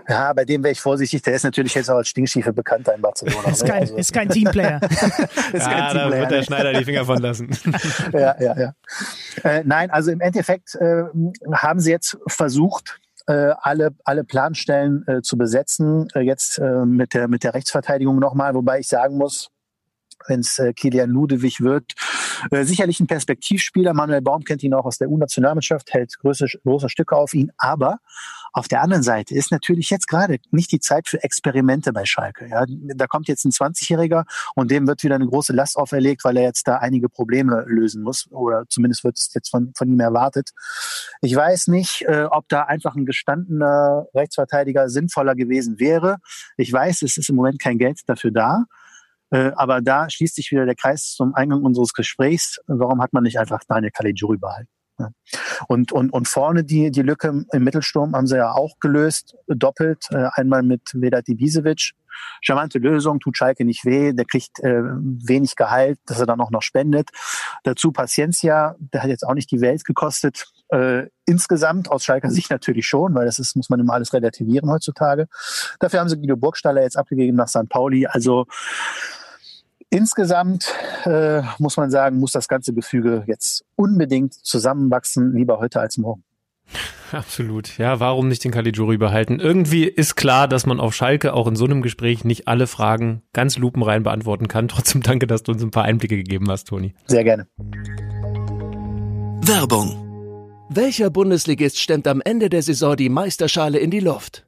Ja, 0.07 0.33
bei 0.33 0.45
dem 0.45 0.63
wäre 0.63 0.71
ich 0.71 0.81
vorsichtig. 0.81 1.21
Der 1.23 1.33
ist 1.33 1.43
natürlich 1.43 1.73
jetzt 1.73 1.89
auch 1.89 1.97
als 1.97 2.09
Stinkschiefe 2.09 2.53
bekannter 2.53 2.93
in 2.95 3.01
Barcelona. 3.01 3.47
ist, 3.51 3.63
ne? 3.63 3.69
kein, 3.69 3.81
also. 3.81 3.95
ist 3.95 4.13
kein 4.13 4.29
Teamplayer. 4.29 4.81
ist 4.91 4.93
ja, 5.01 5.59
kein 5.59 5.91
Teamplayer, 5.91 6.09
da 6.09 6.19
wird 6.19 6.31
der 6.31 6.43
Schneider 6.43 6.73
die 6.73 6.86
Finger 6.86 7.05
von 7.05 7.17
lassen. 7.17 7.49
ja, 8.13 8.36
ja, 8.39 8.57
ja. 8.57 8.73
Äh, 9.43 9.63
nein, 9.65 9.89
also 9.89 10.11
im 10.11 10.21
Endeffekt 10.21 10.75
äh, 10.75 11.03
haben 11.53 11.79
sie 11.79 11.91
jetzt 11.91 12.17
versucht, 12.27 12.99
äh, 13.27 13.53
alle, 13.59 13.95
alle 14.03 14.23
Planstellen 14.23 15.03
äh, 15.07 15.21
zu 15.21 15.38
besetzen. 15.38 16.07
Äh, 16.13 16.21
jetzt 16.21 16.59
äh, 16.59 16.86
mit, 16.86 17.13
der, 17.13 17.27
mit 17.27 17.43
der 17.43 17.53
Rechtsverteidigung 17.53 18.19
nochmal, 18.19 18.53
wobei 18.53 18.79
ich 18.79 18.88
sagen 18.88 19.17
muss, 19.17 19.49
wenn 20.28 20.41
es 20.41 20.59
äh, 20.59 20.73
Kilian 20.73 21.09
Ludewig 21.09 21.61
wird. 21.61 21.93
Äh, 22.51 22.63
sicherlich 22.63 22.99
ein 22.99 23.07
Perspektivspieler. 23.07 23.93
Manuel 23.93 24.21
Baum 24.21 24.43
kennt 24.43 24.63
ihn 24.63 24.73
auch 24.73 24.86
aus 24.86 24.97
der 24.97 25.09
U-Nationalmannschaft, 25.09 25.93
hält 25.93 26.17
große, 26.19 26.47
große 26.63 26.89
Stücke 26.89 27.15
auf 27.15 27.34
ihn. 27.34 27.51
Aber 27.57 27.99
auf 28.53 28.67
der 28.69 28.82
anderen 28.82 29.03
Seite 29.03 29.36
ist 29.36 29.51
natürlich 29.51 29.89
jetzt 29.89 30.07
gerade 30.07 30.38
nicht 30.51 30.71
die 30.71 30.80
Zeit 30.80 31.09
für 31.09 31.21
Experimente 31.23 31.91
bei 31.91 32.05
Schalke. 32.05 32.47
Ja, 32.47 32.65
da 32.67 33.05
kommt 33.05 33.28
jetzt 33.28 33.43
ein 33.43 33.51
20-Jähriger 33.51 34.23
und 34.55 34.71
dem 34.71 34.88
wird 34.88 35.03
wieder 35.03 35.15
eine 35.15 35.28
große 35.28 35.51
Last 35.51 35.76
auferlegt, 35.76 36.23
weil 36.23 36.38
er 36.38 36.43
jetzt 36.43 36.65
da 36.65 36.78
einige 36.78 37.09
Probleme 37.09 37.65
lösen 37.67 38.01
muss 38.01 38.32
oder 38.32 38.63
zumindest 38.69 39.03
wird 39.03 39.17
es 39.17 39.34
jetzt 39.34 39.49
von, 39.49 39.73
von 39.76 39.89
ihm 39.89 39.99
erwartet. 39.99 40.51
Ich 41.21 41.36
weiß 41.36 41.67
nicht, 41.67 42.03
äh, 42.07 42.28
ob 42.32 42.47
da 42.47 42.63
einfach 42.63 42.95
ein 42.95 43.05
gestandener 43.05 44.07
Rechtsverteidiger 44.13 44.88
sinnvoller 44.88 45.36
gewesen 45.36 45.80
wäre. 45.80 46.17
Ich 46.55 46.71
weiß, 46.71 47.01
es 47.01 47.17
ist 47.17 47.30
im 47.30 47.36
Moment 47.36 47.59
kein 47.59 47.78
Geld 47.78 47.99
dafür 48.07 48.32
da. 48.32 48.65
Äh, 49.36 49.51
aber 49.55 49.81
da 49.81 50.09
schließt 50.09 50.36
sich 50.36 50.51
wieder 50.51 50.65
der 50.65 50.75
Kreis 50.75 51.13
zum 51.13 51.36
Eingang 51.36 51.63
unseres 51.63 51.93
Gesprächs. 51.93 52.59
Warum 52.67 53.01
hat 53.01 53.11
man 53.11 53.23
nicht 53.23 53.38
einfach 53.38 53.59
Daniel 53.67 53.91
Caligiuri 53.91 54.38
behalten? 54.38 54.69
Und, 55.67 55.91
und, 55.91 56.11
und 56.11 56.27
vorne 56.27 56.63
die, 56.63 56.89
die 56.89 57.01
Lücke 57.01 57.43
im 57.51 57.63
Mittelsturm 57.63 58.15
haben 58.15 58.27
sie 58.27 58.38
ja 58.38 58.51
auch 58.53 58.79
gelöst, 58.79 59.36
doppelt. 59.47 60.05
Äh, 60.11 60.29
einmal 60.33 60.63
mit 60.63 60.83
Vedat 60.93 61.27
Ibisevic. 61.27 61.91
Charmante 62.41 62.79
Lösung, 62.79 63.19
tut 63.19 63.36
Schalke 63.36 63.65
nicht 63.65 63.83
weh, 63.83 64.13
der 64.13 64.23
kriegt 64.23 64.59
äh, 64.61 64.83
wenig 64.83 65.57
Gehalt, 65.57 65.99
dass 66.05 66.19
er 66.19 66.25
dann 66.25 66.39
auch 66.39 66.49
noch 66.49 66.61
spendet. 66.61 67.09
Dazu 67.63 67.91
Paciencia, 67.91 68.75
der 68.79 69.03
hat 69.03 69.09
jetzt 69.09 69.27
auch 69.27 69.33
nicht 69.33 69.51
die 69.51 69.59
Welt 69.59 69.83
gekostet. 69.83 70.45
Äh, 70.69 71.07
insgesamt 71.25 71.91
aus 71.91 72.05
Schalker 72.05 72.29
Sicht 72.29 72.51
natürlich 72.51 72.88
schon, 72.88 73.13
weil 73.15 73.25
das 73.25 73.38
ist, 73.39 73.57
muss 73.57 73.69
man 73.69 73.81
immer 73.81 73.93
alles 73.93 74.13
relativieren 74.13 74.71
heutzutage. 74.71 75.27
Dafür 75.79 75.99
haben 75.99 76.07
sie 76.07 76.17
Guido 76.17 76.38
Burgstaller 76.38 76.83
jetzt 76.83 76.97
abgegeben 76.97 77.36
nach 77.36 77.49
St. 77.49 77.67
Pauli. 77.67 78.07
Also 78.07 78.45
Insgesamt 79.89 80.73
äh, 81.05 81.41
muss 81.57 81.77
man 81.77 81.89
sagen, 81.89 82.19
muss 82.19 82.31
das 82.31 82.47
ganze 82.47 82.73
Gefüge 82.73 83.23
jetzt 83.27 83.63
unbedingt 83.75 84.33
zusammenwachsen, 84.33 85.33
lieber 85.33 85.59
heute 85.59 85.79
als 85.79 85.97
morgen. 85.97 86.23
Absolut. 87.11 87.77
Ja, 87.77 87.99
warum 87.99 88.27
nicht 88.27 88.43
den 88.43 88.51
Caligiuri 88.51 88.97
behalten? 88.97 89.39
Irgendwie 89.39 89.86
ist 89.86 90.15
klar, 90.15 90.47
dass 90.47 90.65
man 90.65 90.79
auf 90.79 90.95
Schalke 90.95 91.33
auch 91.33 91.47
in 91.47 91.55
so 91.55 91.65
einem 91.65 91.81
Gespräch 91.81 92.25
nicht 92.25 92.47
alle 92.47 92.67
Fragen 92.67 93.21
ganz 93.31 93.57
lupenrein 93.57 94.03
beantworten 94.03 94.47
kann. 94.47 94.67
Trotzdem 94.67 95.01
danke, 95.01 95.27
dass 95.27 95.43
du 95.43 95.51
uns 95.51 95.63
ein 95.63 95.71
paar 95.71 95.83
Einblicke 95.83 96.17
gegeben 96.17 96.49
hast, 96.49 96.67
Toni. 96.67 96.95
Sehr 97.05 97.23
gerne. 97.23 97.47
Werbung. 99.47 100.01
Welcher 100.69 101.11
Bundesligist 101.11 101.79
stemmt 101.79 102.07
am 102.07 102.21
Ende 102.21 102.49
der 102.49 102.63
Saison 102.63 102.95
die 102.95 103.09
Meisterschale 103.09 103.77
in 103.77 103.91
die 103.91 103.99
Luft? 103.99 104.47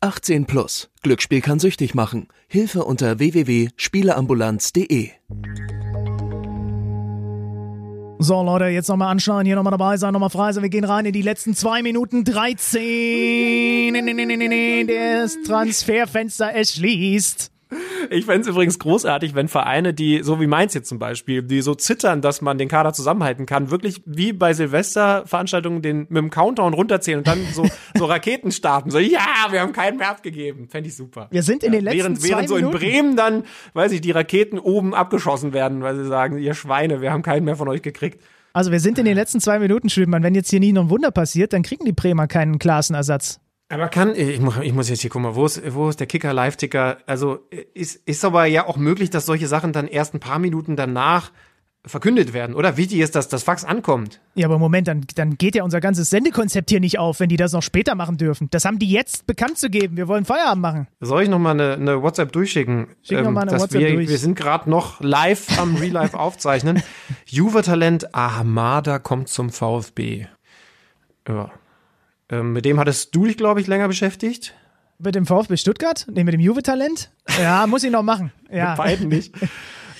18 0.00 0.46
plus. 0.46 0.90
Glücksspiel 1.02 1.40
kann 1.40 1.58
süchtig 1.58 1.94
machen. 1.94 2.28
Hilfe 2.48 2.84
unter 2.84 3.18
www.spieleambulanz.de. 3.18 5.10
So, 8.18 8.42
Leute, 8.42 8.64
jetzt 8.66 8.88
nochmal 8.88 9.10
anschauen, 9.10 9.44
hier 9.44 9.56
nochmal 9.56 9.72
dabei 9.72 9.98
sein, 9.98 10.12
nochmal 10.12 10.30
frei 10.30 10.52
sein. 10.52 10.62
Wir 10.62 10.70
gehen 10.70 10.84
rein 10.84 11.04
in 11.04 11.12
die 11.12 11.22
letzten 11.22 11.54
zwei 11.54 11.82
Minuten 11.82 12.24
13. 12.24 13.94
Das 14.86 15.36
Transferfenster 15.46 16.54
es 16.54 16.74
schließt. 16.74 17.50
Ich 18.10 18.26
fände 18.26 18.42
es 18.42 18.46
übrigens 18.46 18.78
großartig, 18.78 19.34
wenn 19.34 19.48
Vereine, 19.48 19.92
die, 19.92 20.22
so 20.22 20.40
wie 20.40 20.46
Mainz 20.46 20.74
jetzt 20.74 20.88
zum 20.88 20.98
Beispiel, 20.98 21.42
die 21.42 21.62
so 21.62 21.74
zittern, 21.74 22.22
dass 22.22 22.40
man 22.40 22.58
den 22.58 22.68
Kader 22.68 22.92
zusammenhalten 22.92 23.46
kann, 23.46 23.70
wirklich 23.70 24.02
wie 24.06 24.32
bei 24.32 24.54
Silvesterveranstaltungen 24.54 25.82
den 25.82 26.06
mit 26.08 26.16
dem 26.16 26.30
Countdown 26.30 26.74
runterzählen 26.74 27.18
und 27.18 27.26
dann 27.26 27.40
so, 27.52 27.66
so 27.94 28.04
Raketen 28.04 28.52
starten. 28.52 28.90
So, 28.90 28.98
ja, 28.98 29.48
wir 29.50 29.60
haben 29.60 29.72
keinen 29.72 29.98
mehr 29.98 30.10
abgegeben. 30.10 30.68
Fände 30.68 30.88
ich 30.88 30.96
super. 30.96 31.28
Wir 31.30 31.42
sind 31.42 31.64
in 31.64 31.72
ja, 31.72 31.80
den 31.80 31.84
letzten 31.84 32.22
während, 32.22 32.22
Während 32.22 32.48
so 32.48 32.56
in 32.56 32.70
Bremen 32.70 33.16
dann, 33.16 33.44
weiß 33.74 33.92
ich, 33.92 34.00
die 34.00 34.12
Raketen 34.12 34.58
oben 34.58 34.94
abgeschossen 34.94 35.52
werden, 35.52 35.82
weil 35.82 35.96
sie 35.96 36.06
sagen, 36.06 36.38
ihr 36.38 36.54
Schweine, 36.54 37.00
wir 37.00 37.12
haben 37.12 37.22
keinen 37.22 37.44
mehr 37.44 37.56
von 37.56 37.68
euch 37.68 37.82
gekriegt. 37.82 38.22
Also 38.52 38.70
wir 38.70 38.80
sind 38.80 38.98
in 38.98 39.04
den 39.04 39.16
letzten 39.16 39.40
zwei 39.40 39.58
Minuten, 39.58 39.90
Schwimmann. 39.90 40.22
Wenn 40.22 40.34
jetzt 40.34 40.50
hier 40.50 40.60
nie 40.60 40.72
noch 40.72 40.84
ein 40.84 40.90
Wunder 40.90 41.10
passiert, 41.10 41.52
dann 41.52 41.62
kriegen 41.62 41.84
die 41.84 41.92
Bremer 41.92 42.26
keinen 42.26 42.58
Klassenersatz. 42.58 43.40
Aber 43.68 43.88
kann, 43.88 44.14
ich 44.14 44.40
muss, 44.40 44.58
ich 44.62 44.72
muss 44.72 44.88
jetzt 44.88 45.00
hier 45.00 45.10
gucken, 45.10 45.34
wo 45.34 45.44
ist, 45.44 45.74
wo 45.74 45.88
ist 45.88 45.98
der 45.98 46.06
Kicker, 46.06 46.32
Live-Ticker? 46.32 46.98
Also 47.06 47.40
ist, 47.74 47.96
ist 48.06 48.24
aber 48.24 48.46
ja 48.46 48.66
auch 48.66 48.76
möglich, 48.76 49.10
dass 49.10 49.26
solche 49.26 49.48
Sachen 49.48 49.72
dann 49.72 49.88
erst 49.88 50.14
ein 50.14 50.20
paar 50.20 50.38
Minuten 50.38 50.76
danach 50.76 51.32
verkündet 51.86 52.32
werden, 52.32 52.54
oder? 52.54 52.76
Wichtig 52.76 52.98
ist, 52.98 53.14
dass 53.14 53.28
das 53.28 53.44
Fax 53.44 53.64
ankommt. 53.64 54.20
Ja, 54.34 54.46
aber 54.46 54.58
Moment, 54.58 54.88
dann, 54.88 55.06
dann 55.14 55.36
geht 55.38 55.54
ja 55.54 55.62
unser 55.62 55.80
ganzes 55.80 56.10
Sendekonzept 56.10 56.68
hier 56.68 56.80
nicht 56.80 56.98
auf, 56.98 57.20
wenn 57.20 57.28
die 57.28 57.36
das 57.36 57.52
noch 57.52 57.62
später 57.62 57.94
machen 57.94 58.16
dürfen. 58.16 58.48
Das 58.50 58.64
haben 58.64 58.78
die 58.78 58.90
jetzt 58.90 59.26
bekannt 59.26 59.56
zu 59.56 59.70
geben. 59.70 59.96
Wir 59.96 60.08
wollen 60.08 60.24
Feierabend 60.24 60.62
machen. 60.62 60.88
Soll 61.00 61.22
ich 61.22 61.28
nochmal 61.28 61.54
eine, 61.54 61.74
eine 61.74 62.02
WhatsApp 62.02 62.32
durchschicken? 62.32 62.88
Schick 63.02 63.18
ähm, 63.18 63.24
noch 63.24 63.30
mal 63.30 63.42
eine 63.42 63.52
WhatsApp 63.52 63.80
wir, 63.80 63.92
durch. 63.92 64.08
Wir 64.08 64.18
sind 64.18 64.36
gerade 64.36 64.68
noch 64.68 65.00
live 65.00 65.58
am 65.60 65.76
Real 65.80 65.92
Life 65.92 66.18
aufzeichnen. 66.18 66.82
Juve-Talent 67.26 68.14
Ahmada 68.14 68.98
kommt 68.98 69.28
zum 69.28 69.50
VfB. 69.50 70.26
Ja. 71.28 71.52
Ähm, 72.30 72.52
mit 72.52 72.64
dem 72.64 72.78
hattest 72.78 73.14
du 73.14 73.26
dich, 73.26 73.36
glaube 73.36 73.60
ich, 73.60 73.66
länger 73.66 73.88
beschäftigt. 73.88 74.54
Mit 74.98 75.14
dem 75.14 75.26
VfB 75.26 75.56
Stuttgart? 75.56 76.06
Nee, 76.10 76.24
mit 76.24 76.34
dem 76.34 76.40
Juve-Talent? 76.40 77.10
Ja, 77.40 77.66
muss 77.68 77.84
ich 77.84 77.90
noch 77.90 78.02
machen. 78.02 78.32
Ja. 78.50 78.70
mit 78.70 78.78
beiden 78.78 79.08
nicht. 79.08 79.34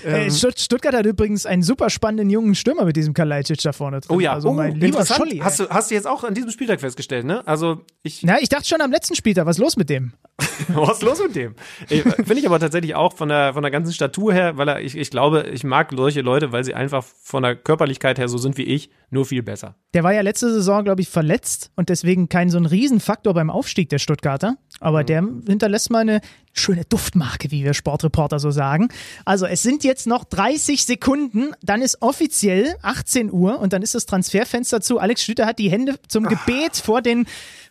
Ähm, 0.04 0.30
Stuttgart 0.30 0.94
hat 0.94 1.06
übrigens 1.06 1.46
einen 1.46 1.62
super 1.62 1.90
spannenden 1.90 2.30
jungen 2.30 2.54
Stürmer 2.54 2.84
mit 2.84 2.94
diesem 2.94 3.12
Kalajdzic 3.12 3.60
da 3.62 3.72
vorne 3.72 4.00
drin. 4.00 4.14
Oh 4.14 4.20
ja, 4.20 4.34
also 4.34 4.50
oh, 4.50 4.52
mein 4.52 4.76
lieber 4.76 5.00
Hast 5.00 5.58
du, 5.58 5.68
hast 5.68 5.90
du 5.90 5.94
jetzt 5.94 6.06
auch 6.06 6.22
an 6.22 6.34
diesem 6.34 6.50
Spieltag 6.50 6.80
festgestellt, 6.80 7.24
ne? 7.24 7.44
Also 7.46 7.80
ich. 8.02 8.22
Na, 8.22 8.38
ich 8.40 8.48
dachte 8.48 8.66
schon 8.68 8.80
am 8.80 8.92
letzten 8.92 9.16
Spieltag, 9.16 9.46
was 9.46 9.56
ist 9.56 9.62
los 9.62 9.76
mit 9.76 9.90
dem? 9.90 10.12
Was 10.68 10.98
ist 10.98 11.02
los 11.02 11.18
mit 11.20 11.34
dem? 11.34 11.54
Finde 11.86 12.38
ich 12.38 12.46
aber 12.46 12.60
tatsächlich 12.60 12.94
auch 12.94 13.14
von 13.14 13.28
der, 13.28 13.54
von 13.54 13.62
der 13.62 13.70
ganzen 13.70 13.92
Statur 13.92 14.34
her, 14.34 14.56
weil 14.58 14.68
er, 14.68 14.80
ich, 14.80 14.96
ich 14.96 15.10
glaube, 15.10 15.48
ich 15.52 15.64
mag 15.64 15.90
solche 15.96 16.20
Leute, 16.20 16.52
weil 16.52 16.62
sie 16.62 16.74
einfach 16.74 17.04
von 17.04 17.42
der 17.42 17.56
Körperlichkeit 17.56 18.18
her 18.18 18.28
so 18.28 18.36
sind 18.36 18.58
wie 18.58 18.64
ich, 18.64 18.90
nur 19.10 19.24
viel 19.24 19.42
besser. 19.42 19.76
Der 19.94 20.04
war 20.04 20.12
ja 20.12 20.20
letzte 20.20 20.52
Saison, 20.52 20.84
glaube 20.84 21.00
ich, 21.00 21.08
verletzt 21.08 21.70
und 21.74 21.88
deswegen 21.88 22.28
kein 22.28 22.50
so 22.50 22.58
ein 22.58 22.66
Riesenfaktor 22.66 23.32
beim 23.32 23.50
Aufstieg 23.50 23.88
der 23.88 23.98
Stuttgarter. 23.98 24.56
Aber 24.80 25.02
mhm. 25.02 25.06
der 25.06 25.28
hinterlässt 25.46 25.90
mal 25.90 26.00
eine 26.00 26.20
schöne 26.52 26.84
Duftmarke, 26.84 27.50
wie 27.50 27.64
wir 27.64 27.74
Sportreporter 27.74 28.38
so 28.38 28.50
sagen. 28.50 28.88
Also 29.24 29.46
es 29.46 29.62
sind 29.62 29.84
jetzt 29.84 30.06
noch 30.06 30.24
30 30.24 30.84
Sekunden, 30.84 31.52
dann 31.62 31.82
ist 31.82 32.02
offiziell 32.02 32.76
18 32.82 33.32
Uhr 33.32 33.58
und 33.58 33.72
dann 33.72 33.82
ist 33.82 33.94
das 33.94 34.06
Transferfenster 34.06 34.80
zu. 34.80 34.98
Alex 34.98 35.22
Schlüter 35.22 35.46
hat 35.46 35.58
die 35.58 35.70
Hände 35.70 35.96
zum 36.08 36.24
Gebet 36.24 36.76
vor 36.76 37.02
den 37.02 37.26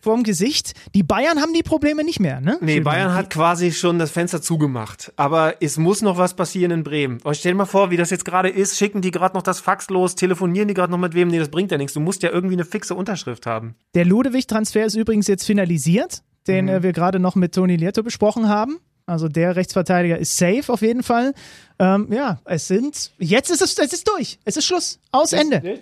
vorm 0.06 0.24
Gesicht. 0.24 0.74
Die 0.96 1.04
Bayern 1.04 1.42
haben 1.42 1.54
die 1.54 1.62
Probleme 1.62 2.04
nicht 2.04 2.20
mehr, 2.20 2.40
ne? 2.40 2.58
Nee, 2.62 2.80
Bayern 2.80 3.14
hat 3.14 3.30
quasi 3.30 3.72
schon 3.72 4.00
das 4.00 4.12
Fenster 4.12 4.42
zugemacht. 4.42 5.12
Aber 5.18 5.56
es 5.62 5.78
muss 5.78 6.02
noch 6.02 6.18
was 6.18 6.36
passieren 6.36 6.72
in 6.72 6.84
Bremen. 6.84 7.20
Oh, 7.26 7.34
stell 7.34 7.52
dir 7.52 7.58
mal 7.58 7.66
vor, 7.66 7.92
wie 7.92 7.98
das 7.98 8.10
jetzt 8.10 8.24
gerade 8.24 8.50
ist. 8.50 8.78
Schicken 8.78 9.02
die 9.02 9.12
gerade 9.12 9.36
noch 9.36 9.44
das 9.44 9.60
Fax 9.60 9.90
los? 9.90 10.16
Telefonieren 10.16 10.70
die 10.70 10.74
gerade 10.74 10.92
noch 10.92 10.98
mit 10.98 11.14
wem? 11.14 11.28
Nee, 11.28 11.40
das 11.40 11.50
bringt 11.50 11.72
ja 11.72 11.78
nichts. 11.78 11.94
Du 11.94 12.00
musst 12.00 12.24
ja 12.24 12.32
irgendwie 12.32 12.56
eine 12.56 12.66
fixe 12.66 12.96
Unterschrift 12.96 13.46
haben. 13.46 13.76
Der 13.94 14.06
Ludewig-Transfer 14.06 14.86
ist 14.86 14.96
übrigens 14.96 15.28
jetzt 15.28 15.46
finalisiert 15.46 16.22
den 16.48 16.66
mhm. 16.66 16.84
wir 16.84 16.94
gerade 16.94 17.20
noch 17.20 17.36
mit 17.36 17.56
Toni 17.56 17.76
Lieto 17.76 18.04
besprochen 18.04 18.50
haben. 18.50 18.80
Also 19.06 19.28
der 19.28 19.56
Rechtsverteidiger 19.56 20.18
ist 20.18 20.38
safe 20.38 20.72
auf 20.72 20.82
jeden 20.82 21.04
Fall. 21.04 21.34
Ähm, 21.78 22.12
ja, 22.12 22.40
es 22.46 22.68
sind, 22.68 23.12
jetzt 23.20 23.52
ist 23.52 23.62
es, 23.62 23.78
es 23.78 23.94
ist 23.94 24.08
durch. 24.08 24.40
Es 24.46 24.58
ist 24.58 24.66
Schluss. 24.66 25.00
Aus 25.12 25.32
Ende. 25.32 25.80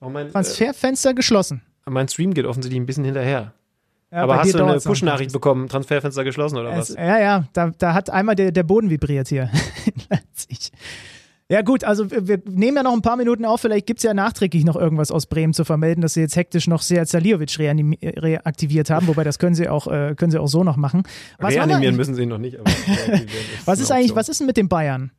Oh 0.00 0.08
mein, 0.08 0.30
Transferfenster 0.30 1.10
äh, 1.10 1.14
geschlossen. 1.14 1.62
Mein 1.88 2.08
Stream 2.08 2.34
geht 2.34 2.46
offensichtlich 2.46 2.80
ein 2.80 2.86
bisschen 2.86 3.04
hinterher. 3.04 3.52
Ja, 4.10 4.22
Aber 4.22 4.38
hast 4.38 4.54
du 4.54 4.64
eine 4.64 4.78
Push-Nachricht 4.78 5.32
bekommen, 5.32 5.68
Transferfenster 5.68 6.22
geschlossen 6.22 6.56
oder 6.58 6.70
es, 6.72 6.90
was? 6.90 6.96
Ja, 6.96 7.18
ja, 7.18 7.44
da, 7.52 7.72
da 7.76 7.94
hat 7.94 8.10
einmal 8.10 8.36
der, 8.36 8.52
der 8.52 8.62
Boden 8.62 8.88
vibriert 8.88 9.28
hier 9.28 9.50
in 9.86 10.02
Leipzig. 10.10 10.70
Ja 11.50 11.60
gut, 11.60 11.84
also 11.84 12.10
wir 12.10 12.40
nehmen 12.46 12.76
ja 12.78 12.82
noch 12.82 12.94
ein 12.94 13.02
paar 13.02 13.16
Minuten 13.16 13.44
auf, 13.44 13.60
vielleicht 13.60 13.86
gibt 13.86 13.98
es 13.98 14.04
ja 14.04 14.14
nachträglich 14.14 14.64
noch 14.64 14.76
irgendwas 14.76 15.10
aus 15.10 15.26
Bremen 15.26 15.52
zu 15.52 15.64
vermelden, 15.64 16.00
dass 16.00 16.14
sie 16.14 16.20
jetzt 16.20 16.36
hektisch 16.36 16.68
noch 16.68 16.80
sehr 16.80 17.04
Saliovic 17.04 17.58
reaktiviert 17.58 18.88
haben, 18.88 19.08
wobei 19.08 19.24
das 19.24 19.38
können 19.38 19.54
sie 19.54 19.68
auch, 19.68 19.86
äh, 19.86 20.14
können 20.16 20.30
sie 20.30 20.40
auch 20.40 20.46
so 20.46 20.64
noch 20.64 20.76
machen. 20.76 21.02
Was 21.38 21.54
Reanimieren 21.54 21.96
müssen 21.96 22.14
sie 22.14 22.24
noch 22.24 22.38
nicht. 22.38 22.58
Aber 22.58 22.70
was 23.66 23.80
ist 23.80 23.90
eigentlich, 23.90 24.14
was 24.14 24.30
ist 24.30 24.40
denn 24.40 24.46
mit 24.46 24.56
den 24.56 24.68
Bayern? 24.68 25.10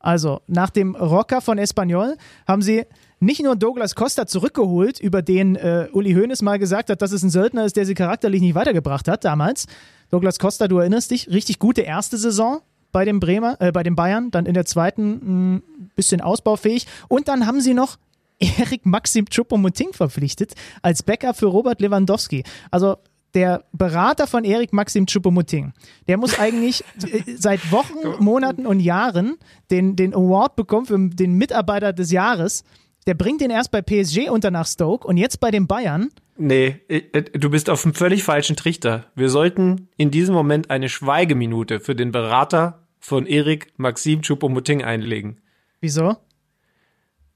Also, 0.00 0.40
nach 0.46 0.70
dem 0.70 0.94
Rocker 0.96 1.40
von 1.40 1.56
Espanyol 1.56 2.16
haben 2.46 2.62
sie 2.62 2.84
nicht 3.20 3.42
nur 3.42 3.54
Douglas 3.54 3.94
Costa 3.94 4.26
zurückgeholt, 4.26 4.98
über 4.98 5.22
den 5.22 5.56
äh, 5.56 5.88
Uli 5.92 6.14
Hoeneß 6.14 6.42
mal 6.42 6.58
gesagt 6.58 6.90
hat, 6.90 7.02
dass 7.02 7.12
es 7.12 7.22
ein 7.22 7.30
Söldner 7.30 7.64
ist, 7.66 7.76
der 7.76 7.86
sie 7.86 7.94
charakterlich 7.94 8.40
nicht 8.40 8.54
weitergebracht 8.54 9.08
hat 9.08 9.24
damals. 9.24 9.66
Douglas 10.10 10.38
Costa, 10.38 10.66
du 10.68 10.78
erinnerst 10.78 11.10
dich, 11.10 11.28
richtig 11.28 11.58
gute 11.58 11.82
erste 11.82 12.16
Saison, 12.16 12.62
bei 12.92 13.04
den 13.04 13.20
Bremer, 13.20 13.56
äh, 13.60 13.72
bei 13.72 13.82
den 13.82 13.94
Bayern, 13.94 14.30
dann 14.30 14.46
in 14.46 14.54
der 14.54 14.64
zweiten 14.64 15.56
ein 15.56 15.90
bisschen 15.94 16.20
ausbaufähig. 16.20 16.86
Und 17.08 17.28
dann 17.28 17.46
haben 17.46 17.60
sie 17.60 17.74
noch 17.74 17.98
Erik 18.38 18.86
Maxim 18.86 19.26
Choupo-Moting 19.26 19.92
verpflichtet 19.92 20.54
als 20.82 21.02
Backup 21.02 21.36
für 21.36 21.46
Robert 21.46 21.80
Lewandowski. 21.80 22.42
Also 22.70 22.96
der 23.34 23.64
Berater 23.72 24.26
von 24.26 24.44
Erik 24.44 24.72
Maxim 24.72 25.06
Choupo-Moting, 25.06 25.72
der 26.08 26.16
muss 26.16 26.38
eigentlich 26.38 26.82
äh, 27.02 27.22
seit 27.36 27.70
Wochen, 27.70 28.22
Monaten 28.22 28.66
und 28.66 28.80
Jahren 28.80 29.36
den, 29.70 29.94
den 29.94 30.14
Award 30.14 30.56
bekommen 30.56 30.86
für 30.86 30.98
den 30.98 31.34
Mitarbeiter 31.34 31.92
des 31.92 32.10
Jahres. 32.10 32.64
Der 33.06 33.14
bringt 33.14 33.40
den 33.40 33.50
erst 33.50 33.70
bei 33.70 33.82
PSG 33.82 34.28
unter 34.30 34.50
nach 34.50 34.66
Stoke 34.66 35.06
und 35.06 35.16
jetzt 35.16 35.40
bei 35.40 35.50
den 35.50 35.66
Bayern. 35.66 36.10
Nee, 36.36 36.80
äh, 36.88 37.22
du 37.22 37.50
bist 37.50 37.68
auf 37.70 37.84
einem 37.84 37.94
völlig 37.94 38.24
falschen 38.24 38.56
Trichter. 38.56 39.06
Wir 39.14 39.28
sollten 39.28 39.88
in 39.96 40.10
diesem 40.10 40.34
Moment 40.34 40.70
eine 40.70 40.88
Schweigeminute 40.88 41.80
für 41.80 41.94
den 41.94 42.12
Berater 42.12 42.86
von 42.98 43.26
Erik 43.26 43.72
Maxim 43.76 44.20
Choupo-Moting 44.22 44.82
einlegen. 44.82 45.40
Wieso? 45.80 46.16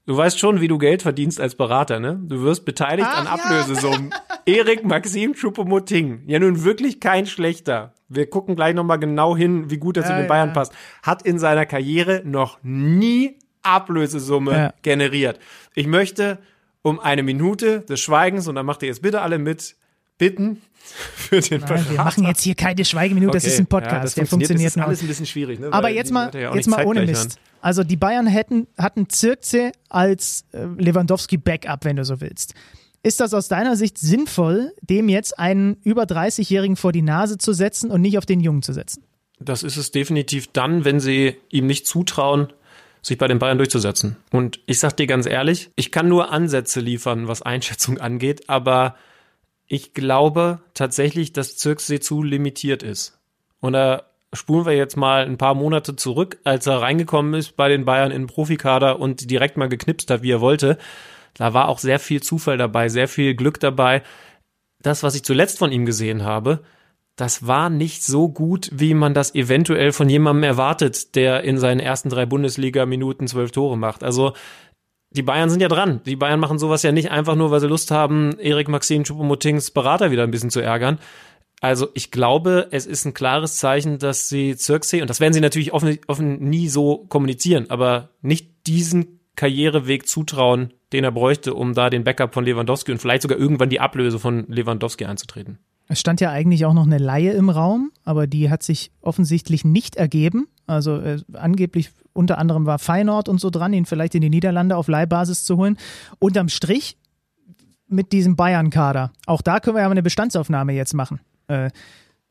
Du 0.05 0.15
weißt 0.15 0.37
schon, 0.39 0.61
wie 0.61 0.67
du 0.67 0.77
Geld 0.77 1.01
verdienst 1.01 1.41
als 1.41 1.55
Berater, 1.55 1.99
ne? 1.99 2.19
Du 2.23 2.43
wirst 2.43 2.63
beteiligt 2.63 3.07
Ach, 3.11 3.21
an 3.21 3.27
Ablösesummen. 3.27 4.11
Ja. 4.11 4.39
Erik 4.45 4.85
Maxim 4.85 5.33
Choupo-Moting, 5.33 6.23
ja 6.27 6.37
nun 6.39 6.63
wirklich 6.63 6.99
kein 6.99 7.25
schlechter. 7.25 7.95
Wir 8.07 8.29
gucken 8.29 8.55
gleich 8.55 8.75
nochmal 8.75 8.99
genau 8.99 9.35
hin, 9.35 9.71
wie 9.71 9.77
gut 9.77 9.97
er 9.97 10.03
ja, 10.03 10.09
zu 10.09 10.15
den 10.15 10.27
Bayern 10.27 10.49
ja. 10.49 10.53
passt. 10.53 10.73
Hat 11.01 11.23
in 11.23 11.39
seiner 11.39 11.65
Karriere 11.65 12.21
noch 12.23 12.59
nie 12.61 13.39
Ablösesumme 13.65 14.73
generiert. 14.81 15.39
Ich 15.73 15.87
möchte 15.87 16.39
um 16.81 16.99
eine 16.99 17.23
Minute 17.23 17.81
des 17.81 17.99
Schweigens, 17.99 18.47
und 18.47 18.55
dann 18.55 18.65
macht 18.65 18.83
ihr 18.83 18.89
jetzt 18.89 19.01
bitte 19.01 19.21
alle 19.21 19.39
mit, 19.39 19.75
bitten, 20.17 20.61
für 21.15 21.39
den 21.39 21.61
Nein, 21.61 21.85
Wir 21.89 21.97
machen 21.97 22.25
jetzt 22.25 22.43
hier 22.43 22.55
keine 22.55 22.85
Schweigeminute, 22.85 23.29
okay. 23.29 23.37
das 23.37 23.45
ist 23.45 23.59
ein 23.59 23.65
Podcast, 23.65 24.15
ja, 24.15 24.21
der 24.21 24.27
funktioniert, 24.27 24.29
funktioniert 24.29 24.67
Das 24.67 24.75
ist 24.75 24.83
alles 24.83 25.01
ein 25.01 25.07
bisschen 25.07 25.25
schwierig. 25.25 25.59
Ne? 25.59 25.73
Aber 25.73 25.89
jetzt 25.89 26.11
mal, 26.11 26.31
ja 26.33 26.53
jetzt 26.53 26.67
mal 26.67 26.85
ohne 26.85 27.05
Mist. 27.05 27.37
An. 27.37 27.37
Also 27.61 27.83
die 27.83 27.97
Bayern 27.97 28.27
hätten, 28.27 28.67
hatten 28.77 29.09
Zirkze 29.09 29.71
als 29.89 30.45
äh, 30.51 30.65
Lewandowski-Backup, 30.77 31.83
wenn 31.85 31.95
du 31.95 32.05
so 32.05 32.21
willst. 32.21 32.53
Ist 33.01 33.19
das 33.19 33.33
aus 33.33 33.47
deiner 33.47 33.75
Sicht 33.75 33.97
sinnvoll, 33.97 34.73
dem 34.81 35.09
jetzt 35.09 35.37
einen 35.37 35.77
über 35.83 36.03
30-Jährigen 36.03 36.75
vor 36.75 36.91
die 36.91 37.01
Nase 37.01 37.37
zu 37.37 37.53
setzen 37.53 37.91
und 37.91 38.01
nicht 38.01 38.17
auf 38.17 38.25
den 38.25 38.39
Jungen 38.39 38.61
zu 38.61 38.73
setzen? 38.73 39.03
Das 39.39 39.63
ist 39.63 39.77
es 39.77 39.91
definitiv 39.91 40.47
dann, 40.53 40.85
wenn 40.85 40.99
sie 40.99 41.37
ihm 41.49 41.67
nicht 41.67 41.87
zutrauen, 41.87 42.53
sich 43.05 43.19
bei 43.19 43.27
den 43.27 43.37
Bayern 43.37 43.59
durchzusetzen. 43.59 44.17
Und 44.31 44.59
ich 44.65 44.79
sag 44.79 44.97
dir 44.97 45.05
ganz 45.05 45.27
ehrlich, 45.27 45.69
ich 45.75 45.91
kann 45.91 46.07
nur 46.07 46.31
Ansätze 46.31 46.79
liefern, 46.79 47.27
was 47.27 47.43
Einschätzung 47.43 47.97
angeht, 47.99 48.49
aber 48.49 48.95
ich 49.67 49.93
glaube 49.93 50.59
tatsächlich, 50.73 51.31
dass 51.31 51.55
Zirksee 51.55 51.99
zu 51.99 52.23
limitiert 52.23 52.81
ist. 52.81 53.19
Und 53.59 53.73
da 53.73 54.03
spulen 54.33 54.65
wir 54.65 54.73
jetzt 54.73 54.97
mal 54.97 55.23
ein 55.23 55.37
paar 55.37 55.53
Monate 55.53 55.95
zurück, 55.95 56.39
als 56.43 56.65
er 56.65 56.81
reingekommen 56.81 57.35
ist 57.35 57.55
bei 57.55 57.69
den 57.69 57.85
Bayern 57.85 58.11
in 58.11 58.23
den 58.23 58.27
Profikader 58.27 58.99
und 58.99 59.29
direkt 59.29 59.55
mal 59.55 59.69
geknipst 59.69 60.09
hat, 60.09 60.23
wie 60.23 60.31
er 60.31 60.41
wollte. 60.41 60.79
Da 61.35 61.53
war 61.53 61.67
auch 61.67 61.77
sehr 61.77 61.99
viel 61.99 62.23
Zufall 62.23 62.57
dabei, 62.57 62.89
sehr 62.89 63.07
viel 63.07 63.35
Glück 63.35 63.59
dabei. 63.59 64.01
Das, 64.81 65.03
was 65.03 65.13
ich 65.13 65.23
zuletzt 65.23 65.59
von 65.59 65.71
ihm 65.71 65.85
gesehen 65.85 66.23
habe, 66.23 66.63
das 67.15 67.47
war 67.47 67.69
nicht 67.69 68.03
so 68.03 68.27
gut, 68.27 68.69
wie 68.73 68.93
man 68.93 69.13
das 69.13 69.33
eventuell 69.35 69.91
von 69.91 70.09
jemandem 70.09 70.43
erwartet, 70.43 71.15
der 71.15 71.43
in 71.43 71.57
seinen 71.57 71.79
ersten 71.79 72.09
drei 72.09 72.25
Bundesliga-Minuten 72.25 73.27
zwölf 73.27 73.51
Tore 73.51 73.77
macht. 73.77 74.03
Also 74.03 74.33
die 75.11 75.23
Bayern 75.23 75.49
sind 75.49 75.61
ja 75.61 75.69
dran. 75.69 76.01
Die 76.05 76.17
Bayern 76.17 76.41
machen 76.41 76.59
sowas 76.59 76.83
ja 76.83 76.91
nicht 76.91 77.11
einfach 77.11 77.35
nur, 77.35 77.51
weil 77.51 77.61
sie 77.61 77.67
Lust 77.67 77.89
haben, 77.89 78.37
Erik 78.37 78.67
Maxim 78.67 79.03
Choupo-Motings 79.03 79.71
Berater 79.71 80.11
wieder 80.11 80.23
ein 80.23 80.31
bisschen 80.31 80.49
zu 80.49 80.59
ärgern. 80.59 80.99
Also 81.61 81.87
ich 81.93 82.11
glaube, 82.11 82.67
es 82.71 82.85
ist 82.85 83.05
ein 83.05 83.13
klares 83.13 83.57
Zeichen, 83.57 83.97
dass 83.97 84.27
sie 84.27 84.57
Zirksee, 84.57 85.01
und 85.01 85.09
das 85.09 85.21
werden 85.21 85.33
sie 85.33 85.39
natürlich 85.39 85.71
offen, 85.71 85.97
offen 86.07 86.43
nie 86.43 86.67
so 86.67 87.05
kommunizieren, 87.07 87.69
aber 87.69 88.09
nicht 88.21 88.67
diesen 88.67 89.21
Karriereweg 89.37 90.05
zutrauen, 90.07 90.73
den 90.91 91.05
er 91.05 91.11
bräuchte, 91.11 91.53
um 91.53 91.73
da 91.73 91.89
den 91.89 92.03
Backup 92.03 92.33
von 92.33 92.43
Lewandowski 92.43 92.91
und 92.91 92.99
vielleicht 92.99 93.21
sogar 93.21 93.37
irgendwann 93.37 93.69
die 93.69 93.79
Ablöse 93.79 94.19
von 94.19 94.45
Lewandowski 94.47 95.05
anzutreten. 95.05 95.59
Es 95.87 95.99
stand 95.99 96.19
ja 96.21 96.31
eigentlich 96.31 96.65
auch 96.65 96.73
noch 96.73 96.85
eine 96.85 96.97
Laie 96.97 97.31
im 97.31 97.49
Raum, 97.49 97.91
aber 98.03 98.27
die 98.27 98.49
hat 98.49 98.63
sich 98.63 98.91
offensichtlich 99.01 99.65
nicht 99.65 99.95
ergeben. 99.95 100.47
Also 100.65 100.97
äh, 100.97 101.21
angeblich 101.33 101.91
unter 102.13 102.37
anderem 102.37 102.65
war 102.65 102.79
Feyenoord 102.79 103.29
und 103.29 103.39
so 103.39 103.49
dran, 103.49 103.73
ihn 103.73 103.85
vielleicht 103.85 104.15
in 104.15 104.21
die 104.21 104.29
Niederlande 104.29 104.77
auf 104.77 104.87
Leihbasis 104.87 105.43
zu 105.43 105.57
holen. 105.57 105.77
Unterm 106.19 106.49
Strich 106.49 106.97
mit 107.87 108.11
diesem 108.13 108.35
Bayern-Kader. 108.35 109.11
Auch 109.27 109.41
da 109.41 109.59
können 109.59 109.75
wir 109.75 109.81
ja 109.81 109.89
eine 109.89 110.01
Bestandsaufnahme 110.01 110.73
jetzt 110.73 110.93
machen. 110.93 111.19
Äh, 111.47 111.69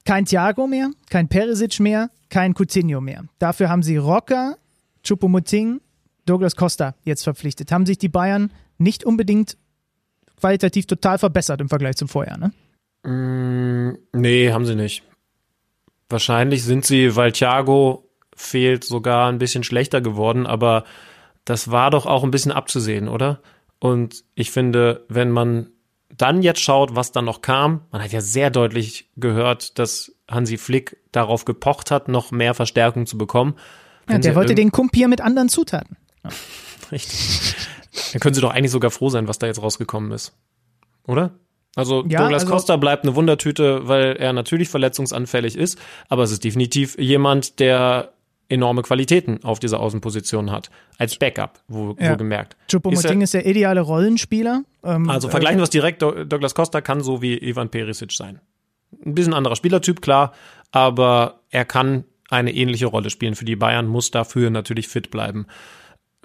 kein 0.05 0.25
Thiago 0.25 0.67
mehr, 0.67 0.91
kein 1.09 1.29
Perisic 1.29 1.81
mehr, 1.81 2.11
kein 2.29 2.55
Coutinho 2.55 3.01
mehr. 3.01 3.25
Dafür 3.39 3.69
haben 3.69 3.83
sie 3.83 3.97
Rocker, 3.97 4.57
Choupo-Moting, 5.05 5.81
Douglas 6.27 6.57
Costa 6.57 6.95
jetzt 7.05 7.23
verpflichtet. 7.23 7.71
Haben 7.71 7.87
sich 7.87 7.99
die 7.99 8.09
Bayern 8.09 8.51
nicht 8.79 9.05
unbedingt 9.05 9.57
qualitativ 10.41 10.87
total 10.87 11.19
verbessert 11.19 11.61
im 11.61 11.69
Vergleich 11.69 11.97
zum 11.97 12.09
Vorjahr, 12.09 12.39
ne? 12.39 12.53
Mm, 13.05 13.93
nee, 14.13 14.53
haben 14.53 14.67
sie 14.67 14.75
nicht. 14.75 15.03
Wahrscheinlich 16.09 16.65
sind 16.65 16.85
sie, 16.85 17.17
weil 17.17 17.33
Thiago 17.33 18.09
fehlt, 18.35 18.85
sogar 18.85 19.29
ein 19.29 19.39
bisschen 19.39 19.65
schlechter 19.65 20.01
geworden, 20.01 20.47
aber 20.47 20.85
das 21.45 21.71
war 21.71 21.91
doch 21.91 22.07
auch 22.07 22.25
ein 22.25 22.31
bisschen 22.31 22.53
abzusehen, 22.53 23.09
oder? 23.09 23.41
Und 23.79 24.25
ich 24.35 24.51
finde, 24.51 25.05
wenn 25.09 25.31
man 25.31 25.71
dann 26.17 26.43
jetzt 26.43 26.61
schaut, 26.61 26.95
was 26.97 27.13
dann 27.13 27.25
noch 27.25 27.43
kam, 27.43 27.83
man 27.91 28.03
hat 28.03 28.13
ja 28.13 28.21
sehr 28.21 28.51
deutlich 28.51 29.11
gehört, 29.17 29.79
dass 29.79 30.13
Hansi 30.29 30.57
Flick 30.57 30.97
darauf 31.13 31.45
gepocht 31.45 31.91
hat, 31.91 32.09
noch 32.09 32.31
mehr 32.31 32.55
Verstärkung 32.55 33.07
zu 33.07 33.19
bekommen. 33.19 33.55
Ja, 34.09 34.19
der 34.19 34.35
wollte 34.35 34.55
den 34.55 34.71
Kumpier 34.71 35.09
mit 35.09 35.21
anderen 35.21 35.49
Zutaten. 35.49 35.97
Ja. 36.25 36.31
Richtig. 36.91 37.55
Dann 38.13 38.21
können 38.21 38.35
sie 38.35 38.41
doch 38.41 38.53
eigentlich 38.53 38.71
sogar 38.71 38.91
froh 38.91 39.11
sein, 39.11 39.29
was 39.29 39.39
da 39.39 39.47
jetzt 39.47 39.61
rausgekommen 39.61 40.11
ist. 40.13 40.33
Oder? 41.07 41.39
Also 41.77 42.05
ja, 42.09 42.23
Douglas 42.23 42.43
also, 42.43 42.53
Costa 42.53 42.77
bleibt 42.77 43.05
eine 43.05 43.15
Wundertüte, 43.17 43.89
weil 43.89 44.17
er 44.17 44.33
natürlich 44.33 44.69
verletzungsanfällig 44.69 45.57
ist, 45.57 45.79
aber 46.09 46.23
es 46.23 46.31
ist 46.31 46.45
definitiv 46.45 46.97
jemand, 46.99 47.59
der 47.59 48.13
enorme 48.49 48.83
Qualitäten 48.83 49.43
auf 49.43 49.59
dieser 49.59 49.81
Außenposition 49.81 50.51
hat. 50.51 50.71
Als 50.99 51.17
Backup, 51.17 51.61
wo, 51.67 51.97
ja. 51.99 52.13
wo 52.13 52.17
gemerkt. 52.17 52.57
Choupo-Moting 52.71 53.23
ist, 53.23 53.35
ist, 53.35 53.35
der 53.35 53.47
ideale 53.47 53.81
Rollenspieler. 53.81 54.63
Ähm, 54.85 55.09
also 55.09 55.29
vergleichen 55.29 55.59
wir 55.59 55.65
es 55.65 55.71
direkt, 55.71 56.03
Douglas 56.03 56.55
Costa 56.55 56.81
kann 56.81 57.01
so 57.01 57.23
wie 57.23 57.37
Ivan 57.37 57.71
Perisic 57.71 58.13
sein. 58.13 58.41
Ein 59.05 59.15
bisschen 59.15 59.35
anderer 59.35 59.57
Spielertyp, 59.57 60.03
klar, 60.03 60.33
aber 60.71 61.41
er 61.51 61.65
kann 61.65 62.05
eine 62.31 62.55
ähnliche 62.55 62.87
Rolle 62.87 63.11
spielen 63.11 63.35
für 63.35 63.45
die 63.45 63.57
Bayern, 63.57 63.87
muss 63.87 64.11
dafür 64.11 64.51
natürlich 64.51 64.89
fit 64.89 65.11
bleiben. 65.11 65.47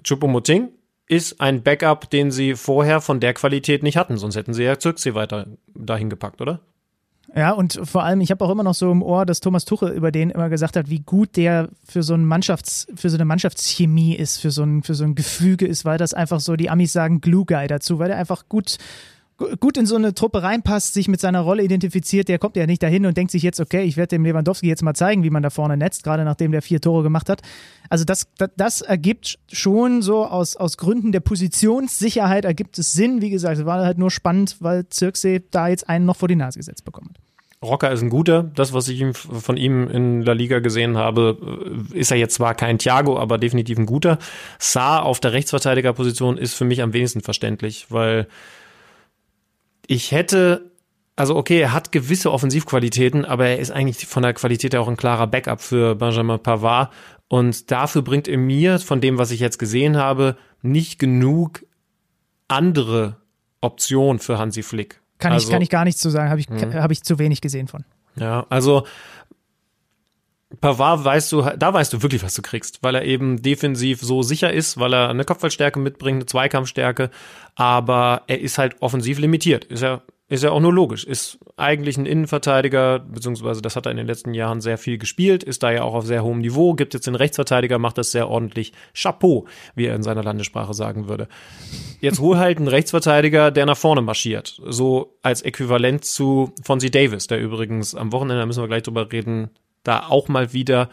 Choupo-Moting 0.04 0.68
ist 1.10 1.40
ein 1.40 1.62
Backup, 1.62 2.08
den 2.08 2.30
sie 2.30 2.54
vorher 2.54 3.00
von 3.00 3.18
der 3.18 3.34
Qualität 3.34 3.82
nicht 3.82 3.96
hatten, 3.96 4.16
sonst 4.16 4.36
hätten 4.36 4.54
sie 4.54 4.62
ja 4.62 4.78
Zirkzee 4.78 5.14
weiter 5.14 5.48
dahin 5.74 6.08
gepackt, 6.08 6.40
oder? 6.40 6.60
Ja, 7.34 7.52
und 7.52 7.80
vor 7.84 8.04
allem, 8.04 8.20
ich 8.20 8.30
habe 8.30 8.44
auch 8.44 8.50
immer 8.50 8.62
noch 8.62 8.74
so 8.74 8.90
im 8.90 9.02
Ohr, 9.02 9.26
dass 9.26 9.40
Thomas 9.40 9.64
Tuchel 9.64 9.90
über 9.90 10.12
den 10.12 10.30
immer 10.30 10.48
gesagt 10.48 10.76
hat, 10.76 10.88
wie 10.88 11.00
gut 11.00 11.36
der 11.36 11.68
für 11.84 12.04
so, 12.04 12.14
ein 12.14 12.24
Mannschafts-, 12.24 12.86
für 12.94 13.10
so 13.10 13.16
eine 13.16 13.24
Mannschaftschemie 13.24 14.14
ist, 14.14 14.38
für 14.38 14.52
so, 14.52 14.62
ein, 14.62 14.82
für 14.84 14.94
so 14.94 15.04
ein 15.04 15.16
Gefüge 15.16 15.66
ist, 15.66 15.84
weil 15.84 15.98
das 15.98 16.14
einfach 16.14 16.40
so, 16.40 16.54
die 16.54 16.70
Amis 16.70 16.92
sagen 16.92 17.20
Glue 17.20 17.44
Guy 17.44 17.66
dazu, 17.66 17.98
weil 17.98 18.08
der 18.08 18.16
einfach 18.16 18.48
gut 18.48 18.78
gut 19.58 19.76
in 19.76 19.86
so 19.86 19.96
eine 19.96 20.14
Truppe 20.14 20.42
reinpasst, 20.42 20.94
sich 20.94 21.08
mit 21.08 21.20
seiner 21.20 21.40
Rolle 21.40 21.62
identifiziert, 21.62 22.28
der 22.28 22.38
kommt 22.38 22.56
ja 22.56 22.66
nicht 22.66 22.82
dahin 22.82 23.06
und 23.06 23.16
denkt 23.16 23.30
sich 23.32 23.42
jetzt, 23.42 23.60
okay, 23.60 23.82
ich 23.82 23.96
werde 23.96 24.16
dem 24.16 24.24
Lewandowski 24.24 24.66
jetzt 24.66 24.82
mal 24.82 24.94
zeigen, 24.94 25.22
wie 25.24 25.30
man 25.30 25.42
da 25.42 25.50
vorne 25.50 25.76
netzt, 25.76 26.04
gerade 26.04 26.24
nachdem 26.24 26.52
der 26.52 26.62
vier 26.62 26.80
Tore 26.80 27.02
gemacht 27.02 27.28
hat. 27.28 27.42
Also 27.88 28.04
das, 28.04 28.28
das, 28.38 28.50
das 28.56 28.80
ergibt 28.82 29.38
schon 29.50 30.02
so 30.02 30.26
aus, 30.26 30.56
aus 30.56 30.76
Gründen 30.76 31.12
der 31.12 31.20
Positionssicherheit 31.20 32.44
ergibt 32.44 32.78
es 32.78 32.92
Sinn. 32.92 33.20
Wie 33.20 33.30
gesagt, 33.30 33.58
es 33.58 33.66
war 33.66 33.84
halt 33.84 33.98
nur 33.98 34.10
spannend, 34.10 34.56
weil 34.60 34.88
Zirkse 34.88 35.40
da 35.50 35.68
jetzt 35.68 35.88
einen 35.88 36.06
noch 36.06 36.16
vor 36.16 36.28
die 36.28 36.36
Nase 36.36 36.58
gesetzt 36.58 36.84
bekommt. 36.84 37.18
Rocker 37.62 37.90
ist 37.90 38.00
ein 38.00 38.08
guter. 38.08 38.42
Das, 38.42 38.72
was 38.72 38.88
ich 38.88 39.04
von 39.14 39.58
ihm 39.58 39.86
in 39.88 40.22
La 40.22 40.32
Liga 40.32 40.60
gesehen 40.60 40.96
habe, 40.96 41.86
ist 41.92 42.10
er 42.10 42.16
jetzt 42.16 42.34
zwar 42.34 42.54
kein 42.54 42.78
Thiago, 42.78 43.18
aber 43.18 43.36
definitiv 43.36 43.76
ein 43.76 43.84
guter. 43.84 44.18
Saar 44.58 45.04
auf 45.04 45.20
der 45.20 45.32
Rechtsverteidigerposition 45.32 46.38
ist 46.38 46.54
für 46.54 46.64
mich 46.64 46.80
am 46.80 46.94
wenigsten 46.94 47.20
verständlich, 47.20 47.86
weil 47.90 48.28
ich 49.90 50.12
hätte, 50.12 50.70
also 51.16 51.34
okay, 51.34 51.58
er 51.58 51.72
hat 51.72 51.90
gewisse 51.90 52.30
Offensivqualitäten, 52.30 53.24
aber 53.24 53.48
er 53.48 53.58
ist 53.58 53.72
eigentlich 53.72 54.06
von 54.06 54.22
der 54.22 54.34
Qualität 54.34 54.72
her 54.72 54.82
auch 54.82 54.86
ein 54.86 54.96
klarer 54.96 55.26
Backup 55.26 55.60
für 55.60 55.96
Benjamin 55.96 56.38
Pavard. 56.38 56.92
Und 57.26 57.72
dafür 57.72 58.02
bringt 58.02 58.28
er 58.28 58.38
mir, 58.38 58.78
von 58.78 59.00
dem, 59.00 59.18
was 59.18 59.32
ich 59.32 59.40
jetzt 59.40 59.58
gesehen 59.58 59.96
habe, 59.96 60.36
nicht 60.62 61.00
genug 61.00 61.66
andere 62.46 63.16
Optionen 63.60 64.20
für 64.20 64.38
Hansi 64.38 64.62
Flick. 64.62 65.00
Kann, 65.18 65.32
also, 65.32 65.48
ich, 65.48 65.52
kann 65.52 65.60
ich 65.60 65.70
gar 65.70 65.84
nichts 65.84 66.00
zu 66.00 66.08
sagen, 66.08 66.30
habe 66.30 66.38
ich, 66.38 66.46
hm. 66.46 66.72
hab 66.72 66.92
ich 66.92 67.02
zu 67.02 67.18
wenig 67.18 67.40
gesehen 67.40 67.66
von. 67.66 67.84
Ja, 68.14 68.46
also 68.48 68.86
Pavard 70.60 71.04
weißt 71.04 71.30
du, 71.32 71.42
da 71.42 71.72
weißt 71.72 71.92
du 71.92 72.02
wirklich, 72.02 72.24
was 72.24 72.34
du 72.34 72.42
kriegst, 72.42 72.82
weil 72.82 72.96
er 72.96 73.04
eben 73.04 73.40
defensiv 73.40 74.00
so 74.00 74.22
sicher 74.22 74.52
ist, 74.52 74.78
weil 74.78 74.92
er 74.92 75.08
eine 75.08 75.24
Kopfballstärke 75.24 75.78
mitbringt, 75.78 76.16
eine 76.16 76.26
Zweikampfstärke, 76.26 77.10
aber 77.54 78.22
er 78.26 78.40
ist 78.40 78.58
halt 78.58 78.76
offensiv 78.80 79.20
limitiert. 79.20 79.64
Ist 79.66 79.82
ja, 79.82 80.02
ist 80.28 80.42
ja 80.42 80.50
auch 80.50 80.60
nur 80.60 80.72
logisch. 80.72 81.04
Ist 81.04 81.38
eigentlich 81.56 81.98
ein 81.98 82.06
Innenverteidiger, 82.06 82.98
beziehungsweise 82.98 83.62
das 83.62 83.76
hat 83.76 83.86
er 83.86 83.92
in 83.92 83.96
den 83.96 84.08
letzten 84.08 84.34
Jahren 84.34 84.60
sehr 84.60 84.76
viel 84.76 84.98
gespielt, 84.98 85.44
ist 85.44 85.62
da 85.62 85.70
ja 85.70 85.82
auch 85.82 85.94
auf 85.94 86.06
sehr 86.06 86.24
hohem 86.24 86.40
Niveau, 86.40 86.74
gibt 86.74 86.94
jetzt 86.94 87.06
den 87.06 87.14
Rechtsverteidiger, 87.14 87.78
macht 87.78 87.98
das 87.98 88.10
sehr 88.10 88.28
ordentlich. 88.28 88.72
Chapeau, 88.92 89.46
wie 89.76 89.86
er 89.86 89.94
in 89.94 90.02
seiner 90.02 90.24
Landessprache 90.24 90.74
sagen 90.74 91.08
würde. 91.08 91.28
Jetzt 92.00 92.18
hol 92.18 92.38
halt 92.38 92.58
einen 92.58 92.68
Rechtsverteidiger, 92.68 93.52
der 93.52 93.66
nach 93.66 93.76
vorne 93.76 94.02
marschiert. 94.02 94.60
So 94.66 95.16
als 95.22 95.42
Äquivalent 95.42 96.04
zu 96.04 96.52
Fonzie 96.64 96.90
Davis, 96.90 97.28
der 97.28 97.40
übrigens 97.40 97.94
am 97.94 98.12
Wochenende, 98.12 98.40
da 98.40 98.46
müssen 98.46 98.62
wir 98.62 98.68
gleich 98.68 98.82
drüber 98.82 99.10
reden, 99.12 99.50
da 99.82 100.06
auch 100.08 100.28
mal 100.28 100.52
wieder 100.52 100.88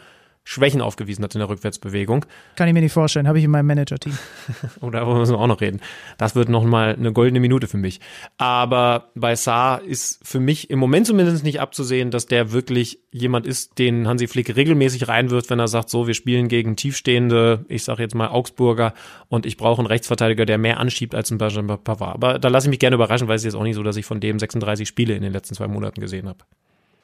Schwächen 0.48 0.80
aufgewiesen 0.80 1.22
hat 1.22 1.34
in 1.34 1.40
der 1.40 1.50
Rückwärtsbewegung. 1.50 2.24
Kann 2.56 2.68
ich 2.68 2.72
mir 2.72 2.80
nicht 2.80 2.94
vorstellen, 2.94 3.28
habe 3.28 3.36
ich 3.36 3.44
in 3.44 3.50
meinem 3.50 3.66
Manager-Team. 3.66 4.16
Oder 4.80 5.00
darüber 5.00 5.18
müssen 5.18 5.34
wir 5.34 5.40
auch 5.40 5.46
noch 5.46 5.60
reden. 5.60 5.82
Das 6.16 6.34
wird 6.34 6.48
noch 6.48 6.64
mal 6.64 6.94
eine 6.94 7.12
goldene 7.12 7.38
Minute 7.38 7.66
für 7.68 7.76
mich. 7.76 8.00
Aber 8.38 9.10
bei 9.14 9.36
Saar 9.36 9.82
ist 9.82 10.26
für 10.26 10.40
mich 10.40 10.70
im 10.70 10.78
Moment 10.78 11.06
zumindest 11.06 11.44
nicht 11.44 11.60
abzusehen, 11.60 12.10
dass 12.10 12.24
der 12.24 12.50
wirklich 12.50 12.98
jemand 13.10 13.46
ist, 13.46 13.78
den 13.78 14.08
Hansi 14.08 14.26
Flick 14.26 14.56
regelmäßig 14.56 15.06
reinwirft, 15.06 15.50
wenn 15.50 15.58
er 15.58 15.68
sagt, 15.68 15.90
so, 15.90 16.06
wir 16.06 16.14
spielen 16.14 16.48
gegen 16.48 16.76
tiefstehende, 16.76 17.66
ich 17.68 17.84
sage 17.84 18.02
jetzt 18.02 18.14
mal 18.14 18.28
Augsburger 18.28 18.94
und 19.28 19.44
ich 19.44 19.58
brauche 19.58 19.80
einen 19.80 19.86
Rechtsverteidiger, 19.86 20.46
der 20.46 20.56
mehr 20.56 20.80
anschiebt 20.80 21.14
als 21.14 21.30
ein 21.30 21.36
Benjamin 21.36 21.76
Pavard. 21.76 22.14
Aber 22.14 22.38
da 22.38 22.48
lasse 22.48 22.68
ich 22.68 22.70
mich 22.70 22.80
gerne 22.80 22.94
überraschen, 22.94 23.28
weil 23.28 23.36
es 23.36 23.42
ist 23.42 23.52
jetzt 23.52 23.54
auch 23.54 23.64
nicht 23.64 23.76
so, 23.76 23.82
dass 23.82 23.98
ich 23.98 24.06
von 24.06 24.18
dem 24.18 24.38
36 24.38 24.88
Spiele 24.88 25.14
in 25.14 25.22
den 25.22 25.34
letzten 25.34 25.54
zwei 25.54 25.68
Monaten 25.68 26.00
gesehen 26.00 26.26
habe. 26.26 26.38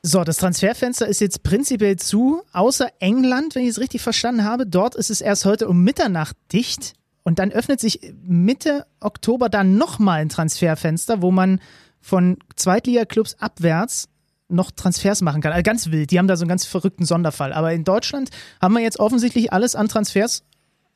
So, 0.07 0.22
das 0.22 0.36
Transferfenster 0.36 1.09
ist 1.09 1.22
jetzt 1.22 1.44
prinzipiell 1.44 1.96
zu, 1.96 2.42
außer 2.52 2.88
England, 2.98 3.55
wenn 3.55 3.62
ich 3.62 3.70
es 3.70 3.80
richtig 3.80 4.02
verstanden 4.02 4.44
habe. 4.44 4.66
Dort 4.66 4.96
ist 4.96 5.09
es 5.09 5.22
erst 5.22 5.46
heute 5.46 5.66
um 5.66 5.82
Mitternacht 5.82 6.36
dicht. 6.52 6.92
Und 7.22 7.38
dann 7.38 7.50
öffnet 7.50 7.80
sich 7.80 8.12
Mitte 8.22 8.84
Oktober 9.00 9.48
dann 9.48 9.78
nochmal 9.78 10.20
ein 10.20 10.28
Transferfenster, 10.28 11.22
wo 11.22 11.30
man 11.30 11.59
von 12.02 12.36
Zweitliga-Clubs 12.55 13.36
abwärts 13.40 14.11
noch 14.48 14.70
Transfers 14.72 15.22
machen 15.22 15.40
kann. 15.40 15.52
Also 15.52 15.62
ganz 15.62 15.90
wild. 15.90 16.11
Die 16.11 16.18
haben 16.18 16.28
da 16.28 16.36
so 16.36 16.42
einen 16.42 16.50
ganz 16.50 16.66
verrückten 16.66 17.07
Sonderfall. 17.07 17.55
Aber 17.55 17.72
in 17.72 17.84
Deutschland 17.84 18.28
haben 18.61 18.74
wir 18.74 18.82
jetzt 18.82 19.00
offensichtlich 19.00 19.55
alles 19.55 19.74
an 19.74 19.88
Transfers 19.88 20.44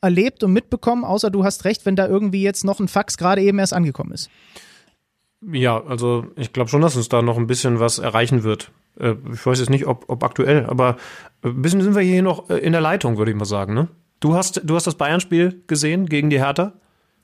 erlebt 0.01 0.43
und 0.43 0.53
mitbekommen, 0.53 1.03
außer 1.03 1.31
du 1.31 1.43
hast 1.43 1.65
recht, 1.65 1.87
wenn 1.87 1.95
da 1.95 2.07
irgendwie 2.07 2.43
jetzt 2.43 2.63
noch 2.63 2.79
ein 2.79 2.87
Fax 2.87 3.17
gerade 3.17 3.41
eben 3.41 3.57
erst 3.57 3.73
angekommen 3.73 4.11
ist. 4.11 4.29
Ja, 5.41 5.83
also 5.83 6.27
ich 6.35 6.53
glaube 6.53 6.69
schon, 6.69 6.81
dass 6.81 6.95
uns 6.95 7.09
da 7.09 7.23
noch 7.23 7.37
ein 7.37 7.47
bisschen 7.47 7.79
was 7.79 7.97
erreichen 7.97 8.43
wird. 8.43 8.71
Äh, 8.99 9.15
ich 9.33 9.45
weiß 9.45 9.59
jetzt 9.59 9.69
nicht, 9.69 9.87
ob, 9.87 10.05
ob 10.07 10.23
aktuell, 10.23 10.65
aber 10.65 10.97
ein 11.43 11.61
bisschen 11.61 11.81
sind 11.81 11.95
wir 11.95 12.01
hier 12.01 12.21
noch 12.21 12.49
äh, 12.49 12.57
in 12.57 12.71
der 12.71 12.81
Leitung, 12.81 13.17
würde 13.17 13.31
ich 13.31 13.37
mal 13.37 13.45
sagen. 13.45 13.73
Ne? 13.73 13.87
Du, 14.19 14.35
hast, 14.35 14.61
du 14.63 14.75
hast 14.75 14.87
das 14.87 14.95
Bayern-Spiel 14.95 15.63
gesehen 15.67 16.07
gegen 16.07 16.29
die 16.29 16.39
Hertha? 16.39 16.73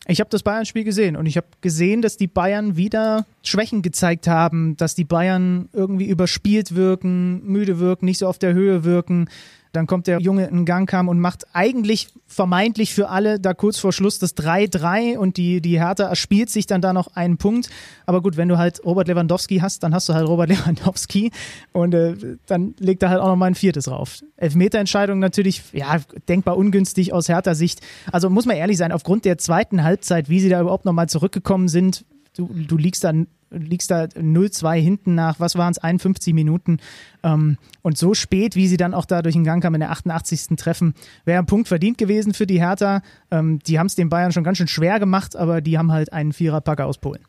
Ich 0.08 0.20
habe 0.20 0.30
das 0.30 0.44
Bayern-Spiel 0.44 0.84
gesehen 0.84 1.16
und 1.16 1.26
ich 1.26 1.36
habe 1.36 1.48
gesehen, 1.62 2.02
dass 2.02 2.16
die 2.16 2.28
Bayern 2.28 2.78
wieder 2.78 3.26
Schwächen 3.42 3.82
gezeigt 3.82 4.28
haben, 4.28 4.78
dass 4.78 4.94
die 4.94 5.04
Bayern 5.04 5.68
irgendwie 5.74 6.06
überspielt 6.06 6.76
wirken, 6.76 7.44
müde 7.46 7.80
wirken, 7.80 8.06
nicht 8.06 8.20
so 8.20 8.28
auf 8.28 8.38
der 8.38 8.54
Höhe 8.54 8.84
wirken. 8.84 9.30
Dann 9.76 9.88
kommt 9.88 10.08
der 10.08 10.20
Junge 10.20 10.48
in 10.48 10.66
Gang 10.66 10.90
kam 10.90 11.10
und 11.10 11.20
macht 11.20 11.46
eigentlich 11.54 12.08
vermeintlich 12.28 12.94
für 12.94 13.10
alle 13.10 13.40
da 13.40 13.54
kurz 13.54 13.78
vor 13.78 13.94
Schluss 13.94 14.20
das 14.20 14.36
3-3 14.36 15.18
und 15.18 15.38
die, 15.38 15.62
die 15.62 15.80
Hertha 15.80 16.06
erspielt 16.06 16.50
sich 16.50 16.66
dann 16.66 16.82
da 16.82 16.94
noch 16.94 17.16
einen 17.16 17.38
Punkt. 17.38 17.70
Aber 18.06 18.22
gut, 18.22 18.38
wenn 18.38 18.48
du 18.48 18.58
halt 18.58 18.84
Robert 18.86 19.08
Lewandowski 19.08 19.58
hast, 19.58 19.84
dann 19.84 19.94
hast 19.94 20.10
du 20.10 20.14
halt 20.14 20.28
Robert 20.28 20.50
Lewandowski 20.56 21.32
und 21.72 21.94
äh, 21.94 22.16
dann 22.46 22.74
legt 22.80 23.04
er 23.04 23.10
halt 23.10 23.22
auch 23.22 23.28
noch 23.28 23.36
mal 23.36 23.48
ein 23.48 23.56
viertes 23.56 23.90
rauf. 23.90 24.20
Elfmeterentscheidung 24.38 25.20
natürlich, 25.20 25.64
ja, 25.74 25.98
denkbar 26.28 26.58
ungünstig 26.58 27.14
aus 27.14 27.30
Hertha-Sicht. 27.30 27.82
Also 28.12 28.30
muss 28.30 28.46
man 28.46 28.58
ehrlich 28.58 28.78
sein, 28.78 28.92
aufgrund 28.92 29.26
der 29.26 29.38
zweiten 29.38 29.84
Halbzeit, 29.84 30.30
wie 30.30 30.40
sie 30.40 30.50
da 30.50 30.62
überhaupt 30.62 30.86
noch 30.86 30.94
mal 30.94 31.10
zurückgekommen 31.10 31.68
sind, 31.68 32.06
du, 32.36 32.48
du 32.48 32.78
liegst 32.78 33.04
dann 33.04 33.28
liegst 33.50 33.92
da 33.92 34.04
0-2 34.04 34.80
hinten 34.80 35.16
nach, 35.16 35.40
was 35.40 35.56
waren 35.58 35.72
es, 35.72 35.78
51 35.78 36.34
Minuten. 36.34 36.80
Ähm, 37.24 37.58
und 37.82 37.98
so 37.98 38.14
spät, 38.14 38.56
wie 38.56 38.68
sie 38.68 38.78
dann 38.78 38.94
auch 38.94 39.06
da 39.06 39.22
durch 39.22 39.36
den 39.36 39.44
Gang 39.44 39.62
kamen 39.62 39.76
in 39.76 39.82
der 39.82 39.92
88. 39.92 40.58
Treffen, 40.58 40.94
wäre 41.26 41.40
ein 41.40 41.46
Punkt 41.46 41.68
verdient 41.68 41.98
gewesen 41.98 42.34
für 42.34 42.48
die 42.48 42.60
Hertha. 42.60 43.02
Ähm, 43.32 43.60
die 43.60 43.80
haben 43.80 43.88
es 43.88 43.96
den 43.96 44.10
Bayern 44.10 44.32
schon 44.32 44.44
ganz 44.44 44.58
schön 44.58 44.68
schwer 44.68 45.00
gemacht, 45.00 45.36
aber 45.36 45.62
die 45.62 45.78
haben 45.78 45.92
halt 45.92 46.14
einen 46.14 46.34
Viererpacker 46.34 46.86
aus 46.86 46.98
Polen. 46.98 47.22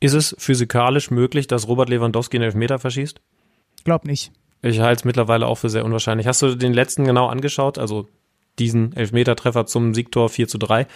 Ist 0.00 0.14
es 0.14 0.34
physikalisch 0.38 1.10
möglich, 1.10 1.46
dass 1.46 1.68
Robert 1.68 1.88
Lewandowski 1.88 2.36
einen 2.36 2.44
Elfmeter 2.44 2.78
verschießt? 2.78 3.20
Glaub 3.84 4.04
nicht. 4.04 4.32
Ich 4.62 4.80
halte 4.80 5.00
es 5.00 5.04
mittlerweile 5.04 5.46
auch 5.46 5.56
für 5.56 5.68
sehr 5.68 5.84
unwahrscheinlich. 5.84 6.26
Hast 6.26 6.42
du 6.42 6.54
den 6.54 6.72
letzten 6.72 7.04
genau 7.04 7.26
angeschaut? 7.26 7.78
Also 7.78 8.08
diesen 8.58 8.94
Elfmetertreffer 8.96 9.66
zum 9.66 9.94
Siegtor 9.94 10.28
4 10.28 10.48
zu 10.48 10.58
3. 10.58 10.86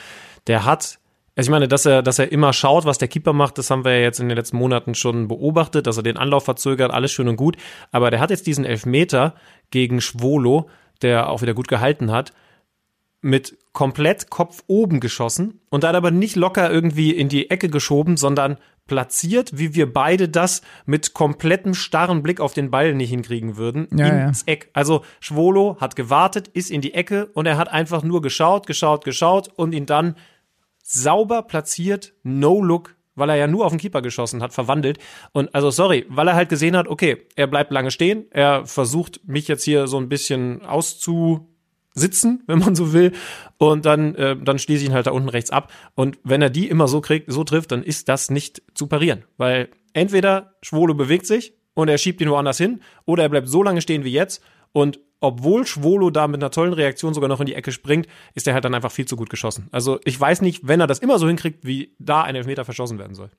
Der 0.46 0.64
hat 0.64 0.98
also 1.38 1.50
ich 1.50 1.52
meine, 1.52 1.68
dass 1.68 1.86
er, 1.86 2.02
dass 2.02 2.18
er 2.18 2.32
immer 2.32 2.52
schaut, 2.52 2.84
was 2.84 2.98
der 2.98 3.06
Keeper 3.06 3.32
macht, 3.32 3.58
das 3.58 3.70
haben 3.70 3.84
wir 3.84 3.96
ja 3.96 4.02
jetzt 4.02 4.18
in 4.18 4.28
den 4.28 4.36
letzten 4.36 4.56
Monaten 4.56 4.96
schon 4.96 5.28
beobachtet, 5.28 5.86
dass 5.86 5.96
er 5.96 6.02
den 6.02 6.16
Anlauf 6.16 6.44
verzögert, 6.44 6.90
alles 6.90 7.12
schön 7.12 7.28
und 7.28 7.36
gut. 7.36 7.56
Aber 7.92 8.10
der 8.10 8.18
hat 8.18 8.30
jetzt 8.30 8.48
diesen 8.48 8.64
Elfmeter 8.64 9.36
gegen 9.70 10.00
Schwolo, 10.00 10.68
der 11.00 11.30
auch 11.30 11.40
wieder 11.40 11.54
gut 11.54 11.68
gehalten 11.68 12.10
hat, 12.10 12.32
mit 13.20 13.56
komplett 13.72 14.30
Kopf 14.30 14.64
oben 14.66 14.98
geschossen 14.98 15.60
und 15.70 15.84
dann 15.84 15.94
aber 15.94 16.10
nicht 16.10 16.34
locker 16.34 16.72
irgendwie 16.72 17.12
in 17.12 17.28
die 17.28 17.50
Ecke 17.50 17.68
geschoben, 17.68 18.16
sondern 18.16 18.56
platziert, 18.88 19.56
wie 19.56 19.76
wir 19.76 19.92
beide 19.92 20.28
das 20.28 20.62
mit 20.86 21.14
komplettem 21.14 21.74
starren 21.74 22.24
Blick 22.24 22.40
auf 22.40 22.52
den 22.52 22.72
Ball 22.72 22.94
nicht 22.94 23.10
hinkriegen 23.10 23.56
würden, 23.56 23.86
ja, 23.96 24.26
ins 24.26 24.44
ja. 24.44 24.54
Eck. 24.54 24.70
Also 24.72 25.04
Schwolo 25.20 25.76
hat 25.78 25.94
gewartet, 25.94 26.48
ist 26.48 26.68
in 26.68 26.80
die 26.80 26.94
Ecke 26.94 27.26
und 27.26 27.46
er 27.46 27.58
hat 27.58 27.68
einfach 27.68 28.02
nur 28.02 28.22
geschaut, 28.22 28.66
geschaut, 28.66 29.04
geschaut 29.04 29.50
und 29.54 29.72
ihn 29.72 29.86
dann 29.86 30.16
sauber 30.88 31.42
platziert, 31.42 32.14
no 32.22 32.62
look, 32.62 32.96
weil 33.14 33.28
er 33.28 33.36
ja 33.36 33.46
nur 33.46 33.66
auf 33.66 33.72
den 33.72 33.78
Keeper 33.78 34.00
geschossen 34.00 34.42
hat, 34.42 34.54
verwandelt. 34.54 34.98
Und 35.32 35.54
also 35.54 35.70
sorry, 35.70 36.06
weil 36.08 36.28
er 36.28 36.34
halt 36.34 36.48
gesehen 36.48 36.76
hat, 36.76 36.88
okay, 36.88 37.26
er 37.36 37.46
bleibt 37.46 37.70
lange 37.72 37.90
stehen, 37.90 38.24
er 38.30 38.64
versucht 38.64 39.20
mich 39.26 39.48
jetzt 39.48 39.64
hier 39.64 39.86
so 39.86 39.98
ein 39.98 40.08
bisschen 40.08 40.64
auszusitzen, 40.64 42.42
wenn 42.46 42.58
man 42.58 42.74
so 42.74 42.94
will, 42.94 43.12
und 43.58 43.84
dann 43.84 44.14
äh, 44.14 44.36
dann 44.42 44.58
schließe 44.58 44.82
ich 44.82 44.88
ihn 44.88 44.94
halt 44.94 45.06
da 45.06 45.10
unten 45.10 45.28
rechts 45.28 45.50
ab. 45.50 45.70
Und 45.94 46.18
wenn 46.24 46.40
er 46.40 46.50
die 46.50 46.68
immer 46.68 46.88
so 46.88 47.02
kriegt, 47.02 47.30
so 47.30 47.44
trifft, 47.44 47.70
dann 47.70 47.82
ist 47.82 48.08
das 48.08 48.30
nicht 48.30 48.62
zu 48.72 48.86
parieren, 48.86 49.24
weil 49.36 49.68
entweder 49.92 50.54
Schwolo 50.62 50.94
bewegt 50.94 51.26
sich 51.26 51.52
und 51.74 51.88
er 51.88 51.98
schiebt 51.98 52.22
ihn 52.22 52.30
woanders 52.30 52.56
hin, 52.56 52.80
oder 53.04 53.24
er 53.24 53.28
bleibt 53.28 53.48
so 53.48 53.62
lange 53.62 53.82
stehen 53.82 54.04
wie 54.04 54.12
jetzt 54.12 54.42
und 54.72 55.00
obwohl 55.20 55.66
Schwolo 55.66 56.10
da 56.10 56.28
mit 56.28 56.42
einer 56.42 56.50
tollen 56.50 56.72
Reaktion 56.72 57.14
sogar 57.14 57.28
noch 57.28 57.40
in 57.40 57.46
die 57.46 57.54
Ecke 57.54 57.72
springt, 57.72 58.06
ist 58.34 58.46
er 58.46 58.54
halt 58.54 58.64
dann 58.64 58.74
einfach 58.74 58.92
viel 58.92 59.06
zu 59.06 59.16
gut 59.16 59.30
geschossen. 59.30 59.68
Also 59.72 59.98
ich 60.04 60.18
weiß 60.18 60.42
nicht, 60.42 60.66
wenn 60.66 60.80
er 60.80 60.86
das 60.86 60.98
immer 60.98 61.18
so 61.18 61.26
hinkriegt, 61.26 61.64
wie 61.64 61.94
da 61.98 62.22
ein 62.22 62.34
Elfmeter 62.34 62.64
verschossen 62.64 62.98
werden 62.98 63.14
soll. 63.14 63.30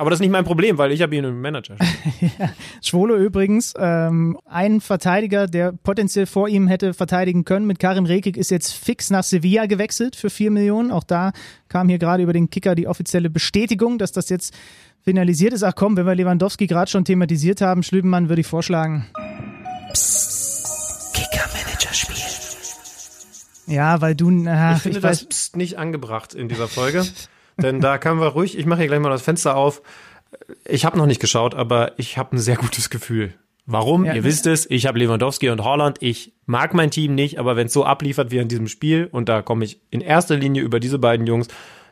Aber 0.00 0.10
das 0.10 0.18
ist 0.18 0.20
nicht 0.20 0.30
mein 0.30 0.44
Problem, 0.44 0.78
weil 0.78 0.92
ich 0.92 1.02
habe 1.02 1.16
ihn 1.16 1.24
im 1.24 1.40
Manager. 1.40 1.76
ja. 2.20 2.50
Schwolo 2.80 3.16
übrigens, 3.16 3.74
ähm, 3.76 4.38
ein 4.44 4.80
Verteidiger, 4.80 5.48
der 5.48 5.72
potenziell 5.72 6.26
vor 6.26 6.48
ihm 6.48 6.68
hätte 6.68 6.94
verteidigen 6.94 7.44
können, 7.44 7.66
mit 7.66 7.80
Karim 7.80 8.06
Rekik, 8.06 8.36
ist 8.36 8.52
jetzt 8.52 8.72
fix 8.72 9.10
nach 9.10 9.24
Sevilla 9.24 9.66
gewechselt 9.66 10.14
für 10.14 10.30
vier 10.30 10.52
Millionen. 10.52 10.92
Auch 10.92 11.02
da 11.02 11.32
kam 11.68 11.88
hier 11.88 11.98
gerade 11.98 12.22
über 12.22 12.32
den 12.32 12.48
Kicker 12.48 12.76
die 12.76 12.86
offizielle 12.86 13.28
Bestätigung, 13.28 13.98
dass 13.98 14.12
das 14.12 14.28
jetzt 14.28 14.54
finalisiert 15.02 15.52
ist. 15.52 15.64
Ach 15.64 15.74
komm, 15.74 15.96
wenn 15.96 16.06
wir 16.06 16.14
Lewandowski 16.14 16.68
gerade 16.68 16.88
schon 16.88 17.04
thematisiert 17.04 17.60
haben, 17.60 17.82
Schlübenmann, 17.82 18.28
würde 18.28 18.40
ich 18.40 18.46
vorschlagen. 18.46 19.06
Psst, 19.92 20.47
Ja, 23.68 24.00
weil 24.00 24.14
du. 24.14 24.46
Ach, 24.48 24.76
ich 24.76 24.82
finde 24.82 24.98
ich 24.98 25.02
das 25.02 25.24
Psst 25.24 25.56
nicht 25.56 25.78
angebracht 25.78 26.34
in 26.34 26.48
dieser 26.48 26.68
Folge. 26.68 27.04
Denn 27.56 27.80
da 27.80 27.98
können 27.98 28.20
wir 28.20 28.28
ruhig, 28.28 28.56
ich 28.56 28.66
mache 28.66 28.80
hier 28.80 28.88
gleich 28.88 29.00
mal 29.00 29.10
das 29.10 29.22
Fenster 29.22 29.56
auf. 29.56 29.82
Ich 30.64 30.84
habe 30.84 30.96
noch 30.96 31.06
nicht 31.06 31.20
geschaut, 31.20 31.54
aber 31.54 31.92
ich 31.98 32.18
habe 32.18 32.36
ein 32.36 32.38
sehr 32.38 32.56
gutes 32.56 32.90
Gefühl. 32.90 33.34
Warum? 33.66 34.04
Ja, 34.04 34.14
Ihr 34.14 34.24
wisst 34.24 34.46
es, 34.46 34.68
ich 34.70 34.86
habe 34.86 34.98
Lewandowski 34.98 35.50
und 35.50 35.62
Holland. 35.62 35.98
Ich 36.00 36.32
mag 36.46 36.72
mein 36.72 36.90
Team 36.90 37.14
nicht, 37.14 37.38
aber 37.38 37.56
wenn 37.56 37.66
es 37.66 37.72
so 37.72 37.84
abliefert 37.84 38.30
wie 38.30 38.38
in 38.38 38.48
diesem 38.48 38.68
Spiel, 38.68 39.08
und 39.12 39.28
da 39.28 39.42
komme 39.42 39.64
ich 39.64 39.80
in 39.90 40.00
erster 40.00 40.36
Linie 40.36 40.62
über 40.62 40.80
diese 40.80 40.98
beiden 40.98 41.26
Jungs, 41.26 41.48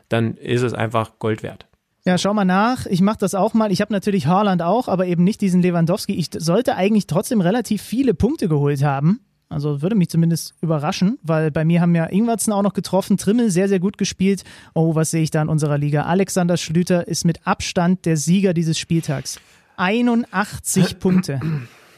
dann 0.09 0.35
ist 0.37 0.63
es 0.63 0.73
einfach 0.73 1.19
Gold 1.19 1.43
wert. 1.43 1.67
Ja, 2.05 2.17
schau 2.17 2.33
mal 2.33 2.45
nach. 2.45 2.85
Ich 2.85 3.01
mache 3.01 3.17
das 3.19 3.35
auch 3.35 3.53
mal. 3.53 3.71
Ich 3.71 3.81
habe 3.81 3.93
natürlich 3.93 4.27
Haaland 4.27 4.61
auch, 4.61 4.87
aber 4.87 5.05
eben 5.05 5.23
nicht 5.23 5.41
diesen 5.41 5.61
Lewandowski. 5.61 6.13
Ich 6.13 6.29
sollte 6.35 6.75
eigentlich 6.75 7.05
trotzdem 7.05 7.41
relativ 7.41 7.81
viele 7.81 8.13
Punkte 8.13 8.47
geholt 8.47 8.81
haben. 8.81 9.19
Also 9.49 9.81
würde 9.81 9.95
mich 9.95 10.09
zumindest 10.09 10.55
überraschen, 10.61 11.19
weil 11.23 11.51
bei 11.51 11.63
mir 11.63 11.79
haben 11.79 11.95
ja 11.95 12.05
Ingwertsen 12.05 12.51
auch 12.51 12.63
noch 12.63 12.73
getroffen, 12.73 13.17
Trimmel 13.17 13.49
sehr, 13.49 13.69
sehr 13.69 13.79
gut 13.79 13.97
gespielt. 13.97 14.43
Oh, 14.73 14.95
was 14.95 15.11
sehe 15.11 15.23
ich 15.23 15.31
da 15.31 15.41
in 15.41 15.47
unserer 15.47 15.77
Liga? 15.77 16.03
Alexander 16.03 16.57
Schlüter 16.57 17.07
ist 17.07 17.23
mit 17.23 17.47
Abstand 17.47 18.05
der 18.05 18.17
Sieger 18.17 18.53
dieses 18.53 18.77
Spieltags. 18.77 19.39
81 19.77 20.95
Punkte. 20.99 21.39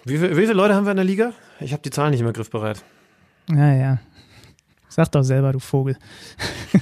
Wie, 0.05 0.21
wie, 0.21 0.35
viele 0.35 0.53
Leute 0.53 0.75
haben 0.75 0.85
wir 0.85 0.91
in 0.91 0.97
der 0.97 1.05
Liga? 1.05 1.33
Ich 1.59 1.73
habe 1.73 1.81
die 1.81 1.89
Zahlen 1.89 2.11
nicht 2.11 2.21
mehr 2.21 2.33
griffbereit. 2.33 2.83
Naja. 3.47 3.99
Sag 4.87 5.11
doch 5.11 5.23
selber, 5.23 5.51
du 5.51 5.59
Vogel. 5.59 5.97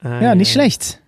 ah, 0.00 0.20
ja, 0.20 0.34
nicht 0.34 0.52
schlecht. 0.52 1.00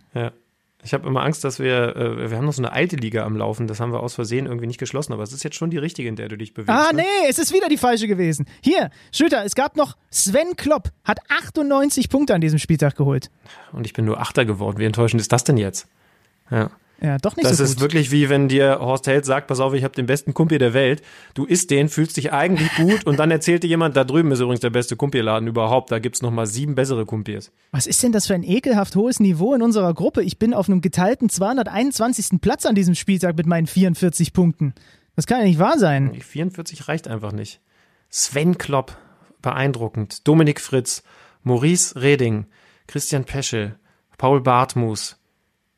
Ich 0.86 0.94
habe 0.94 1.08
immer 1.08 1.24
Angst, 1.24 1.42
dass 1.42 1.58
wir, 1.58 1.96
äh, 1.96 2.30
wir 2.30 2.36
haben 2.36 2.46
noch 2.46 2.52
so 2.52 2.62
eine 2.62 2.70
alte 2.70 2.94
Liga 2.94 3.24
am 3.24 3.36
Laufen, 3.36 3.66
das 3.66 3.80
haben 3.80 3.92
wir 3.92 3.98
aus 3.98 4.14
Versehen 4.14 4.46
irgendwie 4.46 4.68
nicht 4.68 4.78
geschlossen, 4.78 5.12
aber 5.12 5.24
es 5.24 5.32
ist 5.32 5.42
jetzt 5.42 5.56
schon 5.56 5.68
die 5.68 5.78
richtige, 5.78 6.08
in 6.08 6.14
der 6.14 6.28
du 6.28 6.38
dich 6.38 6.54
bewegst. 6.54 6.70
Ah, 6.70 6.92
ne? 6.92 7.02
nee, 7.02 7.28
es 7.28 7.40
ist 7.40 7.52
wieder 7.52 7.68
die 7.68 7.76
falsche 7.76 8.06
gewesen. 8.06 8.46
Hier, 8.62 8.90
Schlüter, 9.10 9.44
es 9.44 9.56
gab 9.56 9.76
noch 9.76 9.96
Sven 10.12 10.54
Klopp, 10.56 10.92
hat 11.02 11.18
98 11.28 12.08
Punkte 12.08 12.36
an 12.36 12.40
diesem 12.40 12.60
Spieltag 12.60 12.94
geholt. 12.94 13.32
Und 13.72 13.84
ich 13.84 13.94
bin 13.94 14.04
nur 14.04 14.20
Achter 14.20 14.44
geworden. 14.44 14.78
Wie 14.78 14.84
enttäuschend 14.84 15.20
ist 15.20 15.32
das 15.32 15.42
denn 15.42 15.56
jetzt? 15.56 15.88
Ja. 16.52 16.70
Ja, 17.00 17.18
doch 17.18 17.36
nicht 17.36 17.44
das 17.44 17.58
so 17.58 17.62
gut. 17.62 17.70
Das 17.70 17.74
ist 17.76 17.80
wirklich 17.80 18.10
wie 18.10 18.28
wenn 18.28 18.48
dir 18.48 18.78
Horst 18.80 19.06
Held 19.06 19.24
sagt, 19.24 19.48
pass 19.48 19.60
auf, 19.60 19.74
ich 19.74 19.84
habe 19.84 19.94
den 19.94 20.06
besten 20.06 20.32
Kumpel 20.32 20.58
der 20.58 20.72
Welt. 20.72 21.02
Du 21.34 21.44
isst 21.44 21.70
den, 21.70 21.88
fühlst 21.88 22.16
dich 22.16 22.32
eigentlich 22.32 22.74
gut 22.76 23.04
und 23.04 23.18
dann 23.18 23.30
erzählt 23.30 23.62
dir 23.62 23.68
jemand, 23.68 23.96
da 23.96 24.04
drüben 24.04 24.32
ist 24.32 24.40
übrigens 24.40 24.60
der 24.60 24.70
beste 24.70 24.96
Kumpelladen 24.96 25.46
überhaupt. 25.46 25.92
Da 25.92 25.98
gibt's 25.98 26.22
noch 26.22 26.30
mal 26.30 26.46
sieben 26.46 26.74
bessere 26.74 27.04
Kumpels. 27.04 27.52
Was 27.70 27.86
ist 27.86 28.02
denn 28.02 28.12
das 28.12 28.26
für 28.26 28.34
ein 28.34 28.42
ekelhaft 28.42 28.96
hohes 28.96 29.20
Niveau 29.20 29.54
in 29.54 29.62
unserer 29.62 29.92
Gruppe? 29.92 30.22
Ich 30.22 30.38
bin 30.38 30.54
auf 30.54 30.68
einem 30.68 30.80
geteilten 30.80 31.28
221. 31.28 32.40
Platz 32.40 32.64
an 32.64 32.74
diesem 32.74 32.94
Spieltag 32.94 33.36
mit 33.36 33.46
meinen 33.46 33.66
44 33.66 34.32
Punkten. 34.32 34.74
Das 35.16 35.26
kann 35.26 35.38
ja 35.38 35.44
nicht 35.44 35.58
wahr 35.58 35.78
sein. 35.78 36.12
Die 36.12 36.20
44 36.20 36.88
reicht 36.88 37.08
einfach 37.08 37.32
nicht. 37.32 37.60
Sven 38.08 38.56
Klopp, 38.56 38.96
beeindruckend. 39.42 40.26
Dominik 40.26 40.60
Fritz, 40.60 41.02
Maurice 41.42 42.00
Reding, 42.00 42.46
Christian 42.86 43.24
Peschel, 43.24 43.78
Paul 44.16 44.40
Bartmus, 44.40 45.16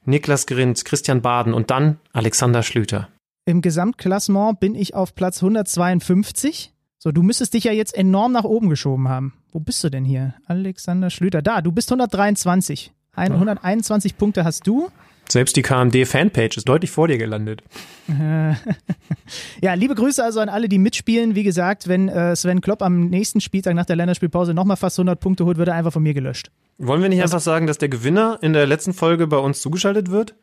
Niklas 0.08 0.46
Grinz, 0.46 0.84
Christian 0.84 1.20
Baden 1.20 1.52
und 1.52 1.70
dann 1.70 1.98
Alexander 2.12 2.62
Schlüter. 2.62 3.08
Im 3.44 3.60
Gesamtklassement 3.60 4.58
bin 4.58 4.74
ich 4.74 4.94
auf 4.94 5.14
Platz 5.14 5.42
152. 5.42 6.72
So, 6.98 7.12
du 7.12 7.22
müsstest 7.22 7.54
dich 7.54 7.64
ja 7.64 7.72
jetzt 7.72 7.94
enorm 7.94 8.32
nach 8.32 8.44
oben 8.44 8.70
geschoben 8.70 9.08
haben. 9.08 9.34
Wo 9.52 9.60
bist 9.60 9.84
du 9.84 9.90
denn 9.90 10.04
hier? 10.04 10.34
Alexander 10.46 11.10
Schlüter. 11.10 11.42
Da, 11.42 11.60
du 11.60 11.72
bist 11.72 11.90
123. 11.90 12.92
121 13.16 14.16
Punkte 14.16 14.44
hast 14.44 14.66
du. 14.66 14.88
Selbst 15.30 15.56
die 15.56 15.62
KMD-Fanpage 15.62 16.56
ist 16.56 16.68
deutlich 16.68 16.90
vor 16.90 17.06
dir 17.06 17.18
gelandet. 17.18 17.62
ja, 19.60 19.74
liebe 19.74 19.94
Grüße 19.94 20.24
also 20.24 20.40
an 20.40 20.48
alle, 20.48 20.68
die 20.68 20.78
mitspielen. 20.78 21.34
Wie 21.34 21.42
gesagt, 21.42 21.86
wenn 21.86 22.08
äh, 22.08 22.34
Sven 22.34 22.62
Klopp 22.62 22.80
am 22.80 23.08
nächsten 23.08 23.40
Spieltag 23.42 23.74
nach 23.74 23.84
der 23.84 23.96
Länderspielpause 23.96 24.54
nochmal 24.54 24.78
fast 24.78 24.98
100 24.98 25.20
Punkte 25.20 25.44
holt, 25.44 25.58
wird 25.58 25.68
er 25.68 25.74
einfach 25.74 25.92
von 25.92 26.02
mir 26.02 26.14
gelöscht. 26.14 26.50
Wollen 26.78 27.02
wir 27.02 27.10
nicht 27.10 27.22
Was? 27.22 27.32
einfach 27.32 27.42
sagen, 27.42 27.66
dass 27.66 27.76
der 27.76 27.90
Gewinner 27.90 28.38
in 28.40 28.54
der 28.54 28.66
letzten 28.66 28.94
Folge 28.94 29.26
bei 29.26 29.36
uns 29.36 29.60
zugeschaltet 29.60 30.10
wird? 30.10 30.34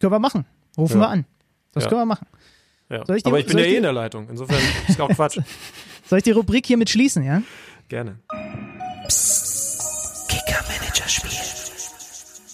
Können 0.00 0.12
wir 0.12 0.18
machen. 0.18 0.44
Rufen 0.76 1.00
ja. 1.00 1.06
wir 1.06 1.08
an. 1.08 1.24
Das 1.72 1.84
ja. 1.84 1.88
können 1.88 2.02
wir 2.02 2.06
machen. 2.06 2.26
Ja. 2.90 3.00
Ich 3.14 3.22
die, 3.22 3.28
Aber 3.28 3.38
ich 3.38 3.46
bin 3.46 3.56
ja 3.56 3.64
eh 3.64 3.76
in 3.76 3.82
der 3.82 3.92
Leitung. 3.92 4.28
Insofern 4.28 4.58
ist 4.88 5.00
auch 5.00 5.08
Quatsch. 5.08 5.38
soll 6.06 6.18
ich 6.18 6.24
die 6.24 6.32
Rubrik 6.32 6.66
hiermit 6.66 6.90
schließen, 6.90 7.24
ja? 7.24 7.42
Gerne. 7.88 8.18
Psst. 9.08 10.28
Kicker-Manager-Spiel. 10.28 11.33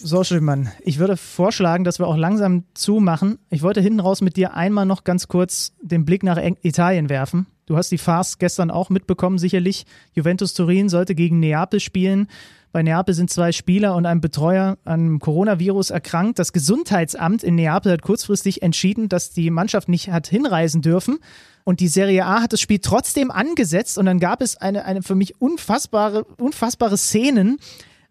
So, 0.03 0.25
Schildmann, 0.25 0.71
ich 0.83 0.99
würde 0.99 1.19
vorschlagen, 1.19 1.85
dass 1.85 1.99
wir 1.99 2.07
auch 2.07 2.17
langsam 2.17 2.65
zumachen. 2.73 3.39
Ich 3.51 3.61
wollte 3.61 3.83
hinten 3.83 4.01
raus 4.01 4.23
mit 4.23 4.37
dir 4.39 4.55
einmal 4.55 4.87
noch 4.87 5.05
ganz 5.05 5.29
kurz 5.29 5.75
den 5.83 6.07
Blick 6.07 6.23
nach 6.23 6.39
Italien 6.63 7.11
werfen. 7.11 7.47
Du 7.67 7.77
hast 7.77 7.93
die 7.93 7.99
Farce 7.99 8.39
gestern 8.39 8.71
auch 8.71 8.89
mitbekommen, 8.89 9.39
sicherlich. 9.39 9.85
Juventus 10.15 10.55
Turin 10.55 10.89
sollte 10.89 11.15
gegen 11.15 11.39
Neapel 11.39 11.81
spielen. 11.81 12.29
Bei 12.73 12.83
Neapel 12.83 13.13
sind 13.13 13.29
zwei 13.29 13.53
Spieler 13.53 13.95
und 13.95 14.07
ein 14.07 14.23
Betreuer 14.23 14.79
an 14.85 15.19
Coronavirus 15.19 15.91
erkrankt. 15.91 16.39
Das 16.39 16.55
Gesundheitsamt 16.55 17.43
in 17.43 17.57
Neapel 17.57 17.93
hat 17.93 18.01
kurzfristig 18.01 18.63
entschieden, 18.63 19.11
dass 19.11 19.33
die 19.33 19.51
Mannschaft 19.51 19.91
nicht 19.91 20.11
hat 20.11 20.29
hinreisen 20.29 20.81
dürfen. 20.81 21.19
Und 21.65 21.81
die 21.81 21.89
Serie 21.89 22.25
A 22.25 22.41
hat 22.41 22.55
das 22.55 22.61
Spiel 22.63 22.79
trotzdem 22.79 23.31
angesetzt 23.31 23.99
und 23.99 24.07
dann 24.07 24.19
gab 24.19 24.41
es 24.41 24.57
eine, 24.57 24.87
eine 24.87 25.03
für 25.03 25.15
mich 25.15 25.43
unfassbare, 25.43 26.25
unfassbare 26.39 26.97
Szenen, 26.97 27.59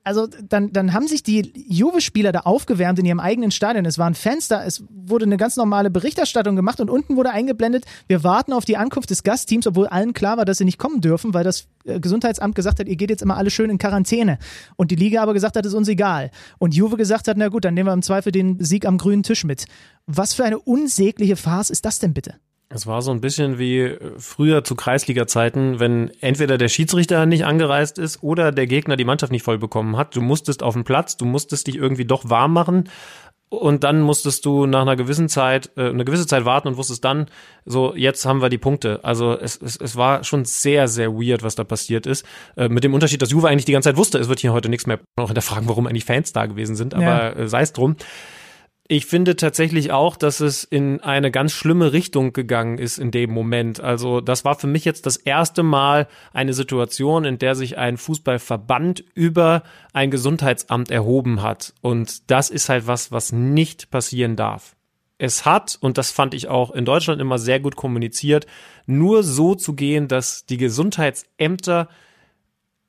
also 0.04 0.28
dann, 0.28 0.72
dann 0.72 0.94
haben 0.94 1.08
sich 1.08 1.24
die 1.24 1.52
Juve-Spieler 1.68 2.32
da 2.32 2.42
aufgewärmt 2.42 3.00
in 3.00 3.06
ihrem 3.06 3.20
eigenen 3.20 3.52
Stadion. 3.52 3.86
Es 3.86 3.98
waren 3.98 4.16
Fans 4.16 4.48
da, 4.48 4.64
es 4.64 4.84
wurde 4.90 5.26
eine 5.26 5.38
ganz 5.38 5.56
normale 5.58 5.90
Berichterstattung 5.90 6.56
gemacht 6.56 6.80
und 6.80 6.90
unten 6.90 7.16
wurde 7.16 7.32
eingeblendet, 7.32 7.86
wir 8.08 8.24
warten 8.24 8.54
auf 8.54 8.66
die 8.66 8.78
Ankunft 8.78 9.10
des 9.10 9.24
Gastteams, 9.24 9.68
obwohl 9.68 9.88
allen 9.88 10.14
klar 10.14 10.38
war, 10.38 10.46
dass 10.46 10.58
sie 10.58 10.66
nicht 10.66 10.78
kommen 10.78 11.02
dürfen, 11.02 11.34
weil 11.34 11.44
das 11.44 11.68
äh, 11.86 12.00
Gesundheitsamt 12.00 12.56
gesagt 12.56 12.80
hat, 12.80 12.88
ihr 12.88 12.96
geht 12.96 13.10
jetzt 13.10 13.22
immer 13.22 13.38
alle 13.38 13.50
schön 13.50 13.70
in 13.70 13.78
Quarantäne. 13.78 14.40
Und 14.76 14.92
die 14.92 14.96
Liga 14.96 15.22
aber 15.22 15.34
gesagt 15.34 15.56
hat, 15.56 15.66
es 15.66 15.74
ist 15.74 15.78
uns 15.78 15.88
egal. 15.88 16.32
Und 16.58 16.74
Juve 16.74 16.98
gesagt 16.98 17.28
hat, 17.28 17.38
na 17.38 17.50
gut, 17.50 17.66
dann 17.66 17.74
nehmen 17.74 17.88
wir 17.90 17.94
im 17.94 18.02
Zweifel 18.02 18.32
den 18.32 18.64
Sieg 18.64 18.86
am 18.86 18.98
grünen 18.98 19.24
Tisch 19.24 19.44
mit. 19.44 19.66
Was 20.08 20.34
für 20.34 20.44
eine 20.44 20.60
unsägliche 20.60 21.36
Farce 21.36 21.70
ist 21.70 21.86
das 21.86 22.00
denn 22.00 22.14
bitte? 22.14 22.36
Es 22.72 22.86
war 22.86 23.02
so 23.02 23.10
ein 23.12 23.20
bisschen 23.20 23.58
wie 23.58 23.80
äh, 23.80 24.00
früher 24.18 24.64
zu 24.64 24.76
Kreisliga-Zeiten, 24.76 25.80
wenn 25.80 26.12
entweder 26.22 26.58
der 26.60 26.70
Schiedsrichter 26.70 27.26
nicht 27.26 27.46
angereist 27.46 27.98
ist 27.98 28.22
oder 28.22 28.52
der 28.52 28.68
Gegner 28.68 28.96
die 28.96 29.06
Mannschaft 29.06 29.32
nicht 29.32 29.44
voll 29.44 29.58
bekommen 29.58 29.98
hat. 29.98 30.16
Du 30.16 30.22
musstest 30.22 30.62
auf 30.62 30.76
den 30.76 30.84
Platz, 30.84 31.18
du 31.18 31.26
musstest 31.26 31.66
dich 31.66 31.76
irgendwie 31.76 32.06
doch 32.06 32.30
warm 32.30 32.54
machen 32.54 32.90
und 33.50 33.84
dann 33.84 34.02
musstest 34.02 34.46
du 34.46 34.68
nach 34.68 34.84
einer 34.84 34.96
gewissen 34.96 35.28
Zeit, 35.28 35.72
äh, 35.76 35.90
eine 35.90 36.06
gewisse 36.06 36.28
Zeit 36.28 36.46
warten 36.46 36.68
und 36.68 36.78
wusstest 36.78 37.04
dann, 37.04 37.26
so 37.66 37.96
jetzt 37.96 38.24
haben 38.26 38.40
wir 38.42 38.50
die 38.50 38.60
Punkte. 38.60 39.00
Also 39.04 39.36
es, 39.38 39.60
es, 39.60 39.76
es 39.76 39.96
war 39.96 40.24
schon 40.24 40.46
sehr, 40.46 40.88
sehr 40.88 41.12
weird, 41.12 41.42
was 41.42 41.56
da 41.56 41.64
passiert 41.64 42.06
ist. 42.06 42.24
Äh, 42.56 42.70
mit 42.70 42.84
dem 42.84 42.94
Unterschied, 42.94 43.24
dass 43.24 43.32
Juve 43.32 43.50
eigentlich 43.50 43.66
die 43.66 43.72
ganze 43.72 43.90
Zeit 43.90 43.98
wusste, 43.98 44.20
es 44.20 44.30
wird 44.30 44.40
hier 44.40 44.54
heute 44.54 44.70
nichts 44.70 44.86
mehr 44.86 45.00
noch 45.18 45.30
hinterfragen, 45.30 45.68
warum 45.68 45.88
eigentlich 45.88 46.06
Fans 46.06 46.34
da 46.34 46.46
gewesen 46.46 46.76
sind, 46.76 46.94
aber 46.94 47.04
ja. 47.04 47.30
äh, 47.32 47.48
sei 47.48 47.62
es 47.62 47.74
drum. 47.74 47.96
Ich 48.92 49.06
finde 49.06 49.36
tatsächlich 49.36 49.92
auch, 49.92 50.18
dass 50.18 50.40
es 50.40 50.64
in 50.64 51.00
eine 51.02 51.30
ganz 51.30 51.52
schlimme 51.52 51.94
Richtung 51.94 52.34
gegangen 52.34 52.80
ist 52.80 52.98
in 52.98 53.12
dem 53.12 53.30
Moment. 53.30 53.80
Also 53.80 54.20
das 54.20 54.46
war 54.46 54.56
für 54.56 54.66
mich 54.66 54.84
jetzt 54.84 55.06
das 55.06 55.16
erste 55.16 55.62
Mal 55.62 56.08
eine 56.34 56.54
Situation, 56.54 57.24
in 57.24 57.38
der 57.38 57.54
sich 57.54 57.78
ein 57.78 57.98
Fußballverband 57.98 59.04
über 59.14 59.62
ein 59.94 60.10
Gesundheitsamt 60.10 60.90
erhoben 60.90 61.44
hat. 61.44 61.76
Und 61.82 62.32
das 62.32 62.50
ist 62.50 62.68
halt 62.68 62.88
was, 62.88 63.12
was 63.12 63.32
nicht 63.32 63.92
passieren 63.92 64.36
darf. 64.36 64.76
Es 65.20 65.46
hat, 65.46 65.78
und 65.80 66.00
das 66.00 66.10
fand 66.10 66.34
ich 66.34 66.48
auch 66.48 66.72
in 66.72 66.86
Deutschland 66.86 67.22
immer 67.22 67.38
sehr 67.38 67.60
gut 67.60 67.76
kommuniziert, 67.76 68.48
nur 68.88 69.22
so 69.22 69.54
zu 69.54 69.76
gehen, 69.76 70.08
dass 70.08 70.48
die 70.48 70.58
Gesundheitsämter 70.58 71.90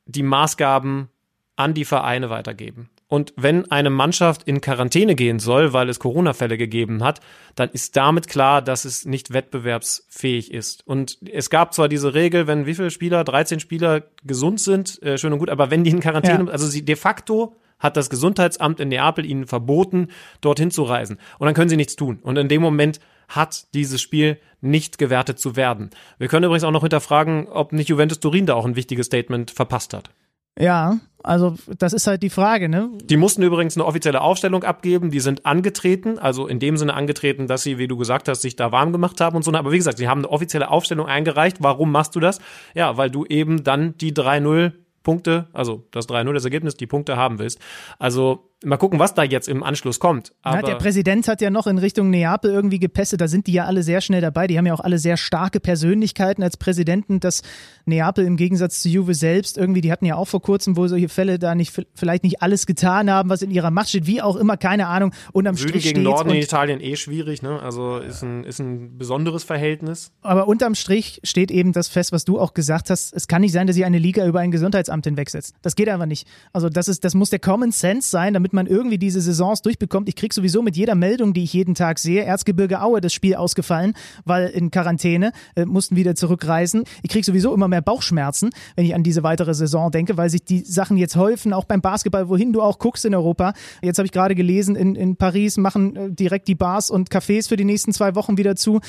die 0.07 0.23
Maßgaben 0.23 1.11
an 1.57 1.75
die 1.75 1.85
Vereine 1.85 2.31
weitergeben. 2.31 2.89
Und 3.11 3.33
wenn 3.37 3.69
eine 3.73 3.91
Mannschaft 3.91 4.45
in 4.45 4.61
Quarantäne 4.61 5.17
gehen 5.17 5.41
soll, 5.41 5.73
weil 5.73 5.89
es 5.89 5.99
Corona-Fälle 5.99 6.57
gegeben 6.57 7.03
hat, 7.03 7.21
dann 7.57 7.69
ist 7.71 7.97
damit 7.97 8.29
klar, 8.29 8.63
dass 8.63 8.85
es 8.85 9.05
nicht 9.05 9.33
wettbewerbsfähig 9.33 10.55
ist. 10.55 10.87
Und 10.87 11.19
es 11.29 11.51
gab 11.51 11.75
zwar 11.75 11.89
diese 11.89 12.15
Regel, 12.15 12.47
wenn 12.47 12.67
wie 12.67 12.75
viele 12.77 12.93
Spieler, 12.93 13.25
13 13.25 13.59
Spieler 13.59 14.05
gesund 14.23 14.61
sind, 14.61 15.03
äh, 15.03 15.19
schön 15.19 15.33
und 15.33 15.41
gut, 15.41 15.51
aber 15.51 15.73
wenn 15.73 15.83
die 15.83 15.91
in 15.91 15.99
Quarantäne, 15.99 16.45
ja. 16.45 16.53
also 16.53 16.69
sie 16.69 16.85
de 16.85 16.95
facto 16.95 17.57
hat 17.81 17.97
das 17.97 18.11
Gesundheitsamt 18.11 18.79
in 18.79 18.91
Neapel 18.91 19.27
ihnen 19.27 19.49
verboten, 19.49 20.09
dorthin 20.41 20.71
zu 20.71 20.85
reisen. 20.85 21.19
Und 21.41 21.47
dann 21.47 21.55
können 21.55 21.69
sie 21.69 21.77
nichts 21.77 21.97
tun. 21.97 22.21
Und 22.23 22.37
in 22.37 22.47
dem 22.47 22.63
Moment 22.63 23.01
hat 23.27 23.75
dieses 23.75 24.01
Spiel 24.01 24.39
nicht 24.61 24.99
gewertet 24.99 25.41
zu 25.41 25.57
werden. 25.57 25.91
Wir 26.19 26.29
können 26.29 26.45
übrigens 26.45 26.63
auch 26.63 26.71
noch 26.71 26.83
hinterfragen, 26.83 27.49
ob 27.49 27.73
nicht 27.73 27.89
Juventus 27.89 28.21
Turin 28.21 28.47
da 28.47 28.55
auch 28.55 28.67
ein 28.67 28.77
wichtiges 28.77 29.07
Statement 29.07 29.51
verpasst 29.51 29.95
hat. 29.95 30.11
Ja, 30.59 30.99
also 31.23 31.55
das 31.79 31.93
ist 31.93 32.07
halt 32.07 32.23
die 32.23 32.31
Frage, 32.31 32.69
ne? 32.69 32.91
Die 33.03 33.17
mussten 33.17 33.43
übrigens 33.43 33.77
eine 33.77 33.85
offizielle 33.85 34.21
Aufstellung 34.21 34.65
abgeben, 34.65 35.11
die 35.11 35.21
sind 35.21 35.45
angetreten, 35.45 36.19
also 36.19 36.47
in 36.47 36.59
dem 36.59 36.77
Sinne 36.77 36.95
angetreten, 36.95 37.47
dass 37.47 37.63
sie, 37.63 37.79
wie 37.79 37.89
du 37.89 37.97
gesagt 37.97 38.29
hast, 38.29 38.43
sich 38.43 38.57
da 38.57 38.73
warm 38.73 38.93
gemacht 38.93 39.21
haben 39.21 39.37
und 39.37 39.43
so. 39.43 39.53
Aber 39.53 39.73
wie 39.73 39.77
gesagt, 39.77 39.99
sie 39.99 40.09
haben 40.09 40.21
eine 40.21 40.31
offizielle 40.31 40.71
Aufstellung 40.71 41.07
eingereicht. 41.07 41.59
Warum 41.61 41.93
machst 41.93 42.15
du 42.17 42.21
das? 42.21 42.41
Ja, 42.75 42.97
weil 42.97 43.11
du 43.11 43.27
eben 43.27 43.65
dann 43.65 43.97
die 43.99 44.13
3-0 44.13 44.73
Punkte, 45.03 45.49
also 45.53 45.87
das 45.93 46.09
3-0 46.09 46.33
das 46.33 46.45
Ergebnis, 46.45 46.77
die 46.77 46.87
Punkte 46.87 47.17
haben 47.17 47.39
willst. 47.39 47.59
Also 47.99 48.50
Mal 48.63 48.77
gucken, 48.77 48.99
was 48.99 49.15
da 49.15 49.23
jetzt 49.23 49.49
im 49.49 49.63
Anschluss 49.63 49.99
kommt. 49.99 50.33
Ja, 50.45 50.61
der 50.61 50.75
Präsident 50.75 51.29
hat 51.29 51.41
ja 51.41 51.49
noch 51.49 51.67
in 51.67 51.79
Richtung 51.79 52.11
Neapel 52.11 52.51
irgendwie 52.51 52.79
gepestet. 52.79 53.21
Da 53.21 53.27
sind 53.27 53.47
die 53.47 53.53
ja 53.53 53.65
alle 53.65 53.83
sehr 53.83 54.03
schnell 54.03 54.21
dabei. 54.21 54.47
Die 54.47 54.59
haben 54.59 54.67
ja 54.67 54.75
auch 54.75 54.81
alle 54.81 54.99
sehr 54.99 55.17
starke 55.17 55.61
Persönlichkeiten 55.61 56.43
als 56.43 56.59
Präsidenten. 56.59 57.21
dass 57.21 57.43
Neapel 57.87 58.25
im 58.25 58.37
Gegensatz 58.37 58.81
zu 58.81 58.89
Juve 58.89 59.15
selbst 59.15 59.57
irgendwie, 59.57 59.81
die 59.81 59.91
hatten 59.91 60.05
ja 60.05 60.17
auch 60.17 60.29
vor 60.29 60.43
kurzem 60.43 60.77
wohl 60.77 60.89
solche 60.89 61.09
Fälle 61.09 61.39
da 61.39 61.55
nicht 61.55 61.73
vielleicht 61.95 62.23
nicht 62.23 62.43
alles 62.43 62.67
getan 62.67 63.11
haben, 63.11 63.31
was 63.31 63.43
in 63.43 63.51
ihrer 63.51 63.71
Macht 63.71 63.89
steht. 63.89 64.07
Wie 64.07 64.21
auch 64.21 64.37
immer, 64.37 64.57
keine 64.57 64.89
Ahnung. 64.89 65.13
Und 65.33 65.47
am 65.47 65.57
Süden 65.57 65.71
Strich 65.71 65.85
gegen 65.85 66.03
Norden 66.03 66.31
in 66.31 66.37
Italien 66.37 66.81
eh 66.81 66.97
schwierig. 66.97 67.43
Ne? 67.43 67.61
Also 67.61 67.97
ist 67.97 68.23
ein, 68.23 68.45
ist 68.45 68.59
ein 68.59 68.99
besonderes 68.99 69.45
Verhältnis. 69.45 70.13
Aber 70.21 70.49
unterm 70.49 70.75
Strich 70.75 71.21
steht 71.25 71.51
eben 71.51 71.73
das 71.73 71.89
fest, 71.89 72.13
was 72.13 72.25
du 72.25 72.39
auch 72.39 72.55
gesagt 72.55 72.91
hast. 72.91 73.15
Es 73.15 73.27
kann 73.27 73.41
nicht 73.41 73.53
sein, 73.53 73.67
dass 73.67 73.77
ihr 73.77 73.87
eine 73.87 73.99
Liga 73.99 74.27
über 74.27 74.41
ein 74.41 74.51
Gesundheitsamt 74.51 75.07
hinwegsetzt. 75.07 75.55
Das 75.63 75.77
geht 75.77 75.89
einfach 75.89 76.07
nicht. 76.07 76.29
Also 76.53 76.69
das 76.69 76.89
ist, 76.89 77.05
das 77.05 77.15
muss 77.15 77.31
der 77.31 77.39
Common 77.39 77.73
Sense 77.73 78.11
sein, 78.11 78.35
damit 78.35 78.50
damit 78.51 78.53
man 78.53 78.67
irgendwie 78.67 78.99
diese 78.99 79.21
Saisons 79.21 79.63
durchbekommt. 79.63 80.09
Ich 80.09 80.17
kriege 80.17 80.35
sowieso 80.35 80.63
mit 80.63 80.77
jeder 80.77 80.95
Meldung, 80.95 81.33
die 81.33 81.45
ich 81.45 81.53
jeden 81.53 81.75
Tag 81.75 81.99
sehe, 81.99 82.25
Erzgebirge 82.25 82.83
Aue 82.83 83.01
das 83.01 83.13
Spiel 83.13 83.37
ausgefallen, 83.37 83.95
weil 84.25 84.49
in 84.49 84.71
Quarantäne, 84.71 85.33
äh, 85.55 85.65
mussten 85.65 85.97
wieder 85.97 86.15
zurückreisen. 86.15 86.85
Ich 87.03 87.11
kriege 87.11 87.25
sowieso 87.25 87.55
immer 87.55 87.69
mehr 87.69 87.83
Bauchschmerzen, 87.83 88.51
wenn 88.75 88.85
ich 88.85 88.95
an 88.95 89.03
diese 89.03 89.23
weitere 89.23 89.55
Saison 89.55 89.91
denke, 89.91 90.17
weil 90.17 90.31
sich 90.31 90.45
die 90.45 90.61
Sachen 90.61 90.97
jetzt 90.97 91.17
häufen, 91.17 91.53
auch 91.53 91.65
beim 91.65 91.81
Basketball, 91.81 92.29
wohin 92.29 92.53
du 92.53 92.63
auch 92.63 92.79
guckst 92.79 93.05
in 93.05 93.15
Europa. 93.15 93.53
Jetzt 93.83 93.99
habe 93.99 94.07
ich 94.07 94.13
gerade 94.13 94.35
gelesen, 94.35 94.75
in, 94.75 94.97
in 94.97 95.17
Paris 95.17 95.57
machen 95.57 95.97
äh, 95.97 96.11
direkt 96.11 96.49
die 96.49 96.57
Bars 96.57 96.91
und 96.91 97.11
Cafés 97.11 97.49
für 97.49 97.57
die 97.57 97.65
nächsten 97.65 97.93
zwei 97.93 98.15
Wochen 98.15 98.37
wieder 98.37 98.57
zu. 98.57 98.81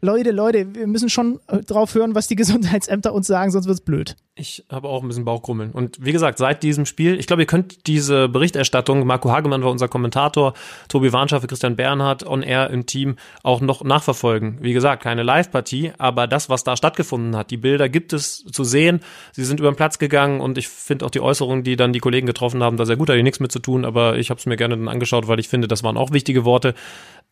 Leute, 0.00 0.30
Leute, 0.30 0.74
wir 0.74 0.86
müssen 0.86 1.08
schon 1.08 1.40
äh, 1.48 1.58
drauf 1.58 1.94
hören, 1.94 2.14
was 2.14 2.28
die 2.28 2.36
Gesundheitsämter 2.36 3.12
uns 3.12 3.26
sagen, 3.26 3.50
sonst 3.50 3.66
wird's 3.66 3.80
blöd. 3.80 4.16
Ich 4.36 4.64
habe 4.70 4.88
auch 4.88 5.02
ein 5.02 5.08
bisschen 5.08 5.24
Bauchgrummeln. 5.24 5.72
Und 5.72 6.04
wie 6.04 6.12
gesagt, 6.12 6.38
seit 6.38 6.62
diesem 6.62 6.86
Spiel, 6.86 7.18
ich 7.18 7.26
glaube, 7.26 7.42
ihr 7.42 7.46
könnt 7.46 7.88
diese 7.88 8.28
Berichterstattung, 8.28 9.04
Marco 9.04 9.32
Hagemann 9.32 9.64
war 9.64 9.72
unser 9.72 9.88
Kommentator, 9.88 10.54
Tobi 10.88 11.12
Warnschaffe, 11.12 11.48
Christian 11.48 11.74
Bernhard, 11.74 12.24
on 12.24 12.44
air 12.44 12.70
im 12.70 12.86
Team 12.86 13.16
auch 13.42 13.60
noch 13.60 13.82
nachverfolgen. 13.82 14.58
Wie 14.62 14.72
gesagt, 14.72 15.02
keine 15.02 15.24
Live-Partie, 15.24 15.90
aber 15.98 16.28
das, 16.28 16.48
was 16.48 16.62
da 16.62 16.76
stattgefunden 16.76 17.34
hat, 17.34 17.50
die 17.50 17.56
Bilder 17.56 17.88
gibt 17.88 18.12
es 18.12 18.44
zu 18.44 18.62
sehen. 18.62 19.00
Sie 19.32 19.44
sind 19.44 19.58
über 19.58 19.72
den 19.72 19.76
Platz 19.76 19.98
gegangen 19.98 20.40
und 20.40 20.56
ich 20.56 20.68
finde 20.68 21.04
auch 21.04 21.10
die 21.10 21.20
Äußerungen, 21.20 21.64
die 21.64 21.74
dann 21.74 21.92
die 21.92 21.98
Kollegen 21.98 22.28
getroffen 22.28 22.62
haben, 22.62 22.76
da 22.76 22.86
sehr 22.86 22.96
gut, 22.96 23.08
da 23.08 23.14
hat 23.14 23.22
nichts 23.24 23.40
mit 23.40 23.50
zu 23.50 23.58
tun, 23.58 23.84
aber 23.84 24.18
ich 24.18 24.30
habe 24.30 24.38
es 24.38 24.46
mir 24.46 24.56
gerne 24.56 24.76
dann 24.76 24.86
angeschaut, 24.86 25.26
weil 25.26 25.40
ich 25.40 25.48
finde, 25.48 25.66
das 25.66 25.82
waren 25.82 25.96
auch 25.96 26.12
wichtige 26.12 26.44
Worte. 26.44 26.74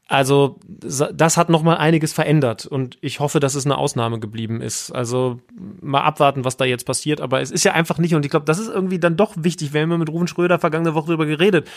Also 0.09 0.61
das 0.69 1.37
hat 1.37 1.49
noch 1.49 1.65
mal 1.65 1.79
einiges 1.79 2.13
verändert 2.13 2.65
und 2.65 2.97
ich 3.01 3.19
hoffe, 3.19 3.41
dass 3.41 3.57
es 3.57 3.65
eine 3.65 3.77
Ausnahme 3.77 4.21
geblieben 4.21 4.61
ist. 4.61 4.93
Also 4.93 5.41
mal 5.81 6.03
abwarten, 6.03 6.45
was 6.45 6.57
da 6.57 6.65
jetzt 6.65 6.87
passiert. 6.87 7.21
Aber 7.21 7.41
es 7.41 7.51
ist 7.51 7.65
ja 7.65 7.73
einfach 7.73 7.99
nicht 7.99 8.15
und 8.15 8.25
ich 8.25 8.31
glaube, 8.31 8.47
das 8.47 8.61
ist 8.61 8.69
irgendwie 8.69 9.01
dann 9.01 9.17
doch 9.17 9.35
wichtig. 9.37 9.73
Wir 9.73 9.83
haben 9.83 9.91
ja 9.91 9.99
mit 9.99 10.09
Rufen 10.09 10.29
Schröder 10.29 10.61
vergangene 10.61 10.95
Woche 10.95 11.09
darüber 11.09 11.27
geredet. 11.27 11.69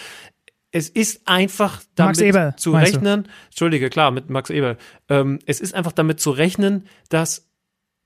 Es 0.72 0.90
ist 0.90 1.28
einfach 1.28 1.82
damit 1.96 2.22
Eber, 2.22 2.54
zu 2.56 2.74
rechnen. 2.74 3.24
Du? 3.24 3.30
Entschuldige, 3.48 3.90
klar, 3.90 4.12
mit 4.12 4.30
Max 4.30 4.52
Eber. 4.52 4.78
Ähm, 5.08 5.40
es 5.48 5.60
ist 5.60 5.74
einfach 5.74 5.92
damit 5.92 6.20
zu 6.20 6.30
rechnen, 6.30 6.86
dass 7.10 7.49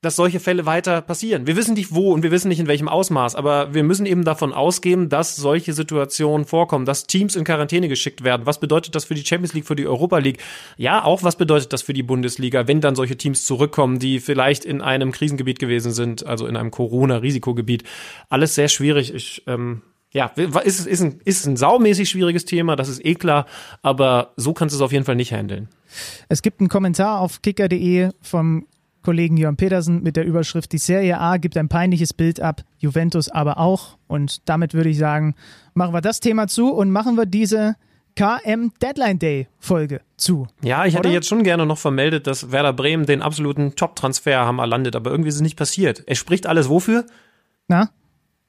dass 0.03 0.17
solche 0.17 0.41
Fälle 0.41 0.65
weiter 0.65 1.01
passieren. 1.01 1.47
Wir 1.47 1.55
wissen 1.55 1.73
nicht 1.73 1.95
wo 1.95 2.11
und 2.11 2.23
wir 2.23 2.31
wissen 2.31 2.49
nicht 2.49 2.59
in 2.59 2.67
welchem 2.67 2.89
Ausmaß, 2.89 3.35
aber 3.35 3.73
wir 3.73 3.83
müssen 3.83 4.05
eben 4.05 4.25
davon 4.25 4.53
ausgehen, 4.53 5.07
dass 5.07 5.37
solche 5.37 5.73
Situationen 5.73 6.45
vorkommen, 6.45 6.85
dass 6.85 7.07
Teams 7.07 7.37
in 7.37 7.45
Quarantäne 7.45 7.87
geschickt 7.87 8.23
werden. 8.23 8.45
Was 8.45 8.59
bedeutet 8.59 8.93
das 8.95 9.05
für 9.05 9.15
die 9.15 9.25
Champions 9.25 9.53
League, 9.53 9.65
für 9.65 9.77
die 9.77 9.87
Europa 9.87 10.17
League? 10.17 10.39
Ja, 10.75 11.03
auch 11.05 11.23
was 11.23 11.37
bedeutet 11.37 11.71
das 11.71 11.81
für 11.81 11.93
die 11.93 12.03
Bundesliga, 12.03 12.67
wenn 12.67 12.81
dann 12.81 12.95
solche 12.95 13.15
Teams 13.15 13.45
zurückkommen, 13.45 13.97
die 13.97 14.19
vielleicht 14.19 14.65
in 14.65 14.81
einem 14.81 15.13
Krisengebiet 15.13 15.57
gewesen 15.57 15.93
sind, 15.93 16.25
also 16.25 16.47
in 16.47 16.57
einem 16.57 16.69
Corona-Risikogebiet. 16.69 17.83
Alles 18.29 18.55
sehr 18.55 18.67
schwierig. 18.67 19.13
Ich, 19.13 19.43
ähm, 19.47 19.83
ja, 20.11 20.27
ist, 20.27 20.85
ist, 20.85 21.01
ein, 21.01 21.21
ist 21.23 21.45
ein 21.47 21.55
saumäßig 21.55 22.09
schwieriges 22.09 22.45
Thema, 22.45 22.75
das 22.75 22.89
ist 22.89 23.03
eh 23.03 23.15
klar, 23.15 23.47
aber 23.81 24.33
so 24.35 24.53
kannst 24.53 24.73
du 24.73 24.77
es 24.77 24.81
auf 24.81 24.91
jeden 24.91 25.05
Fall 25.05 25.15
nicht 25.15 25.31
handeln. 25.31 25.69
Es 26.29 26.41
gibt 26.41 26.59
einen 26.59 26.69
Kommentar 26.69 27.19
auf 27.19 27.41
kicker.de 27.41 28.09
vom 28.21 28.67
Kollegen 29.03 29.37
Jörn 29.37 29.57
Petersen 29.57 30.01
mit 30.01 30.15
der 30.15 30.25
Überschrift 30.25 30.71
Die 30.71 30.77
Serie 30.77 31.19
A 31.19 31.37
gibt 31.37 31.57
ein 31.57 31.69
peinliches 31.69 32.13
Bild 32.13 32.39
ab, 32.39 32.63
Juventus 32.79 33.29
aber 33.29 33.59
auch. 33.59 33.97
Und 34.07 34.47
damit 34.49 34.73
würde 34.73 34.89
ich 34.89 34.97
sagen, 34.97 35.35
machen 35.73 35.93
wir 35.93 36.01
das 36.01 36.19
Thema 36.19 36.47
zu 36.47 36.73
und 36.73 36.91
machen 36.91 37.15
wir 37.15 37.25
diese 37.25 37.75
KM 38.15 38.71
Deadline 38.81 39.19
Day 39.19 39.47
Folge 39.59 40.01
zu. 40.17 40.47
Ja, 40.61 40.85
ich 40.85 40.95
hätte 40.95 41.09
jetzt 41.09 41.27
schon 41.27 41.43
gerne 41.43 41.65
noch 41.65 41.77
vermeldet, 41.77 42.27
dass 42.27 42.51
Werder 42.51 42.73
Bremen 42.73 43.05
den 43.05 43.21
absoluten 43.21 43.75
Top-Transfer 43.75 44.45
haben 44.45 44.59
erlandet, 44.59 44.95
aber 44.95 45.11
irgendwie 45.11 45.29
ist 45.29 45.35
es 45.35 45.41
nicht 45.41 45.57
passiert. 45.57 46.03
Es 46.05 46.17
spricht 46.17 46.47
alles 46.47 46.69
wofür? 46.69 47.05
Na? 47.67 47.89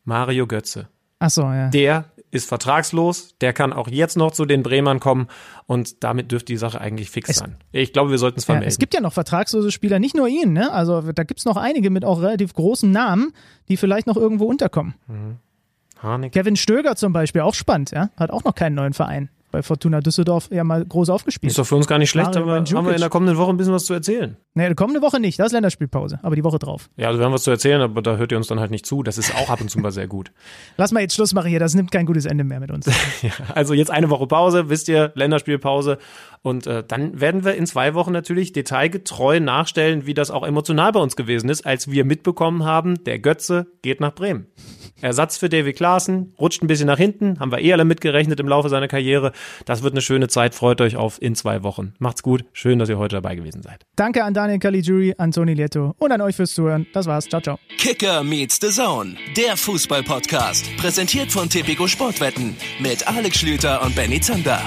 Mario 0.05 0.47
Götze. 0.47 0.89
Ach 1.18 1.31
so, 1.31 1.43
ja. 1.43 1.70
Der 1.70 2.05
ist 2.35 2.48
vertragslos, 2.48 3.36
der 3.40 3.52
kann 3.52 3.73
auch 3.73 3.89
jetzt 3.89 4.16
noch 4.16 4.32
zu 4.32 4.44
den 4.44 4.62
Bremern 4.62 5.01
kommen 5.01 5.28
und 5.66 6.02
damit 6.02 6.32
dürfte 6.32 6.52
die 6.52 6.56
Sache 6.56 6.81
eigentlich 6.81 7.11
fix 7.11 7.31
es, 7.31 7.36
sein. 7.36 7.56
Ich 7.73 7.93
glaube, 7.93 8.11
wir 8.11 8.19
sollten 8.19 8.39
es 8.39 8.44
vermelden. 8.44 8.69
Ja, 8.69 8.69
es 8.69 8.78
gibt 8.78 8.94
ja 8.94 9.01
noch 9.01 9.12
vertragslose 9.12 9.70
Spieler, 9.70 9.98
nicht 9.98 10.16
nur 10.16 10.28
ihn, 10.28 10.52
ne? 10.52 10.73
Also 10.73 11.01
da 11.01 11.23
gibt 11.23 11.40
es 11.40 11.47
noch 11.47 11.56
einige 11.56 11.90
mit 11.90 12.05
auch 12.05 12.20
relativ 12.20 12.52
großen 12.52 12.90
Namen, 12.90 13.32
die 13.69 13.77
vielleicht 13.77 14.06
noch 14.06 14.16
irgendwo 14.16 14.47
unterkommen. 14.47 14.94
Mhm. 15.06 16.31
Kevin 16.32 16.56
Stöger 16.56 16.97
zum 16.97 17.15
Beispiel, 17.15 17.40
auch 17.40 17.55
spannend, 17.55 17.93
ja? 17.93 18.11
Hat 18.19 18.31
auch 18.31 18.44
noch 18.44 18.55
keinen 18.55 18.74
neuen 18.74 18.93
Verein 18.93 19.31
bei 19.55 19.62
Fortuna 19.62 20.01
Düsseldorf 20.01 20.48
ja 20.51 20.64
mal 20.64 20.85
groß 20.85 21.10
aufgespielt. 21.10 21.52
Ist 21.52 21.59
doch 21.60 21.64
für 21.64 21.76
uns 21.76 21.86
gar 21.86 22.01
nicht 22.01 22.10
schlecht, 22.10 22.36
aber 22.36 22.56
haben 22.56 22.86
wir 22.86 22.93
in 22.93 23.01
der 23.01 23.09
kommenden 23.09 23.36
Woche 23.36 23.51
ein 23.51 23.56
bisschen 23.56 23.72
was 23.72 23.85
zu 23.85 23.94
erzählen. 23.94 24.36
Nee, 24.55 24.68
die 24.68 24.74
kommende 24.74 25.01
Woche 25.01 25.20
nicht, 25.20 25.39
da 25.39 25.44
ist 25.44 25.52
Länderspielpause, 25.52 26.18
aber 26.24 26.35
die 26.35 26.43
Woche 26.43 26.59
drauf. 26.59 26.90
Ja, 26.97 27.06
also 27.06 27.20
wir 27.20 27.24
haben 27.24 27.32
was 27.32 27.44
zu 27.44 27.52
erzählen, 27.52 27.81
aber 27.81 28.02
da 28.02 28.16
hört 28.16 28.32
ihr 28.32 28.36
uns 28.36 28.48
dann 28.48 28.59
halt 28.59 28.72
nicht 28.72 28.85
zu. 28.85 29.05
Das 29.05 29.16
ist 29.16 29.32
auch 29.36 29.51
ab 29.51 29.60
und 29.60 29.70
zu 29.70 29.78
mal 29.78 29.93
sehr 29.93 30.09
gut. 30.09 30.32
Lass 30.76 30.90
mal 30.90 31.02
jetzt 31.02 31.14
Schluss 31.14 31.35
machen 31.35 31.51
hier, 31.51 31.60
das 31.60 31.74
nimmt 31.74 31.93
kein 31.93 32.05
gutes 32.05 32.24
Ende 32.24 32.43
mehr 32.43 32.59
mit 32.59 32.72
uns. 32.72 32.86
ja, 33.22 33.31
also 33.55 33.74
jetzt 33.74 33.93
eine 33.93 34.10
Woche 34.10 34.26
Pause, 34.26 34.68
wisst 34.70 34.89
ihr, 34.89 35.12
Länderspielpause. 35.14 35.98
Und 36.43 36.66
äh, 36.66 36.82
dann 36.82 37.20
werden 37.20 37.44
wir 37.44 37.55
in 37.55 37.66
zwei 37.66 37.94
Wochen 37.94 38.10
natürlich 38.10 38.52
detailgetreu 38.52 39.39
nachstellen, 39.39 40.05
wie 40.05 40.14
das 40.14 40.32
auch 40.32 40.44
emotional 40.44 40.90
bei 40.90 41.01
uns 41.01 41.14
gewesen 41.14 41.48
ist, 41.48 41.64
als 41.64 41.93
wir 41.93 42.05
mitbekommen 42.05 42.64
haben, 42.64 43.05
der 43.05 43.20
Götze 43.20 43.68
geht 43.82 44.01
nach 44.01 44.16
Bremen. 44.16 44.48
Ersatz 45.01 45.37
für 45.37 45.49
Davy 45.49 45.73
Klaassen, 45.73 46.35
rutscht 46.39 46.62
ein 46.62 46.66
bisschen 46.66 46.87
nach 46.87 46.99
hinten, 46.99 47.39
haben 47.41 47.51
wir 47.51 47.59
eh 47.59 47.73
alle 47.73 47.85
mitgerechnet 47.85 48.41
im 48.41 48.49
Laufe 48.49 48.69
seiner 48.69 48.89
Karriere. 48.89 49.33
Das 49.65 49.83
wird 49.83 49.95
eine 49.95 50.01
schöne 50.01 50.29
Zeit, 50.29 50.55
freut 50.55 50.81
euch 50.81 50.97
auf 50.97 51.21
in 51.21 51.35
zwei 51.35 51.62
Wochen. 51.62 51.95
Macht's 51.99 52.23
gut, 52.23 52.45
schön, 52.53 52.79
dass 52.79 52.89
ihr 52.89 52.99
heute 52.99 53.16
dabei 53.16 53.35
gewesen 53.35 53.62
seid. 53.62 53.85
Danke 53.97 54.25
an 54.25 54.35
Daniel 54.35 54.59
Caligiuri, 54.59 55.15
an 55.19 55.33
Toni 55.33 55.55
Lieto 55.55 55.95
und 55.99 56.12
an 56.12 56.21
euch 56.21 56.37
fürs 56.37 56.55
Zuhören. 56.55 56.87
Das 56.93 57.07
war's, 57.07 57.29
ciao, 57.29 57.41
ciao. 57.41 57.59
Kicker 57.77 58.23
meets 58.25 58.59
the 58.61 58.71
Zone, 58.71 59.16
der 59.37 59.57
Fußball-Podcast, 59.57 60.77
präsentiert 60.77 61.31
von 61.31 61.49
Tipico 61.49 61.87
Sportwetten 61.87 62.57
mit 62.81 63.07
Alex 63.07 63.39
Schlüter 63.39 63.83
und 63.83 63.95
Benny 63.95 64.21
Zander. 64.21 64.62